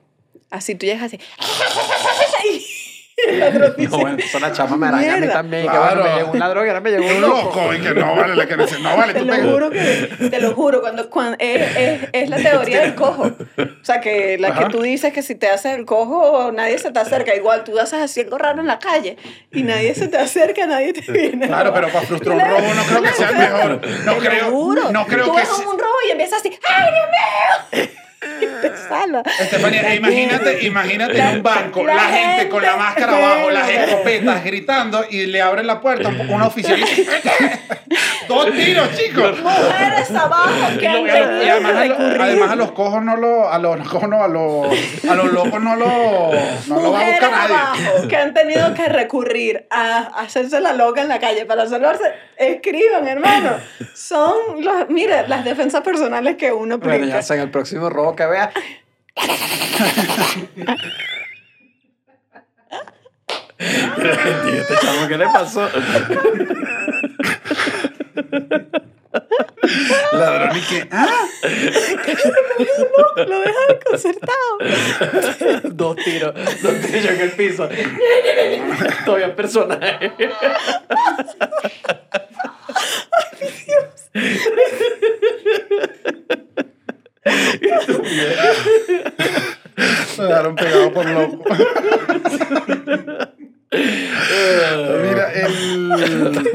Así 0.50 0.76
tú 0.76 0.86
llegas 0.86 1.04
así. 1.04 1.20
El 3.28 3.40
ladrón 3.40 3.74
dice, 3.78 3.92
No, 3.92 4.00
bueno, 4.00 4.18
eso 4.18 4.40
la 4.40 4.52
chama 4.52 4.78
me 4.78 4.88
araña 4.88 5.14
a 5.14 5.18
mí 5.18 5.28
también. 5.28 5.64
Que 5.64 5.70
Claro. 5.70 5.86
bueno, 6.02 6.04
me 6.04 6.16
llegó 6.20 6.32
un 6.32 6.40
ladrón 6.40 6.66
y 6.66 6.70
ahora 6.70 6.82
me 6.82 6.90
llegó 6.92 7.06
Un 7.06 7.22
loco. 7.22 7.36
loco. 7.44 7.74
Y 7.74 7.80
que 7.82 7.94
no 7.94 8.16
vale, 8.16 8.36
la 8.36 8.46
que 8.48 8.58
dice, 8.58 8.80
no 8.80 8.98
vale, 8.98 9.14
Te 9.14 9.20
tú 9.20 9.26
lo 9.26 9.34
pegas. 9.34 9.52
juro 9.52 9.70
que, 9.70 10.30
te 10.30 10.40
lo 10.42 10.54
juro, 10.54 10.82
cuando, 10.82 11.10
cuando 11.10 11.36
es, 11.40 11.78
es, 11.78 12.10
es 12.14 12.30
la 12.30 12.38
teoría 12.38 12.82
del 12.82 12.96
cojo. 12.96 13.24
O 13.24 13.84
sea, 13.86 14.02
que 14.02 14.38
la 14.40 14.50
Ajá. 14.50 14.64
que 14.66 14.70
tú 14.72 14.82
dices 14.82 15.14
que 15.14 15.22
si 15.22 15.36
te 15.36 15.50
haces 15.50 15.76
el 15.78 15.86
cojo, 15.86 16.52
nadie 16.52 16.78
se 16.80 16.92
te 16.92 17.00
acerca. 17.00 17.36
Igual 17.36 17.64
tú 17.64 17.78
haces 17.80 18.02
así 18.02 18.22
algo 18.22 18.38
raro 18.38 18.62
en 18.62 18.68
la 18.68 18.80
calle 18.80 19.18
y 19.52 19.64
nadie 19.64 19.94
se 19.96 20.08
te 20.08 20.18
acerca, 20.18 20.66
nadie 20.66 20.94
te 20.94 21.12
viene. 21.12 21.48
Claro, 21.48 21.74
pero 21.74 21.90
para 21.90 22.06
frustrar 22.06 22.36
un 22.38 22.42
robo 22.44 22.74
no 22.74 22.84
creo 22.84 23.02
que 23.04 23.10
sea 23.14 23.30
el 23.30 23.38
mejor. 23.38 23.72
No 23.72 23.80
Te 23.80 24.06
lo 24.06 24.18
creo, 24.30 24.50
juro. 24.52 24.92
no 24.92 25.06
creo 25.06 25.26
tú 25.26 25.36
que 25.36 25.46
se- 25.46 25.52
un 25.66 25.78
robo 25.80 25.96
y 26.08 26.12
empiezas 26.12 26.40
así, 26.40 26.50
¡ay, 26.68 26.92
Dios 26.92 27.84
mío! 27.86 27.90
Te 28.22 28.78
salva. 28.88 29.24
Imagínate, 29.96 30.64
imagínate 30.66 31.14
La- 31.18 31.32
en 31.32 31.38
un 31.38 31.44
banco, 31.44 31.84
la 31.84 31.96
la, 31.96 32.02
gente, 32.02 32.50
con 32.50 32.62
la 32.62 32.78
máscara 32.78 33.18
abajo, 33.18 33.50
las 33.50 33.66
bueno. 33.66 33.82
escopetas 33.84 34.44
gritando 34.44 35.04
y 35.10 35.26
le 35.26 35.42
abren 35.42 35.66
la 35.66 35.82
puerta 35.82 36.10
un, 36.10 36.30
un 36.30 36.42
oficial 36.44 36.78
y 36.80 36.84
dice, 36.84 37.08
dos 38.28 38.52
tiros, 38.52 38.90
chicos. 38.96 39.42
Mujeres 39.42 40.12
abajo 40.12 40.78
que 40.80 40.88
han 40.88 41.06
y 41.06 41.10
además, 41.50 41.76
a, 41.76 41.86
lo- 41.86 41.98
recurrir. 41.98 42.22
además 42.22 42.52
a 42.52 42.56
los 42.56 42.72
cojos 42.74 43.04
no 43.04 43.18
lo, 43.18 43.50
a 43.52 43.58
los 43.58 43.90
cojos 43.90 44.08
no, 44.10 44.24
a 44.24 44.28
los, 44.28 44.68
a 45.10 45.16
los 45.16 45.32
locos 45.34 45.60
no 45.62 45.76
lo, 45.76 46.32
no 46.68 46.76
lo 46.82 46.92
va 46.92 47.00
a 47.00 47.04
Mujeres 47.04 47.20
buscar 47.22 47.32
nadie. 47.32 47.56
abajo 47.56 48.08
que 48.08 48.16
han 48.18 48.34
tenido 48.36 48.74
que 48.76 48.88
recurrir 48.88 49.66
a 49.72 49.98
hacerse 50.22 50.62
la 50.62 50.74
loca 50.74 51.02
en 51.02 51.08
la 51.08 51.20
calle 51.20 51.46
para 51.48 51.66
salvarse, 51.68 52.04
escriban, 52.38 53.08
hermano. 53.08 53.54
Son, 53.96 54.34
los, 54.64 54.90
mira, 54.90 55.28
las 55.28 55.44
defensas 55.44 55.82
personales 55.82 56.36
que 56.38 56.52
uno 56.52 56.78
Bueno, 56.78 56.94
aplica. 56.94 57.16
ya 57.18 57.22
sea 57.24 57.36
en 57.38 57.42
el 57.44 57.50
próximo 57.50 57.90
robo 57.90 58.11
que 58.16 58.26
vea. 58.26 58.52
Este 63.58 64.74
chamo, 64.82 65.08
¿qué 65.08 65.18
le 65.18 65.26
pasó? 65.26 65.70
Ladrón 70.14 70.58
y 70.58 70.62
que, 70.62 70.88
ah, 70.92 71.28
Lo 73.16 73.40
deja 73.40 73.60
desconcertado. 73.70 74.58
dos 75.72 75.96
tiros, 75.98 76.34
dos 76.62 76.82
tiros 76.82 77.12
en 77.12 77.22
el 77.22 77.32
piso. 77.32 77.70
Todavía 79.06 79.28
el 79.28 79.36
personaje. 79.36 80.12
Me 90.18 90.24
dejaron 90.26 90.56
pegado 90.56 90.94
por 90.94 91.06
loco. 91.06 91.44
Mira, 93.72 95.32
el... 95.34 96.48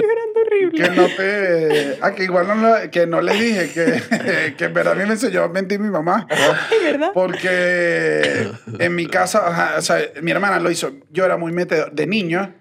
Que 0.75 0.91
no 0.91 1.07
te... 1.07 1.99
Ah, 2.03 2.12
que 2.14 2.25
igual 2.25 2.49
no, 2.61 2.91
que 2.91 3.07
no 3.07 3.21
les 3.23 3.41
dije 3.41 3.71
que, 3.73 4.55
que 4.55 4.64
en 4.64 4.75
verdad 4.75 4.93
a 4.93 4.97
mí 4.97 5.05
me 5.05 5.12
enseñó 5.12 5.45
a 5.45 5.49
mentir 5.49 5.79
mi 5.79 5.89
mamá. 5.89 6.27
Es 6.71 6.83
verdad. 6.83 7.12
Porque 7.14 8.51
en 8.79 8.95
mi 8.95 9.07
casa, 9.07 9.49
ajá, 9.49 9.75
o 9.79 9.83
sea, 9.83 9.99
mi 10.21 10.31
hermana 10.33 10.61
lo 10.61 10.71
hizo. 10.71 10.93
Yo 11.11 11.25
era 11.25 11.37
muy 11.37 11.53
metedor 11.53 11.93
de 11.93 12.07
niño. 12.07 12.55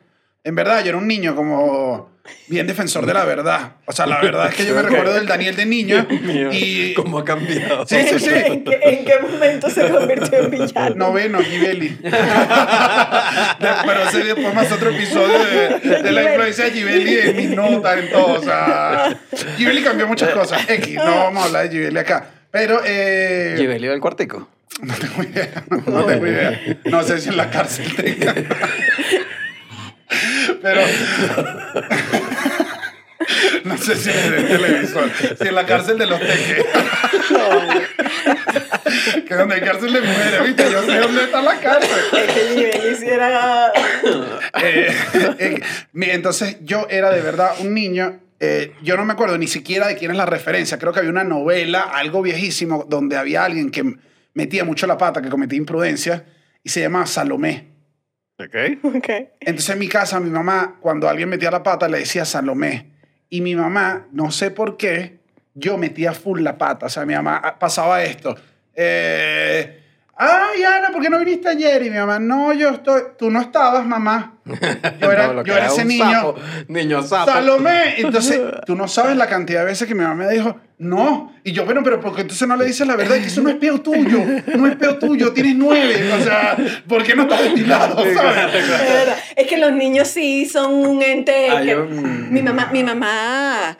En 0.44 0.56
verdad, 0.56 0.84
yo 0.84 0.90
era 0.90 0.98
un 0.98 1.08
niño 1.08 1.36
como 1.36 2.15
bien 2.48 2.68
defensor 2.68 3.06
de 3.06 3.14
la 3.14 3.26
verdad. 3.26 3.74
O 3.86 3.92
sea, 3.92 4.06
la 4.06 4.22
verdad 4.22 4.50
es 4.50 4.56
que 4.56 4.66
yo 4.66 4.76
me 4.76 4.82
recuerdo 4.82 5.14
del 5.14 5.26
Daniel 5.26 5.56
de 5.56 5.66
niño. 5.66 6.08
Y 6.52 6.94
¿Cómo 6.94 7.20
ha 7.20 7.26
cambiado? 7.26 7.86
Sí, 7.86 7.98
sí, 8.10 8.20
sí. 8.20 8.30
¿En 8.30 8.64
qué, 8.64 8.80
en 8.82 9.06
qué 9.06 9.20
momento 9.20 9.70
se 9.70 9.90
convirtió 9.90 10.40
en 10.40 10.52
villano? 10.52 10.96
noveno, 11.08 11.40
Gibeli. 11.40 11.98
Pero 12.02 14.04
ese 14.10 14.24
después 14.24 14.54
más 14.54 14.72
otro 14.72 14.92
episodio 14.92 15.40
de, 15.40 16.04
de 16.04 16.12
la 16.12 16.24
influencia 16.24 16.66
de 16.66 16.72
Gibeli 16.72 17.18
en 17.18 17.36
mis 17.36 17.50
notas, 17.52 18.00
en 18.00 18.10
todo. 18.10 18.40
O 18.40 18.44
sea, 18.44 19.18
Gibeli 19.58 19.84
cambió 19.84 20.08
muchas 20.08 20.30
cosas. 20.32 20.62
X, 20.68 20.96
no 20.96 21.04
vamos 21.04 21.44
a 21.44 21.48
hablar 21.48 21.70
de 21.70 21.76
Gibeli 21.76 21.98
acá. 21.98 22.30
Pero... 22.52 22.82
Eh, 22.86 23.56
Gibelio 23.58 23.92
del 23.92 24.00
cuartico. 24.00 24.50
No 24.82 24.94
tengo 24.94 25.24
idea. 25.24 25.64
No 25.88 26.06
tengo 26.06 26.28
idea. 26.28 26.78
No 26.86 27.04
sé 27.04 27.20
si 27.20 27.30
en 27.30 27.38
la 27.38 27.50
cárcel 27.50 27.94
tenga. 27.96 28.34
Pero. 30.62 30.82
No 33.64 33.76
sé 33.78 33.96
si 33.96 34.10
en 34.12 34.34
el 34.34 34.48
televisor. 34.48 35.10
Si 35.40 35.48
en 35.48 35.56
la 35.56 35.66
cárcel 35.66 35.98
de 35.98 36.06
los 36.06 36.20
teques. 36.20 36.66
Que 39.28 39.34
donde 39.34 39.56
hay 39.56 39.62
cárcel 39.62 39.94
de 39.94 40.02
mujeres, 40.02 40.44
¿viste? 40.46 40.72
Yo 40.72 40.84
sé 40.84 40.98
dónde 41.00 41.24
está 41.24 41.42
la 41.42 41.60
cárcel. 41.60 41.90
Es 42.14 42.34
que 42.34 42.56
Gibel 42.56 42.94
hiciera... 42.94 43.72
Eh, 44.62 44.96
eh, 45.40 45.62
entonces 45.94 46.58
yo 46.62 46.86
era 46.90 47.12
de 47.12 47.22
verdad 47.22 47.54
un 47.60 47.74
niño. 47.74 48.20
eh, 48.40 48.74
yo 48.84 48.96
no 48.96 49.06
me 49.06 49.14
acuerdo 49.14 49.38
ni 49.38 49.48
siquiera 49.48 49.88
de 49.88 49.96
quién 49.96 50.12
es 50.12 50.18
la 50.18 50.26
referencia. 50.28 50.78
Creo 50.78 50.94
que 50.94 51.00
había 51.00 51.12
una 51.12 51.24
novela, 51.24 51.82
algo 51.82 52.22
viejísimo, 52.22 52.86
donde 52.88 53.18
había 53.18 53.44
alguien 53.44 53.72
que 53.72 53.96
metía 54.34 54.64
mucho 54.66 54.86
la 54.88 54.98
pata, 54.98 55.22
que 55.22 55.30
cometía 55.30 55.58
imprudencia, 55.58 56.26
y 56.64 56.70
se 56.70 56.82
llamaba 56.82 57.08
Salomé. 57.08 57.75
Ok. 58.40 58.56
Ok. 58.96 59.10
Entonces 59.40 59.70
en 59.70 59.80
mi 59.80 59.88
casa, 59.88 60.20
mi 60.20 60.30
mamá, 60.30 60.78
cuando 60.82 61.08
alguien 61.08 61.30
metía 61.30 61.52
la 61.52 61.64
pata, 61.64 61.88
le 61.88 62.00
decía 62.00 62.26
Salomé. 62.26 62.92
Y 63.30 63.42
mi 63.42 63.56
mamá, 63.56 64.08
no 64.12 64.32
sé 64.32 64.52
por 64.52 64.78
qué, 64.78 65.20
yo 65.54 65.78
metía 65.78 66.14
full 66.14 66.42
la 66.42 66.58
pata. 66.58 66.88
O 66.88 66.90
sea, 66.90 67.06
mi 67.06 67.14
mamá 67.14 67.42
ah, 67.44 67.58
pasaba 67.58 68.04
esto. 68.04 68.36
Eh, 68.76 69.85
Ay, 70.18 70.64
Ana, 70.64 70.92
¿por 70.92 71.02
qué 71.02 71.10
no 71.10 71.20
viniste 71.20 71.50
ayer? 71.50 71.84
Y 71.84 71.90
mi 71.90 71.98
mamá, 71.98 72.20
no, 72.20 72.54
yo 72.54 72.70
estoy. 72.70 73.02
Tú 73.18 73.30
no 73.30 73.42
estabas, 73.42 73.86
mamá. 73.86 74.32
Yo 75.02 75.12
era, 75.12 75.34
No, 75.34 75.44
yo 75.44 75.58
era 75.58 75.66
ese 75.66 75.84
niño. 75.84 76.06
sapo. 76.06 76.36
Niño 76.68 77.02
sapo. 77.04 77.32
Salomé. 77.32 77.96
Entonces, 77.98 78.40
tú 78.66 78.76
no 78.76 78.88
sabes 78.88 79.18
la 79.18 79.28
cantidad 79.28 79.62
de 79.62 79.66
veces 79.66 79.88
que 79.88 79.96
mi 79.96 80.04
mamá 80.04 80.14
me 80.26 80.30
dijo, 80.32 80.56
no. 80.78 81.34
Y 81.44 81.52
yo, 81.52 81.66
bueno, 81.66 81.82
pero 81.84 82.00
porque 82.00 82.22
entonces 82.22 82.48
no 82.48 82.56
le 82.56 82.66
dices 82.66 82.86
la 82.88 82.96
verdad? 82.96 83.16
Que 83.16 83.26
eso 83.26 83.42
no 83.42 83.50
es 83.50 83.56
peo 83.56 83.82
tuyo. 83.82 84.20
No 84.56 84.68
es 84.68 84.76
peo 84.76 84.98
tuyo. 85.00 85.34
Tienes 85.34 85.56
nueve. 85.56 86.14
O 86.14 86.22
sea, 86.24 86.56
¿por 86.88 87.04
qué 87.04 87.16
no 87.16 87.24
estás 87.24 87.42
destilado? 87.44 88.04
Es 89.36 89.48
que 89.48 89.58
los 89.58 89.74
niños 89.74 90.08
sí 90.08 90.46
son 90.46 90.74
un 90.74 91.02
ente. 91.02 91.50
Hay 91.50 91.66
que- 91.66 91.76
un- 91.76 92.32
Mi 92.32 92.42
mamá, 92.42 92.70
mi 92.72 92.84
mamá, 92.84 93.78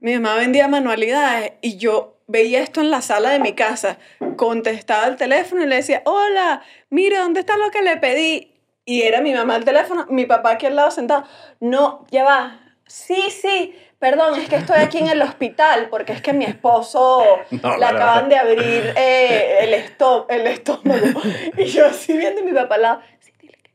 mi 0.00 0.14
mamá 0.18 0.34
vendía 0.36 0.68
manualidades 0.68 1.52
y 1.62 1.76
yo 1.76 2.17
veía 2.28 2.60
esto 2.62 2.80
en 2.80 2.90
la 2.92 3.02
sala 3.02 3.30
de 3.30 3.40
mi 3.40 3.54
casa. 3.54 3.98
Contestaba 4.36 5.06
el 5.08 5.16
teléfono 5.16 5.64
y 5.64 5.66
le 5.66 5.76
decía, 5.76 6.02
hola, 6.04 6.62
mira, 6.90 7.20
¿dónde 7.20 7.40
está 7.40 7.56
lo 7.56 7.70
que 7.72 7.82
le 7.82 7.96
pedí? 7.96 8.54
Y 8.84 9.02
era 9.02 9.20
mi 9.20 9.34
mamá 9.34 9.56
al 9.56 9.64
teléfono, 9.64 10.06
mi 10.08 10.24
papá 10.26 10.52
aquí 10.52 10.66
al 10.66 10.76
lado 10.76 10.90
sentado. 10.92 11.24
No, 11.60 12.06
ya 12.10 12.24
va. 12.24 12.60
Sí, 12.86 13.30
sí. 13.30 13.74
Perdón, 13.98 14.38
es 14.38 14.48
que 14.48 14.56
estoy 14.56 14.78
aquí 14.78 14.98
en 14.98 15.08
el 15.08 15.20
hospital 15.22 15.88
porque 15.90 16.12
es 16.12 16.22
que 16.22 16.32
mi 16.32 16.44
esposo 16.44 17.24
No, 17.50 17.72
le 17.72 17.78
la 17.78 17.88
acaban 17.88 18.28
de 18.28 18.36
abrir 18.36 18.92
eh, 18.96 19.56
el, 19.62 19.74
esto- 19.74 20.26
el 20.30 20.46
estómago. 20.46 21.20
Y 21.58 21.64
yo 21.64 21.86
así 21.86 22.16
viendo 22.16 22.40
a 22.42 22.44
mi 22.44 22.52
papá 22.52 22.76
al 22.76 22.82
lado. 22.82 23.02
Sí, 23.20 23.32
dile 23.40 23.58
que... 23.62 23.70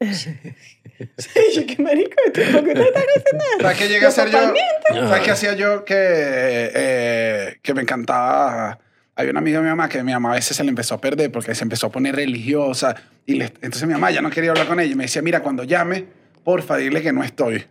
Sí, 1.18 1.40
yo 1.54 1.66
qué 1.66 1.82
marico, 1.82 2.10
¿por 2.24 2.32
qué 2.32 2.40
usted 2.42 2.70
está 2.70 3.00
haciendo 3.00 3.44
eso? 3.44 3.60
¿Sabes 3.60 3.78
qué 3.78 3.88
llegué 3.88 4.04
a 4.04 4.08
hacer 4.08 4.30
yo? 4.30 4.38
mienten. 4.40 5.08
¿Sabes 5.08 5.22
qué 5.22 5.30
hacía 5.30 5.54
yo 5.54 5.84
que, 5.84 5.94
eh, 5.98 7.58
que 7.62 7.74
me 7.74 7.82
encantaba? 7.82 8.78
Hay 9.16 9.28
una 9.28 9.38
amiga 9.40 9.58
de 9.58 9.64
mi 9.64 9.70
mamá 9.70 9.88
que 9.88 10.02
mi 10.02 10.12
mamá 10.12 10.32
a 10.32 10.34
veces 10.34 10.56
se 10.56 10.64
le 10.64 10.70
empezó 10.70 10.94
a 10.96 11.00
perder 11.00 11.30
porque 11.30 11.54
se 11.54 11.62
empezó 11.64 11.86
a 11.86 11.90
poner 11.92 12.16
religiosa. 12.16 12.96
Y 13.26 13.34
le- 13.34 13.52
entonces 13.62 13.86
mi 13.86 13.92
mamá 13.94 14.10
ya 14.10 14.20
no 14.20 14.30
quería 14.30 14.50
hablar 14.50 14.66
con 14.66 14.80
ella. 14.80 14.92
Y 14.92 14.96
me 14.96 15.04
decía, 15.04 15.22
mira, 15.22 15.40
cuando 15.40 15.62
llame, 15.64 16.04
porfa, 16.42 16.76
dile 16.76 17.00
que 17.02 17.12
no 17.12 17.22
estoy. 17.22 17.64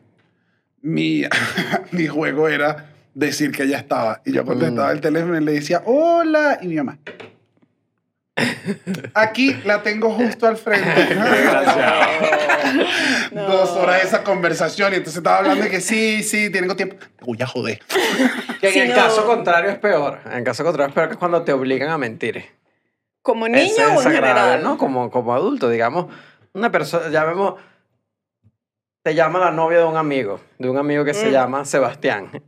Mi, 0.81 1.23
mi 1.91 2.07
juego 2.07 2.47
era 2.47 2.89
decir 3.13 3.51
que 3.51 3.63
ella 3.63 3.77
estaba. 3.77 4.21
Y 4.25 4.31
yo 4.31 4.45
contestaba 4.45 4.91
el 4.91 5.01
teléfono 5.01 5.37
y 5.39 5.43
le 5.43 5.51
decía, 5.53 5.81
hola. 5.85 6.59
Y 6.61 6.67
mi 6.67 6.75
mamá, 6.75 6.97
aquí 9.13 9.53
la 9.65 9.83
tengo 9.83 10.11
justo 10.11 10.47
al 10.47 10.57
frente. 10.57 11.17
No. 13.31 13.47
Dos 13.47 13.71
horas 13.71 14.01
de 14.01 14.07
esa 14.07 14.23
conversación 14.23 14.93
y 14.93 14.97
entonces 14.97 15.17
estaba 15.17 15.37
hablando 15.39 15.63
de 15.63 15.69
que 15.69 15.81
sí, 15.81 16.23
sí, 16.23 16.49
tengo 16.51 16.75
tiempo. 16.75 16.95
Te 16.97 17.25
voy 17.25 17.37
a 17.41 17.47
joder. 17.47 17.79
Que 18.59 18.67
en 18.67 18.73
Si 18.73 18.79
el 18.79 18.89
no- 18.89 18.95
caso 18.95 19.25
contrario 19.25 19.69
es 19.71 19.77
peor. 19.77 20.19
En 20.25 20.33
el 20.39 20.43
caso 20.43 20.63
contrario 20.63 20.89
es 20.89 20.93
peor 20.95 21.07
que 21.07 21.13
es 21.13 21.19
cuando 21.19 21.41
te 21.43 21.51
obligan 21.53 21.89
a 21.89 21.97
mentir. 21.97 22.45
¿Como 23.21 23.47
niño 23.47 23.73
o 23.95 24.01
en 24.01 24.11
general? 24.11 24.63
¿no? 24.63 24.77
Como, 24.77 25.09
como 25.11 25.33
adulto, 25.33 25.69
digamos. 25.69 26.07
Una 26.53 26.71
persona, 26.71 27.09
ya 27.09 27.23
vemos, 27.25 27.55
te 29.03 29.13
llama 29.13 29.37
la 29.37 29.51
novia 29.51 29.79
de 29.79 29.83
un 29.83 29.97
amigo, 29.97 30.39
de 30.57 30.69
un 30.69 30.77
amigo 30.77 31.03
que 31.03 31.13
se 31.13 31.27
Mm. 31.27 31.31
llama 31.31 31.65
Sebastián. 31.65 32.29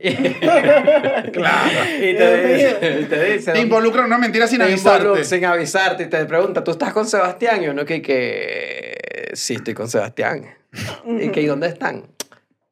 Claro. 1.32 1.70
y 1.98 2.14
te 2.16 2.46
dice, 2.46 2.98
y 3.00 3.04
te 3.04 3.24
dice 3.32 3.52
Te 3.52 3.60
involucra 3.60 4.00
en 4.00 4.06
una 4.06 4.18
mentira 4.18 4.46
sin 4.46 4.58
te 4.58 4.64
avisarte. 4.64 5.24
sin 5.24 5.44
avisarte 5.44 6.04
y 6.04 6.06
te 6.06 6.24
pregunta, 6.24 6.64
¿tú 6.64 6.70
estás 6.70 6.92
con 6.92 7.06
Sebastián? 7.06 7.62
Y 7.62 7.68
uno 7.68 7.84
que, 7.84 8.00
que 8.00 9.30
sí, 9.34 9.54
estoy 9.54 9.74
con 9.74 9.88
Sebastián. 9.88 10.46
¿Y 11.06 11.28
que, 11.30 11.42
¿y 11.42 11.46
dónde 11.46 11.68
están? 11.68 12.04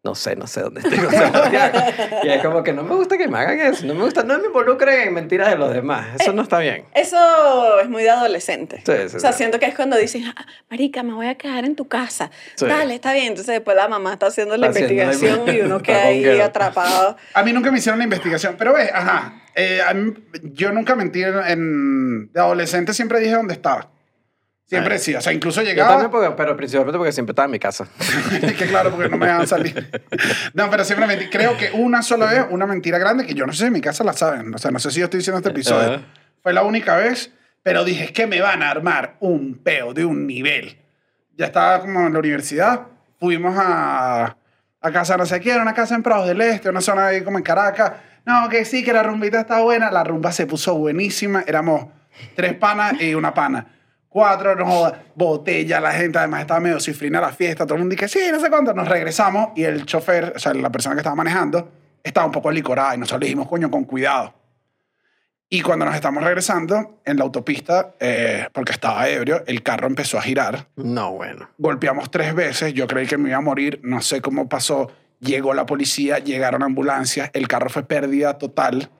No 0.04 0.14
sé, 0.14 0.36
no 0.36 0.46
sé 0.46 0.60
dónde 0.60 0.80
estoy 0.80 0.98
con 0.98 1.12
y 2.22 2.28
es 2.28 2.42
como 2.42 2.62
que 2.62 2.72
no 2.74 2.82
me 2.82 2.94
gusta 2.94 3.16
que 3.16 3.26
me 3.26 3.38
hagan 3.38 3.58
eso, 3.58 3.86
no 3.86 3.94
me 3.94 4.04
gusta, 4.04 4.22
no 4.22 4.38
me 4.38 4.46
involucren 4.48 5.08
en 5.08 5.14
mentiras 5.14 5.48
de 5.48 5.56
los 5.56 5.72
demás, 5.72 6.08
eso 6.20 6.32
no 6.34 6.42
está 6.42 6.58
bien. 6.58 6.84
Eso 6.94 7.80
es 7.80 7.88
muy 7.88 8.02
de 8.02 8.10
adolescente. 8.10 8.82
Sí, 8.84 8.92
sí, 9.08 9.16
o 9.16 9.20
sea, 9.20 9.32
sí. 9.32 9.38
siento 9.38 9.58
que 9.58 9.64
es 9.66 9.74
cuando 9.74 9.96
dicen, 9.96 10.24
"Ah, 10.36 10.46
marica, 10.70 11.02
me 11.02 11.14
voy 11.14 11.26
a 11.26 11.36
quedar 11.36 11.64
en 11.64 11.74
tu 11.74 11.88
casa. 11.88 12.30
Sí. 12.54 12.66
Dale, 12.66 12.94
está 12.94 13.12
bien. 13.14 13.28
Entonces 13.28 13.54
después 13.54 13.76
la 13.76 13.88
mamá 13.88 14.12
está 14.12 14.26
haciendo 14.26 14.56
la 14.58 14.68
Haciendo 14.68 14.94
la 14.94 15.02
investigación 15.14 15.56
y 15.56 15.60
uno 15.60 15.76
Está 15.78 15.82
queda 15.86 16.02
ahí 16.04 16.40
atrapado. 16.40 17.16
A 17.32 17.42
mí 17.42 17.52
nunca 17.54 17.70
me 17.72 17.78
hicieron 17.78 17.98
la 17.98 18.04
investigación, 18.04 18.56
pero 18.58 18.74
ve, 18.74 18.90
ajá. 18.92 19.42
eh, 19.54 19.80
a 19.86 19.94
mí- 19.94 20.12
yo 20.52 20.70
nunca 20.72 20.94
mentí 20.96 21.22
en, 21.22 21.38
en- 21.46 22.32
De 22.32 22.40
adolescente 22.40 22.92
siempre 22.92 23.20
dije 23.20 23.32
dónde 23.32 23.54
estaba. 23.54 23.88
Siempre 24.66 24.94
decía. 24.94 25.18
O 25.18 25.20
sea, 25.20 25.32
incluso 25.32 25.60
Yo 25.62 25.68
llegaba. 25.68 25.90
también, 25.90 26.10
porque- 26.10 26.30
pero 26.36 26.56
principalmente 26.56 26.96
porque 26.98 27.12
siempre 27.12 27.32
estaba 27.32 27.46
en 27.46 27.52
mi 27.52 27.58
casa. 27.58 27.86
que 28.58 28.66
claro, 28.66 28.90
porque 28.90 29.08
no 29.08 29.16
me 29.18 29.26
dejan 29.26 29.46
salir. 29.46 30.02
No, 30.54 30.70
pero 30.70 30.84
siempre 30.84 31.06
mentí. 31.06 31.28
Creo 31.28 31.56
que 31.56 31.70
una 31.72 32.02
sola 32.02 32.26
vez, 32.26 32.46
una 32.50 32.66
mentira 32.66 32.98
grande, 32.98 33.26
que 33.26 33.34
yo 33.34 33.44
no 33.46 33.52
sé 33.52 33.58
si 33.60 33.64
en 33.66 33.72
mi 33.72 33.80
casa 33.80 34.04
la 34.04 34.12
saben. 34.14 34.54
O 34.54 34.58
sea, 34.58 34.70
no 34.70 34.78
sé 34.78 34.90
si 34.90 35.00
yo 35.00 35.04
estoy 35.06 35.18
diciendo 35.18 35.38
este 35.38 35.50
episodio. 35.50 35.94
Ajá. 35.94 36.02
Fue 36.42 36.52
la 36.52 36.62
única 36.62 36.96
vez, 36.96 37.32
pero 37.62 37.84
dije, 37.84 38.04
es 38.04 38.12
que 38.12 38.26
me 38.26 38.40
van 38.40 38.62
a 38.62 38.70
armar 38.70 39.16
un 39.20 39.54
peo 39.62 39.92
de 39.94 40.04
un 40.04 40.26
nivel. 40.26 40.78
Ya 41.36 41.46
estaba 41.46 41.80
como 41.80 42.06
en 42.06 42.12
la 42.12 42.18
universidad. 42.18 42.82
Fuimos 43.18 43.54
a, 43.58 44.36
a 44.80 44.92
casa 44.92 45.16
no 45.16 45.26
sé 45.26 45.40
quién, 45.40 45.60
una 45.60 45.74
casa 45.74 45.94
en 45.94 46.02
Prados 46.02 46.26
del 46.28 46.40
Este, 46.40 46.68
una 46.68 46.80
zona 46.80 47.06
ahí 47.06 47.22
como 47.22 47.38
en 47.38 47.44
Caracas. 47.44 47.92
No, 48.26 48.48
que 48.48 48.64
sí, 48.64 48.82
que 48.84 48.92
la 48.92 49.02
rumbita 49.02 49.40
está 49.40 49.60
buena. 49.60 49.90
La 49.90 50.04
rumba 50.04 50.32
se 50.32 50.46
puso 50.46 50.74
buenísima. 50.76 51.42
Éramos 51.46 51.86
tres 52.36 52.54
panas 52.54 53.00
y 53.00 53.14
una 53.14 53.34
pana. 53.34 53.66
Cuatro, 54.14 54.54
no 54.54 54.64
jodas, 54.64 54.92
botella, 55.16 55.80
la 55.80 55.90
gente 55.90 56.18
además 56.18 56.42
estaba 56.42 56.60
medio 56.60 56.78
cifrina 56.78 57.20
la 57.20 57.32
fiesta, 57.32 57.66
todo 57.66 57.74
el 57.74 57.80
mundo 57.80 57.96
dice, 57.96 58.06
sí, 58.06 58.20
no 58.30 58.38
sé 58.38 58.48
cuánto. 58.48 58.72
Nos 58.72 58.86
regresamos 58.86 59.48
y 59.56 59.64
el 59.64 59.84
chofer, 59.86 60.34
o 60.36 60.38
sea, 60.38 60.54
la 60.54 60.70
persona 60.70 60.94
que 60.94 61.00
estaba 61.00 61.16
manejando, 61.16 61.68
estaba 62.00 62.24
un 62.24 62.30
poco 62.30 62.52
licorada 62.52 62.94
y 62.94 62.98
nosotros 62.98 63.22
le 63.22 63.26
dijimos, 63.26 63.48
coño, 63.48 63.68
con 63.72 63.82
cuidado. 63.82 64.32
Y 65.48 65.62
cuando 65.62 65.84
nos 65.84 65.96
estamos 65.96 66.22
regresando 66.22 67.00
en 67.04 67.16
la 67.16 67.24
autopista, 67.24 67.96
eh, 67.98 68.46
porque 68.52 68.70
estaba 68.70 69.08
ebrio, 69.08 69.42
el 69.48 69.64
carro 69.64 69.88
empezó 69.88 70.16
a 70.16 70.22
girar. 70.22 70.68
No, 70.76 71.10
bueno. 71.14 71.50
Golpeamos 71.58 72.08
tres 72.08 72.36
veces, 72.36 72.72
yo 72.72 72.86
creí 72.86 73.08
que 73.08 73.18
me 73.18 73.30
iba 73.30 73.38
a 73.38 73.40
morir, 73.40 73.80
no 73.82 74.00
sé 74.00 74.20
cómo 74.20 74.48
pasó. 74.48 74.92
Llegó 75.18 75.54
la 75.54 75.66
policía, 75.66 76.20
llegaron 76.20 76.62
ambulancias, 76.62 77.30
el 77.32 77.48
carro 77.48 77.68
fue 77.68 77.82
pérdida 77.82 78.38
total. 78.38 78.90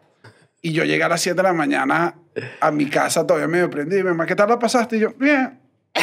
Y 0.60 0.72
yo 0.72 0.82
llegué 0.82 1.04
a 1.04 1.08
las 1.08 1.20
7 1.20 1.36
de 1.36 1.42
la 1.44 1.52
mañana 1.52 2.16
a 2.60 2.70
mi 2.70 2.86
casa, 2.88 3.26
todavía 3.26 3.48
medio 3.48 3.70
prendido. 3.70 4.00
Y 4.00 4.02
mi 4.04 4.10
mamá, 4.10 4.26
¿qué 4.26 4.34
tal 4.34 4.48
la 4.48 4.58
pasaste? 4.58 4.96
Y 4.96 5.00
yo, 5.00 5.10
bien. 5.18 5.60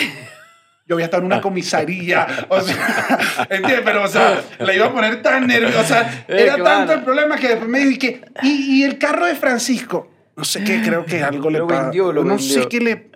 Yo 0.87 0.95
había 0.95 1.05
estado 1.05 1.21
en 1.21 1.27
una 1.27 1.39
comisaría, 1.39 2.27
o 2.49 2.59
sea, 2.59 3.17
¿entiendes? 3.49 3.81
Pero, 3.85 4.03
o 4.03 4.07
sea, 4.09 4.41
la 4.59 4.73
iba 4.73 4.87
a 4.87 4.91
poner 4.91 5.21
tan 5.21 5.47
nerviosa. 5.47 5.79
O 5.79 5.85
sea, 5.85 6.25
Eh, 6.27 6.43
era 6.43 6.55
claro. 6.55 6.63
tanto 6.79 6.93
el 6.93 7.03
problema 7.03 7.37
que 7.37 7.47
después 7.49 7.69
me 7.69 7.79
dijo, 7.79 7.91
¿y, 7.91 7.97
qué? 7.97 8.21
¿Y, 8.41 8.79
y 8.79 8.83
el 8.83 8.97
carro 8.97 9.25
de 9.25 9.35
Francisco? 9.35 10.11
No 10.35 10.43
sé 10.43 10.63
qué, 10.65 10.81
creo 10.81 11.05
que 11.05 11.23
algo 11.23 11.49
le 11.49 11.59
lo 11.59 11.67
No 11.67 11.77
vendió. 11.91 12.11
sé 12.41 12.67
qué 12.67 12.81
le... 12.81 13.09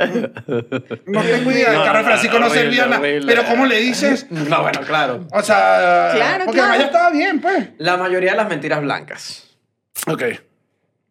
No 1.07 1.21
tengo 1.21 1.51
idea. 1.51 1.73
El 1.73 1.83
carro 1.83 1.97
de 1.97 2.03
Francisco 2.05 2.39
no 2.39 2.45
Horrible, 2.45 2.61
servía 2.61 2.85
nada. 2.85 3.01
Pero 3.25 3.43
¿cómo 3.45 3.65
le 3.65 3.79
dices? 3.81 4.27
No, 4.29 4.61
bueno, 4.61 4.79
claro. 4.81 5.27
O 5.33 5.41
sea, 5.41 6.11
Claro, 6.15 6.45
porque 6.45 6.59
claro. 6.61 6.81
estaba 6.83 7.09
bien, 7.11 7.41
pues. 7.41 7.69
La 7.77 7.97
mayoría 7.97 8.31
de 8.31 8.37
las 8.37 8.47
mentiras 8.47 8.81
blancas. 8.81 9.57
Ok. 10.07 10.23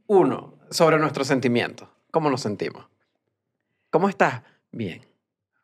Uno, 0.07 0.55
sobre 0.71 0.99
nuestros 0.99 1.27
sentimientos. 1.27 1.89
¿Cómo 2.15 2.31
nos 2.31 2.43
sentimos? 2.43 2.87
¿Cómo 3.91 4.09
estás? 4.09 4.43
Bien. 4.71 5.05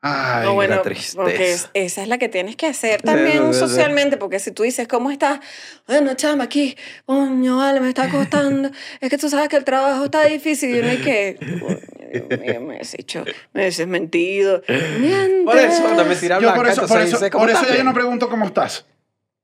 Ay, 0.03 0.49
No, 0.49 0.55
bueno, 0.55 0.75
la 0.77 0.83
tristeza. 0.83 1.17
porque 1.23 1.53
esa 1.75 2.03
es 2.03 2.09
la 2.09 2.19
que 2.19 2.29
tienes 2.29 2.57
que 2.57 2.67
hacer 2.67 3.03
también 3.03 3.53
sí, 3.53 3.53
sí. 3.53 3.59
socialmente, 3.61 4.17
porque 4.17 4.41
si 4.41 4.51
tú 4.51 4.65
dices, 4.65 4.89
¿cómo 4.89 5.13
estás? 5.13 5.39
Bueno, 5.87 6.15
chama, 6.15 6.43
aquí, 6.45 6.77
coño, 7.07 7.59
vale, 7.59 7.79
me 7.79 7.89
está 7.89 8.09
costando, 8.11 8.69
es 9.01 9.09
que 9.11 9.17
tú 9.17 9.31
sabes 9.31 9.49
que 9.49 9.59
el 9.59 9.65
trabajo 9.65 10.07
está 10.07 10.25
difícil, 10.25 10.75
y 10.75 10.79
uno 10.81 10.89
es 10.89 11.01
que, 11.03 11.37
Dios 12.13 12.41
mío, 12.41 12.61
me 12.63 12.79
has 12.81 12.95
hecho, 12.95 13.25
me 13.53 13.67
has 13.67 13.87
mentido, 13.87 14.63
mientes. 14.99 15.45
Por 15.45 15.57
eso, 15.57 15.95
la 15.95 16.03
mentira 16.03 16.41
yo 16.41 16.53
por 16.53 16.67
eso, 16.67 16.85
por 16.89 17.01
eso, 17.01 17.17
dice, 17.17 17.31
¿cómo 17.31 17.45
por 17.45 17.51
eso 17.55 17.65
ya 17.65 17.77
yo 17.77 17.85
no 17.85 17.95
pregunto 17.95 18.29
cómo 18.29 18.45
estás. 18.47 18.87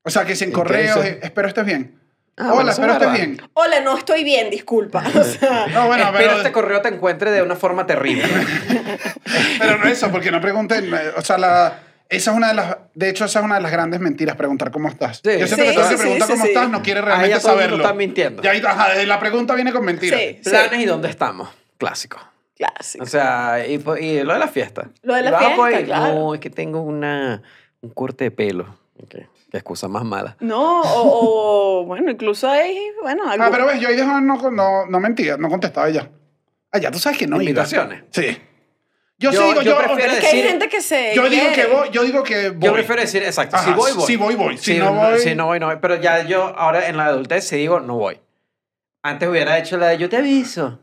O 0.02 0.10
sea, 0.10 0.24
que 0.24 0.34
si 0.34 0.42
en 0.42 0.50
¿Y 0.50 0.52
qué 0.52 0.56
correo, 0.56 0.96
dice? 0.96 1.08
eh, 1.08 1.20
espero 1.22 1.46
estés 1.46 1.66
bien. 1.66 2.00
Ah, 2.38 2.52
Hola, 2.52 2.72
espero 2.72 2.92
es 2.92 3.00
estés 3.00 3.12
bien. 3.14 3.40
Hola, 3.54 3.80
no 3.80 3.96
estoy 3.96 4.22
bien, 4.22 4.50
disculpa. 4.50 5.02
O 5.14 5.24
sea, 5.24 5.66
No, 5.68 5.86
bueno, 5.86 6.04
Espero 6.04 6.18
pero, 6.18 6.36
este 6.36 6.52
correo 6.52 6.82
te 6.82 6.88
encuentre 6.88 7.30
de 7.30 7.40
una 7.42 7.56
forma 7.56 7.86
terrible. 7.86 8.24
pero 9.58 9.78
no 9.78 9.84
eso, 9.86 10.10
porque 10.10 10.30
no 10.30 10.40
pregunten. 10.40 10.92
eh, 10.92 11.12
O 11.16 11.22
sea, 11.22 11.38
la, 11.38 11.80
esa 12.08 12.30
es 12.32 12.36
una 12.36 12.48
de 12.48 12.54
las. 12.54 12.76
De 12.94 13.08
hecho, 13.08 13.24
esa 13.24 13.38
es 13.38 13.44
una 13.44 13.54
de 13.56 13.62
las 13.62 13.72
grandes 13.72 14.00
mentiras, 14.00 14.36
preguntar 14.36 14.70
cómo 14.70 14.88
estás. 14.88 15.18
Sí. 15.24 15.30
Yo 15.38 15.46
siento 15.46 15.56
Sí, 15.56 15.62
que 15.70 15.72
todo 15.74 15.84
el 15.84 15.88
que 15.90 15.96
sí, 15.96 16.02
pregunta 16.02 16.26
sí, 16.26 16.32
cómo 16.32 16.44
sí. 16.44 16.48
estás 16.50 16.68
no 16.70 16.82
quiere 16.82 17.00
Ahí 17.00 17.06
realmente 17.06 17.30
ya 17.36 17.40
todo 17.40 17.50
el 17.52 17.56
mundo 17.56 17.62
saberlo. 17.68 17.84
está 17.84 17.94
mintiendo. 17.96 18.42
Ya 18.42 18.50
ahí, 18.50 18.62
ajá, 18.64 18.94
la 19.04 19.18
pregunta 19.18 19.54
viene 19.54 19.72
con 19.72 19.84
mentiras. 19.84 20.20
Sí. 20.20 20.40
Planes 20.44 20.80
y 20.80 20.84
dónde 20.84 21.08
estamos. 21.08 21.48
Clásico. 21.78 22.18
clásico. 22.56 23.02
O 23.04 23.06
sea, 23.06 23.66
y, 23.66 23.78
po- 23.78 23.96
y 23.96 24.22
lo 24.22 24.34
de 24.34 24.38
la 24.38 24.48
fiesta. 24.48 24.88
Lo 25.02 25.14
de 25.14 25.22
la 25.22 25.30
¿Vas 25.30 25.40
a 25.40 25.44
fiesta, 25.46 25.56
poder? 25.62 25.84
claro. 25.86 26.14
No, 26.14 26.34
es 26.34 26.40
que 26.40 26.50
tengo 26.50 26.80
una, 26.82 27.42
un 27.80 27.90
corte 27.90 28.24
de 28.24 28.30
pelo. 28.30 28.76
Ok, 29.02 29.10
Qué 29.10 29.26
excusa 29.58 29.88
más 29.88 30.04
mala. 30.04 30.36
No, 30.40 30.82
o, 30.82 31.80
o, 31.80 31.84
bueno, 31.86 32.10
incluso 32.10 32.48
hay, 32.48 32.78
bueno, 33.02 33.28
algo. 33.28 33.44
Ah, 33.44 33.48
pero 33.50 33.66
ves, 33.66 33.80
yo 33.80 33.88
ahí 33.88 33.96
dejaba, 33.96 34.20
no, 34.20 34.50
no, 34.50 34.86
no 34.86 35.00
mentía, 35.00 35.36
no 35.36 35.48
contestaba 35.48 35.88
ella. 35.88 36.10
Ah, 36.72 36.78
ya 36.78 36.90
tú 36.90 36.98
sabes 36.98 37.18
que 37.18 37.26
no 37.26 37.36
iba. 37.36 37.44
Invitaciones. 37.44 38.04
Sí. 38.10 38.36
Yo, 39.18 39.30
Yo- 39.32 39.40
sí 39.40 39.48
digo, 39.48 39.62
yo 39.62 39.70
yo, 39.72 39.78
prefiero 39.78 40.12
es 40.12 40.18
que 40.20 40.26
hay 40.26 40.32
decir- 40.36 40.50
gente 40.50 40.68
que 40.68 40.80
se. 40.82 41.14
yo 41.14 41.28
digo 41.30 41.46
que 41.54 41.66
voy, 41.66 41.88
yo 41.90 42.02
digo 42.04 42.22
que 42.22 42.50
voy. 42.50 42.60
Yo 42.66 42.72
prefiero 42.74 43.00
decir, 43.00 43.22
exacto, 43.22 43.56
si 43.56 43.70
Ajá, 43.70 43.76
voy, 43.76 43.92
voy. 43.92 44.06
si 44.06 44.16
voy, 44.16 44.34
voy. 44.34 44.58
Si 44.58 44.72
Si 44.74 44.78
no 44.78 44.92
voy- 44.92 45.18
Si 45.18 45.34
no 45.34 45.46
voy, 45.46 45.58
no 45.58 45.66
voy. 45.66 45.76
Pero 45.80 45.96
ya 45.96 46.22
yo, 46.24 46.44
ahora 46.56 46.86
en 46.88 46.98
la 46.98 47.06
adultez, 47.06 47.48
si 47.48 47.56
digo, 47.56 47.80
no 47.80 47.96
voy. 47.96 48.20
Antes 49.02 49.28
hubiera 49.28 49.56
hecho 49.58 49.78
la 49.78 49.88
de 49.88 49.98
yo 49.98 50.08
te 50.10 50.18
aviso. 50.18 50.80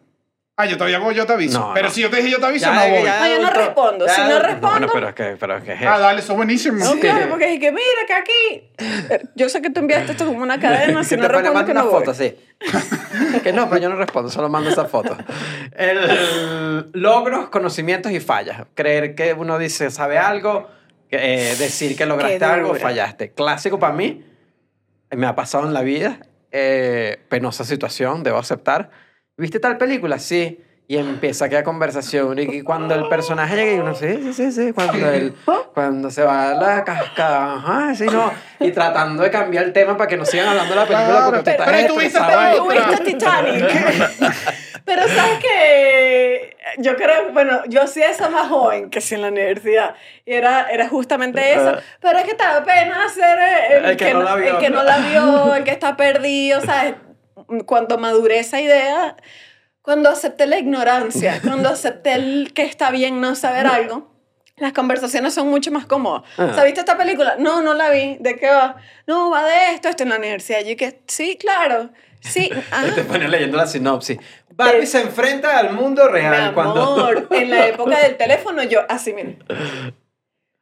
Ah, 0.56 0.68
yo 0.68 0.78
todavía 0.78 0.99
voy, 0.99 1.16
yo 1.16 1.26
te 1.26 1.34
aviso. 1.34 1.60
No, 1.60 1.74
pero 1.74 1.88
no. 1.88 1.93
si 1.93 2.01
yo 2.01 2.12
te 2.12 2.18
dije 2.18 2.30
yo 2.30 2.39
te 2.39 2.45
aviso, 2.45 2.68
Ya, 2.68 2.74
no 2.76 2.95
voy. 2.95 3.04
ya 3.04 3.20
No, 3.22 3.28
yo 3.28 3.41
no 3.41 3.49
respondo. 3.49 4.06
ya 4.06 4.14
Si 4.14 4.22
no 4.22 4.39
respondo- 4.39 4.70
Bueno, 4.70 4.88
pero 4.93 5.10
es 5.10 5.16
que, 5.16 5.36
pero 5.39 5.58
es 5.58 5.64
que 5.64 5.74
es 5.74 5.82
Ah, 5.82 5.97
dale, 5.97 6.20
eso 6.20 6.34
es 6.34 6.38
buenísimo. 6.38 6.78
No, 6.78 6.93
Sí. 6.93 6.99
claro, 6.99 7.28
porque 7.30 7.54
es 7.56 7.60
que 7.60 7.72
mira 7.72 7.84
que 8.06 8.14
aquí. 8.14 9.20
Yo 9.36 9.49
sé 9.49 9.64
que 9.64 9.72
tú 9.72 9.80
enviaste 9.80 10.12
esto 10.12 10.28
como 10.28 10.43
una 10.43 10.60
cadena, 10.60 11.04
si 11.04 11.18
no 11.18 11.28
respondo 11.28 11.66
que 11.66 11.72
una 11.72 11.82
no 11.82 11.89
voy. 11.89 11.99
foto, 12.01 12.14
sí. 12.14 12.36
que 13.43 13.51
no, 13.51 13.68
pero 13.68 13.82
yo 13.82 13.89
no 13.89 13.95
respondo, 13.95 14.30
solo 14.30 14.47
mando 14.47 14.70
esa 14.70 14.86
foto. 14.86 15.18
El, 15.76 16.91
logros, 16.93 17.49
conocimientos 17.49 18.12
y 18.12 18.20
fallas. 18.20 18.68
Creer 18.76 19.16
que 19.16 19.34
uno 19.34 19.58
dice, 19.58 19.89
sabe 19.89 20.20
algo, 20.20 20.70
eh, 21.10 21.56
decir 21.58 21.97
que 21.97 22.06
lograste 22.06 22.45
algo, 22.45 22.76
fallaste. 22.76 23.32
Clásico 23.32 23.80
para 23.80 23.93
mí, 23.93 24.24
me 25.10 25.26
ha 25.26 25.34
pasado 25.36 25.66
en 25.66 25.74
la 25.74 25.82
vida, 25.82 26.20
eh, 26.51 27.20
penosa 27.28 27.64
situación, 27.64 28.22
debo 28.22 28.38
aceptar. 28.38 28.91
¿Viste 29.43 29.59
tal 29.59 29.77
película? 29.77 30.19
Sí. 30.19 30.57
Y 30.87 30.97
empieza 30.97 31.45
aquella 31.45 31.63
conversación. 31.63 32.37
Y 32.39 32.61
cuando 32.61 32.95
el 32.95 33.07
personaje 33.09 33.55
llega 33.57 33.73
y 33.73 33.79
uno, 33.79 33.93
sí, 33.93 34.19
sí, 34.23 34.33
sí, 34.33 34.51
sí. 34.53 34.71
Cuando, 34.73 35.09
el, 35.11 35.33
cuando 35.73 36.09
se 36.09 36.23
va 36.23 36.51
a 36.51 36.53
la 36.53 36.83
cascada, 36.85 37.55
ajá, 37.55 37.93
sí, 37.95 38.05
no. 38.05 38.31
Y 38.61 38.71
tratando 38.71 39.21
de 39.23 39.29
cambiar 39.31 39.65
el 39.65 39.73
tema 39.73 39.97
para 39.97 40.07
que 40.09 40.15
no 40.15 40.23
sigan 40.25 40.47
hablando 40.47 40.73
de 40.73 40.79
la 40.79 40.85
película 40.85 41.07
Claro, 41.07 41.25
porque 41.25 41.39
tú 41.39 41.43
pero- 41.43 41.57
estás 41.57 41.69
pero 41.69 41.87
tú 41.93 41.99
viste 41.99 42.17
estresado 42.19 42.67
Pero 42.69 42.83
tuviste 42.85 43.03
Titanic. 43.05 43.69
Pero 44.85 45.01
sabes 45.07 45.39
que 45.41 46.57
yo 46.79 46.95
creo, 46.97 47.31
bueno, 47.31 47.61
yo 47.69 47.87
sí 47.87 48.01
eso 48.01 48.29
más 48.29 48.49
joven 48.49 48.89
que 48.89 48.99
si 48.99 49.15
en 49.15 49.21
la 49.21 49.29
universidad. 49.29 49.95
Y 50.25 50.33
era, 50.33 50.67
era 50.69 50.89
justamente 50.89 51.53
eso. 51.53 51.77
Pero 52.01 52.19
es 52.19 52.25
que 52.25 52.33
te 52.33 52.43
da 52.43 52.61
pena 52.65 53.07
ser 53.07 53.39
el, 53.77 53.85
El 53.85 53.95
que 53.97 54.13
no 54.13 54.23
la 54.23 54.35
vio. 54.35 54.47
el 54.53 54.57
que 54.57 54.69
no 54.69 54.83
la 54.83 54.97
vio, 54.97 55.55
el 55.55 55.63
que 55.63 55.71
está 55.71 55.95
perdido, 55.95 56.59
¿sabes? 56.59 56.95
Cuando 57.65 57.97
maduré 57.97 58.39
esa 58.39 58.61
idea, 58.61 59.15
cuando 59.81 60.09
acepté 60.09 60.47
la 60.47 60.57
ignorancia, 60.57 61.39
cuando 61.43 61.69
acepté 61.69 62.13
el 62.13 62.53
que 62.53 62.63
está 62.63 62.91
bien 62.91 63.21
no 63.21 63.35
saber 63.35 63.67
algo. 63.67 64.11
Las 64.57 64.71
conversaciones 64.71 65.33
son 65.33 65.49
mucho 65.49 65.71
más 65.71 65.87
cómodas. 65.87 66.23
¿Sabes 66.35 66.65
¿Viste 66.65 66.81
esta 66.81 66.95
película? 66.95 67.35
No, 67.39 67.61
no 67.63 67.73
la 67.73 67.89
vi. 67.89 68.17
¿De 68.19 68.35
qué 68.35 68.49
va? 68.49 68.75
No, 69.07 69.31
va 69.31 69.43
de 69.43 69.71
esto, 69.73 69.89
esto 69.89 70.03
en 70.03 70.09
la 70.09 70.17
universidad. 70.17 70.59
Yo 70.61 70.77
que 70.77 71.01
sí, 71.07 71.37
claro. 71.37 71.89
Sí. 72.19 72.51
ah. 72.71 72.83
Te 72.93 73.03
pones 73.03 73.29
leyendo 73.29 73.57
la 73.57 73.65
sinopsis. 73.65 74.19
Barbie 74.51 74.85
se 74.85 75.01
enfrenta 75.01 75.57
al 75.57 75.73
mundo 75.73 76.05
Mi 76.05 76.11
real 76.11 76.35
amor, 76.35 76.53
cuando... 76.53 77.27
en 77.31 77.49
la 77.49 77.67
época 77.69 77.99
del 77.99 78.15
teléfono 78.15 78.61
yo 78.63 78.81
así, 78.87 79.13
mira. 79.13 79.33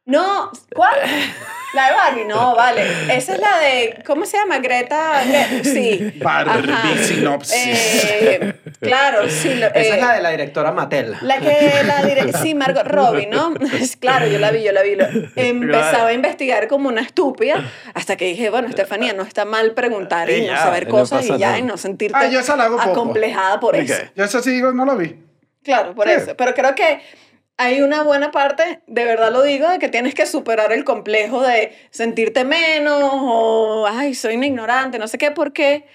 No, 0.04 0.50
¿cuál? 0.74 0.94
La 1.74 1.86
de 1.88 1.92
Barbie, 1.94 2.24
no, 2.26 2.54
vale. 2.54 2.82
Esa 3.16 3.32
es 3.32 3.40
la 3.40 3.58
de, 3.58 4.02
¿cómo 4.04 4.26
se 4.26 4.36
llama? 4.36 4.58
Greta, 4.58 5.22
Gre- 5.24 5.64
sí. 5.64 6.18
Barbie 6.22 6.98
sinopsis. 7.02 8.04
Eh, 8.10 8.54
claro, 8.78 9.26
sí. 9.30 9.54
lo- 9.54 9.68
Esa 9.68 9.78
eh, 9.78 9.88
es 9.94 10.00
la 10.02 10.12
de 10.16 10.20
la 10.20 10.30
directora 10.32 10.70
Mattel. 10.72 11.16
la 11.22 11.38
que 11.38 11.70
la 11.86 12.02
dire- 12.02 12.30
sí, 12.42 12.54
Margot 12.54 12.86
Robbie, 12.86 13.26
¿no? 13.26 13.54
Es 13.80 13.96
claro, 13.96 14.26
yo 14.26 14.38
la 14.38 14.50
vi, 14.50 14.62
yo 14.62 14.72
la 14.72 14.82
vi. 14.82 14.96
Lo- 14.96 15.06
Empezaba 15.34 16.08
a 16.08 16.12
investigar 16.12 16.68
como 16.68 16.90
una 16.90 17.00
estúpida 17.00 17.64
hasta 17.94 18.16
que 18.16 18.26
dije, 18.26 18.50
bueno, 18.50 18.68
Estefanía, 18.68 19.14
no 19.14 19.22
está 19.22 19.46
mal 19.46 19.72
preguntar 19.72 20.28
y 20.28 20.44
Y 20.44 20.46
no 20.48 20.56
saber 20.58 20.88
cosas 20.88 21.24
y 21.24 21.38
ya, 21.38 21.46
nada. 21.46 21.58
y 21.58 21.62
no 21.62 21.78
sentirte 21.78 22.18
Ah, 22.18 22.26
yo 22.28 22.40
esa 22.40 22.54
la 22.56 22.64
hago 22.64 22.76
poco. 22.76 22.90
acomplejada 22.90 23.60
por 23.60 23.76
eso. 23.76 23.94
Yo 24.14 24.24
eso 24.24 24.42
sí 24.42 24.50
digo, 24.50 24.72
no 24.72 24.84
lo 24.84 24.94
vi. 24.96 25.16
Claro, 25.64 25.94
por 25.94 26.06
Sí. 26.06 26.14
eso. 26.16 26.36
Pero 26.36 26.52
creo 26.54 26.74
que 26.74 27.00
hay 27.62 27.82
una 27.82 28.02
buena 28.02 28.30
parte, 28.30 28.80
de 28.86 29.04
verdad 29.04 29.32
lo 29.32 29.42
digo, 29.42 29.68
de 29.68 29.78
que 29.78 29.88
tienes 29.88 30.14
que 30.14 30.26
superar 30.26 30.72
el 30.72 30.84
complejo 30.84 31.42
de 31.42 31.76
sentirte 31.90 32.44
menos 32.44 33.00
o, 33.02 33.86
ay, 33.90 34.14
soy 34.14 34.36
una 34.36 34.46
ignorante, 34.46 34.98
no 34.98 35.08
sé 35.08 35.18
qué, 35.18 35.30
porque 35.30 35.86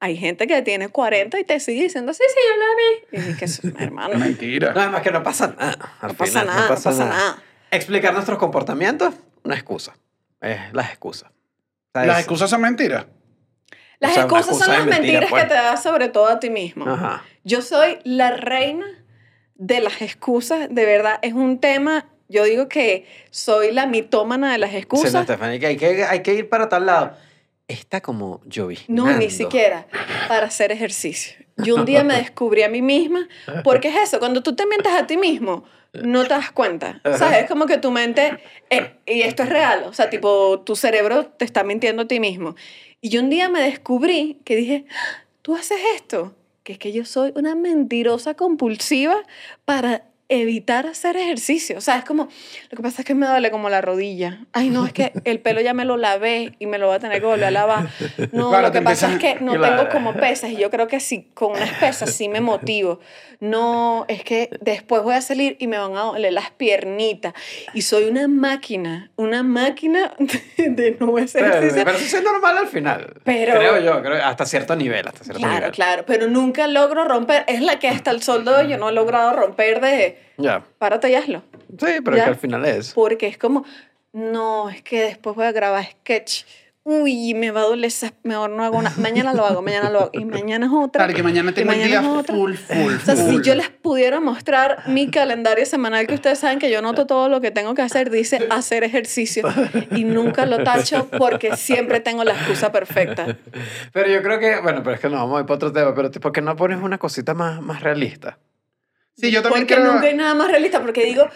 hay 0.00 0.16
gente 0.16 0.46
que 0.46 0.60
tiene 0.62 0.88
40 0.88 1.38
y 1.38 1.44
te 1.44 1.60
sigue 1.60 1.84
diciendo, 1.84 2.12
sí, 2.12 2.22
sí, 2.28 2.40
yo 2.48 3.18
la 3.20 3.20
vi. 3.24 3.28
Y 3.28 3.30
es 3.42 3.60
que, 3.60 3.82
hermano, 3.84 4.14
no 4.14 4.20
Mentira. 4.20 4.72
No, 4.74 4.80
además 4.80 5.02
que 5.02 5.10
no 5.10 5.22
pasa 5.22 5.54
nada. 5.58 5.96
al 6.00 6.14
pasa 6.14 6.24
final, 6.26 6.46
nada, 6.46 6.60
no 6.62 6.68
pasa 6.68 6.90
nada. 6.92 7.42
Explicar 7.70 8.12
nuestros 8.12 8.38
comportamientos, 8.38 9.14
una 9.44 9.54
excusa. 9.54 9.96
Es 10.40 10.58
las 10.72 10.90
excusas. 10.90 11.30
O 11.30 11.34
sea, 11.94 12.04
Las 12.06 12.16
es- 12.18 12.24
excusas 12.24 12.50
son 12.50 12.60
mentiras. 12.60 13.06
Las 14.00 14.10
O 14.10 14.14
sea, 14.14 14.22
excusas 14.24 14.46
son 14.46 14.54
excusa 14.56 14.72
las 14.78 14.86
mentira, 14.86 15.00
mentiras 15.20 15.30
pues. 15.30 15.42
que 15.44 15.48
te 15.48 15.54
das 15.54 15.82
sobre 15.82 16.08
todo 16.08 16.26
a 16.26 16.38
ti 16.40 16.50
mismo. 16.50 16.86
Ajá. 16.86 17.22
Yo 17.44 17.62
soy 17.62 17.98
la 18.04 18.32
reina 18.32 18.84
de 19.56 19.80
las 19.80 20.02
excusas, 20.02 20.68
de 20.70 20.84
verdad, 20.84 21.18
es 21.22 21.32
un 21.32 21.58
tema, 21.58 22.06
yo 22.28 22.44
digo 22.44 22.68
que 22.68 23.06
soy 23.30 23.72
la 23.72 23.86
mitómana 23.86 24.52
de 24.52 24.58
las 24.58 24.70
Sí, 24.70 24.74
no, 24.76 24.80
excusas. 24.80 25.24
Stephanie, 25.24 25.58
que 25.60 25.66
hay, 25.66 25.76
que 25.76 26.04
hay 26.04 26.22
que 26.22 26.34
ir 26.34 26.48
para 26.48 26.68
tal 26.68 26.86
lado. 26.86 27.16
Está 27.68 28.00
como 28.00 28.42
lloviznando. 28.44 29.06
No, 29.06 29.16
ni 29.18 29.30
siquiera 29.30 29.86
para 30.28 30.46
hacer 30.46 30.70
ejercicio. 30.72 31.36
Yo 31.56 31.76
un 31.76 31.84
día 31.84 32.02
me 32.04 32.16
descubrí 32.16 32.62
a 32.62 32.68
mí 32.68 32.82
misma, 32.82 33.28
porque 33.62 33.88
es 33.88 33.96
eso, 33.96 34.18
cuando 34.18 34.42
tú 34.42 34.56
te 34.56 34.66
mientes 34.66 34.92
a 34.92 35.06
ti 35.06 35.16
mismo, 35.16 35.64
no 35.92 36.24
te 36.24 36.30
das 36.30 36.50
cuenta. 36.50 37.00
¿Sabes? 37.16 37.44
Es 37.44 37.48
como 37.48 37.66
que 37.66 37.78
tu 37.78 37.92
mente, 37.92 38.38
eh, 38.70 38.96
y 39.06 39.22
esto 39.22 39.44
es 39.44 39.48
real, 39.48 39.84
o 39.86 39.92
sea, 39.92 40.10
tipo, 40.10 40.60
tu 40.60 40.74
cerebro 40.74 41.26
te 41.26 41.44
está 41.44 41.62
mintiendo 41.62 42.02
a 42.02 42.08
ti 42.08 42.18
mismo. 42.18 42.56
Y 43.00 43.10
yo 43.10 43.20
un 43.20 43.30
día 43.30 43.48
me 43.48 43.62
descubrí 43.62 44.40
que 44.44 44.56
dije, 44.56 44.84
"Ah, 44.90 45.22
tú 45.42 45.54
haces 45.54 45.78
esto, 45.94 46.34
que 46.64 46.72
es 46.72 46.78
que 46.78 46.92
yo 46.92 47.04
soy 47.04 47.32
una 47.36 47.54
mentirosa 47.54 48.34
compulsiva 48.34 49.22
para 49.64 50.13
evitar 50.28 50.86
hacer 50.86 51.16
ejercicio. 51.16 51.76
O 51.76 51.80
sea, 51.80 51.98
es 51.98 52.04
como, 52.04 52.28
lo 52.70 52.76
que 52.76 52.82
pasa 52.82 53.02
es 53.02 53.06
que 53.06 53.14
me 53.14 53.26
duele 53.26 53.50
como 53.50 53.68
la 53.68 53.80
rodilla. 53.80 54.40
Ay, 54.52 54.70
no, 54.70 54.86
es 54.86 54.92
que 54.92 55.12
el 55.24 55.40
pelo 55.40 55.60
ya 55.60 55.74
me 55.74 55.84
lo 55.84 55.96
lavé 55.96 56.54
y 56.58 56.66
me 56.66 56.78
lo 56.78 56.86
voy 56.86 56.96
a 56.96 56.98
tener 56.98 57.20
que 57.20 57.26
volver 57.26 57.44
a 57.44 57.50
lavar. 57.50 57.88
No, 58.32 58.48
Claro, 58.50 58.68
lo 58.68 58.72
que 58.72 58.80
pasa 58.82 59.12
es 59.12 59.18
que 59.18 59.34
no 59.40 59.54
Claro. 59.54 59.76
tengo 59.76 59.88
como 59.92 60.14
pesas 60.14 60.50
y 60.50 60.56
yo 60.56 60.70
creo 60.70 60.88
que 60.88 60.98
sí, 61.00 61.28
con 61.34 61.52
unas 61.52 61.70
pesas 61.78 62.12
sí 62.14 62.28
me 62.28 62.40
motivo. 62.40 63.00
No, 63.40 64.06
es 64.08 64.24
que 64.24 64.48
después 64.60 65.02
voy 65.02 65.14
a 65.14 65.20
salir 65.20 65.56
y 65.58 65.66
me 65.66 65.76
van 65.76 65.94
a 65.96 66.00
doler 66.02 66.32
las 66.32 66.50
piernitas. 66.52 67.34
Y 67.74 67.82
soy 67.82 68.04
una 68.04 68.26
máquina, 68.28 69.10
una 69.16 69.42
máquina 69.42 70.14
de, 70.56 70.96
no 70.98 71.16
hacer 71.18 71.42
Pero, 71.42 71.54
ejercicio. 71.56 71.84
pero 71.84 71.98
eso 71.98 72.16
es 72.16 72.22
normal 72.24 72.58
al 72.58 72.68
final. 72.68 73.14
Pero- 73.24 73.54
Creo 73.58 73.80
yo, 73.80 74.02
creo, 74.02 74.24
hasta 74.24 74.46
cierto 74.46 74.74
nivel. 74.76 75.06
Hasta 75.06 75.24
cierto 75.24 75.40
Claro, 75.40 75.54
nivel. 75.56 75.70
claro, 75.72 76.04
pero 76.06 76.26
nunca 76.28 76.66
logro 76.66 77.04
romper. 77.04 77.44
Es 77.46 77.60
la 77.60 77.78
que 77.78 77.88
hasta 77.88 78.10
el 78.12 78.22
sol 78.22 78.44
de 78.46 78.50
hoy 78.52 78.68
yo 78.68 78.78
no 78.78 78.88
he 78.88 78.92
logrado 78.92 79.32
romper 79.34 79.80
de 79.80 80.13
Ya. 80.38 80.64
párate 80.78 81.10
y 81.10 81.14
hazlo. 81.14 81.42
Sí, 81.78 81.86
pero 82.04 82.12
es 82.12 82.16
Ya. 82.18 82.24
que 82.24 82.30
al 82.30 82.36
final 82.36 82.64
es. 82.64 82.92
Porque 82.92 83.26
es 83.26 83.38
como, 83.38 83.64
no, 84.12 84.68
es 84.70 84.82
que 84.82 85.02
después 85.02 85.34
voy 85.36 85.46
a 85.46 85.52
grabar 85.52 85.84
sketch. 85.84 86.44
Uy, 86.86 87.32
me 87.32 87.50
va 87.50 87.60
a 87.60 87.64
doler, 87.64 87.86
esa- 87.86 88.12
mejor 88.24 88.50
no 88.50 88.62
hago 88.62 88.82
nada. 88.82 88.94
Mañana 89.00 89.32
lo 89.32 89.46
hago, 89.46 89.62
mañana 89.62 89.88
lo 89.88 90.00
hago. 90.00 90.10
Y 90.12 90.26
mañana 90.26 90.66
es 90.66 90.72
otra. 90.72 90.98
Claro, 91.04 91.14
que 91.16 91.22
mañana 91.22 91.50
y 91.50 91.54
tengo 91.54 91.72
el 91.72 91.82
día 91.82 92.02
full, 92.02 92.52
full, 92.56 92.94
O 92.96 93.00
sea, 93.00 93.16
si 93.16 93.22
full. 93.32 93.40
yo 93.42 93.54
les 93.54 93.70
pudiera 93.70 94.20
mostrar 94.20 94.82
mi 94.86 95.10
calendario 95.10 95.64
semanal, 95.64 96.06
que 96.06 96.12
ustedes 96.12 96.40
saben 96.40 96.58
que 96.58 96.70
yo 96.70 96.82
noto 96.82 97.06
todo 97.06 97.30
lo 97.30 97.40
que 97.40 97.50
tengo 97.50 97.74
que 97.74 97.80
hacer, 97.80 98.10
dice 98.10 98.46
hacer 98.50 98.84
ejercicio. 98.84 99.48
Y 99.92 100.04
nunca 100.04 100.44
lo 100.44 100.62
tacho 100.62 101.08
porque 101.16 101.56
siempre 101.56 102.00
tengo 102.00 102.22
la 102.22 102.34
excusa 102.34 102.70
perfecta. 102.70 103.34
Pero 103.94 104.10
yo 104.10 104.22
creo 104.22 104.38
que, 104.38 104.60
bueno, 104.60 104.82
pero 104.82 104.96
es 104.96 105.00
que 105.00 105.08
no 105.08 105.16
vamos 105.16 105.38
a 105.38 105.40
ir 105.40 105.46
para 105.46 105.56
otro 105.56 105.72
tema, 105.72 105.94
pero 105.94 106.10
¿por 106.10 106.32
qué 106.32 106.42
no 106.42 106.54
pones 106.54 106.82
una 106.82 106.98
cosita 106.98 107.32
más, 107.32 107.62
más 107.62 107.82
realista? 107.82 108.36
Sí, 109.16 109.30
yo 109.30 109.42
también 109.42 109.62
Porque 109.62 109.74
creo... 109.80 109.92
nunca 109.92 110.06
hay 110.06 110.14
nada 110.14 110.34
más 110.34 110.50
realista, 110.50 110.80
porque 110.82 111.04
digo, 111.04 111.28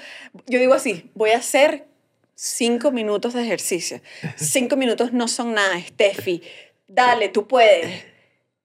yo 0.47 0.59
digo 0.59 0.74
así, 0.74 1.11
voy 1.14 1.31
a 1.31 1.39
hacer 1.39 1.87
cinco 2.35 2.91
minutos 2.91 3.35
de 3.35 3.43
ejercicio. 3.43 4.01
Cinco 4.37 4.76
minutos 4.76 5.12
no 5.12 5.29
son 5.29 5.55
nada, 5.55 5.79
Steffi. 5.81 6.43
Dale, 6.87 7.29
tú 7.29 7.47
puedes. 7.47 8.05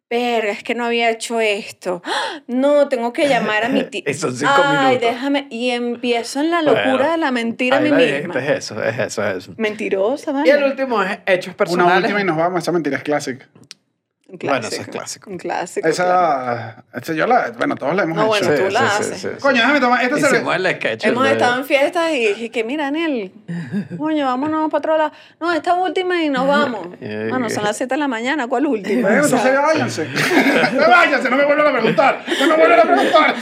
Verga, 0.09 0.51
es 0.51 0.63
que 0.63 0.75
no 0.75 0.85
había 0.85 1.09
hecho 1.09 1.39
esto. 1.41 2.01
¡Ah! 2.05 2.41
No, 2.45 2.87
tengo 2.87 3.13
que 3.13 3.27
llamar 3.27 3.63
a 3.65 3.69
mi 3.69 3.83
tía. 3.89 4.03
Son 4.13 4.35
cinco 4.35 4.51
Ay, 4.63 4.87
minutos. 4.97 5.09
déjame. 5.09 5.47
Y 5.49 5.71
empiezo 5.71 6.39
en 6.39 6.51
la 6.51 6.61
locura 6.61 6.83
Bueno, 6.91 7.11
de 7.13 7.17
la 7.17 7.31
mentira 7.31 7.77
a 7.77 7.79
mí 7.79 7.91
misma. 7.91 8.03
dijiste, 8.17 8.39
es 8.39 8.49
eso, 8.65 8.83
es 8.83 8.99
eso, 8.99 9.27
es 9.27 9.37
eso. 9.37 9.53
Mentirosa, 9.57 10.31
Y 10.45 10.49
el 10.49 10.57
¿vale? 10.57 10.69
último 10.71 11.01
es 11.01 11.17
hechos 11.25 11.47
Una 11.47 11.57
personales. 11.57 12.01
última 12.03 12.21
y 12.21 12.25
nos 12.25 12.37
vamos. 12.37 12.61
Esa 12.61 12.71
mentira 12.71 12.97
es 12.97 13.03
clásica. 13.03 13.47
Un 14.33 14.39
Bueno, 14.39 14.61
clásico. 14.61 14.81
eso 14.81 14.81
es 14.81 14.87
clásico. 14.97 15.29
Un 15.29 15.37
clásico. 15.37 15.89
claro. 15.91 15.93
Esa... 15.93 16.83
esa 16.99 17.13
yo 17.13 17.27
la... 17.27 17.51
Bueno, 17.51 17.75
todos 17.75 17.93
la 17.95 18.01
hemos 18.01 18.17
No, 18.17 18.35
hecho. 18.35 18.47
bueno, 18.47 18.63
tú 18.65 18.71
la 18.71 18.79
haces. 18.97 19.27
Coño, 19.39 19.57
déjame 19.57 19.79
tomar 19.79 20.01
esta 20.01 20.15
Hicimos 20.17 20.31
cerveza. 20.31 20.55
el 20.69 20.75
sketch. 20.75 21.05
Hemos 21.05 21.27
estado 21.27 21.57
en 21.59 21.65
fiestas 21.65 22.11
y 22.13 22.27
dije 22.29 22.49
que, 22.49 22.63
mira, 22.63 22.85
Daniel, 22.85 23.31
coño, 23.95 24.25
vámonos 24.25 24.71
para 24.71 24.79
otro 24.79 24.97
lado. 24.97 25.11
No, 25.39 25.53
esta 25.53 25.75
última 25.75 26.23
y 26.23 26.29
nos 26.29 26.47
vamos. 26.47 26.87
Bueno, 27.29 27.49
son 27.49 27.63
las 27.63 27.77
7 27.77 27.93
de 27.93 27.99
la 27.99 28.07
mañana, 28.07 28.47
¿cuál 28.47 28.65
última? 28.65 29.01
Bueno, 29.07 29.23
entonces 29.25 29.55
váyanse. 29.61 30.07
váyanse, 30.89 31.29
no 31.29 31.35
me 31.37 31.45
vuelvan 31.45 31.67
a 31.67 31.71
preguntar. 31.71 32.23
No 32.39 32.47
me 32.47 32.55
vuelvan 32.57 32.79
a 32.79 32.83
preguntar. 32.83 33.35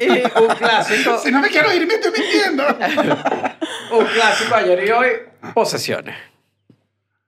Y 0.00 0.08
un 0.40 0.54
clásico, 0.56 1.18
Si 1.18 1.30
no 1.32 1.40
me 1.40 1.48
quiero 1.48 1.72
ir, 1.72 1.86
me 1.86 1.94
estoy 1.94 2.12
mintiendo. 2.12 2.64
un 3.92 4.04
clásico 4.06 4.54
ayer 4.54 4.84
y 4.86 4.90
hoy, 4.90 5.08
posesiones. 5.54 6.14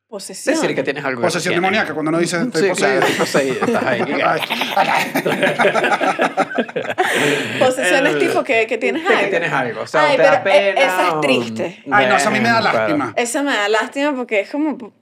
Posesión. 0.08 0.54
Decir 0.54 0.74
que 0.74 0.82
tienes 0.82 1.04
algo 1.04 1.20
que 1.20 1.26
Posesión 1.26 1.54
no 1.54 1.60
tienes. 1.60 1.86
demoníaca, 1.86 1.94
cuando 1.94 2.08
uno 2.10 2.18
dice 2.18 2.40
estoy 2.42 2.62
Sí, 2.62 2.68
poseído. 2.70 3.00
claro, 3.00 3.06
estoy 3.06 3.26
poseído, 3.26 3.66
estás 3.66 3.84
ahí. 3.84 4.00
Posesión 7.58 8.06
es 8.06 8.18
tipo 8.18 8.42
que, 8.44 8.66
que 8.66 8.78
tienes 8.78 9.02
de 9.02 9.08
que 9.08 9.14
algo. 9.16 9.30
tienes 9.30 9.52
algo, 9.52 9.80
o 9.82 9.86
sea, 9.86 10.06
Ay, 10.08 10.16
te 10.16 10.22
da 10.22 10.42
pero, 10.42 10.56
eh, 10.56 10.72
pena 10.74 10.86
esa 10.86 11.08
es 11.08 11.12
o- 11.14 11.20
triste. 11.20 11.82
Ay, 11.90 12.06
no, 12.06 12.16
eso 12.16 12.28
a 12.28 12.32
mí 12.32 12.40
me 12.40 12.48
da 12.48 12.60
lástima. 12.60 13.12
Esa 13.16 13.42
me 13.42 13.52
da 13.54 13.68
lástima 13.68 14.14
porque 14.14 14.40
es 14.40 14.50
como... 14.50 14.92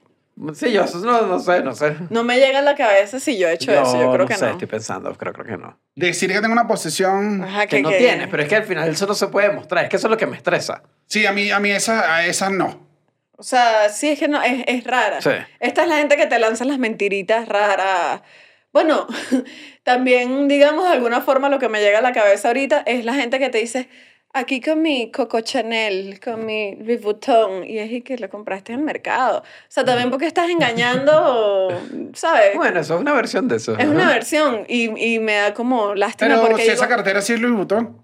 Sí, 0.55 0.71
yo 0.71 0.85
eso 0.85 0.99
no, 0.99 1.23
no 1.23 1.39
sé, 1.39 1.63
no 1.63 1.75
sé. 1.75 1.97
No 2.11 2.23
me 2.23 2.37
llega 2.39 2.59
a 2.59 2.63
la 2.63 2.75
cabeza 2.75 3.19
si 3.19 3.39
yo 3.39 3.49
he 3.49 3.55
hecho 3.55 3.73
eso. 3.73 3.95
Yo 3.99 4.13
creo 4.13 4.25
no 4.25 4.27
que 4.27 4.35
sé, 4.35 4.45
no. 4.45 4.51
estoy 4.53 4.69
pensando, 4.69 5.11
creo, 5.15 5.33
creo 5.33 5.47
que 5.47 5.57
no. 5.57 5.79
Decir 5.95 6.31
que 6.31 6.41
tengo 6.41 6.53
una 6.53 6.69
posesión. 6.69 7.43
Ajá, 7.43 7.67
Que 7.67 7.81
no 7.81 7.89
tienes, 7.89 8.29
pero 8.29 8.43
es 8.43 8.49
que 8.51 8.57
al 8.57 8.65
final 8.65 8.87
eso 8.91 9.07
no 9.07 9.15
se 9.15 9.29
puede 9.29 9.51
mostrar, 9.51 9.85
es 9.85 9.91
que 9.91 9.97
eso 9.97 10.09
es 10.09 10.11
lo 10.11 10.19
que 10.19 10.27
me 10.27 10.37
estresa. 10.37 10.83
Sí, 11.07 11.25
a 11.25 11.33
mí, 11.33 11.51
a 11.51 11.59
mí 11.59 11.71
esa, 11.71 12.15
a 12.17 12.27
esa 12.27 12.51
no. 12.51 12.86
O 13.37 13.43
sea, 13.43 13.89
sí, 13.89 14.09
es 14.09 14.19
que 14.19 14.29
no, 14.29 14.43
es, 14.43 14.65
es 14.67 14.85
rara. 14.85 15.21
Sí. 15.21 15.31
Esta 15.61 15.83
es 15.83 15.89
la 15.89 15.99
gente 15.99 16.17
que 16.17 16.27
te 16.27 16.39
lanza 16.39 16.65
las 16.65 16.79
mentiritas 16.79 17.49
raras. 17.49 18.23
Bueno, 18.73 19.07
también, 19.85 20.49
digamos, 20.49 20.85
de 20.85 20.93
alguna 20.95 21.21
forma 21.21 21.49
lo 21.49 21.59
que 21.59 21.69
me 21.69 21.81
llega 21.81 21.99
a 21.99 22.03
la 22.03 22.13
cabeza 22.13 22.49
ahorita 22.49 22.83
es 22.87 23.05
la 23.05 23.15
gente 23.15 23.39
que 23.39 23.49
te 23.49 23.59
dice, 23.59 23.89
aquí 24.37 24.61
con 24.61 24.83
mi 24.83 25.11
Coco 25.11 25.41
Chanel, 25.41 26.21
con 26.21 26.45
mi 26.45 26.77
Louis 26.77 27.01
Vuitton, 27.01 27.65
y 27.65 27.79
es 27.79 27.91
y 27.91 28.03
que 28.03 28.19
lo 28.19 28.29
compraste 28.29 28.73
en 28.73 28.81
el 28.81 28.85
mercado. 28.85 29.39
O 29.39 29.45
sea, 29.69 29.85
también 29.85 30.11
porque 30.11 30.27
estás 30.27 30.51
engañando, 30.51 31.71
¿sabes? 32.15 32.55
Bueno, 32.55 32.81
eso 32.81 32.97
es 32.97 33.01
una 33.01 33.15
versión 33.15 33.49
de 33.49 33.57
eso. 33.57 33.79
es 33.79 33.87
¿no? 33.87 33.93
una 33.93 34.09
versión 34.09 34.65
y, 34.69 35.15
y 35.15 35.21
me 35.21 35.35
da 35.35 35.55
como 35.55 35.95
lástima 35.95 36.29
Pero 36.29 36.41
porque 36.43 36.63
si 36.63 36.71
digo, 36.71 36.75
esa 36.75 36.89
cartera 36.89 37.23
sí 37.23 37.33
es 37.33 37.41
Louis 37.41 37.57
Vuitton. 37.57 38.03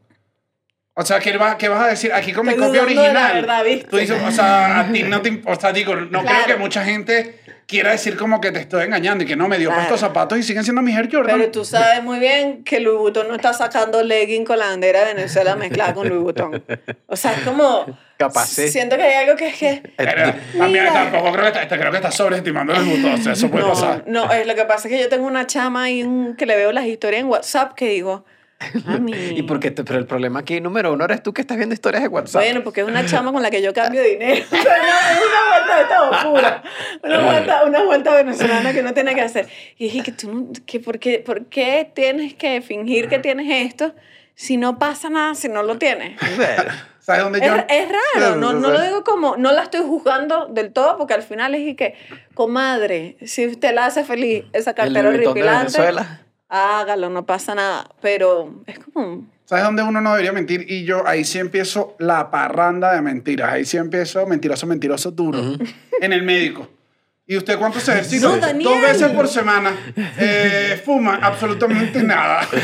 O 0.95 1.03
sea, 1.03 1.21
¿qué, 1.21 1.37
va- 1.39 1.57
qué 1.57 1.69
vas 1.69 1.83
a 1.83 1.89
decir? 1.89 2.13
Aquí 2.13 2.33
con 2.33 2.45
mi 2.47 2.53
Estoy 2.53 2.67
copia 2.67 2.83
dudando 2.83 3.03
de 3.03 3.13
la 3.15 3.21
original. 3.21 3.41
verdad, 3.41 3.65
¿viste? 3.65 3.89
Tú 3.89 3.97
dices, 3.97 4.21
o 4.27 4.31
sea, 4.31 4.81
a 4.81 4.93
ti 4.93 5.03
no 5.05 5.23
te 5.23 5.41
O 5.47 5.59
sea, 5.59 5.73
digo, 5.73 5.97
no 5.97 6.21
Claro. 6.21 6.45
creo 6.45 6.57
que 6.57 6.63
mucha 6.63 6.85
gente 6.85 7.39
quiera 7.67 7.93
decir 7.93 8.17
como 8.19 8.43
que 8.43 8.53
te 8.53 8.59
estoy 8.61 8.85
engañando 8.85 9.25
y 9.25 9.27
que 9.27 9.35
no 9.35 9.49
me 9.49 9.57
dio 9.59 9.69
Claro. 9.71 9.85
estos 9.85 10.01
zapatos 10.01 10.37
y 10.39 10.43
siguen 10.43 10.65
siendo 10.65 10.83
mis 10.83 10.95
Air 10.95 11.09
Jordan. 11.11 11.39
Pero 11.39 11.51
tú 11.51 11.65
sabes 11.65 12.03
muy 12.03 12.19
bien 12.19 12.63
que 12.63 12.81
Louis 12.81 12.99
Vuitton 12.99 13.27
no 13.29 13.35
está 13.35 13.55
sacando 13.55 14.03
legging 14.03 14.45
con 14.45 14.59
la 14.59 14.67
bandera 14.67 15.01
de 15.07 15.15
Venezuela 15.15 15.57
mezclada 15.57 15.95
con 15.95 16.07
Louis 16.11 16.23
Vuitton. 16.25 16.63
O 17.07 17.17
sea, 17.17 17.33
es 17.33 17.41
como... 17.41 17.87
Capaz, 18.19 18.49
sí. 18.51 18.69
Siento 18.69 18.97
que 18.97 19.03
hay 19.03 19.15
algo 19.25 19.35
que 19.37 19.49
es 19.49 19.57
que... 19.57 19.83
Pero 19.97 20.35
Mira. 20.69 20.93
tampoco 20.93 21.33
creo 21.33 21.51
que, 21.53 21.59
está, 21.63 21.79
creo 21.79 21.91
que 21.91 21.97
está 21.97 22.11
sobreestimando 22.13 22.75
el 22.75 22.85
Vuitton. 22.85 23.15
O 23.15 23.17
sea, 23.17 23.33
eso 23.33 23.51
puede 23.51 23.65
No, 23.65 23.71
pasar. 23.71 24.05
no, 24.07 24.31
es 24.31 24.47
lo 24.47 24.55
que 24.55 24.65
pasa 24.67 24.89
es 24.89 24.95
que 24.95 25.01
yo 25.01 25.09
tengo 25.09 25.27
una 25.27 25.47
chama 25.47 25.89
y 25.91 26.03
un, 26.03 26.37
que 26.37 26.45
le 26.45 26.55
veo 26.55 26.71
las 26.73 26.85
historias 26.85 27.23
en 27.23 27.29
WhatsApp 27.29 27.73
que 27.73 27.87
digo. 27.89 28.27
¿Y 29.37 29.43
por 29.43 29.61
qué 29.61 29.71
te- 29.71 29.85
pero 29.85 29.99
el 29.99 30.07
problema 30.07 30.41
aquí, 30.41 30.61
número 30.61 30.93
uno, 30.93 31.05
eres 31.05 31.23
tú 31.23 31.33
que 31.33 31.41
estás 31.41 31.57
viendo 31.57 31.75
historias 31.75 32.03
de 32.03 32.09
WhatsApp. 32.09 32.43
Bueno, 32.43 32.63
porque 32.63 32.81
es 32.83 32.87
una 32.87 33.05
chama 33.07 33.33
con 33.33 33.43
la 33.43 33.51
que 33.51 33.63
yo 33.63 33.73
cambio 33.73 34.03
dinero. 34.03 34.45
O 34.53 34.57
sea, 34.57 34.77
no, 34.79 35.13
es 35.13 35.19
una 35.29 35.49
vuelta 35.49 35.77
de 35.77 35.83
esta 35.83 36.25
locura. 36.25 36.63
Una 37.03 37.19
vuelta, 37.21 37.65
una 37.65 37.83
vuelta 37.85 38.15
venezolana 38.15 38.73
que 38.73 38.83
no 38.83 38.95
tiene 38.95 39.15
que 39.15 39.21
hacer. 39.23 39.49
Y 39.79 39.85
dije 39.85 40.03
que 40.03 40.13
tú 40.13 40.53
que 40.67 40.81
por, 40.81 40.99
qué, 40.99 41.19
¿por 41.19 41.47
qué 41.47 41.91
tienes 41.95 42.35
que 42.35 42.61
fingir 42.63 43.09
que 43.09 43.19
tienes 43.19 43.47
esto 43.67 43.95
si 44.35 44.57
no 44.57 44.79
pasa 44.79 45.11
nada, 45.11 45.35
si 45.35 45.49
no 45.49 45.63
lo 45.63 45.79
tienes? 45.79 46.19
¿Sabes 47.01 47.25
dónde 47.25 47.41
Es, 47.41 47.47
yo...? 47.47 47.57
es 47.69 47.89
raro, 48.15 48.37
no, 48.37 48.53
no 48.53 48.71
lo 48.71 48.81
digo 48.81 49.03
como, 49.03 49.37
no 49.37 49.51
la 49.51 49.65
estoy 49.65 49.81
juzgando 49.81 50.47
del 50.47 50.73
todo, 50.73 50.97
porque 50.99 51.15
al 51.15 51.23
final 51.25 51.53
es 51.57 51.63
y 51.63 51.75
que, 51.75 51.95
comadre, 52.35 53.17
si 53.27 53.47
usted 53.47 53.75
la 53.75 53.87
hace 53.87 54.05
feliz, 54.05 54.45
esa 54.53 54.75
cartera 54.75 55.11
de 55.11 55.17
horripilante, 55.17 55.73
Venezuela. 55.79 56.21
Hágalo, 56.53 57.11
no 57.11 57.25
pasa 57.27 57.55
nada. 57.55 57.89
Pero 58.01 58.63
es 58.67 58.79
como, 58.79 59.27
¿Sabes 59.45 59.65
dónde 59.65 59.83
uno 59.83 60.01
no 60.01 60.11
debería 60.13 60.33
mentir? 60.33 60.65
Y 60.71 60.85
yo 60.85 61.07
ahí 61.07 61.25
sí 61.25 61.39
empiezo 61.39 61.97
la 61.99 62.31
parranda 62.31 62.93
de 62.95 63.03
mentiras. 63.03 63.53
Ahí 63.53 63.65
sí 63.65 63.77
empiezo 63.77 64.27
mentiroso, 64.27 64.67
mentiroso 64.67 65.11
duro. 65.11 65.39
En 66.01 66.13
el 66.13 66.23
médico. 66.23 66.69
¿Y 67.27 67.37
usted 67.37 67.57
cuántos 67.59 67.89
ejercicios? 67.89 68.31
No, 68.33 68.39
Daniel. 68.39 68.69
Dos 68.71 68.83
veces 68.83 69.09
por 69.13 69.29
semana. 69.29 69.73
Eh, 70.19 70.81
fuma 70.85 71.19
absolutamente 71.23 72.03
nada. 72.03 72.47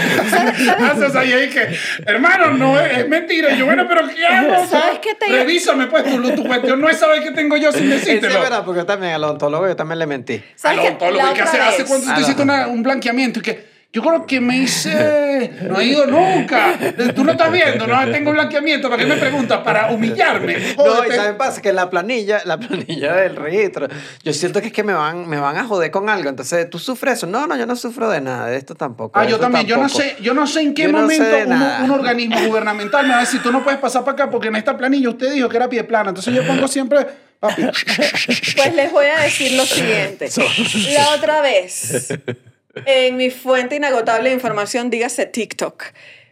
Y 1.24 1.32
ahí 1.32 1.49
que, 1.51 1.76
hermano, 2.07 2.53
no 2.53 2.78
es, 2.80 2.99
es 2.99 3.09
mentira. 3.09 3.53
Y 3.53 3.59
yo, 3.59 3.66
bueno, 3.66 3.86
pero 3.89 4.03
¿qué 4.09 4.26
hago? 4.26 4.66
¿Sabes 4.66 4.99
qué 5.01 5.14
te- 5.14 5.26
Revísame, 5.28 5.86
pues, 5.86 6.05
tu, 6.05 6.20
tu 6.34 6.45
cuestión 6.45 6.80
no 6.80 6.89
es 6.89 6.99
saber 6.99 7.22
qué 7.22 7.30
tengo 7.32 7.57
yo 7.57 7.70
sin 7.72 7.82
Sí, 7.82 7.86
sí, 7.89 7.93
es 7.95 8.05
decírtelo. 8.07 8.41
verdad, 8.41 8.64
porque 8.64 8.80
yo 8.80 8.86
también 8.86 9.12
al 9.14 9.24
odontólogo 9.24 9.66
yo 9.68 9.76
también 9.76 9.99
le 10.01 10.07
mentí. 10.07 10.43
¿Sabes 10.57 10.78
Al 10.78 10.82
qué? 10.84 10.89
odontólogo, 10.91 11.30
¿y 11.30 11.34
qué 11.34 11.43
hace, 11.43 11.61
hace 11.61 11.84
cuánto 11.84 12.11
Ah, 12.11 12.20
hiciste 12.20 12.45
no. 12.45 12.53
una- 12.55 12.66
un 12.68 12.82
blanqueamiento? 12.82 13.39
Y 13.41 13.43
que 13.43 13.78
yo 13.91 14.03
creo 14.03 14.26
que 14.26 14.39
me 14.41 14.59
hice. 14.59 15.51
No 15.62 15.80
he 15.80 15.86
ido 15.86 16.07
nunca. 16.07 16.78
Tú 17.14 17.24
no 17.24 17.32
estás 17.32 17.51
viendo, 17.51 17.86
no 17.86 18.11
tengo 18.11 18.32
blanqueamiento. 18.32 18.91
¿Para 18.91 19.03
qué 19.03 19.09
me 19.09 19.16
preguntas? 19.16 19.61
Para 19.64 19.91
humillarme. 19.91 20.57
No, 20.76 21.07
y. 21.07 21.11
¿saben 21.11 21.39
pasa? 21.39 21.62
Que 21.62 21.72
la 21.72 21.89
planilla, 21.89 22.43
la 22.45 22.59
planilla 22.59 23.14
del 23.14 23.36
registro, 23.36 23.89
yo 24.22 24.32
siento 24.34 24.61
que 24.61 24.66
es 24.66 24.72
que 24.74 24.82
me 24.82 24.93
van, 24.93 25.26
me 25.26 25.41
van 25.41 25.57
a 25.57 25.64
joder 25.64 25.91
con 25.91 26.11
algo. 26.11 26.28
Entonces, 26.28 26.68
¿tú 26.68 26.78
sufres 26.78 27.14
eso? 27.14 27.26
No, 27.26 27.47
no, 27.47 27.57
yo 27.57 27.64
no 27.64 27.76
sufro 27.76 28.11
de 28.11 28.20
nada, 28.20 28.49
de 28.49 28.59
esto 28.59 28.74
tampoco. 28.74 29.18
Ah, 29.18 29.24
yo 29.24 29.39
también. 29.39 29.66
Yo 29.66 29.78
no 29.78 29.89
sé, 29.89 30.16
yo 30.20 30.34
no 30.34 30.47
sé 30.47 30.61
en 30.61 30.74
qué 30.74 30.82
Yo 30.82 30.93
no 30.93 31.09
sé 31.09 31.47
momento 31.47 31.84
un 31.84 31.91
organismo 31.91 32.36
gubernamental 32.47 33.07
me 33.07 33.12
va 33.12 33.18
a 33.18 33.20
decir, 33.20 33.43
tú 33.43 33.51
no 33.51 33.64
puedes 33.64 33.80
pasar 33.80 34.05
para 34.05 34.12
acá 34.12 34.30
porque 34.30 34.49
en 34.49 34.57
esta 34.57 34.76
planilla 34.76 35.09
usted 35.09 35.32
dijo 35.32 35.49
que 35.49 35.57
era 35.57 35.68
pie 35.68 35.82
plana. 35.84 36.11
Entonces 36.11 36.34
yo 36.34 36.47
pongo 36.47 36.68
siempre, 36.68 37.07
papi, 37.41 37.62
Pues 38.57 38.74
les 38.74 38.93
voy 38.93 39.07
a 39.07 39.20
decir 39.20 39.53
lo 39.53 39.64
siguiente. 39.64 40.28
La 40.95 41.14
otra 41.14 41.41
vez, 41.41 42.12
en 42.87 43.16
mi 43.16 43.31
fuente 43.31 43.76
inagotable 43.76 44.29
de 44.29 44.35
información, 44.35 44.91
dígase 44.91 45.26
TikTok, 45.26 45.85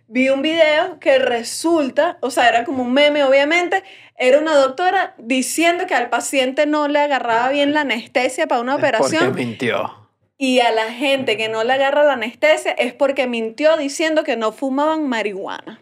vi 0.08 0.28
un 0.28 0.42
video 0.42 0.98
que 1.00 1.18
resulta, 1.18 2.18
o 2.20 2.30
sea, 2.30 2.48
era 2.48 2.64
como 2.64 2.82
un 2.82 2.92
meme, 2.92 3.24
obviamente, 3.24 3.82
era 4.16 4.38
una 4.38 4.54
doctora 4.54 5.14
diciendo 5.18 5.86
que 5.86 5.94
al 5.94 6.08
paciente 6.08 6.66
no 6.66 6.88
le 6.88 7.00
agarraba 7.00 7.50
bien 7.50 7.72
la 7.72 7.82
anestesia 7.82 8.46
para 8.46 8.60
una 8.60 8.76
Es 8.76 8.80
Porque 8.80 8.96
operación 8.96 9.34
mintió. 9.34 10.08
y 10.38 10.60
a 10.60 10.70
la 10.70 10.92
gente 10.92 11.36
que 11.36 11.48
no 11.48 11.64
le 11.64 11.72
agarra 11.72 12.04
la 12.04 12.14
anestesia 12.14 12.72
es 12.72 12.92
porque 12.94 13.26
mintió 13.26 13.76
diciendo 13.76 14.24
que 14.24 14.36
no 14.36 14.52
fumaban 14.52 15.08
marihuana. 15.08 15.80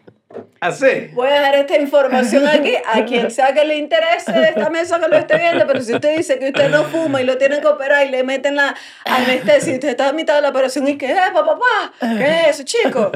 ¿Así? 0.59 1.09
Voy 1.13 1.29
a 1.29 1.33
dejar 1.33 1.55
esta 1.55 1.77
información 1.77 2.47
aquí 2.47 2.73
a 2.75 3.05
quien 3.05 3.29
sea 3.29 3.53
que 3.53 3.63
le 3.65 3.77
interese 3.77 4.31
de 4.31 4.49
esta 4.49 4.69
mesa 4.69 4.99
que 4.99 5.07
lo 5.07 5.17
esté 5.17 5.37
viendo, 5.37 5.67
pero 5.67 5.81
si 5.81 5.93
usted 5.93 6.17
dice 6.17 6.39
que 6.39 6.47
usted 6.47 6.69
no 6.69 6.85
fuma 6.85 7.21
y 7.21 7.25
lo 7.25 7.37
tienen 7.37 7.61
que 7.61 7.67
operar 7.67 8.05
y 8.07 8.09
le 8.09 8.23
meten 8.23 8.55
la 8.55 8.75
anestesia 9.05 9.73
y 9.73 9.75
usted 9.75 9.89
está 9.89 10.09
a 10.09 10.13
mitad 10.13 10.35
de 10.35 10.41
la 10.41 10.49
operación 10.49 10.87
y 10.87 10.97
que 10.97 11.11
es, 11.11 11.17
papá, 11.17 11.45
papá, 11.45 12.15
¿qué 12.17 12.41
es 12.41 12.59
eso, 12.59 12.63
chico? 12.63 13.11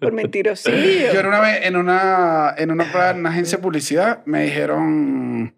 Por 0.00 0.12
mentirosillo. 0.12 1.12
Yo 1.12 1.20
era 1.20 1.28
una 1.28 1.40
vez 1.40 1.60
en 1.64 1.76
una, 1.76 2.54
en 2.56 2.70
una, 2.70 3.10
en 3.10 3.18
una 3.18 3.30
agencia 3.30 3.58
de 3.58 3.62
publicidad, 3.62 4.24
me 4.24 4.42
dijeron 4.42 5.54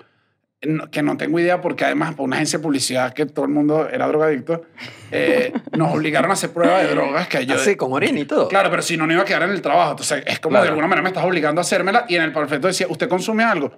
que 0.90 1.02
no 1.02 1.16
tengo 1.16 1.38
idea 1.40 1.60
porque 1.60 1.84
además 1.84 2.14
por 2.14 2.24
una 2.24 2.36
agencia 2.36 2.58
de 2.58 2.62
publicidad 2.62 3.12
que 3.12 3.26
todo 3.26 3.44
el 3.44 3.50
mundo 3.50 3.88
era 3.90 4.06
drogadicto, 4.06 4.62
eh, 5.10 5.52
nos 5.76 5.92
obligaron 5.94 6.30
a 6.30 6.34
hacer 6.34 6.50
pruebas 6.50 6.82
de 6.82 6.90
drogas 6.94 7.26
que 7.28 7.44
yo... 7.46 7.56
Así, 7.56 7.74
con 7.76 7.92
orina 7.92 8.20
y 8.20 8.24
todo. 8.24 8.48
Claro, 8.48 8.70
pero 8.70 8.80
si 8.82 8.96
no, 8.96 9.06
no 9.06 9.12
iba 9.12 9.22
a 9.22 9.24
quedar 9.26 9.42
en 9.42 9.50
el 9.50 9.60
trabajo. 9.60 9.90
Entonces, 9.90 10.22
es 10.26 10.38
como 10.38 10.52
Claro. 10.52 10.64
de 10.64 10.68
alguna 10.70 10.86
manera 10.86 11.02
me 11.02 11.08
estás 11.08 11.24
obligando 11.24 11.60
a 11.60 11.62
hacérmela 11.62 12.04
y 12.08 12.14
en 12.16 12.22
el 12.22 12.32
perfecto 12.32 12.68
decía, 12.68 12.86
¿usted 12.88 13.08
consume 13.08 13.42
algo? 13.44 13.72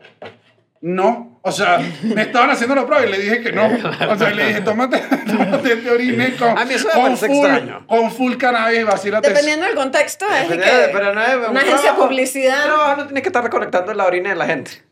No, 0.87 1.39
o 1.41 1.51
sea, 1.51 1.81
me 2.03 2.21
estaban 2.21 2.51
haciendo 2.51 2.75
la 2.75 2.85
prueba 2.87 3.07
y 3.07 3.11
le 3.11 3.19
dije 3.19 3.41
que 3.41 3.53
no. 3.53 3.63
O 4.11 4.19
sea, 4.19 4.31
le 4.35 4.49
dije, 4.49 4.61
tómate, 4.61 4.99
tómate 5.27 5.73
este 5.73 5.91
orine 5.91 6.35
con, 6.37 6.59
A 6.59 6.67
mí 6.67 6.75
eso 6.75 6.89
me 6.89 6.93
con, 7.01 7.17
full, 7.17 7.31
extraño. 7.31 7.87
con 7.87 8.11
full 8.11 8.35
cannabis, 8.37 8.85
vacílate. 8.85 9.29
eso. 9.29 9.35
Dependiendo 9.35 9.65
del 9.65 9.75
contexto, 9.77 10.27
es 10.27 10.45
Pero, 10.47 10.63
que 10.63 10.71
pero 10.93 11.15
no 11.15 11.23
es 11.23 11.35
un 11.37 11.45
una 11.53 11.61
agencia 11.61 11.93
de 11.93 11.99
publicidad. 11.99 12.65
trabajo 12.65 12.97
no 12.99 13.05
tienes 13.07 13.23
que 13.23 13.29
estar 13.31 13.43
recolectando 13.43 13.95
la 13.95 14.05
orina 14.05 14.29
de 14.29 14.37
la 14.37 14.45
gente. 14.45 14.84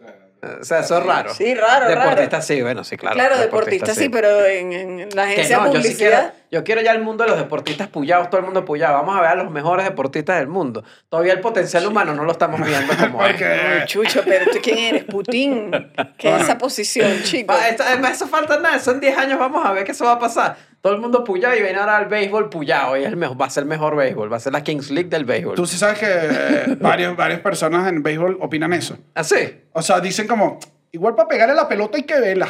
O 0.42 0.64
sea, 0.64 0.80
eso 0.80 0.98
es 0.98 1.06
raro. 1.06 1.32
Sí, 1.32 1.54
raro, 1.54 1.86
raro. 1.86 2.00
Deportista 2.00 2.42
sí, 2.42 2.62
bueno, 2.62 2.82
sí, 2.82 2.96
claro. 2.96 3.14
Claro, 3.14 3.38
deportista 3.38 3.94
sí, 3.94 4.08
pero 4.08 4.44
en, 4.44 4.72
en 4.72 5.08
la 5.14 5.22
agencia 5.22 5.58
no, 5.58 5.66
de 5.66 5.74
yo 5.74 5.82
sí 5.82 5.88
publicidad. 5.90 6.18
quiero, 6.20 6.32
yo 6.50 6.64
quiero 6.64 6.80
ya 6.80 6.90
el 6.90 7.00
mundo 7.00 7.22
de 7.22 7.30
los 7.30 7.38
deportistas 7.38 7.86
puyados, 7.86 8.28
todo 8.28 8.40
el 8.40 8.46
mundo 8.46 8.64
puyado. 8.64 8.94
Vamos 8.94 9.16
a 9.16 9.20
ver 9.20 9.30
a 9.30 9.34
los 9.36 9.52
mejores 9.52 9.84
deportistas 9.84 10.38
del 10.38 10.48
mundo. 10.48 10.82
Todavía 11.08 11.32
el 11.32 11.40
potencial 11.40 11.86
humano 11.86 12.12
no 12.14 12.24
lo 12.24 12.32
estamos 12.32 12.60
viendo 12.60 12.92
como 12.96 13.24
es. 13.24 13.32
Porque 13.32 13.82
Chucho, 13.86 14.22
pero 14.24 14.50
tú 14.50 14.58
quién 14.60 14.78
eres, 14.78 15.04
Putin. 15.04 15.70
¿Qué 16.18 16.34
es 16.34 16.42
esa 16.42 16.58
posición, 16.58 17.12
chico? 17.22 17.54
Además, 17.54 18.12
eso 18.12 18.26
falta 18.26 18.58
nada, 18.58 18.80
son 18.80 18.98
10 18.98 19.16
años, 19.16 19.38
vamos 19.38 19.64
a 19.64 19.70
ver 19.70 19.84
qué 19.84 19.92
eso 19.92 20.06
va 20.06 20.12
a 20.12 20.18
pasar. 20.18 20.56
Todo 20.82 20.94
el 20.94 21.00
mundo 21.00 21.22
puyado 21.22 21.54
y 21.56 21.62
viene 21.62 21.78
ahora 21.78 21.96
al 21.96 22.06
béisbol 22.06 22.50
puyado. 22.50 22.96
Y 22.96 23.02
es 23.02 23.06
el 23.06 23.16
mejor, 23.16 23.40
va 23.40 23.46
a 23.46 23.50
ser 23.50 23.62
el 23.62 23.68
mejor 23.68 23.94
béisbol, 23.94 24.32
va 24.32 24.36
a 24.36 24.40
ser 24.40 24.52
la 24.52 24.64
Kings 24.64 24.90
League 24.90 25.08
del 25.08 25.24
béisbol. 25.24 25.54
tú 25.54 25.64
sí 25.64 25.78
sabes 25.78 26.00
que 26.00 26.06
eh, 26.08 26.76
varios, 26.80 27.16
varias 27.16 27.38
personas 27.38 27.88
en 27.88 28.02
béisbol 28.02 28.38
opinan 28.40 28.72
eso. 28.72 28.98
¿Así? 29.14 29.62
O 29.72 29.80
sea, 29.80 30.00
dicen 30.00 30.26
como, 30.26 30.58
igual 30.90 31.14
para 31.14 31.28
pegarle 31.28 31.54
la 31.54 31.68
pelota 31.68 31.98
hay 31.98 32.02
que 32.02 32.18
verla. 32.18 32.48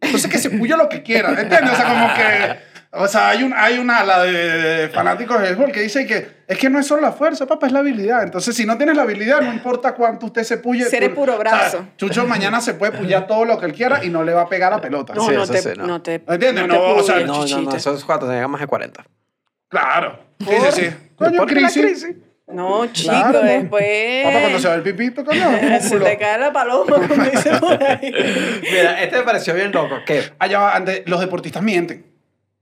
Entonces 0.00 0.30
que 0.30 0.38
se 0.38 0.48
puya 0.48 0.78
lo 0.78 0.88
que 0.88 1.02
quiera, 1.02 1.28
¿entiendes? 1.38 1.72
O 1.72 1.76
sea, 1.76 1.86
como 1.86 2.14
que... 2.14 2.69
O 2.92 3.06
sea, 3.06 3.28
hay, 3.28 3.44
un, 3.44 3.52
hay 3.56 3.78
una 3.78 3.98
ala 4.00 4.24
de, 4.24 4.32
de 4.32 4.88
fanáticos 4.88 5.38
de 5.40 5.44
béisbol 5.46 5.70
que 5.70 5.80
dice 5.82 6.06
que 6.06 6.40
es 6.48 6.58
que 6.58 6.68
no 6.68 6.80
es 6.80 6.86
solo 6.88 7.02
la 7.02 7.12
fuerza, 7.12 7.46
papá, 7.46 7.68
es 7.68 7.72
la 7.72 7.78
habilidad. 7.78 8.24
Entonces, 8.24 8.56
si 8.56 8.66
no 8.66 8.76
tienes 8.76 8.96
la 8.96 9.02
habilidad, 9.02 9.40
no 9.42 9.52
importa 9.52 9.94
cuánto 9.94 10.26
usted 10.26 10.42
se 10.42 10.58
puye. 10.58 10.84
Si 10.86 10.96
eres 10.96 11.10
tú- 11.10 11.14
puro 11.14 11.34
o 11.34 11.36
sea, 11.36 11.44
brazo. 11.44 11.86
Chucho 11.96 12.26
mañana 12.26 12.60
se 12.60 12.74
puede 12.74 12.90
puyar 12.90 13.28
todo 13.28 13.44
lo 13.44 13.60
que 13.60 13.66
él 13.66 13.72
quiera 13.74 14.04
y 14.04 14.08
no 14.08 14.24
le 14.24 14.34
va 14.34 14.42
a 14.42 14.48
pegar 14.48 14.72
la 14.72 14.80
pelota. 14.80 15.14
No, 15.14 15.24
Sí, 15.28 15.32
no, 15.36 15.46
te, 15.46 15.62
sí, 15.62 15.68
no. 15.76 15.86
no. 15.86 16.02
te. 16.02 16.14
¿Entiendes? 16.26 16.64
te 16.64 16.68
No, 16.68 16.94
o 16.96 17.02
sea, 17.04 17.20
No, 17.20 17.46
no, 17.46 17.60
no, 17.62 17.76
esos 17.76 18.04
cuatro 18.04 18.26
tenían 18.28 18.50
más 18.50 18.60
de 18.60 18.66
40. 18.66 19.04
Claro. 19.68 20.18
Sí, 20.40 20.46
¿Por? 20.46 20.72
sí, 20.72 20.80
sí. 20.82 20.90
Coño, 21.14 21.36
¿Por 21.36 21.46
qué 21.48 21.60
la 21.60 21.68
crisis. 21.70 21.82
crisis? 22.02 22.16
No, 22.48 22.86
chico, 22.92 23.12
después. 23.44 24.24
Papá, 24.24 24.40
cuando 24.40 24.58
se 24.58 24.66
va 24.66 24.74
el 24.74 24.82
pipito, 24.82 25.24
coño, 25.24 25.48
Se 25.80 26.00
te 26.00 26.18
cae 26.18 26.38
la 26.40 26.52
paloma, 26.52 26.96
como 27.06 27.24
dicen 27.24 27.60
por 27.60 27.80
ahí. 27.80 28.12
Mira, 28.62 29.00
este 29.00 29.18
me 29.18 29.22
pareció 29.22 29.54
bien 29.54 29.70
loco. 29.70 29.98
Que, 30.04 30.24
Allá 30.40 30.58
va, 30.58 30.74
antes, 30.74 31.02
los 31.06 31.20
deportistas 31.20 31.62
mienten. 31.62 32.09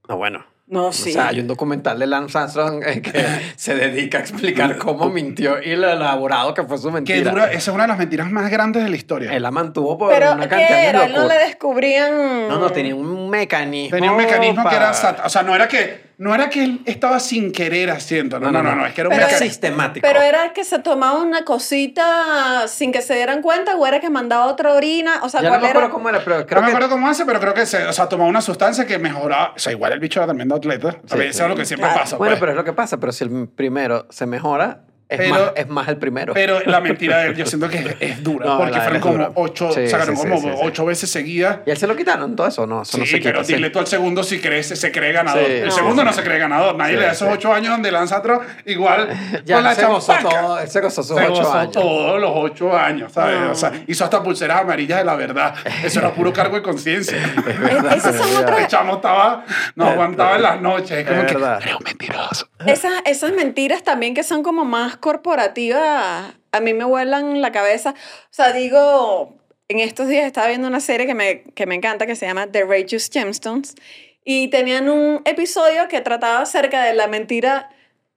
No, 0.09 0.17
bueno. 0.17 0.45
No, 0.67 0.91
sí. 0.93 1.09
O 1.09 1.13
sea, 1.13 1.29
hay 1.29 1.39
un 1.39 1.47
documental 1.47 1.97
de 1.97 2.05
Lance 2.05 2.37
Armstrong 2.37 2.83
eh, 2.85 3.01
que 3.01 3.25
se 3.55 3.73
dedica 3.73 4.19
a 4.19 4.21
explicar 4.21 4.77
cómo 4.77 5.09
mintió 5.09 5.59
y 5.63 5.75
lo 5.75 5.89
elaborado 5.89 6.53
que 6.53 6.63
fue 6.63 6.77
su 6.77 6.89
Que 6.89 6.93
mentira. 6.93 7.31
dura, 7.31 7.45
esa 7.47 7.57
es 7.57 7.67
una 7.69 7.83
de 7.85 7.87
las 7.87 7.97
mentiras 7.97 8.29
más 8.29 8.51
grandes 8.51 8.83
de 8.83 8.89
la 8.89 8.95
historia. 8.95 9.31
Él 9.33 9.41
la 9.41 9.49
mantuvo 9.49 9.97
por 9.97 10.09
Pero, 10.13 10.33
una 10.33 10.43
¿qué 10.43 10.49
cantidad 10.49 10.77
de 10.81 10.85
era? 10.87 11.07
No 11.07 11.15
locura. 11.21 11.35
le 11.39 11.45
descubrían. 11.47 12.47
No, 12.47 12.59
no, 12.59 12.69
tenía 12.69 12.93
un 12.93 13.29
mecanismo. 13.31 13.95
Tenía 13.95 14.11
un 14.11 14.17
mecanismo 14.17 14.69
que 14.69 14.75
era 14.75 14.91
O 15.25 15.29
sea, 15.29 15.41
no 15.41 15.55
era 15.55 15.67
que, 15.67 16.08
no 16.19 16.35
era 16.35 16.49
que 16.49 16.63
él 16.63 16.81
estaba 16.85 17.19
sin 17.21 17.51
querer 17.53 17.89
haciendo. 17.89 18.39
No, 18.41 18.51
no, 18.51 18.61
no, 18.61 18.75
no, 18.75 18.85
es 18.85 18.93
que 18.93 19.01
era 19.01 19.09
un 19.09 19.15
mecanismo. 19.15 19.39
sistemático. 19.47 20.05
Pero 20.05 20.21
era 20.21 20.51
que 20.53 20.63
se 20.65 20.77
tomaba 20.79 21.17
una 21.21 21.45
cosita 21.45 22.67
sin 22.67 22.91
que 22.91 23.01
se 23.01 23.15
dieran 23.15 23.41
cuenta 23.41 23.75
o 23.77 23.87
era 23.87 23.99
que 24.01 24.09
mandaba 24.09 24.47
otra 24.47 24.73
orina. 24.73 25.21
O 25.23 25.29
sea, 25.29 25.41
ya 25.41 25.47
no 25.47 25.51
¿cuál 25.53 25.61
me 25.61 25.67
era? 25.69 25.79
acuerdo 25.79 25.93
cómo 25.95 26.09
era, 26.09 26.19
pero 26.23 26.39
No 26.39 26.45
creo 26.45 26.61
me 26.61 26.67
que... 26.67 26.71
acuerdo 26.73 26.89
cómo 26.93 27.07
hace, 27.09 27.25
pero 27.25 27.39
creo 27.39 27.53
que 27.53 27.65
se, 27.65 27.85
o 27.87 27.93
sea, 27.93 28.09
tomaba 28.09 28.29
una 28.29 28.41
sustancia 28.41 28.85
que 28.85 28.99
mejoraba. 28.99 29.53
O 29.55 29.59
sea, 29.59 29.71
igual 29.71 29.93
el 29.93 29.99
bicho 29.99 30.19
era 30.19 30.27
tremendo 30.27 30.55
atleta. 30.55 30.89
A 30.89 30.91
Sí, 31.07 31.17
ver, 31.17 31.27
eso 31.27 31.37
sí. 31.37 31.43
es 31.43 31.49
lo 31.49 31.55
que 31.55 31.65
siempre 31.65 31.87
Claro. 31.87 32.01
pasa. 32.01 32.17
Bueno, 32.17 32.33
pues. 32.33 32.39
pero 32.41 32.51
es 32.51 32.57
lo 32.57 32.63
que 32.65 32.73
pasa, 32.73 32.97
pero 32.99 33.11
si 33.13 33.23
el 33.23 33.47
primero 33.47 34.05
se 34.09 34.25
mejora, 34.25 34.81
es, 35.09 35.17
Pero- 35.17 35.29
más, 35.31 35.41
es 35.55 35.67
más 35.67 35.87
el 35.87 35.97
primero. 35.97 36.33
Pero 36.33 36.59
la 36.61 36.79
mentira 36.81 37.17
de 37.19 37.27
él, 37.29 37.35
yo 37.35 37.45
siento 37.45 37.67
que 37.67 37.97
es, 37.99 38.23
dura. 38.23 38.45
No, 38.45 38.57
porque 38.59 38.79
fueron 38.79 39.01
como 39.01 39.13
dura. 39.15 39.31
ocho, 39.35 39.71
Sí, 39.71 39.87
sacaron 39.87 40.15
sí, 40.15 40.21
como 40.21 40.39
sí, 40.39 40.47
sí. 40.47 40.55
ocho 40.61 40.85
veces 40.85 41.09
seguidas. 41.09 41.59
¿Y 41.65 41.71
él 41.71 41.77
se 41.77 41.87
lo 41.87 41.95
quitaron 41.95 42.35
todo 42.35 42.47
eso? 42.47 42.65
No, 42.67 42.83
eso 42.83 42.97
no 42.97 43.05
sí, 43.05 43.11
se 43.11 43.17
quita. 43.17 43.31
pero 43.31 43.43
sí. 43.43 43.53
dile 43.55 43.69
tú 43.71 43.79
al 43.79 43.87
segundo 43.87 44.23
si 44.23 44.39
crees, 44.39 44.67
se 44.67 44.91
cree 44.91 45.11
ganador. 45.11 45.43
Sí. 45.45 45.51
el 45.51 45.65
No. 45.65 45.71
segundo 45.71 46.03
no 46.03 46.13
se 46.13 46.21
cree 46.23 46.37
ganador. 46.39 46.75
Nadie 46.75 46.93
Sí, 46.93 46.99
le 46.99 47.05
da 47.07 47.11
esos 47.13 47.27
sí. 47.27 47.33
ocho 47.33 47.51
años 47.53 47.71
donde 47.71 47.91
lanza 47.91 48.19
otro 48.19 48.39
igual 48.65 49.09
Ya 49.45 49.55
con 49.55 49.63
la 49.63 49.75
se 49.75 49.85
gozó 49.85 50.13
todo, 50.21 50.59
él 50.59 50.69
se 50.69 50.79
gozó 50.81 51.01
sus 51.03 51.17
Se 51.17 51.25
ocho 51.25 51.33
gozó 51.43 51.53
años. 51.53 51.71
todos 51.71 52.21
los 52.21 52.31
ocho 52.33 52.77
años, 52.77 53.11
¿sabes? 53.11 53.39
No. 53.39 53.51
O 53.51 53.55
sea, 53.55 53.71
hizo 53.87 54.03
hasta 54.03 54.21
pulseras 54.21 54.61
amarillas 54.61 54.99
de 54.99 55.05
la 55.05 55.15
verdad. 55.15 55.55
Eso 55.83 55.99
era 55.99 56.11
puro 56.13 56.31
cargo 56.31 56.55
de 56.55 56.61
conciencia. 56.61 57.17
Es- 57.47 57.95
Esas 57.97 58.15
son 58.15 58.35
otras. 58.43 58.59
El 58.59 58.67
chamo 58.67 58.95
estaba, 58.95 59.43
no 59.75 59.85
aguantaba 59.87 60.35
en 60.35 60.41
las 60.43 60.61
noches. 60.61 60.91
Es 60.91 61.07
como 61.07 61.25
que, 61.25 61.35
un 61.35 61.83
mentiroso. 61.83 62.47
Esas, 62.65 62.91
esas 63.05 63.31
mentiras 63.31 63.83
también 63.83 64.13
que 64.13 64.23
son 64.23 64.43
como 64.43 64.65
más 64.65 64.97
corporativas, 64.99 66.35
a 66.51 66.59
mí 66.59 66.73
me 66.73 66.85
vuelan 66.85 67.41
la 67.41 67.51
cabeza. 67.51 67.91
O 67.91 68.27
sea, 68.31 68.53
digo, 68.53 69.37
en 69.67 69.79
estos 69.79 70.07
días 70.07 70.25
estaba 70.25 70.47
viendo 70.47 70.67
una 70.67 70.79
serie 70.79 71.07
que 71.07 71.13
me, 71.13 71.43
que 71.55 71.65
me 71.65 71.75
encanta 71.75 72.05
que 72.05 72.15
se 72.15 72.25
llama 72.25 72.47
The 72.47 72.65
Righteous 72.65 73.09
Gemstones 73.11 73.75
y 74.23 74.49
tenían 74.49 74.89
un 74.89 75.21
episodio 75.25 75.87
que 75.87 76.01
trataba 76.01 76.41
acerca 76.41 76.83
de 76.83 76.93
la 76.93 77.07
mentira 77.07 77.69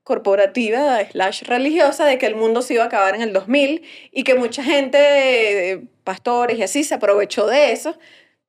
corporativa 0.05 0.99
slash 1.11 1.43
religiosa 1.45 2.05
de 2.05 2.19
que 2.19 2.27
el 2.27 2.35
mundo 2.35 2.63
se 2.63 2.75
iba 2.75 2.85
a 2.85 2.87
acabar 2.87 3.15
en 3.15 3.23
el 3.23 3.33
2000 3.33 3.83
y 4.11 4.25
que 4.25 4.35
mucha 4.35 4.63
gente, 4.65 5.73
eh, 5.73 5.83
pastores 6.05 6.59
y 6.59 6.63
así, 6.63 6.85
se 6.85 6.95
aprovechó 6.95 7.47
de 7.47 7.73
eso, 7.73 7.97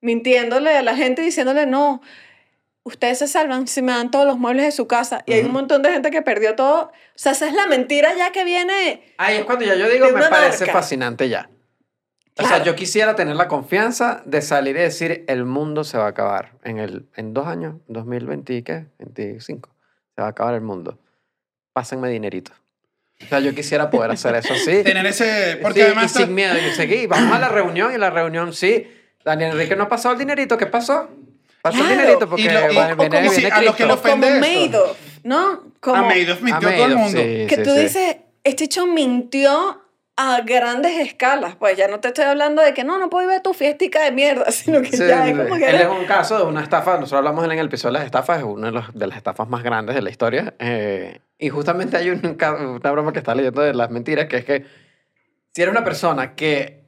mintiéndole 0.00 0.76
a 0.76 0.82
la 0.82 0.96
gente 0.96 1.22
diciéndole 1.22 1.66
no, 1.66 2.02
ustedes 2.84 3.18
se 3.18 3.26
salvan 3.26 3.66
si 3.66 3.82
me 3.82 3.92
dan 3.92 4.10
todos 4.10 4.26
los 4.26 4.38
muebles 4.38 4.64
de 4.66 4.72
su 4.72 4.86
casa. 4.86 5.22
Y 5.26 5.32
hay 5.32 5.42
un 5.44 5.52
montón 5.52 5.82
de 5.82 5.90
gente 5.90 6.10
que 6.10 6.22
perdió 6.22 6.54
todo. 6.54 6.82
O 6.84 6.92
sea, 7.16 7.32
esa 7.32 7.46
es 7.48 7.54
la 7.54 7.66
mentira 7.66 8.14
ya 8.16 8.30
que 8.32 8.44
viene. 8.44 9.14
Ahí 9.18 9.36
es 9.38 9.44
cuando 9.44 9.64
ya 9.64 9.74
yo 9.74 9.88
digo, 9.88 10.06
me 10.12 10.28
parece 10.28 10.64
marca. 10.66 10.72
fascinante 10.80 11.28
ya. 11.28 11.48
O 12.36 12.42
sea, 12.42 12.48
Claro. 12.56 12.64
yo 12.64 12.74
quisiera 12.74 13.14
tener 13.14 13.36
la 13.36 13.46
confianza 13.48 14.22
de 14.26 14.42
salir 14.42 14.76
y 14.76 14.80
decir, 14.80 15.24
el 15.28 15.44
mundo 15.44 15.84
se 15.84 15.98
va 15.98 16.06
a 16.06 16.08
acabar. 16.08 16.52
En, 16.64 16.78
el, 16.78 17.06
en 17.16 17.32
dos 17.32 17.46
años, 17.46 17.76
2020, 17.88 18.64
¿qué? 18.64 18.86
25. 18.98 19.70
Se 20.16 20.20
va 20.20 20.26
a 20.28 20.30
acabar 20.30 20.54
el 20.54 20.60
mundo. 20.62 20.98
Pásenme 21.72 22.08
dinerito. 22.10 22.52
O 23.22 23.26
sea, 23.26 23.38
yo 23.38 23.54
quisiera 23.54 23.88
poder 23.90 24.10
hacer 24.10 24.34
eso 24.34 24.52
así. 24.52 24.82
Tener 24.84 25.06
ese. 25.06 25.58
Porque 25.62 25.80
Sí, 25.80 25.86
además. 25.86 26.12
y 26.12 26.18
sin 26.24 26.34
miedo. 26.34 26.54
Y 26.58 26.72
seguí, 26.72 27.06
vamos 27.06 27.32
a 27.34 27.38
la 27.38 27.48
reunión 27.48 27.94
y 27.94 27.98
la 27.98 28.10
reunión 28.10 28.52
sí. 28.52 28.86
Daniel 29.24 29.52
Enrique 29.52 29.76
no 29.76 29.84
ha 29.84 29.88
pasado 29.88 30.12
el 30.14 30.18
dinerito, 30.18 30.58
¿qué 30.58 30.66
pasó? 30.66 31.08
Pasó 31.64 31.78
Claro. 31.78 31.94
dinerito 31.94 32.28
porque 32.28 32.42
Y 32.42 32.48
lo- 32.50 32.60
y- 32.60 32.68
viene, 32.74 32.92
o 32.92 32.96
como 32.98 33.08
viene 33.08 33.30
si 33.30 33.46
a 33.46 33.62
los 33.62 33.74
que 33.74 33.86
lo 33.86 33.94
ofende 33.94 34.28
Como. 34.28 34.40
Madoff, 34.40 34.98
¿no? 35.22 35.62
Como 35.80 35.96
A 35.96 36.02
Madoff 36.02 36.42
mintió 36.42 36.68
A 36.68 36.72
a 36.72 36.76
todo 36.76 36.86
el 36.86 36.96
mundo. 36.96 37.18
sí, 37.18 37.46
que 37.48 37.56
sí, 37.56 37.62
tú 37.62 37.70
sí. 37.70 37.80
dices, 37.80 38.16
este 38.44 38.64
hecho 38.64 38.86
mintió 38.86 39.80
a 40.18 40.42
grandes 40.42 40.98
escalas. 41.00 41.56
Pues 41.56 41.78
ya 41.78 41.88
no 41.88 42.00
te 42.00 42.08
estoy 42.08 42.26
hablando 42.26 42.60
de 42.60 42.74
que 42.74 42.84
no, 42.84 42.98
no 42.98 43.08
puedo 43.08 43.30
ir 43.30 43.36
a 43.38 43.42
tu 43.42 43.54
fiestica 43.54 44.04
de 44.04 44.12
mierda, 44.12 44.44
sino 44.52 44.82
que 44.82 44.90
Sí, 44.94 44.98
ya 45.08 45.24
sí, 45.24 45.30
es 45.30 45.36
sí. 45.38 45.42
como 45.42 45.56
que... 45.56 45.70
Él 45.70 45.76
es 45.80 45.88
un 45.88 46.04
caso 46.04 46.36
de 46.36 46.44
una 46.44 46.62
estafa, 46.62 46.92
nosotros 46.98 47.14
hablamos 47.14 47.42
en 47.46 47.52
el 47.52 47.64
episodio 47.66 47.94
de 47.94 47.98
las 48.00 48.04
estafas, 48.04 48.38
es 48.40 48.44
una 48.44 48.66
de, 48.66 48.72
los- 48.74 48.92
de 48.94 49.06
las 49.06 49.16
estafas 49.16 49.48
más 49.48 49.62
grandes 49.62 49.94
de 49.94 50.02
la 50.02 50.10
historia. 50.10 50.52
eh, 50.58 51.20
y 51.38 51.48
justamente 51.48 51.96
hay 51.96 52.10
un 52.10 52.20
una 52.78 52.90
broma 52.92 53.10
que 53.14 53.20
está 53.20 53.34
leyendo 53.34 53.62
de 53.62 53.72
las 53.72 53.88
mentiras, 53.90 54.26
que 54.26 54.36
es 54.36 54.44
que 54.44 54.66
si 55.54 55.62
eres 55.62 55.72
una 55.72 55.82
persona 55.82 56.34
que 56.34 56.84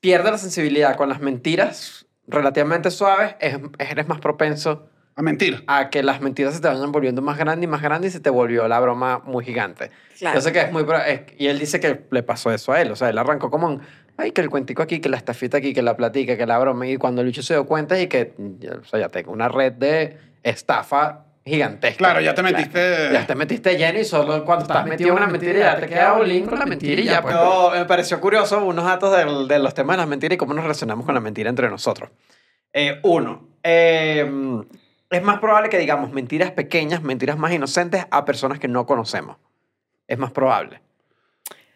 pierde 0.00 0.30
la 0.32 0.38
sensibilidad 0.38 0.96
con 0.96 1.08
las 1.08 1.20
mentiras 1.20 1.97
relativamente 2.28 2.90
suaves, 2.90 3.34
es- 3.40 3.58
eres 3.78 4.06
más 4.08 4.20
propenso 4.20 4.88
A 5.16 5.22
mentir. 5.22 5.64
a 5.66 5.90
que 5.90 6.02
las 6.02 6.20
mentiras 6.20 6.54
se 6.54 6.60
te 6.60 6.68
vayan 6.68 6.92
volviendo 6.92 7.22
más 7.22 7.36
grandes 7.38 7.64
y 7.64 7.66
más 7.66 7.82
grandes 7.82 8.12
y 8.12 8.16
se 8.18 8.20
te 8.20 8.30
volvió 8.30 8.68
la 8.68 8.78
broma 8.80 9.20
muy 9.24 9.44
gigante. 9.44 9.90
Claro. 10.18 10.36
Yo 10.36 10.40
sé 10.42 10.52
que 10.52 10.60
es 10.60 10.72
muy... 10.72 10.84
es- 11.06 11.22
y 11.38 11.46
él 11.48 11.58
dice 11.58 11.80
que 11.80 12.02
le 12.10 12.22
pasó 12.22 12.52
eso 12.52 12.72
a 12.72 12.80
él. 12.80 12.90
O 12.92 12.96
sea, 12.96 13.08
él 13.08 13.18
arrancó 13.18 13.50
como 13.50 13.66
un... 13.66 13.80
Ay, 14.16 14.32
que 14.32 14.40
el 14.40 14.50
cuentico 14.50 14.82
aquí, 14.82 15.00
que 15.00 15.08
la 15.08 15.16
estafita 15.16 15.58
aquí, 15.58 15.72
que 15.72 15.80
la 15.82 15.96
platica, 15.96 16.36
que 16.36 16.44
la 16.46 16.58
broma. 16.58 16.86
Y 16.88 16.96
cuando 16.96 17.22
Lucho 17.22 17.42
se 17.42 17.54
dio 17.54 17.66
cuenta 17.66 18.00
y 18.00 18.08
que... 18.08 18.34
ya- 18.58 18.74
O 18.74 18.84
sea, 18.84 19.00
ya 19.00 19.08
tengo 19.08 19.32
una 19.32 19.48
red 19.48 19.72
de 19.72 20.18
estafa 20.42 21.24
gigantesca. 21.48 21.98
Claro, 21.98 22.20
ya 22.20 22.34
te 22.34 22.42
metiste. 22.42 23.08
Ya 23.12 23.26
te 23.26 23.34
metiste 23.34 23.76
lleno 23.76 23.98
y 23.98 24.04
solo 24.04 24.44
cuando 24.44 24.64
estás 24.64 24.86
metido 24.86 25.10
en 25.10 25.16
una 25.16 25.26
mentira 25.26 25.58
ya 25.58 25.76
te 25.80 25.86
queda 25.86 26.18
link 26.22 26.48
con 26.48 26.58
la 26.58 26.66
mentira 26.66 27.00
y 27.00 27.04
ya. 27.04 27.22
Pues, 27.22 27.34
No, 27.34 27.70
me 27.70 27.84
pareció 27.84 28.20
curioso 28.20 28.64
unos 28.64 28.84
datos 28.84 29.16
del- 29.16 29.48
de 29.48 29.58
los 29.58 29.74
temas 29.74 29.96
de 29.96 29.98
las 30.02 30.08
mentiras 30.08 30.34
y 30.34 30.38
cómo 30.38 30.54
nos 30.54 30.64
relacionamos 30.64 31.04
con 31.06 31.14
la 31.14 31.20
mentira 31.20 31.50
entre 31.50 31.68
nosotros. 31.68 32.10
Eh, 32.72 33.00
uno, 33.02 33.48
eh, 33.62 34.30
es 35.10 35.22
más 35.22 35.38
probable 35.40 35.68
que 35.70 35.78
digamos 35.78 36.12
mentiras 36.12 36.50
pequeñas, 36.52 37.02
mentiras 37.02 37.38
más 37.38 37.52
inocentes 37.52 38.06
a 38.10 38.24
personas 38.24 38.58
que 38.58 38.68
no 38.68 38.84
conocemos. 38.86 39.36
Es 40.06 40.18
más 40.18 40.30
probable. 40.32 40.80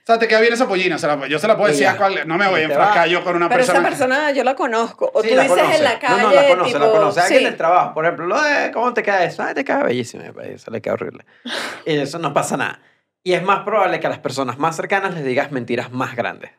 O 0.02 0.04
sea, 0.04 0.18
te 0.18 0.26
queda 0.26 0.40
bien 0.40 0.52
esa 0.52 0.66
pollina. 0.66 0.98
se 0.98 1.06
la- 1.06 1.28
yo 1.28 1.38
se 1.38 1.46
la 1.46 1.56
puedo 1.56 1.68
Y 1.68 1.72
decir 1.72 1.86
a 1.86 1.96
cual. 1.96 2.26
No 2.26 2.36
me 2.36 2.48
voy 2.48 2.60
a 2.62 2.64
enfrascar 2.64 3.08
yo 3.08 3.22
con 3.22 3.36
una 3.36 3.48
Pero 3.48 3.58
persona. 3.60 3.78
esa 3.78 3.88
persona 3.88 4.30
yo 4.32 4.42
la 4.42 4.56
conozco. 4.56 5.10
O 5.14 5.22
Sí, 5.22 5.28
tú 5.28 5.36
la 5.36 5.42
dices 5.44 5.58
conoce. 5.58 5.76
en 5.78 5.84
la 5.84 5.98
calle, 6.00 6.22
No, 6.22 6.28
no, 6.28 6.34
la 6.34 6.48
conoce, 6.48 6.72
la 6.72 6.78
tipo, 6.86 6.92
conoce. 6.92 7.20
Alguien 7.20 7.38
sí. 7.38 7.44
del 7.44 7.56
trabajo, 7.56 7.94
por 7.94 8.04
ejemplo, 8.04 8.26
lo 8.26 8.42
de, 8.42 8.72
¿cómo 8.72 8.92
te 8.94 9.02
queda 9.04 9.22
eso? 9.24 9.44
Ay, 9.44 9.54
te 9.54 9.64
queda 9.64 9.84
bellísimo. 9.84 10.24
Y 10.44 10.48
Eso 10.54 10.70
le 10.72 10.80
queda 10.82 10.94
horrible. 10.94 11.24
Y 11.86 11.96
eso 11.98 12.18
no 12.18 12.34
pasa 12.34 12.56
nada. 12.56 12.80
Y 13.22 13.34
es 13.34 13.42
más 13.44 13.60
probable 13.60 14.00
que 14.00 14.08
a 14.08 14.10
las 14.10 14.18
personas 14.18 14.58
más 14.58 14.74
cercanas 14.74 15.14
les 15.14 15.24
digas 15.24 15.52
mentiras 15.52 15.92
más 15.92 16.16
grandes. 16.16 16.50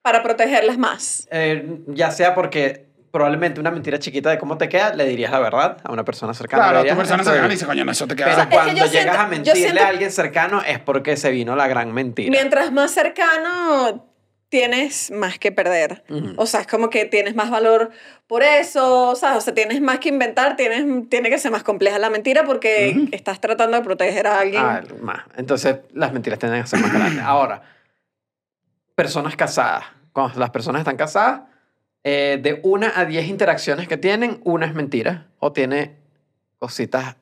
Para 0.00 0.22
protegerlas 0.22 0.78
más. 0.78 1.28
Eh, 1.30 1.80
ya 1.88 2.10
sea 2.10 2.34
porque 2.34 2.86
probablemente 3.12 3.60
una 3.60 3.70
mentira 3.70 3.98
chiquita 4.00 4.30
de 4.30 4.38
cómo 4.38 4.58
te 4.58 4.68
queda, 4.68 4.94
le 4.94 5.04
dirías 5.04 5.30
la 5.30 5.38
verdad 5.38 5.76
a 5.84 5.92
una 5.92 6.02
persona 6.04 6.34
cercana. 6.34 6.62
Claro, 6.64 6.78
a 6.80 6.82
tu 6.82 6.96
persona 6.96 7.16
"Esto 7.22 7.30
cercana 7.30 7.46
es". 7.46 7.60
dice, 7.60 7.66
coño, 7.66 7.84
no, 7.84 7.92
eso 7.92 8.06
te 8.08 8.16
Pero 8.16 8.30
queda. 8.30 8.42
es 8.42 8.48
que 8.48 8.54
cuando 8.54 8.72
yo 8.72 8.86
llegas 8.86 8.90
siento- 8.90 9.20
a 9.20 9.26
mentirle 9.26 9.60
siento- 9.60 9.82
a 9.84 9.88
alguien 9.88 10.10
cercano 10.10 10.62
es 10.62 10.78
porque 10.80 11.16
se 11.16 11.30
vino 11.30 11.54
la 11.54 11.68
gran 11.68 11.92
mentira. 11.92 12.30
Mientras 12.30 12.72
más 12.72 12.90
cercano, 12.90 14.08
tienes 14.48 15.10
más 15.10 15.38
que 15.38 15.52
perder. 15.52 16.04
Ujú. 16.10 16.34
O 16.36 16.46
sea, 16.46 16.60
es 16.60 16.66
como 16.66 16.90
que 16.90 17.04
tienes 17.04 17.34
más 17.34 17.50
valor 17.50 17.90
por 18.26 18.42
eso, 18.42 19.08
o 19.10 19.14
sea, 19.16 19.36
o 19.36 19.40
sea 19.42 19.54
tienes 19.54 19.80
más 19.82 19.98
que 19.98 20.08
inventar, 20.08 20.56
tienes, 20.56 20.84
tiene 21.10 21.28
que 21.30 21.38
ser 21.38 21.50
más 21.52 21.62
compleja 21.62 21.98
la 21.98 22.10
mentira 22.10 22.44
porque 22.44 23.08
estás 23.12 23.40
tratando 23.40 23.76
de 23.76 23.82
proteger 23.82 24.26
a 24.26 24.40
alguien. 24.40 24.62
Ah, 24.62 24.82
más. 25.02 25.20
Entonces, 25.36 25.76
las 25.92 26.12
mentiras 26.14 26.38
tienden 26.38 26.62
a 26.62 26.66
ser 26.66 26.80
más 26.80 26.92
grandes. 26.92 27.22
Ahora, 27.24 27.62
personas 28.94 29.36
casadas. 29.36 29.84
Cuando 30.12 30.38
las 30.38 30.50
personas 30.50 30.80
están 30.80 30.96
casadas, 30.96 31.42
eh, 32.04 32.38
de 32.42 32.60
una 32.62 32.92
a 32.96 33.04
diez 33.04 33.28
interacciones 33.28 33.88
que 33.88 33.96
tienen, 33.96 34.40
una 34.44 34.66
es 34.66 34.74
mentira 34.74 35.28
o 35.38 35.52
tiene 35.52 35.96
cositas 36.58 37.16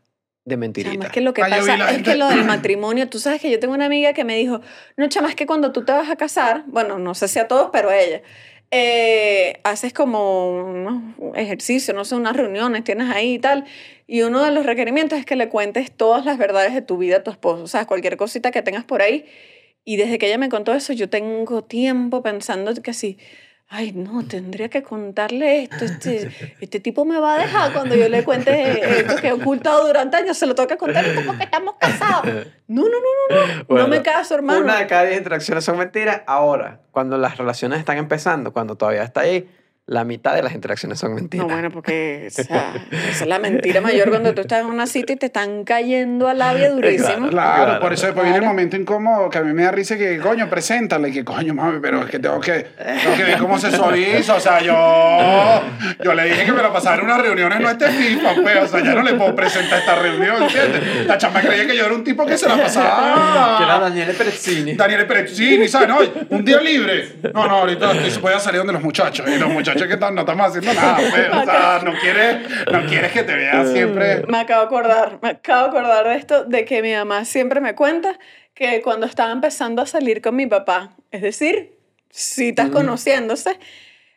de 0.45 0.55
Chama, 0.55 0.61
mentiritas. 0.61 1.07
es 1.07 1.13
que 1.13 1.21
lo 1.21 1.35
que 1.35 1.43
Ah, 1.43 1.49
pasa 1.51 1.75
es 1.75 1.97
gente- 1.97 2.11
que 2.13 2.17
lo 2.17 2.29
del 2.29 2.45
matrimonio, 2.47 3.09
tú 3.09 3.19
sabes 3.19 3.41
que 3.41 3.51
yo 3.51 3.59
tengo 3.61 3.75
una 3.75 3.87
amiga 3.87 4.13
que 4.13 4.25
me 4.25 4.37
dijo, 4.37 4.61
no, 4.97 5.09
chama, 5.09 5.29
es 5.29 5.35
que 5.35 5.47
cuando 5.47 5.73
tú 5.73 5.85
te 5.85 5.93
vas 5.93 6.09
a 6.11 6.17
casar, 6.17 6.65
bueno, 6.67 6.99
no 6.99 7.15
sé 7.15 7.29
si 7.29 7.39
a 7.39 7.47
todos, 7.49 7.71
pero 7.73 7.91
a 7.91 7.99
ella, 7.99 8.23
eh, 8.71 9.61
haces 9.65 9.93
como 9.93 10.49
unos 10.65 11.03
ejercicios, 11.35 11.95
no 11.95 12.05
sé, 12.05 12.15
unas 12.15 12.37
reuniones, 12.37 12.85
tienes 12.85 13.11
ahí 13.11 13.35
y 13.35 13.39
tal, 13.39 13.65
y 14.07 14.23
uno 14.23 14.43
de 14.45 14.51
los 14.53 14.65
requerimientos 14.65 15.19
es 15.19 15.27
que 15.27 15.37
le 15.37 15.49
cuentes 15.49 15.91
todas 15.93 16.25
las 16.25 16.39
verdades 16.39 16.73
de 16.73 16.81
tu 16.83 16.97
vida 16.97 17.19
a 17.19 17.23
tu 17.23 17.31
esposo, 17.31 17.65
o 17.65 17.69
sea, 17.69 17.85
cualquier 17.87 18.17
cosita 18.17 18.51
que 18.51 18.63
tengas 18.63 18.85
por 18.85 19.03
ahí. 19.03 19.27
Y 19.85 19.97
desde 19.97 20.19
que 20.19 20.27
ella 20.27 20.39
me 20.39 20.49
contó 20.49 20.73
eso, 20.73 20.93
yo 20.93 21.09
tengo 21.11 21.63
tiempo 21.65 22.23
pensando 22.23 22.73
que 22.83 22.91
así, 22.93 23.19
ay, 23.73 23.93
no, 23.93 24.25
tendría 24.27 24.69
que 24.69 24.83
contarle 24.83 25.63
esto, 25.63 25.85
este, 25.85 26.57
este 26.61 26.81
tipo 26.81 27.05
me 27.05 27.19
va 27.21 27.37
a 27.37 27.39
dejar 27.39 27.73
cuando 27.73 27.95
yo 27.95 28.09
le 28.09 28.25
cuente 28.25 29.01
esto 29.01 29.17
que 29.17 29.29
he 29.29 29.33
ocultado 29.33 29.87
durante 29.87 30.17
años, 30.17 30.37
se 30.37 30.47
lo 30.47 30.57
tengo 30.57 30.69
que 30.69 30.77
contar 30.77 31.05
esto 31.05 31.23
porque 31.25 31.45
estamos 31.45 31.75
casados. 31.79 32.47
No, 32.67 32.83
no, 32.83 32.89
no, 32.89 33.37
no, 33.37 33.47
no, 33.47 33.65
Bueno, 33.69 33.85
no 33.85 33.89
me 33.89 34.03
caso, 34.03 34.35
hermano. 34.35 34.61
Una 34.61 34.79
de 34.79 34.87
cada 34.87 35.05
diez 35.05 35.19
interacciones 35.19 35.65
son 35.65 35.79
mentiras. 35.79 36.23
Ahora, 36.27 36.81
cuando 36.91 37.17
las 37.17 37.39
relaciones 37.39 37.79
están 37.79 37.99
empezando, 37.99 38.53
cuando 38.53 38.77
todavía 38.77 39.05
está 39.05 39.21
ahí, 39.21 39.49
la 39.91 40.05
mitad 40.05 40.35
de 40.37 40.43
las 40.45 40.55
interacciones 40.55 41.01
son 41.01 41.15
mentiras. 41.17 41.49
No, 41.49 41.53
bueno, 41.53 41.69
porque 41.73 42.29
o 42.29 42.31
sea, 42.31 42.75
esa 43.11 43.25
es 43.25 43.27
la 43.27 43.41
mentira 43.41 43.81
mayor 43.81 44.09
cuando 44.09 44.33
tú 44.35 44.43
estás 44.43 44.61
en 44.61 44.67
una 44.67 44.87
cita 44.87 45.15
y 45.15 45.17
te 45.17 45.27
están 45.27 45.65
cayendo 45.65 46.29
al 46.29 46.39
labio 46.39 46.73
durísimo. 46.77 47.29
Claro, 47.29 47.65
Claro. 47.65 47.81
por 47.81 47.93
eso 47.93 48.07
después 48.07 48.23
viene 48.23 48.37
el 48.37 48.43
Claro. 48.43 48.55
momento 48.55 48.77
incómodo 48.77 49.29
que 49.31 49.39
a 49.39 49.43
mí 49.43 49.53
me 49.53 49.65
da 49.65 49.73
risa 49.73 49.99
que, 49.99 50.19
coño, 50.19 50.49
preséntale, 50.49 51.11
que 51.11 51.25
coño, 51.25 51.55
mami, 51.55 51.81
pero 51.83 52.03
es 52.05 52.07
que 52.11 52.21
tengo 52.21 52.39
que, 52.41 52.53
tengo 53.03 53.17
que 53.17 53.25
ver 53.25 53.39
cómo 53.39 53.59
se 53.59 53.73
suaviza, 53.73 54.37
o 54.37 54.41
sea, 54.41 54.61
yo, 54.63 54.75
yo 56.05 56.15
le 56.15 56.25
dije 56.25 56.45
que 56.45 56.53
me 56.53 56.63
lo 56.63 56.73
pasara 56.73 56.99
en 56.99 57.05
unas 57.07 57.21
reuniones, 57.23 57.59
no 57.61 57.69
este 57.69 57.89
FIFA, 57.89 58.35
pues, 58.43 58.57
o 58.63 58.69
sea, 58.69 58.85
ya 58.85 58.95
no 58.95 59.03
le 59.03 59.15
puedo 59.15 59.35
presentar 59.35 59.81
esta 59.81 59.97
reunión, 59.97 60.41
¿entiendes? 60.45 61.07
La 61.09 61.19
chama 61.19 61.41
creía 61.41 61.67
que 61.67 61.77
yo 61.77 61.85
era 61.87 61.95
un 61.95 62.05
tipo 62.05 62.25
que 62.25 62.39
se 62.39 62.47
la 62.49 62.55
Que 62.55 62.61
era 62.61 62.67
pasaba... 62.69 63.81
Daniele 63.81 64.15
Perezzini. 64.15 64.75
Daniel 64.75 65.07
Perezzini, 65.09 65.67
¿sabes? 65.67 65.89
No, 65.89 65.99
un 66.31 66.45
día 66.45 66.61
libre. 66.61 67.09
No, 67.35 67.49
no, 67.49 67.57
ahorita 67.57 67.93
voy 68.21 68.33
a 68.35 68.39
salir 68.39 68.59
donde 68.59 68.73
los 68.75 68.83
muchachos. 68.83 69.27
Y 69.29 69.39
los 69.39 69.49
muchachos 69.49 69.80
que 69.87 69.95
están, 69.95 70.15
no 70.15 70.23
estamos 70.23 70.49
haciendo 70.49 70.75
nada, 70.75 70.97
pues. 70.97 71.29
O 71.29 71.45
sea, 71.45 71.81
no 71.85 71.93
quieres, 72.01 72.37
no 72.71 72.87
quieres 72.87 73.13
que 73.13 73.23
te 73.23 73.35
veas 73.35 73.71
siempre... 73.71 74.25
Me 74.27 74.39
acabo 74.39 74.61
de 74.61 74.67
acordar, 74.67 75.19
me 75.23 75.31
acabo 75.31 75.65
de 75.65 75.79
acordar 75.79 76.09
de 76.09 76.17
esto, 76.17 76.45
de 76.45 76.65
que 76.65 76.83
mi 76.83 76.93
mamá 76.93 77.25
siempre 77.25 77.61
me 77.61 77.75
cuenta 77.75 78.19
que 78.55 78.83
cuando 78.83 79.07
estaba 79.07 79.33
empezando 79.33 79.83
a 79.83 79.87
salir 79.87 80.21
con 80.21 80.37
mi 80.37 80.47
papá, 80.47 80.91
es 81.11 81.23
decir, 81.23 81.79
citas 82.11 82.71
conociéndose, 82.71 83.59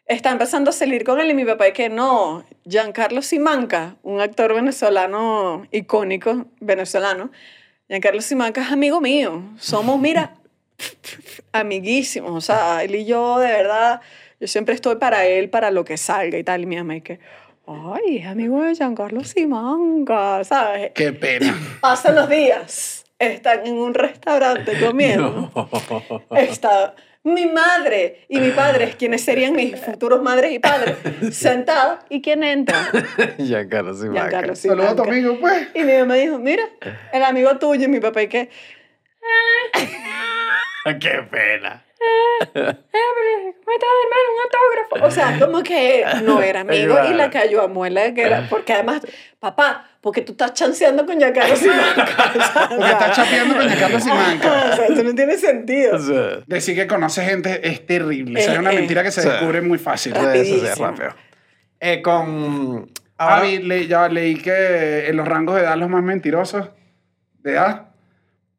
está 0.05 0.31
empezando 0.31 0.69
a 0.69 0.73
salir 0.73 1.03
con 1.03 1.19
él 1.19 1.29
y 1.29 1.33
mi 1.33 1.45
papá 1.45 1.69
y 1.69 1.73
que 1.73 1.89
no, 1.89 2.43
Giancarlo 2.65 3.21
Simanca, 3.21 3.95
un 4.03 4.19
actor 4.19 4.53
venezolano 4.53 5.65
icónico 5.71 6.47
venezolano, 6.59 7.31
Giancarlo 7.87 8.21
Simanca 8.21 8.61
es 8.61 8.71
amigo 8.71 8.99
mío, 8.99 9.43
somos, 9.57 9.99
mira, 9.99 10.35
amiguísimos, 11.53 12.31
o 12.31 12.41
sea, 12.41 12.83
él 12.83 12.95
y 12.95 13.05
yo 13.05 13.39
de 13.39 13.47
verdad, 13.47 14.01
yo 14.43 14.47
siempre 14.47 14.75
estoy 14.75 14.97
para 14.97 15.25
él, 15.25 15.49
para 15.49 15.71
lo 15.71 15.85
que 15.85 15.95
salga 15.95 16.37
y 16.37 16.43
tal, 16.43 16.63
y 16.63 16.65
mi 16.65 16.75
mamá 16.75 16.97
y 16.97 17.01
que, 17.01 17.17
ay, 17.65 18.17
es 18.17 18.27
amigo 18.27 18.61
de 18.61 18.75
Giancarlo 18.75 19.23
Simanca, 19.23 20.43
¿sabes? 20.43 20.91
Qué 20.93 21.13
pena. 21.13 21.57
Pasan 21.79 22.15
los 22.15 22.27
días, 22.27 23.05
están 23.17 23.65
en 23.65 23.75
un 23.75 23.93
restaurante 23.93 24.77
comiendo, 24.81 25.49
está 26.35 26.93
mi 27.23 27.45
madre 27.45 28.25
y 28.27 28.41
mi 28.41 28.49
padre, 28.49 28.95
quienes 28.99 29.23
serían 29.23 29.53
mis 29.53 29.79
futuros 29.79 30.21
madres 30.21 30.51
y 30.51 30.59
padres, 30.59 30.97
sentados, 31.31 31.99
¿y 32.09 32.21
quién 32.21 32.43
entra? 32.43 32.85
Giancarlo 33.37 33.93
Simaca. 33.93 34.29
Giancarlo 34.29 34.55
Saludos 34.57 34.91
a 34.91 34.95
tu 34.97 35.03
amigo, 35.03 35.37
pues. 35.39 35.69
Y 35.73 35.83
mi 35.85 35.93
mamá 35.93 36.15
dijo, 36.15 36.37
mira, 36.37 36.63
el 37.13 37.23
amigo 37.23 37.57
tuyo 37.59 37.85
y 37.85 37.87
mi 37.87 38.01
papá 38.01 38.23
y 38.23 38.27
que, 38.27 38.49
¡Qué 40.99 41.23
pena! 41.31 41.85
Eh, 42.03 42.32
pero 42.32 42.32
me 42.32 42.32
estaba 42.32 42.32
hermano 42.53 44.29
un 44.33 44.39
autógrafo. 44.43 45.05
O 45.05 45.11
sea, 45.11 45.39
como 45.39 45.63
que 45.63 46.03
no 46.23 46.41
era 46.41 46.61
amigo 46.61 46.95
y 47.09 47.13
la 47.13 47.29
cayó 47.29 47.61
a 47.61 47.67
muela, 47.67 48.13
que 48.13 48.21
era, 48.23 48.47
porque 48.49 48.73
además, 48.73 49.01
papá, 49.39 49.89
porque 50.01 50.21
tú 50.21 50.33
estás 50.33 50.53
chanceando 50.53 51.05
con 51.05 51.17
Giancarlo 51.17 51.55
Simanca. 51.57 52.03
O 52.03 52.07
sea, 52.07 52.69
Porque 52.69 52.91
está 52.91 53.11
chapeando 53.11 53.55
con 53.55 53.67
Giancarlo 53.67 53.99
Simanca. 53.99 54.49
O 54.73 54.75
sea, 54.75 54.85
eso 54.87 55.03
no 55.03 55.15
tiene 55.15 55.37
sentido. 55.37 56.43
Decir 56.47 56.75
que 56.75 56.87
conoce 56.87 57.23
gente 57.23 57.67
es 57.67 57.85
terrible. 57.85 58.39
Esa 58.39 58.51
es 58.51 58.57
Eh, 58.57 58.59
una 58.59 58.71
eh. 58.71 58.75
mentira 58.75 59.03
que 59.03 59.11
se 59.11 59.21
Sí. 59.21 59.29
descubre 59.29 59.61
muy 59.61 59.77
fácil. 59.77 60.13
Eso 60.13 60.21
sí 60.21 60.27
es 60.27 60.37
Rapidísimo. 60.37 60.87
rápido. 60.87 61.09
Eh, 61.79 62.01
con... 62.01 62.89
Ah, 63.17 63.35
ahora- 63.35 63.41
vi- 63.47 63.59
le- 63.59 63.87
ya 63.87 64.09
leí 64.09 64.35
que 64.35 65.07
en 65.07 65.15
los 65.17 65.27
rangos 65.27 65.55
de 65.55 65.61
edad 65.61 65.77
los 65.77 65.89
más 65.89 66.01
mentirosos 66.03 66.69
de 67.43 67.51
edad 67.53 67.89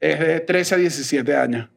es 0.00 0.20
de 0.20 0.40
13 0.40 0.74
a 0.76 0.78
17 0.78 1.36
años. 1.36 1.68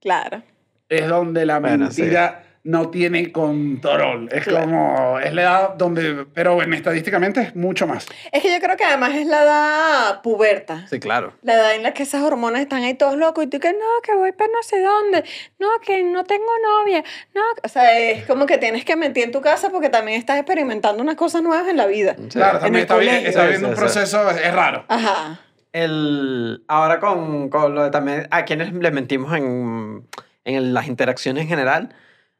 Claro. 0.00 0.42
Es 0.88 1.08
donde 1.08 1.44
la 1.46 1.58
Bueno, 1.58 1.86
mentira 1.86 2.42
no 2.62 2.90
tiene 2.90 3.30
control. 3.30 4.28
Es 4.32 4.44
como, 4.44 5.20
es 5.20 5.32
la 5.32 5.42
edad 5.42 5.74
donde, 5.76 6.26
pero 6.34 6.60
en 6.62 6.74
estadísticamente 6.74 7.40
es 7.40 7.54
mucho 7.54 7.86
más. 7.86 8.06
Es 8.32 8.42
que 8.42 8.52
yo 8.52 8.58
creo 8.60 8.76
que 8.76 8.82
además 8.82 9.14
es 9.14 9.26
la 9.28 9.42
edad 9.44 10.22
puberta. 10.22 10.84
Sí, 10.88 10.98
claro. 10.98 11.32
La 11.42 11.54
edad 11.54 11.74
en 11.76 11.84
la 11.84 11.94
que 11.94 12.02
esas 12.02 12.22
hormonas 12.22 12.60
están 12.60 12.82
ahí 12.82 12.94
todos 12.94 13.16
locos 13.16 13.44
y 13.44 13.46
tú 13.46 13.60
que 13.60 13.72
no, 13.72 13.78
que 14.02 14.16
voy 14.16 14.32
para 14.32 14.48
no 14.50 14.62
sé 14.64 14.80
dónde, 14.82 15.24
no, 15.60 15.68
que 15.84 16.02
no 16.02 16.24
tengo 16.24 16.44
novia, 16.80 17.04
no, 17.36 17.42
o 17.62 17.68
sea, 17.68 17.96
es 18.00 18.24
como 18.26 18.46
que 18.46 18.58
tienes 18.58 18.84
que 18.84 18.96
mentir 18.96 19.22
en 19.24 19.30
tu 19.32 19.40
casa 19.40 19.70
porque 19.70 19.88
también 19.88 20.18
estás 20.18 20.36
experimentando 20.38 21.00
unas 21.00 21.14
cosas 21.14 21.42
nuevas 21.42 21.68
en 21.68 21.76
la 21.76 21.86
vida. 21.86 22.16
Sí. 22.16 22.30
Claro, 22.30 22.58
En 22.58 22.64
también 22.64 22.82
está, 22.82 22.96
bien- 22.96 23.10
colegio. 23.12 23.28
está 23.28 23.42
Sí, 23.42 23.48
viendo 23.50 23.66
sí, 23.68 23.70
un 23.70 23.76
sí. 23.76 23.80
proceso, 23.80 24.30
es 24.30 24.52
raro. 24.54 24.84
Ajá. 24.88 25.40
El, 25.72 26.64
ahora 26.66 26.98
con, 26.98 27.48
con 27.48 27.74
lo 27.76 27.84
de 27.84 27.90
también 27.90 28.26
a 28.32 28.44
quienes 28.44 28.72
le 28.72 28.90
mentimos 28.90 29.32
en, 29.36 30.04
en 30.46 30.72
las 30.72 30.86
interacciones 30.86 31.42
en 31.42 31.48
general, 31.48 31.94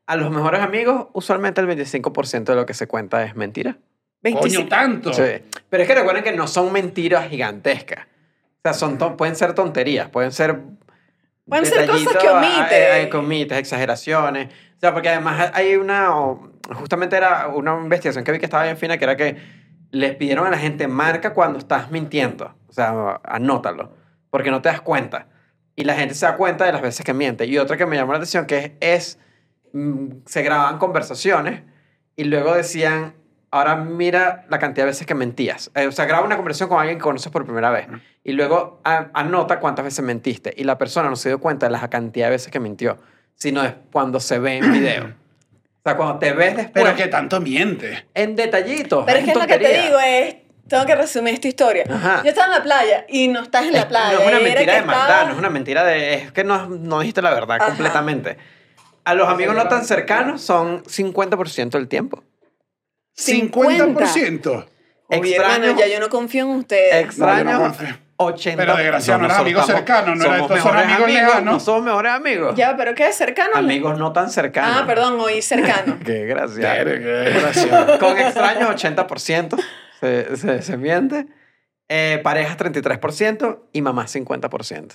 a 0.07 0.17
los 0.17 0.31
mejores 0.31 0.61
amigos, 0.63 1.09
usualmente 1.13 1.61
el 1.61 1.67
25% 1.67 2.45
de 2.45 2.55
lo 2.55 2.65
que 2.65 2.73
se 2.75 2.87
cuenta 2.87 3.23
es 3.25 3.35
mentira. 3.37 3.77
25. 4.23 4.57
Coño, 4.57 4.69
tanto. 4.69 5.13
Sí. 5.13 5.23
Pero 5.69 5.83
es 5.83 5.89
que 5.89 5.95
recuerden 5.95 6.25
que 6.25 6.33
no 6.33 6.47
son 6.47 6.73
mentiras 6.73 7.29
gigantescas. 7.29 8.07
O 8.07 8.61
sea, 8.63 8.73
son 8.73 8.97
pueden 9.17 9.37
ser 9.37 9.53
tonterías, 9.53 10.09
pueden 10.09 10.33
ser... 10.33 10.61
Pueden 11.49 11.65
ser 11.67 11.87
cosas 11.89 12.17
que 12.17 12.27
ah, 12.29 12.69
eh, 12.73 13.03
eh, 13.03 13.09
que 13.09 13.17
omites, 13.19 13.57
exageraciones. 13.59 14.49
O 14.77 14.81
sea, 14.81 14.93
porque 14.93 15.11
además 15.11 15.51
hay 15.53 15.77
una... 15.77 16.17
o- 16.19 16.51
Justamente 16.75 17.17
era 17.17 17.47
una 17.49 17.77
investigación 17.77 18.25
que 18.25 18.33
vi 18.33 18.39
que 18.41 18.47
estaba 18.47 18.65
bien 18.65 18.77
fina, 18.77 18.99
que 18.99 19.05
era 19.05 19.17
que 19.17 19.37
les 19.93 20.17
pidieron 20.17 20.47
a 20.47 20.51
la 20.51 20.59
gente 20.59 20.89
marca 20.89 21.33
cuando 21.33 21.59
estás 21.61 21.93
mintiendo. 21.93 22.53
O 22.69 22.73
sea, 22.73 23.21
anótalo, 23.23 23.93
porque 24.31 24.51
no 24.51 24.61
te 24.63 24.69
das 24.69 24.81
cuenta. 24.81 25.29
Y 25.77 25.85
la 25.85 25.95
gente 25.95 26.15
se 26.15 26.25
da 26.27 26.37
cuenta 26.37 26.65
de 26.65 26.73
las 26.73 26.81
veces 26.83 27.05
que 27.05 27.13
miente. 27.15 27.45
Y 27.47 27.59
otra 27.59 27.77
que 27.77 27.85
me 27.87 27.97
llamó 27.97 28.13
la 28.13 28.19
atención, 28.19 28.47
que 28.47 28.57
es, 28.59 28.73
es 28.81 29.19
mm, 29.73 30.07
se 30.25 30.43
grababan 30.43 30.79
conversaciones 30.79 31.61
y 32.17 32.25
luego 32.25 32.55
decían, 32.55 33.15
ahora 33.51 33.77
mira 33.77 34.47
la 34.49 34.59
cantidad 34.59 34.85
de 34.87 34.91
veces 34.93 35.07
que 35.07 35.15
mentías. 35.15 35.71
Eh, 35.75 35.87
o 35.87 35.93
sea, 35.93 36.07
graba 36.07 36.25
una 36.25 36.37
conversación 36.37 36.71
con 36.71 36.79
alguien 36.81 36.97
que 36.99 37.03
conoces 37.03 37.31
por 37.31 37.45
primera 37.45 37.71
vez 37.71 37.87
y 38.25 38.33
luego 38.33 38.81
a- 38.85 39.09
anota 39.13 39.61
cuántas 39.61 39.85
veces 39.85 40.03
mentiste. 40.05 40.53
Y 40.57 40.65
la 40.65 40.79
persona 40.79 41.11
no 41.11 41.17
se 41.17 41.29
dio 41.29 41.41
cuenta 41.41 41.67
de 41.67 41.73
la 41.73 41.89
cantidad 41.91 42.27
de 42.27 42.31
veces 42.33 42.51
que 42.51 42.59
mintió, 42.59 42.97
sino 43.35 43.63
es 43.63 43.75
cuando 43.93 44.19
se 44.19 44.39
ve 44.39 44.57
en 44.57 44.73
video. 44.73 45.05
O 45.05 45.89
sea, 45.89 45.97
cuando 45.97 46.19
te 46.19 46.33
ves 46.33 46.57
después 46.57 46.85
Pero 46.85 46.97
que 46.97 47.07
tanto 47.09 47.39
miente. 47.41 48.07
en 48.15 48.35
detallitos. 48.35 49.05
Pero 49.07 49.19
es 49.19 49.25
que 49.27 49.31
es 49.33 49.37
lo 49.37 49.47
que 49.47 49.59
te 49.59 49.83
digo, 49.83 49.99
es, 50.01 50.37
tengo 50.69 50.85
que 50.87 50.95
resumir 50.95 51.35
esta 51.35 51.49
historia. 51.49 51.85
Ajá. 51.89 52.23
Yo 52.25 52.31
estaba 52.31 52.47
en 52.47 52.53
la 52.59 52.63
playa 52.63 53.05
y 53.09 53.29
no 53.29 53.41
estás 53.43 53.65
en 53.67 53.73
la 53.73 53.89
playa. 53.89 54.15
No 54.17 54.21
es 54.23 54.29
una 54.29 54.41
mentira 54.41 54.75
de 54.75 54.83
maldad, 54.83 55.03
estaba- 55.09 55.25
no 55.27 55.33
es 55.33 55.39
una 55.39 55.51
mentira 55.51 55.85
de... 55.85 56.15
Es 56.15 56.33
que 56.33 56.45
no, 56.45 56.69
no 56.69 57.01
dijiste 57.01 57.23
la 57.23 57.31
verdad 57.35 57.57
Ajá. 57.61 57.67
completamente. 57.67 58.37
A 59.05 59.15
los 59.15 59.29
amigos 59.29 59.55
no 59.55 59.69
tan 59.69 59.85
cercanos 59.85 60.43
son 60.43 60.83
50% 60.85 61.71
del 61.71 61.87
tiempo. 61.89 62.25
50%. 63.17 64.67
Oye, 65.09 65.21
Extraño- 65.21 65.35
hermano, 65.65 65.79
ya 65.79 65.87
yo 65.87 66.01
no 66.01 66.09
confío 66.09 66.45
en 66.45 66.51
ustedes. 66.51 67.05
Extraño. 67.05 67.45
No, 67.45 67.51
yo 67.53 67.59
no 67.59 67.65
confío. 67.65 67.99
80. 68.19 68.63
Pero 68.63 68.77
desgraciado, 68.77 69.19
no 69.21 69.25
eres 69.27 69.37
nosotros 69.37 69.47
amigo 69.47 69.61
estamos- 69.61 69.79
cercano, 69.81 70.15
no 70.15 70.23
somos 70.25 70.41
estos 70.41 70.59
son 70.61 70.75
mejores 70.75 70.85
amigos 70.93 71.11
lejanos. 71.13 71.45
No 71.45 71.61
somos 71.61 71.83
mejores 71.85 72.13
amigos. 72.13 72.55
Ya, 72.57 72.77
pero 72.77 72.95
¿qué 72.95 73.09
es 73.09 73.17
cercano? 73.17 73.51
Amigos 73.57 73.99
no 73.99 74.13
tan 74.13 74.31
cercanos. 74.31 74.79
Ah, 74.83 74.87
perdón, 74.87 75.19
oí 75.21 75.43
cercano. 75.43 75.99
Qué 76.05 76.27
gracia. 76.27 76.79
Qué- 76.79 76.85
qué 76.85 76.99
desgraciado. 76.99 77.99
Con 77.99 78.19
extraños 78.19 78.69
80% 78.71 79.63
se, 80.01 80.37
se, 80.37 80.63
se 80.63 80.77
miente. 80.77 81.27
Eh, 81.89 82.21
parejas 82.25 82.57
33% 82.59 83.59
y 83.73 83.81
mamá 83.83 84.07
50%. 84.07 84.93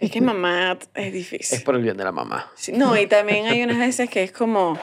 es 0.00 0.10
que 0.10 0.20
mamá 0.20 0.78
es 0.94 1.12
difícil. 1.12 1.56
Es 1.58 1.64
por 1.64 1.74
el 1.74 1.82
bien 1.82 1.96
de 1.96 2.04
la 2.04 2.12
mamá. 2.12 2.50
Sí, 2.54 2.72
No, 2.72 2.96
y 2.96 3.06
también 3.06 3.46
hay 3.46 3.62
unas 3.62 3.78
veces 3.78 4.08
que 4.10 4.22
es 4.22 4.30
como, 4.32 4.78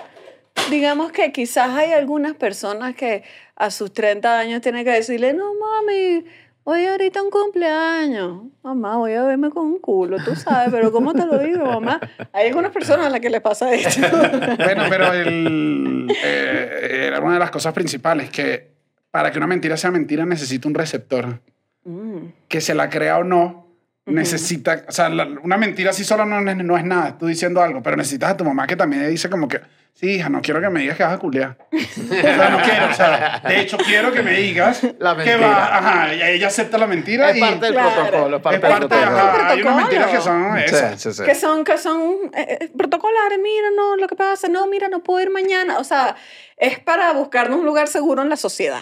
digamos 0.69 1.11
que 1.11 1.31
quizás 1.31 1.69
hay 1.71 1.93
algunas 1.93 2.33
personas 2.33 2.95
que 2.95 3.23
a 3.55 3.71
sus 3.71 3.93
30 3.93 4.37
años 4.39 4.61
tienen 4.61 4.83
que 4.83 4.91
decirle, 4.91 5.33
no 5.33 5.53
mami, 5.53 6.25
hoy 6.63 6.85
ahorita 6.85 7.21
un 7.21 7.29
cumpleaños. 7.29 8.43
Mamá, 8.63 8.97
voy 8.97 9.13
a 9.13 9.23
verme 9.23 9.49
con 9.49 9.65
un 9.65 9.79
culo, 9.79 10.17
tú 10.23 10.35
sabes, 10.35 10.69
pero 10.71 10.91
¿cómo 10.91 11.13
te 11.13 11.25
lo 11.25 11.37
digo, 11.39 11.65
mamá? 11.65 11.99
Hay 12.31 12.47
algunas 12.47 12.71
personas 12.71 13.07
a 13.07 13.09
las 13.09 13.19
que 13.19 13.29
les 13.29 13.41
pasa 13.41 13.73
esto. 13.73 14.01
Bueno, 14.57 14.83
pero 14.89 15.13
el, 15.13 16.07
eh, 16.23 17.05
era 17.07 17.19
una 17.19 17.33
de 17.33 17.39
las 17.39 17.51
cosas 17.51 17.73
principales, 17.73 18.29
que 18.29 18.71
para 19.11 19.31
que 19.31 19.37
una 19.37 19.47
mentira 19.47 19.77
sea 19.77 19.91
mentira 19.91 20.25
necesita 20.25 20.67
un 20.67 20.73
receptor. 20.75 21.39
Mm. 21.85 22.17
Que 22.47 22.61
se 22.61 22.73
la 22.73 22.89
crea 22.89 23.17
o 23.17 23.23
no, 23.23 23.67
necesita... 24.05 24.85
O 24.87 24.91
sea, 24.91 25.09
la- 25.09 25.27
una 25.43 25.57
mentira 25.57 25.89
así 25.91 26.03
sola 26.03 26.25
no, 26.25 26.39
es- 26.49 26.57
no 26.57 26.77
es 26.77 26.85
nada, 26.85 27.17
tú 27.17 27.25
diciendo 27.27 27.61
algo, 27.61 27.81
pero 27.83 27.97
necesitas 27.97 28.31
a 28.31 28.37
tu 28.37 28.45
mamá 28.45 28.65
que 28.67 28.75
también 28.77 29.09
dice 29.09 29.29
como 29.29 29.47
que, 29.49 29.59
sí, 29.93 30.15
hija, 30.15 30.27
no 30.29 30.41
quiero 30.41 30.59
que 30.59 30.69
me 30.69 30.81
digas 30.81 30.97
que 30.97 31.03
vas 31.03 31.13
a 31.13 31.25
o 31.25 31.31
sea, 31.31 32.49
no 32.49 32.57
quiero, 32.61 32.89
o 32.89 32.93
sea, 32.93 33.41
de 33.47 33.59
hecho 33.61 33.77
quiero 33.77 34.11
que 34.11 34.21
me 34.23 34.33
digas 34.33 34.83
La 34.99 35.11
que 35.15 35.17
mentira. 35.23 35.37
va, 35.47 35.77
ajá, 35.77 36.13
y 36.15 36.21
ella 36.21 36.47
acepta 36.47 36.77
la 36.77 36.87
mentira 36.87 37.29
Es 37.29 37.37
y... 37.37 37.39
parte 37.39 37.65
del 37.65 37.73
Claro. 37.73 37.91
protocolo. 38.09 38.37
Es 38.37 38.41
parte 38.43 38.55
es 38.57 38.61
del 38.61 38.71
protocolo. 38.89 39.17
ajá, 39.17 39.49
hay 39.49 39.61
unas 39.61 39.75
mentiras 39.77 40.07
que 40.11 40.21
son 40.21 40.57
esas. 40.57 41.01
Sí, 41.01 41.09
sí, 41.11 41.17
sí. 41.17 41.23
Que 41.23 41.35
son, 41.35 41.63
que 41.63 41.77
son 41.77 42.01
eh, 42.35 42.57
eh, 42.61 42.69
protocolares, 42.77 43.39
mira, 43.41 43.67
no, 43.75 43.95
lo 43.95 44.07
que 44.07 44.15
pasa, 44.15 44.47
no, 44.49 44.67
mira, 44.67 44.89
no 44.89 45.01
puedo 45.03 45.21
ir 45.21 45.29
mañana. 45.29 45.77
O 45.79 45.83
sea, 45.83 46.15
es 46.57 46.79
para 46.79 47.13
buscarnos 47.13 47.59
un 47.59 47.65
lugar 47.65 47.87
seguro 47.87 48.21
en 48.21 48.29
la 48.29 48.35
sociedad. 48.37 48.81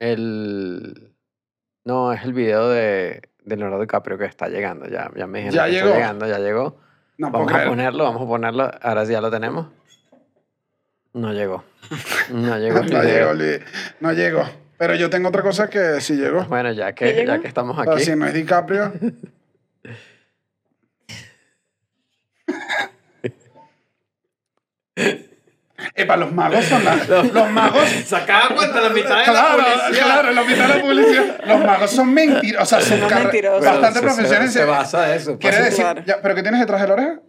El... 0.00 1.14
No, 1.84 2.12
es 2.12 2.22
el 2.22 2.32
video 2.34 2.68
de, 2.68 3.22
de 3.44 3.56
Leonardo 3.56 3.80
DiCaprio 3.80 4.18
que 4.18 4.26
está 4.26 4.48
llegando. 4.48 4.86
Ya, 4.86 5.10
ya 5.16 5.26
me 5.26 5.38
dijeron 5.38 5.54
Ya 5.56 5.64
que 5.66 5.70
llegó. 5.72 5.86
está 5.88 5.98
llegando, 5.98 6.26
ya 6.28 6.38
llegó. 6.38 6.80
No 7.18 7.30
Vamos 7.32 7.52
a 7.52 7.64
ponerlo, 7.64 8.04
vamos 8.04 8.22
a 8.22 8.26
ponerlo. 8.26 8.70
Ahora 8.80 9.04
sí 9.04 9.12
ya 9.12 9.20
lo 9.20 9.30
tenemos. 9.30 9.66
No 11.12 11.32
llegó. 11.32 11.64
No 12.30 12.56
llegó. 12.58 12.80
No 12.82 13.02
llegó, 13.02 13.32
no 14.00 14.12
llegó. 14.12 14.44
Pero 14.78 14.94
yo 14.94 15.10
tengo 15.10 15.28
otra 15.28 15.42
cosa 15.42 15.68
que 15.68 16.00
sí 16.00 16.14
llegó. 16.14 16.44
Bueno, 16.44 16.70
ya 16.70 16.90
¿Ya 16.90 16.94
que, 16.94 17.26
ya 17.26 17.40
que 17.40 17.48
estamos 17.48 17.76
aquí. 17.76 18.04
si 18.04 18.14
no 18.14 18.26
es 18.26 18.34
DiCaprio. 18.34 18.92
Epa, 25.98 26.16
los 26.16 26.32
magos 26.32 26.64
son 26.64 26.84
la- 26.84 26.94
los 27.32 27.50
magos. 27.50 27.88
Sacaba 28.06 28.54
cuenta 28.54 28.80
la 28.80 28.88
mitad 28.90 29.24
Claro, 29.24 29.62
claro, 29.92 30.32
la 30.32 30.42
mitad 30.44 30.68
de 30.68 30.74
la 30.76 30.80
publicidad. 30.80 31.40
Los 31.46 31.60
magos 31.64 31.90
son 31.90 32.12
mentirosos. 32.14 32.62
O 32.72 32.80
sea, 32.80 32.80
son 32.98 33.08
carre- 33.08 33.22
mentirosos. 33.24 33.64
bastante 33.64 33.98
se, 34.00 34.04
profesionales. 34.04 34.52
se, 34.52 34.58
se 34.60 34.64
basa 34.64 35.02
de 35.02 35.16
eso. 35.16 35.38
Quiere 35.38 35.56
pues. 35.58 35.70
decir, 35.70 35.84
Claro. 35.84 36.02
ya, 36.06 36.20
¿pero 36.22 36.34
qué 36.34 36.42
tienes 36.42 36.60
detrás 36.60 36.80
de 36.82 36.86
la 36.88 36.94
oreja? 36.94 37.20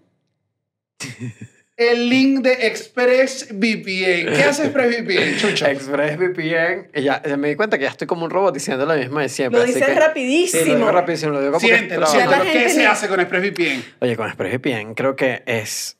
El 1.78 2.10
link 2.10 2.42
de 2.42 2.68
ExpressVPN. 2.68 4.34
¿Qué 4.36 4.44
hace 4.50 4.64
ExpressVPN, 4.66 5.38
Chucho? 5.38 5.66
ExpressVPN. 5.66 6.90
y 6.94 7.04
Ya, 7.04 7.22
ya 7.24 7.38
me 7.38 7.48
di 7.48 7.56
cuenta 7.56 7.78
que 7.78 7.86
ya 7.86 7.90
estoy 7.92 8.06
como 8.06 8.26
un 8.26 8.30
robot 8.32 8.54
diciendo 8.54 8.86
lo 8.86 8.96
mismo 8.96 9.20
de 9.22 9.30
siempre. 9.30 9.60
Lo 9.60 9.64
así 9.64 9.74
dices 9.76 9.88
que- 9.88 9.96
rapidísimo. 10.00 10.64
Sí, 10.64 10.70
lo 10.72 10.76
digo 10.76 10.92
rapidísimo. 10.92 11.32
Lo 11.32 11.40
digo 11.40 11.54
porque 11.54 11.68
Siéntelo, 11.68 12.02
la 12.02 12.08
siéntelo. 12.08 12.44
¿Qué 12.52 12.70
se 12.70 12.86
hace 12.86 13.08
con 13.08 13.22
ExpressVPN? 13.22 13.84
Oye, 14.02 14.18
con 14.18 14.28
ExpressVPN 14.28 14.94
creo 14.94 15.16
que 15.16 15.42
es... 15.46 15.96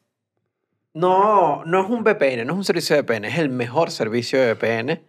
No, 1.00 1.64
no 1.66 1.82
es 1.84 1.90
un 1.90 2.04
VPN, 2.04 2.46
no 2.46 2.54
es 2.54 2.58
un 2.58 2.64
servicio 2.66 2.96
de 2.96 3.02
VPN, 3.04 3.26
es 3.26 3.38
el 3.40 3.50
mejor 3.50 3.92
servicio 3.92 4.40
de 4.40 4.54
VPN. 4.54 5.02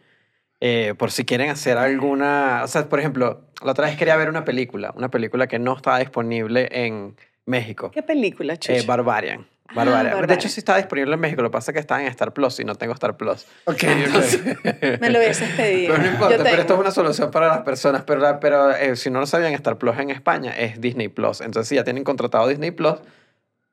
eh, 0.62 0.94
por 0.98 1.10
si 1.10 1.24
quieren 1.24 1.48
hacer 1.50 1.78
alguna... 1.78 2.60
O 2.64 2.68
sea, 2.68 2.88
por 2.88 2.98
ejemplo, 3.00 3.40
la 3.64 3.72
otra 3.72 3.86
vez 3.86 3.96
quería 3.96 4.14
ver 4.16 4.28
una 4.28 4.44
película, 4.44 4.92
una 4.96 5.08
película 5.10 5.46
que 5.46 5.58
no 5.58 5.74
estaba 5.76 5.98
disponible 5.98 6.68
en 6.70 7.16
México. 7.46 7.90
¿Qué 7.90 8.02
película, 8.02 8.56
Chucho? 8.58 8.78
Eh, 8.78 8.84
Barbarian. 8.86 9.46
Ah, 9.68 9.72
Barbarian. 9.74 10.04
De 10.04 10.10
Barbarian. 10.10 10.38
hecho, 10.38 10.48
sí 10.50 10.60
está 10.60 10.76
disponible 10.76 11.14
en 11.14 11.20
México. 11.20 11.40
Lo 11.42 11.48
que 11.48 11.52
pasa 11.54 11.70
es 11.70 11.74
que 11.74 11.80
está 11.80 12.00
en 12.00 12.08
Star 12.08 12.32
Plus 12.34 12.60
y 12.60 12.64
no 12.64 12.74
tengo 12.74 12.92
Star 12.92 13.16
Plus. 13.16 13.46
Ok, 13.64 13.84
ok. 13.84 15.00
Me 15.00 15.08
lo 15.10 15.18
hubieses 15.18 15.48
pedido. 15.56 15.94
Pero 15.94 16.02
no 16.04 16.10
importa, 16.12 16.36
Yo 16.36 16.42
pero 16.44 16.60
esto 16.60 16.74
es 16.74 16.80
una 16.80 16.90
solución 16.90 17.30
para 17.30 17.48
las 17.48 17.62
personas. 17.62 18.02
Pero, 18.06 18.38
pero 18.40 18.70
eh, 18.72 18.96
si 18.96 19.10
no 19.10 19.20
lo 19.20 19.26
sabían, 19.26 19.52
Star 19.54 19.78
Plus 19.78 19.96
en 19.98 20.10
España 20.10 20.52
es 20.58 20.80
Disney 20.80 21.08
Plus. 21.08 21.40
Entonces, 21.40 21.68
si 21.68 21.76
ya 21.76 21.84
tienen 21.84 22.04
contratado 22.04 22.46
Disney 22.48 22.70
Plus, 22.72 22.96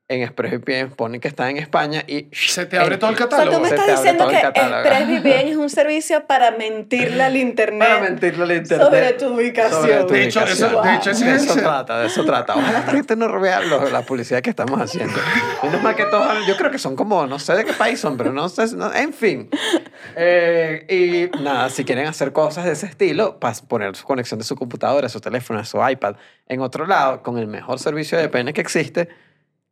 en 0.09 0.21
ExpressVPN 0.21 0.91
ponen 0.95 1.19
que 1.19 1.27
está 1.27 1.49
en 1.49 1.57
España 1.57 2.01
y... 2.07 2.29
Se 2.31 2.65
te 2.65 2.79
abre 2.79 2.97
todo 2.97 3.09
el 3.09 3.15
O 3.15 3.17
sea, 3.17 3.27
catálogo. 3.27 3.57
tú 3.57 3.63
me 3.63 3.67
Se 3.69 3.75
estás 3.75 3.85
te 3.87 3.91
abre 3.91 4.01
diciendo 4.03 4.23
todo 4.23 4.31
que 4.31 4.37
el 4.37 4.41
catálogo. 4.53 4.77
ExpressVPN 4.89 5.47
es 5.49 5.55
un 5.57 5.69
servicio 5.69 6.25
para 6.27 6.51
mentirle 6.51 7.23
al 7.23 7.35
internet. 7.35 7.87
Para 7.89 7.99
mentirle 8.01 8.43
al 8.45 8.51
internet. 8.53 8.85
Sobre 8.87 9.13
tu 9.13 9.25
ubicación. 9.35 9.81
Sobre 9.81 10.03
tu 10.05 10.13
De 10.13 10.23
hecho, 10.23 10.39
ubicación. 10.39 10.69
eso- 10.71 10.81
de 10.81 10.95
hecho, 10.95 11.11
ese 11.11 11.25
de 11.25 11.35
es 11.35 11.43
eso 11.43 11.55
trata, 11.55 11.99
de 11.99 12.07
eso 12.07 12.23
trata. 12.23 12.55
Ojalá 12.55 12.79
esta 12.79 12.91
gente 12.93 13.15
no 13.17 13.39
vea 13.41 13.59
lo- 13.59 13.89
la 13.89 14.01
publicidad 14.03 14.41
que 14.41 14.49
estamos 14.49 14.79
haciendo. 14.79 15.19
Menos 15.61 15.83
mal 15.83 15.93
que 15.95 16.05
todos, 16.05 16.47
yo 16.47 16.55
creo 16.55 16.71
que 16.71 16.79
son 16.79 16.95
como, 16.95 17.27
no 17.27 17.37
sé 17.37 17.55
de 17.55 17.65
qué 17.65 17.73
país 17.73 17.99
son, 17.99 18.15
pero 18.15 18.31
no 18.31 18.47
sé, 18.47 18.73
no- 18.77 18.93
en 18.93 19.11
fin. 19.13 19.49
Eh, 20.15 21.29
y 21.35 21.41
nada, 21.43 21.69
si 21.69 21.83
quieren 21.83 22.07
hacer 22.07 22.31
cosas 22.31 22.63
de 22.63 22.71
ese 22.71 22.85
estilo, 22.85 23.39
para 23.39 23.55
poner 23.67 23.93
su 23.97 24.05
conexión 24.05 24.39
de 24.39 24.45
su 24.45 24.55
computadora, 24.55 25.09
su 25.09 25.19
teléfono, 25.19 25.63
su 25.65 25.85
iPad 25.85 26.15
en 26.47 26.61
otro 26.61 26.85
lado, 26.85 27.21
con 27.23 27.37
el 27.37 27.47
mejor 27.47 27.79
servicio 27.79 28.17
de 28.17 28.27
VPN 28.27 28.53
que 28.53 28.61
existe, 28.61 29.09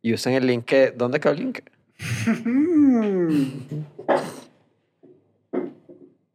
y 0.06 0.14
usen 0.14 0.34
el 0.34 0.46
link 0.46 0.64
que, 0.66 0.92
¿dónde 0.94 1.18
quedó 1.18 1.32
el 1.32 1.40
link? 1.40 1.58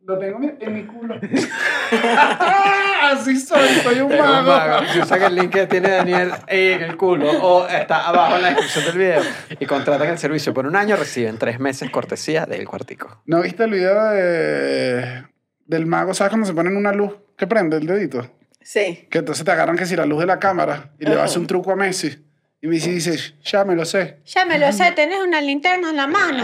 Lo 0.04 0.20
tengo 0.20 0.40
en 0.60 0.74
mi 0.74 0.84
culo. 0.84 1.16
Así 3.02 3.38
soy, 3.40 3.70
soy 3.82 4.02
un 4.02 4.10
mago. 4.18 4.52
mago. 4.52 4.86
Si 4.92 5.00
usan 5.00 5.24
el 5.24 5.36
link 5.36 5.52
que 5.52 5.68
tiene 5.68 5.88
Daniel 5.90 6.32
en 6.48 6.82
el 6.82 6.98
culo 6.98 7.32
o 7.32 7.66
está 7.66 8.10
abajo 8.10 8.36
en 8.36 8.42
la 8.42 8.50
descripción 8.50 8.84
del 8.88 8.98
video 8.98 9.22
y 9.58 9.66
contratan 9.66 10.10
el 10.10 10.18
servicio 10.18 10.54
por 10.54 10.68
un 10.68 10.76
año, 10.76 10.98
reciben 10.98 11.38
tres 11.38 11.58
meses 11.62 11.90
cortesía 11.92 12.46
del 12.46 12.68
cuartico. 12.68 13.22
¿No 13.26 13.42
viste 13.42 13.64
el 13.64 13.72
video 13.72 14.04
de, 14.10 15.24
del 15.66 15.86
mago? 15.86 16.14
¿Sabes 16.14 16.32
cuando 16.32 16.46
se 16.46 16.54
ponen 16.54 16.76
una 16.76 16.92
luz 16.92 17.14
que 17.38 17.48
prende 17.48 17.78
el 17.78 17.88
dedito? 17.88 18.30
Sí. 18.62 19.08
Que 19.10 19.20
entonces 19.20 19.46
te 19.46 19.52
agarran 19.52 19.78
que 19.78 19.86
si 19.86 19.96
la 19.96 20.06
luz 20.06 20.20
de 20.20 20.26
la 20.26 20.40
cámara 20.40 20.92
y 21.00 21.06
le 21.06 21.12
vas 21.12 21.22
a 21.22 21.24
hacer 21.24 21.40
un 21.40 21.48
truco 21.48 21.72
a 21.72 21.78
Messi. 21.78 22.31
Y 22.64 22.68
Messi 22.68 22.92
dice, 22.92 23.18
ya 23.44 23.66
me 23.66 23.76
lo 23.76 23.86
sé. 23.86 24.18
Ya 24.24 24.46
me 24.46 24.60
lo 24.60 24.72
sé, 24.72 24.92
tenés 24.92 25.18
una 25.20 25.42
linterna 25.42 25.90
en 25.90 25.96
la 25.98 26.06
mano. 26.06 26.44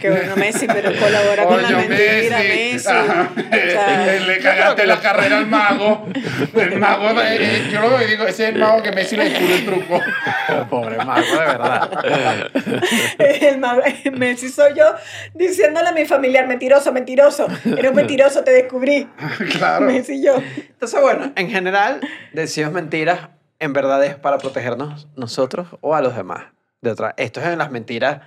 Qué 0.00 0.10
bueno, 0.10 0.36
Messi, 0.36 0.68
pero 0.68 0.92
colabora 0.96 1.44
con 1.44 1.60
la 1.60 1.70
mentira, 1.70 2.38
Messi. 2.38 2.76
O 2.76 2.78
sea, 2.78 3.30
Le 4.26 4.38
cagaste 4.38 4.86
la 4.86 5.00
carrera 5.00 5.38
al 5.38 5.46
mago. 5.48 6.06
El 6.54 6.78
mago, 6.78 7.20
eh, 7.20 7.68
yo 7.72 7.80
lo 7.80 8.00
y 8.00 8.06
digo, 8.06 8.22
ese 8.28 8.44
es 8.44 8.48
el 8.54 8.60
mago 8.60 8.80
que 8.80 8.92
Messi 8.92 9.16
le 9.16 9.24
descubre 9.28 9.54
el 9.56 9.64
truco. 9.64 10.00
Pobre 10.70 10.98
mago, 10.98 11.32
de 11.32 11.36
verdad. 11.38 11.90
el 13.18 13.58
mago- 13.58 13.82
Messi 14.12 14.48
soy 14.50 14.72
yo 14.76 14.84
diciéndole 15.34 15.88
a 15.88 15.92
mi 15.92 16.04
familiar, 16.04 16.46
mentiroso, 16.46 16.92
mentiroso. 16.92 17.48
Eres 17.64 17.90
un 17.90 17.96
mentiroso, 17.96 18.44
te 18.44 18.52
descubrí. 18.52 19.08
Claro. 19.58 19.86
Messi 19.86 20.22
yo. 20.24 20.36
Entonces, 20.36 21.00
bueno, 21.00 21.32
en 21.34 21.50
general, 21.50 22.00
decimos 22.32 22.72
mentiras 22.72 23.18
en 23.58 23.72
verdad 23.72 24.04
es 24.04 24.16
para 24.16 24.38
protegernos 24.38 25.08
nosotros 25.16 25.68
o 25.80 25.94
a 25.94 26.00
los 26.00 26.16
demás. 26.16 26.44
De 26.80 26.90
otra, 26.90 27.14
esto 27.16 27.40
es 27.40 27.46
en 27.46 27.58
las 27.58 27.70
mentiras. 27.70 28.20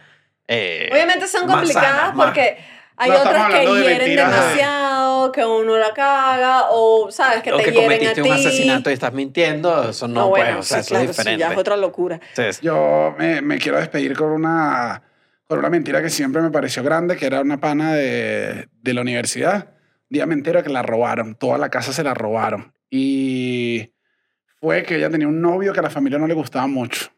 eh, 0.47 0.89
Obviamente 0.91 1.27
son 1.27 1.45
más 1.47 1.57
complicadas 1.57 1.91
sanas, 1.97 2.15
más- 2.15 2.25
porque 2.27 2.57
hay 2.97 3.11
No, 3.11 3.19
otras 3.19 3.45
que 3.47 3.59
de 3.59 3.65
hieren 3.65 3.97
mentiras 3.99 4.32
demasiado, 4.32 5.32
que 5.32 5.45
uno 5.45 5.77
la 5.77 5.93
caga, 5.93 6.63
o 6.71 7.09
sabes 7.11 7.41
que 7.43 7.53
o 7.53 7.57
te 7.57 7.63
que 7.63 7.71
hieren 7.71 7.91
a 7.91 7.93
cometiste 7.95 8.21
ti. 8.23 8.30
un 8.30 8.36
asesinato 8.36 8.89
y 8.89 8.93
estás 8.93 9.13
mintiendo, 9.13 9.89
eso 9.89 10.07
no, 10.07 10.21
No, 10.21 10.30
puede, 10.30 10.43
bueno, 10.45 10.59
o 10.59 10.63
sea, 10.63 10.77
sí, 10.77 10.82
eso 10.82 10.89
claro, 10.89 11.03
es 11.05 11.11
sí, 11.11 11.21
diferente. 11.21 11.39
ya 11.39 11.51
es 11.53 11.57
otra 11.57 11.77
locura. 11.77 12.15
Entonces, 12.30 12.59
Yo 12.61 13.15
me, 13.17 13.41
me 13.41 13.57
quiero 13.59 13.77
despedir 13.77 14.17
con 14.17 14.32
una, 14.32 15.03
con 15.47 15.59
una 15.59 15.69
mentira 15.69 16.01
que 16.01 16.09
siempre 16.09 16.41
me 16.41 16.49
pareció 16.51 16.84
grande, 16.84 17.15
que 17.15 17.25
era 17.27 17.41
una 17.41 17.59
pana 17.59 17.93
de, 17.93 18.67
de 18.82 18.93
la 18.93 19.01
universidad. 19.01 19.67
Un 20.09 20.15
día 20.15 20.25
me 20.25 20.34
entero 20.34 20.61
que 20.63 20.69
la 20.69 20.82
robaron, 20.82 21.36
toda 21.36 21.57
la 21.59 21.69
casa 21.69 21.93
se 21.93 22.03
la 22.03 22.13
robaron. 22.15 22.73
Y 22.89 23.93
fue 24.60 24.84
que 24.84 24.95
ella 24.97 25.10
tenía 25.10 25.28
un 25.28 25.41
novio 25.41 25.74
que 25.74 25.80
a 25.80 25.84
la 25.84 25.89
familia 25.89 26.20
no 26.20 26.28
le 26.28 26.34
gustaba 26.34 26.68
mucho. 26.68 27.12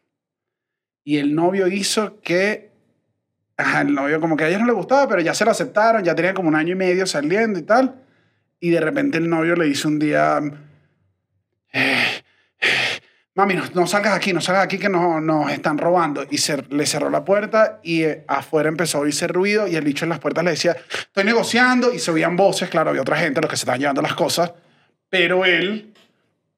Y 1.04 1.18
el 1.18 1.34
novio 1.34 1.66
hizo 1.66 2.20
que... 2.20 2.70
Ajá, 3.56 3.82
el 3.82 3.94
novio 3.94 4.20
como 4.20 4.36
que 4.36 4.44
a 4.44 4.48
ella 4.48 4.58
no 4.58 4.66
le 4.66 4.72
gustaba, 4.72 5.08
pero 5.08 5.20
ya 5.20 5.34
se 5.34 5.44
lo 5.44 5.50
aceptaron, 5.50 6.02
ya 6.02 6.14
tenía 6.14 6.34
como 6.34 6.48
un 6.48 6.56
año 6.56 6.72
y 6.72 6.76
medio 6.76 7.06
saliendo 7.06 7.58
y 7.58 7.62
tal. 7.62 7.96
Y 8.60 8.70
de 8.70 8.80
repente 8.80 9.18
el 9.18 9.28
novio 9.28 9.56
le 9.56 9.66
dice 9.66 9.88
un 9.88 9.98
día... 9.98 10.40
"Eh, 11.72 12.22
Mami, 13.34 13.54
no, 13.54 13.62
no 13.74 13.86
salgas 13.86 14.14
aquí, 14.14 14.34
no 14.34 14.42
salgas 14.42 14.64
aquí 14.64 14.78
que 14.78 14.90
nos, 14.90 15.22
nos 15.22 15.50
están 15.50 15.78
robando. 15.78 16.26
Y 16.30 16.36
se, 16.38 16.62
le 16.68 16.84
cerró 16.84 17.08
la 17.08 17.24
puerta 17.24 17.80
y 17.82 18.02
eh, 18.02 18.24
afuera 18.28 18.68
empezó 18.68 18.98
a 18.98 19.00
oírse 19.02 19.26
ruido 19.26 19.66
y 19.66 19.74
el 19.74 19.84
bicho 19.84 20.04
en 20.04 20.10
las 20.10 20.18
puertas 20.18 20.44
le 20.44 20.50
decía, 20.50 20.76
estoy 20.90 21.24
negociando 21.24 21.94
y 21.94 21.98
se 21.98 22.10
oían 22.10 22.36
voces, 22.36 22.68
claro, 22.68 22.90
había 22.90 23.00
otra 23.00 23.16
gente, 23.16 23.40
los 23.40 23.50
que 23.50 23.56
se 23.56 23.62
estaban 23.62 23.80
llevando 23.80 24.02
las 24.02 24.14
cosas, 24.14 24.52
pero 25.08 25.46
él 25.46 25.94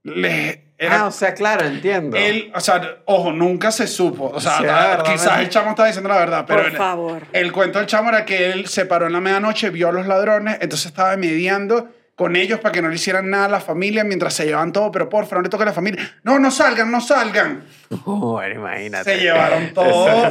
le... 0.02 0.64
Era, 0.84 1.00
ah, 1.00 1.06
o 1.06 1.10
sea, 1.10 1.34
claro, 1.34 1.64
entiendo. 1.66 2.16
él, 2.16 2.52
o 2.54 2.60
sea, 2.60 2.98
ojo, 3.06 3.32
nunca 3.32 3.70
se 3.70 3.86
supo. 3.86 4.30
O 4.34 4.40
sea, 4.40 4.58
Sí, 4.58 4.62
verdad, 4.64 5.02
quizás 5.04 5.24
¿verdad? 5.24 5.42
el 5.42 5.48
chamo 5.48 5.70
está 5.70 5.84
diciendo 5.86 6.08
la 6.08 6.16
verdad, 6.18 6.44
pero 6.46 6.60
Por 6.62 6.70
el, 6.70 6.76
favor. 6.76 7.22
el 7.32 7.52
cuento 7.52 7.78
del 7.78 7.86
chamo 7.86 8.08
era 8.10 8.24
que 8.24 8.50
él 8.52 8.66
se 8.68 8.86
paró 8.86 9.06
en 9.06 9.12
la 9.12 9.20
medianoche, 9.20 9.70
vio 9.70 9.88
a 9.88 9.92
los 9.92 10.06
ladrones, 10.06 10.58
entonces 10.60 10.86
estaba 10.86 11.16
mediando 11.16 11.88
con 12.16 12.36
ellos 12.36 12.60
para 12.60 12.72
que 12.72 12.80
no 12.80 12.88
le 12.88 12.94
hicieran 12.94 13.28
nada 13.28 13.46
a 13.46 13.48
la 13.48 13.60
familia 13.60 14.04
mientras 14.04 14.34
se 14.34 14.44
llevaban 14.44 14.72
todo, 14.72 14.92
pero 14.92 15.08
porfa, 15.08 15.34
no 15.36 15.42
le 15.42 15.48
toque 15.48 15.64
a 15.64 15.66
la 15.66 15.72
familia. 15.72 16.14
No, 16.22 16.38
no 16.38 16.50
salgan, 16.52 16.90
no 16.90 17.00
salgan. 17.00 17.64
Bueno, 18.04 18.54
imagínate. 18.60 19.14
Se 19.16 19.20
llevaron 19.20 19.74
todo. 19.74 20.30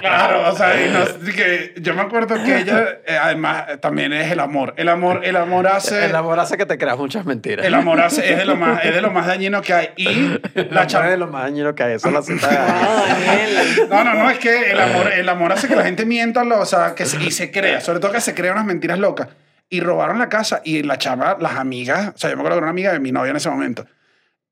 Claro, 0.00 0.50
o 0.50 0.56
sea, 0.56 0.80
y 0.86 0.90
no- 0.90 1.00
así 1.00 1.32
que 1.32 1.74
yo 1.80 1.94
me 1.94 2.02
acuerdo 2.02 2.34
que 2.42 2.58
ella, 2.58 2.98
eh, 3.06 3.16
además, 3.20 3.64
también 3.80 4.12
es 4.12 4.30
el 4.30 4.40
amor. 4.40 4.74
El 4.76 4.88
amor, 4.88 5.20
el 5.24 5.36
amor 5.36 5.66
hace... 5.66 6.06
El 6.06 6.14
amor 6.16 6.38
hace 6.40 6.56
que 6.56 6.66
te 6.66 6.78
creas 6.78 6.96
muchas 6.98 7.24
mentiras. 7.24 7.64
El 7.66 7.74
amor 7.74 8.00
hace, 8.00 8.30
es, 8.32 8.38
de 8.38 8.44
lo 8.44 8.56
más, 8.56 8.84
es 8.84 8.94
de 8.94 9.00
lo 9.02 9.10
más 9.10 9.26
dañino 9.26 9.62
que 9.62 9.74
hay. 9.74 9.88
Y 9.96 10.38
la 10.70 10.86
chama... 10.86 11.06
es 11.06 11.10
de 11.12 11.16
lo 11.18 11.26
más 11.28 11.42
dañino 11.44 11.74
que 11.74 11.82
hay. 11.82 11.92
Eso 11.94 12.10
la 12.10 12.22
cita 12.22 12.48
de-. 12.48 13.86
No, 13.88 14.04
no, 14.04 14.14
no, 14.14 14.30
es 14.30 14.38
que 14.38 14.70
el 14.70 14.80
amor, 14.80 15.12
el 15.12 15.28
amor 15.28 15.52
hace 15.52 15.68
que 15.68 15.76
la 15.76 15.84
gente 15.84 16.04
mienta, 16.06 16.44
lo- 16.44 16.60
o 16.60 16.66
sea, 16.66 16.94
que 16.94 17.04
se- 17.06 17.22
y 17.22 17.30
se 17.30 17.50
crea, 17.50 17.80
sobre 17.80 18.00
todo 18.00 18.12
que 18.12 18.20
se 18.20 18.34
crea 18.34 18.52
unas 18.52 18.64
mentiras 18.64 18.98
locas. 18.98 19.28
Y 19.72 19.80
robaron 19.80 20.18
la 20.18 20.28
casa 20.28 20.60
y 20.66 20.82
la 20.82 20.98
chava, 20.98 21.38
las 21.40 21.56
amigas, 21.56 22.12
o 22.14 22.18
sea, 22.18 22.28
yo 22.28 22.36
me 22.36 22.42
acuerdo 22.42 22.58
era 22.58 22.64
una 22.64 22.72
amiga 22.72 22.92
de 22.92 23.00
mi 23.00 23.10
novia 23.10 23.30
en 23.30 23.36
ese 23.36 23.48
momento. 23.48 23.86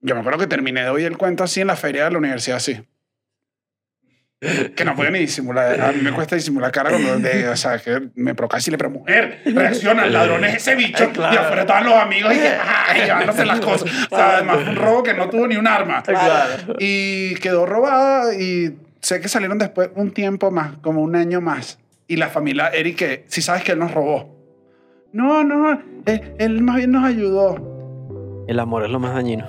Yo 0.01 0.15
me 0.15 0.23
acuerdo 0.23 0.39
que 0.39 0.47
terminé 0.47 0.83
de 0.83 0.89
oír 0.89 1.05
el 1.05 1.19
cuento 1.19 1.45
así 1.45 1.61
en 1.61 1.67
la 1.67 1.77
feria 1.77 2.05
de 2.05 2.11
la 2.13 2.17
universidad, 2.17 2.57
así. 2.57 2.81
Que 4.41 4.83
no 4.87 4.97
puedo 4.97 5.11
ni 5.11 5.19
disimular. 5.19 5.79
A 5.79 5.93
mí 5.93 6.01
me 6.01 6.13
cuesta 6.13 6.37
disimular 6.37 6.73
cara 6.73 6.89
cuando, 6.89 7.19
de, 7.19 7.51
o 7.51 7.57
sea, 7.59 7.79
que 7.79 8.09
me 8.15 8.35
provoca 8.35 8.57
decirle, 8.57 8.79
pero 8.79 8.89
mujer, 8.89 9.43
reacciona, 9.45 10.07
el 10.07 10.15
ladrón 10.15 10.43
es 10.47 10.57
ese 10.57 10.75
bicho. 10.75 11.05
Ay, 11.05 11.11
claro. 11.13 11.35
Y 11.35 11.37
afuera 11.37 11.61
estaban 11.61 11.85
los 11.85 11.95
amigos 11.97 12.33
y 12.33 12.39
y 12.39 13.05
llevándose 13.05 13.45
las 13.45 13.61
cosas. 13.61 13.91
O 14.11 14.17
sea, 14.17 14.37
además, 14.37 14.61
fue 14.63 14.71
un 14.71 14.77
robo 14.77 15.03
que 15.03 15.13
no 15.13 15.29
tuvo 15.29 15.47
ni 15.47 15.57
un 15.57 15.67
arma. 15.67 16.03
Claro. 16.03 16.77
Y 16.79 17.35
quedó 17.35 17.67
robada 17.67 18.35
y 18.35 18.75
sé 19.03 19.21
que 19.21 19.29
salieron 19.29 19.59
después 19.59 19.91
un 19.97 20.13
tiempo 20.13 20.51
más, 20.51 20.79
como 20.79 21.03
un 21.03 21.15
año 21.15 21.43
más. 21.43 21.79
Y 22.09 22.17
la 22.17 22.31
familia, 22.31 22.69
Eric, 22.69 22.97
que 22.97 23.25
si 23.29 23.43
sabes 23.43 23.63
que 23.65 23.73
él 23.73 23.79
nos 23.79 23.93
robó. 23.93 24.40
No, 25.13 25.43
no, 25.43 25.73
él, 26.07 26.35
él 26.39 26.63
más 26.63 26.77
bien 26.77 26.93
nos 26.93 27.05
ayudó. 27.05 28.45
El 28.47 28.59
amor 28.61 28.85
es 28.85 28.91
lo 28.91 29.01
más 29.01 29.15
dañino. 29.15 29.45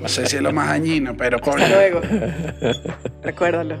No 0.00 0.08
sé 0.08 0.26
si 0.26 0.36
es 0.36 0.42
lo 0.42 0.52
más 0.52 0.68
dañino, 0.68 1.16
pero 1.16 1.40
coño. 1.40 1.64
Hasta 1.64 1.76
luego. 1.76 2.00
Recuérdalo. 3.22 3.76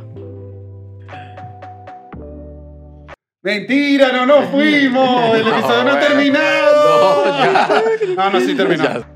Mentira, 3.42 4.10
no 4.12 4.26
nos 4.26 4.46
fuimos. 4.46 5.34
El 5.36 5.42
episodio 5.42 5.84
no, 5.84 5.90
ha 5.90 5.94
bueno. 5.94 5.98
terminado. 6.00 7.26
No, 7.26 7.44
ya. 7.44 7.82
No, 8.16 8.30
no, 8.30 8.40
sí 8.40 8.56
terminó. 8.56 8.84
Ya. 8.84 9.15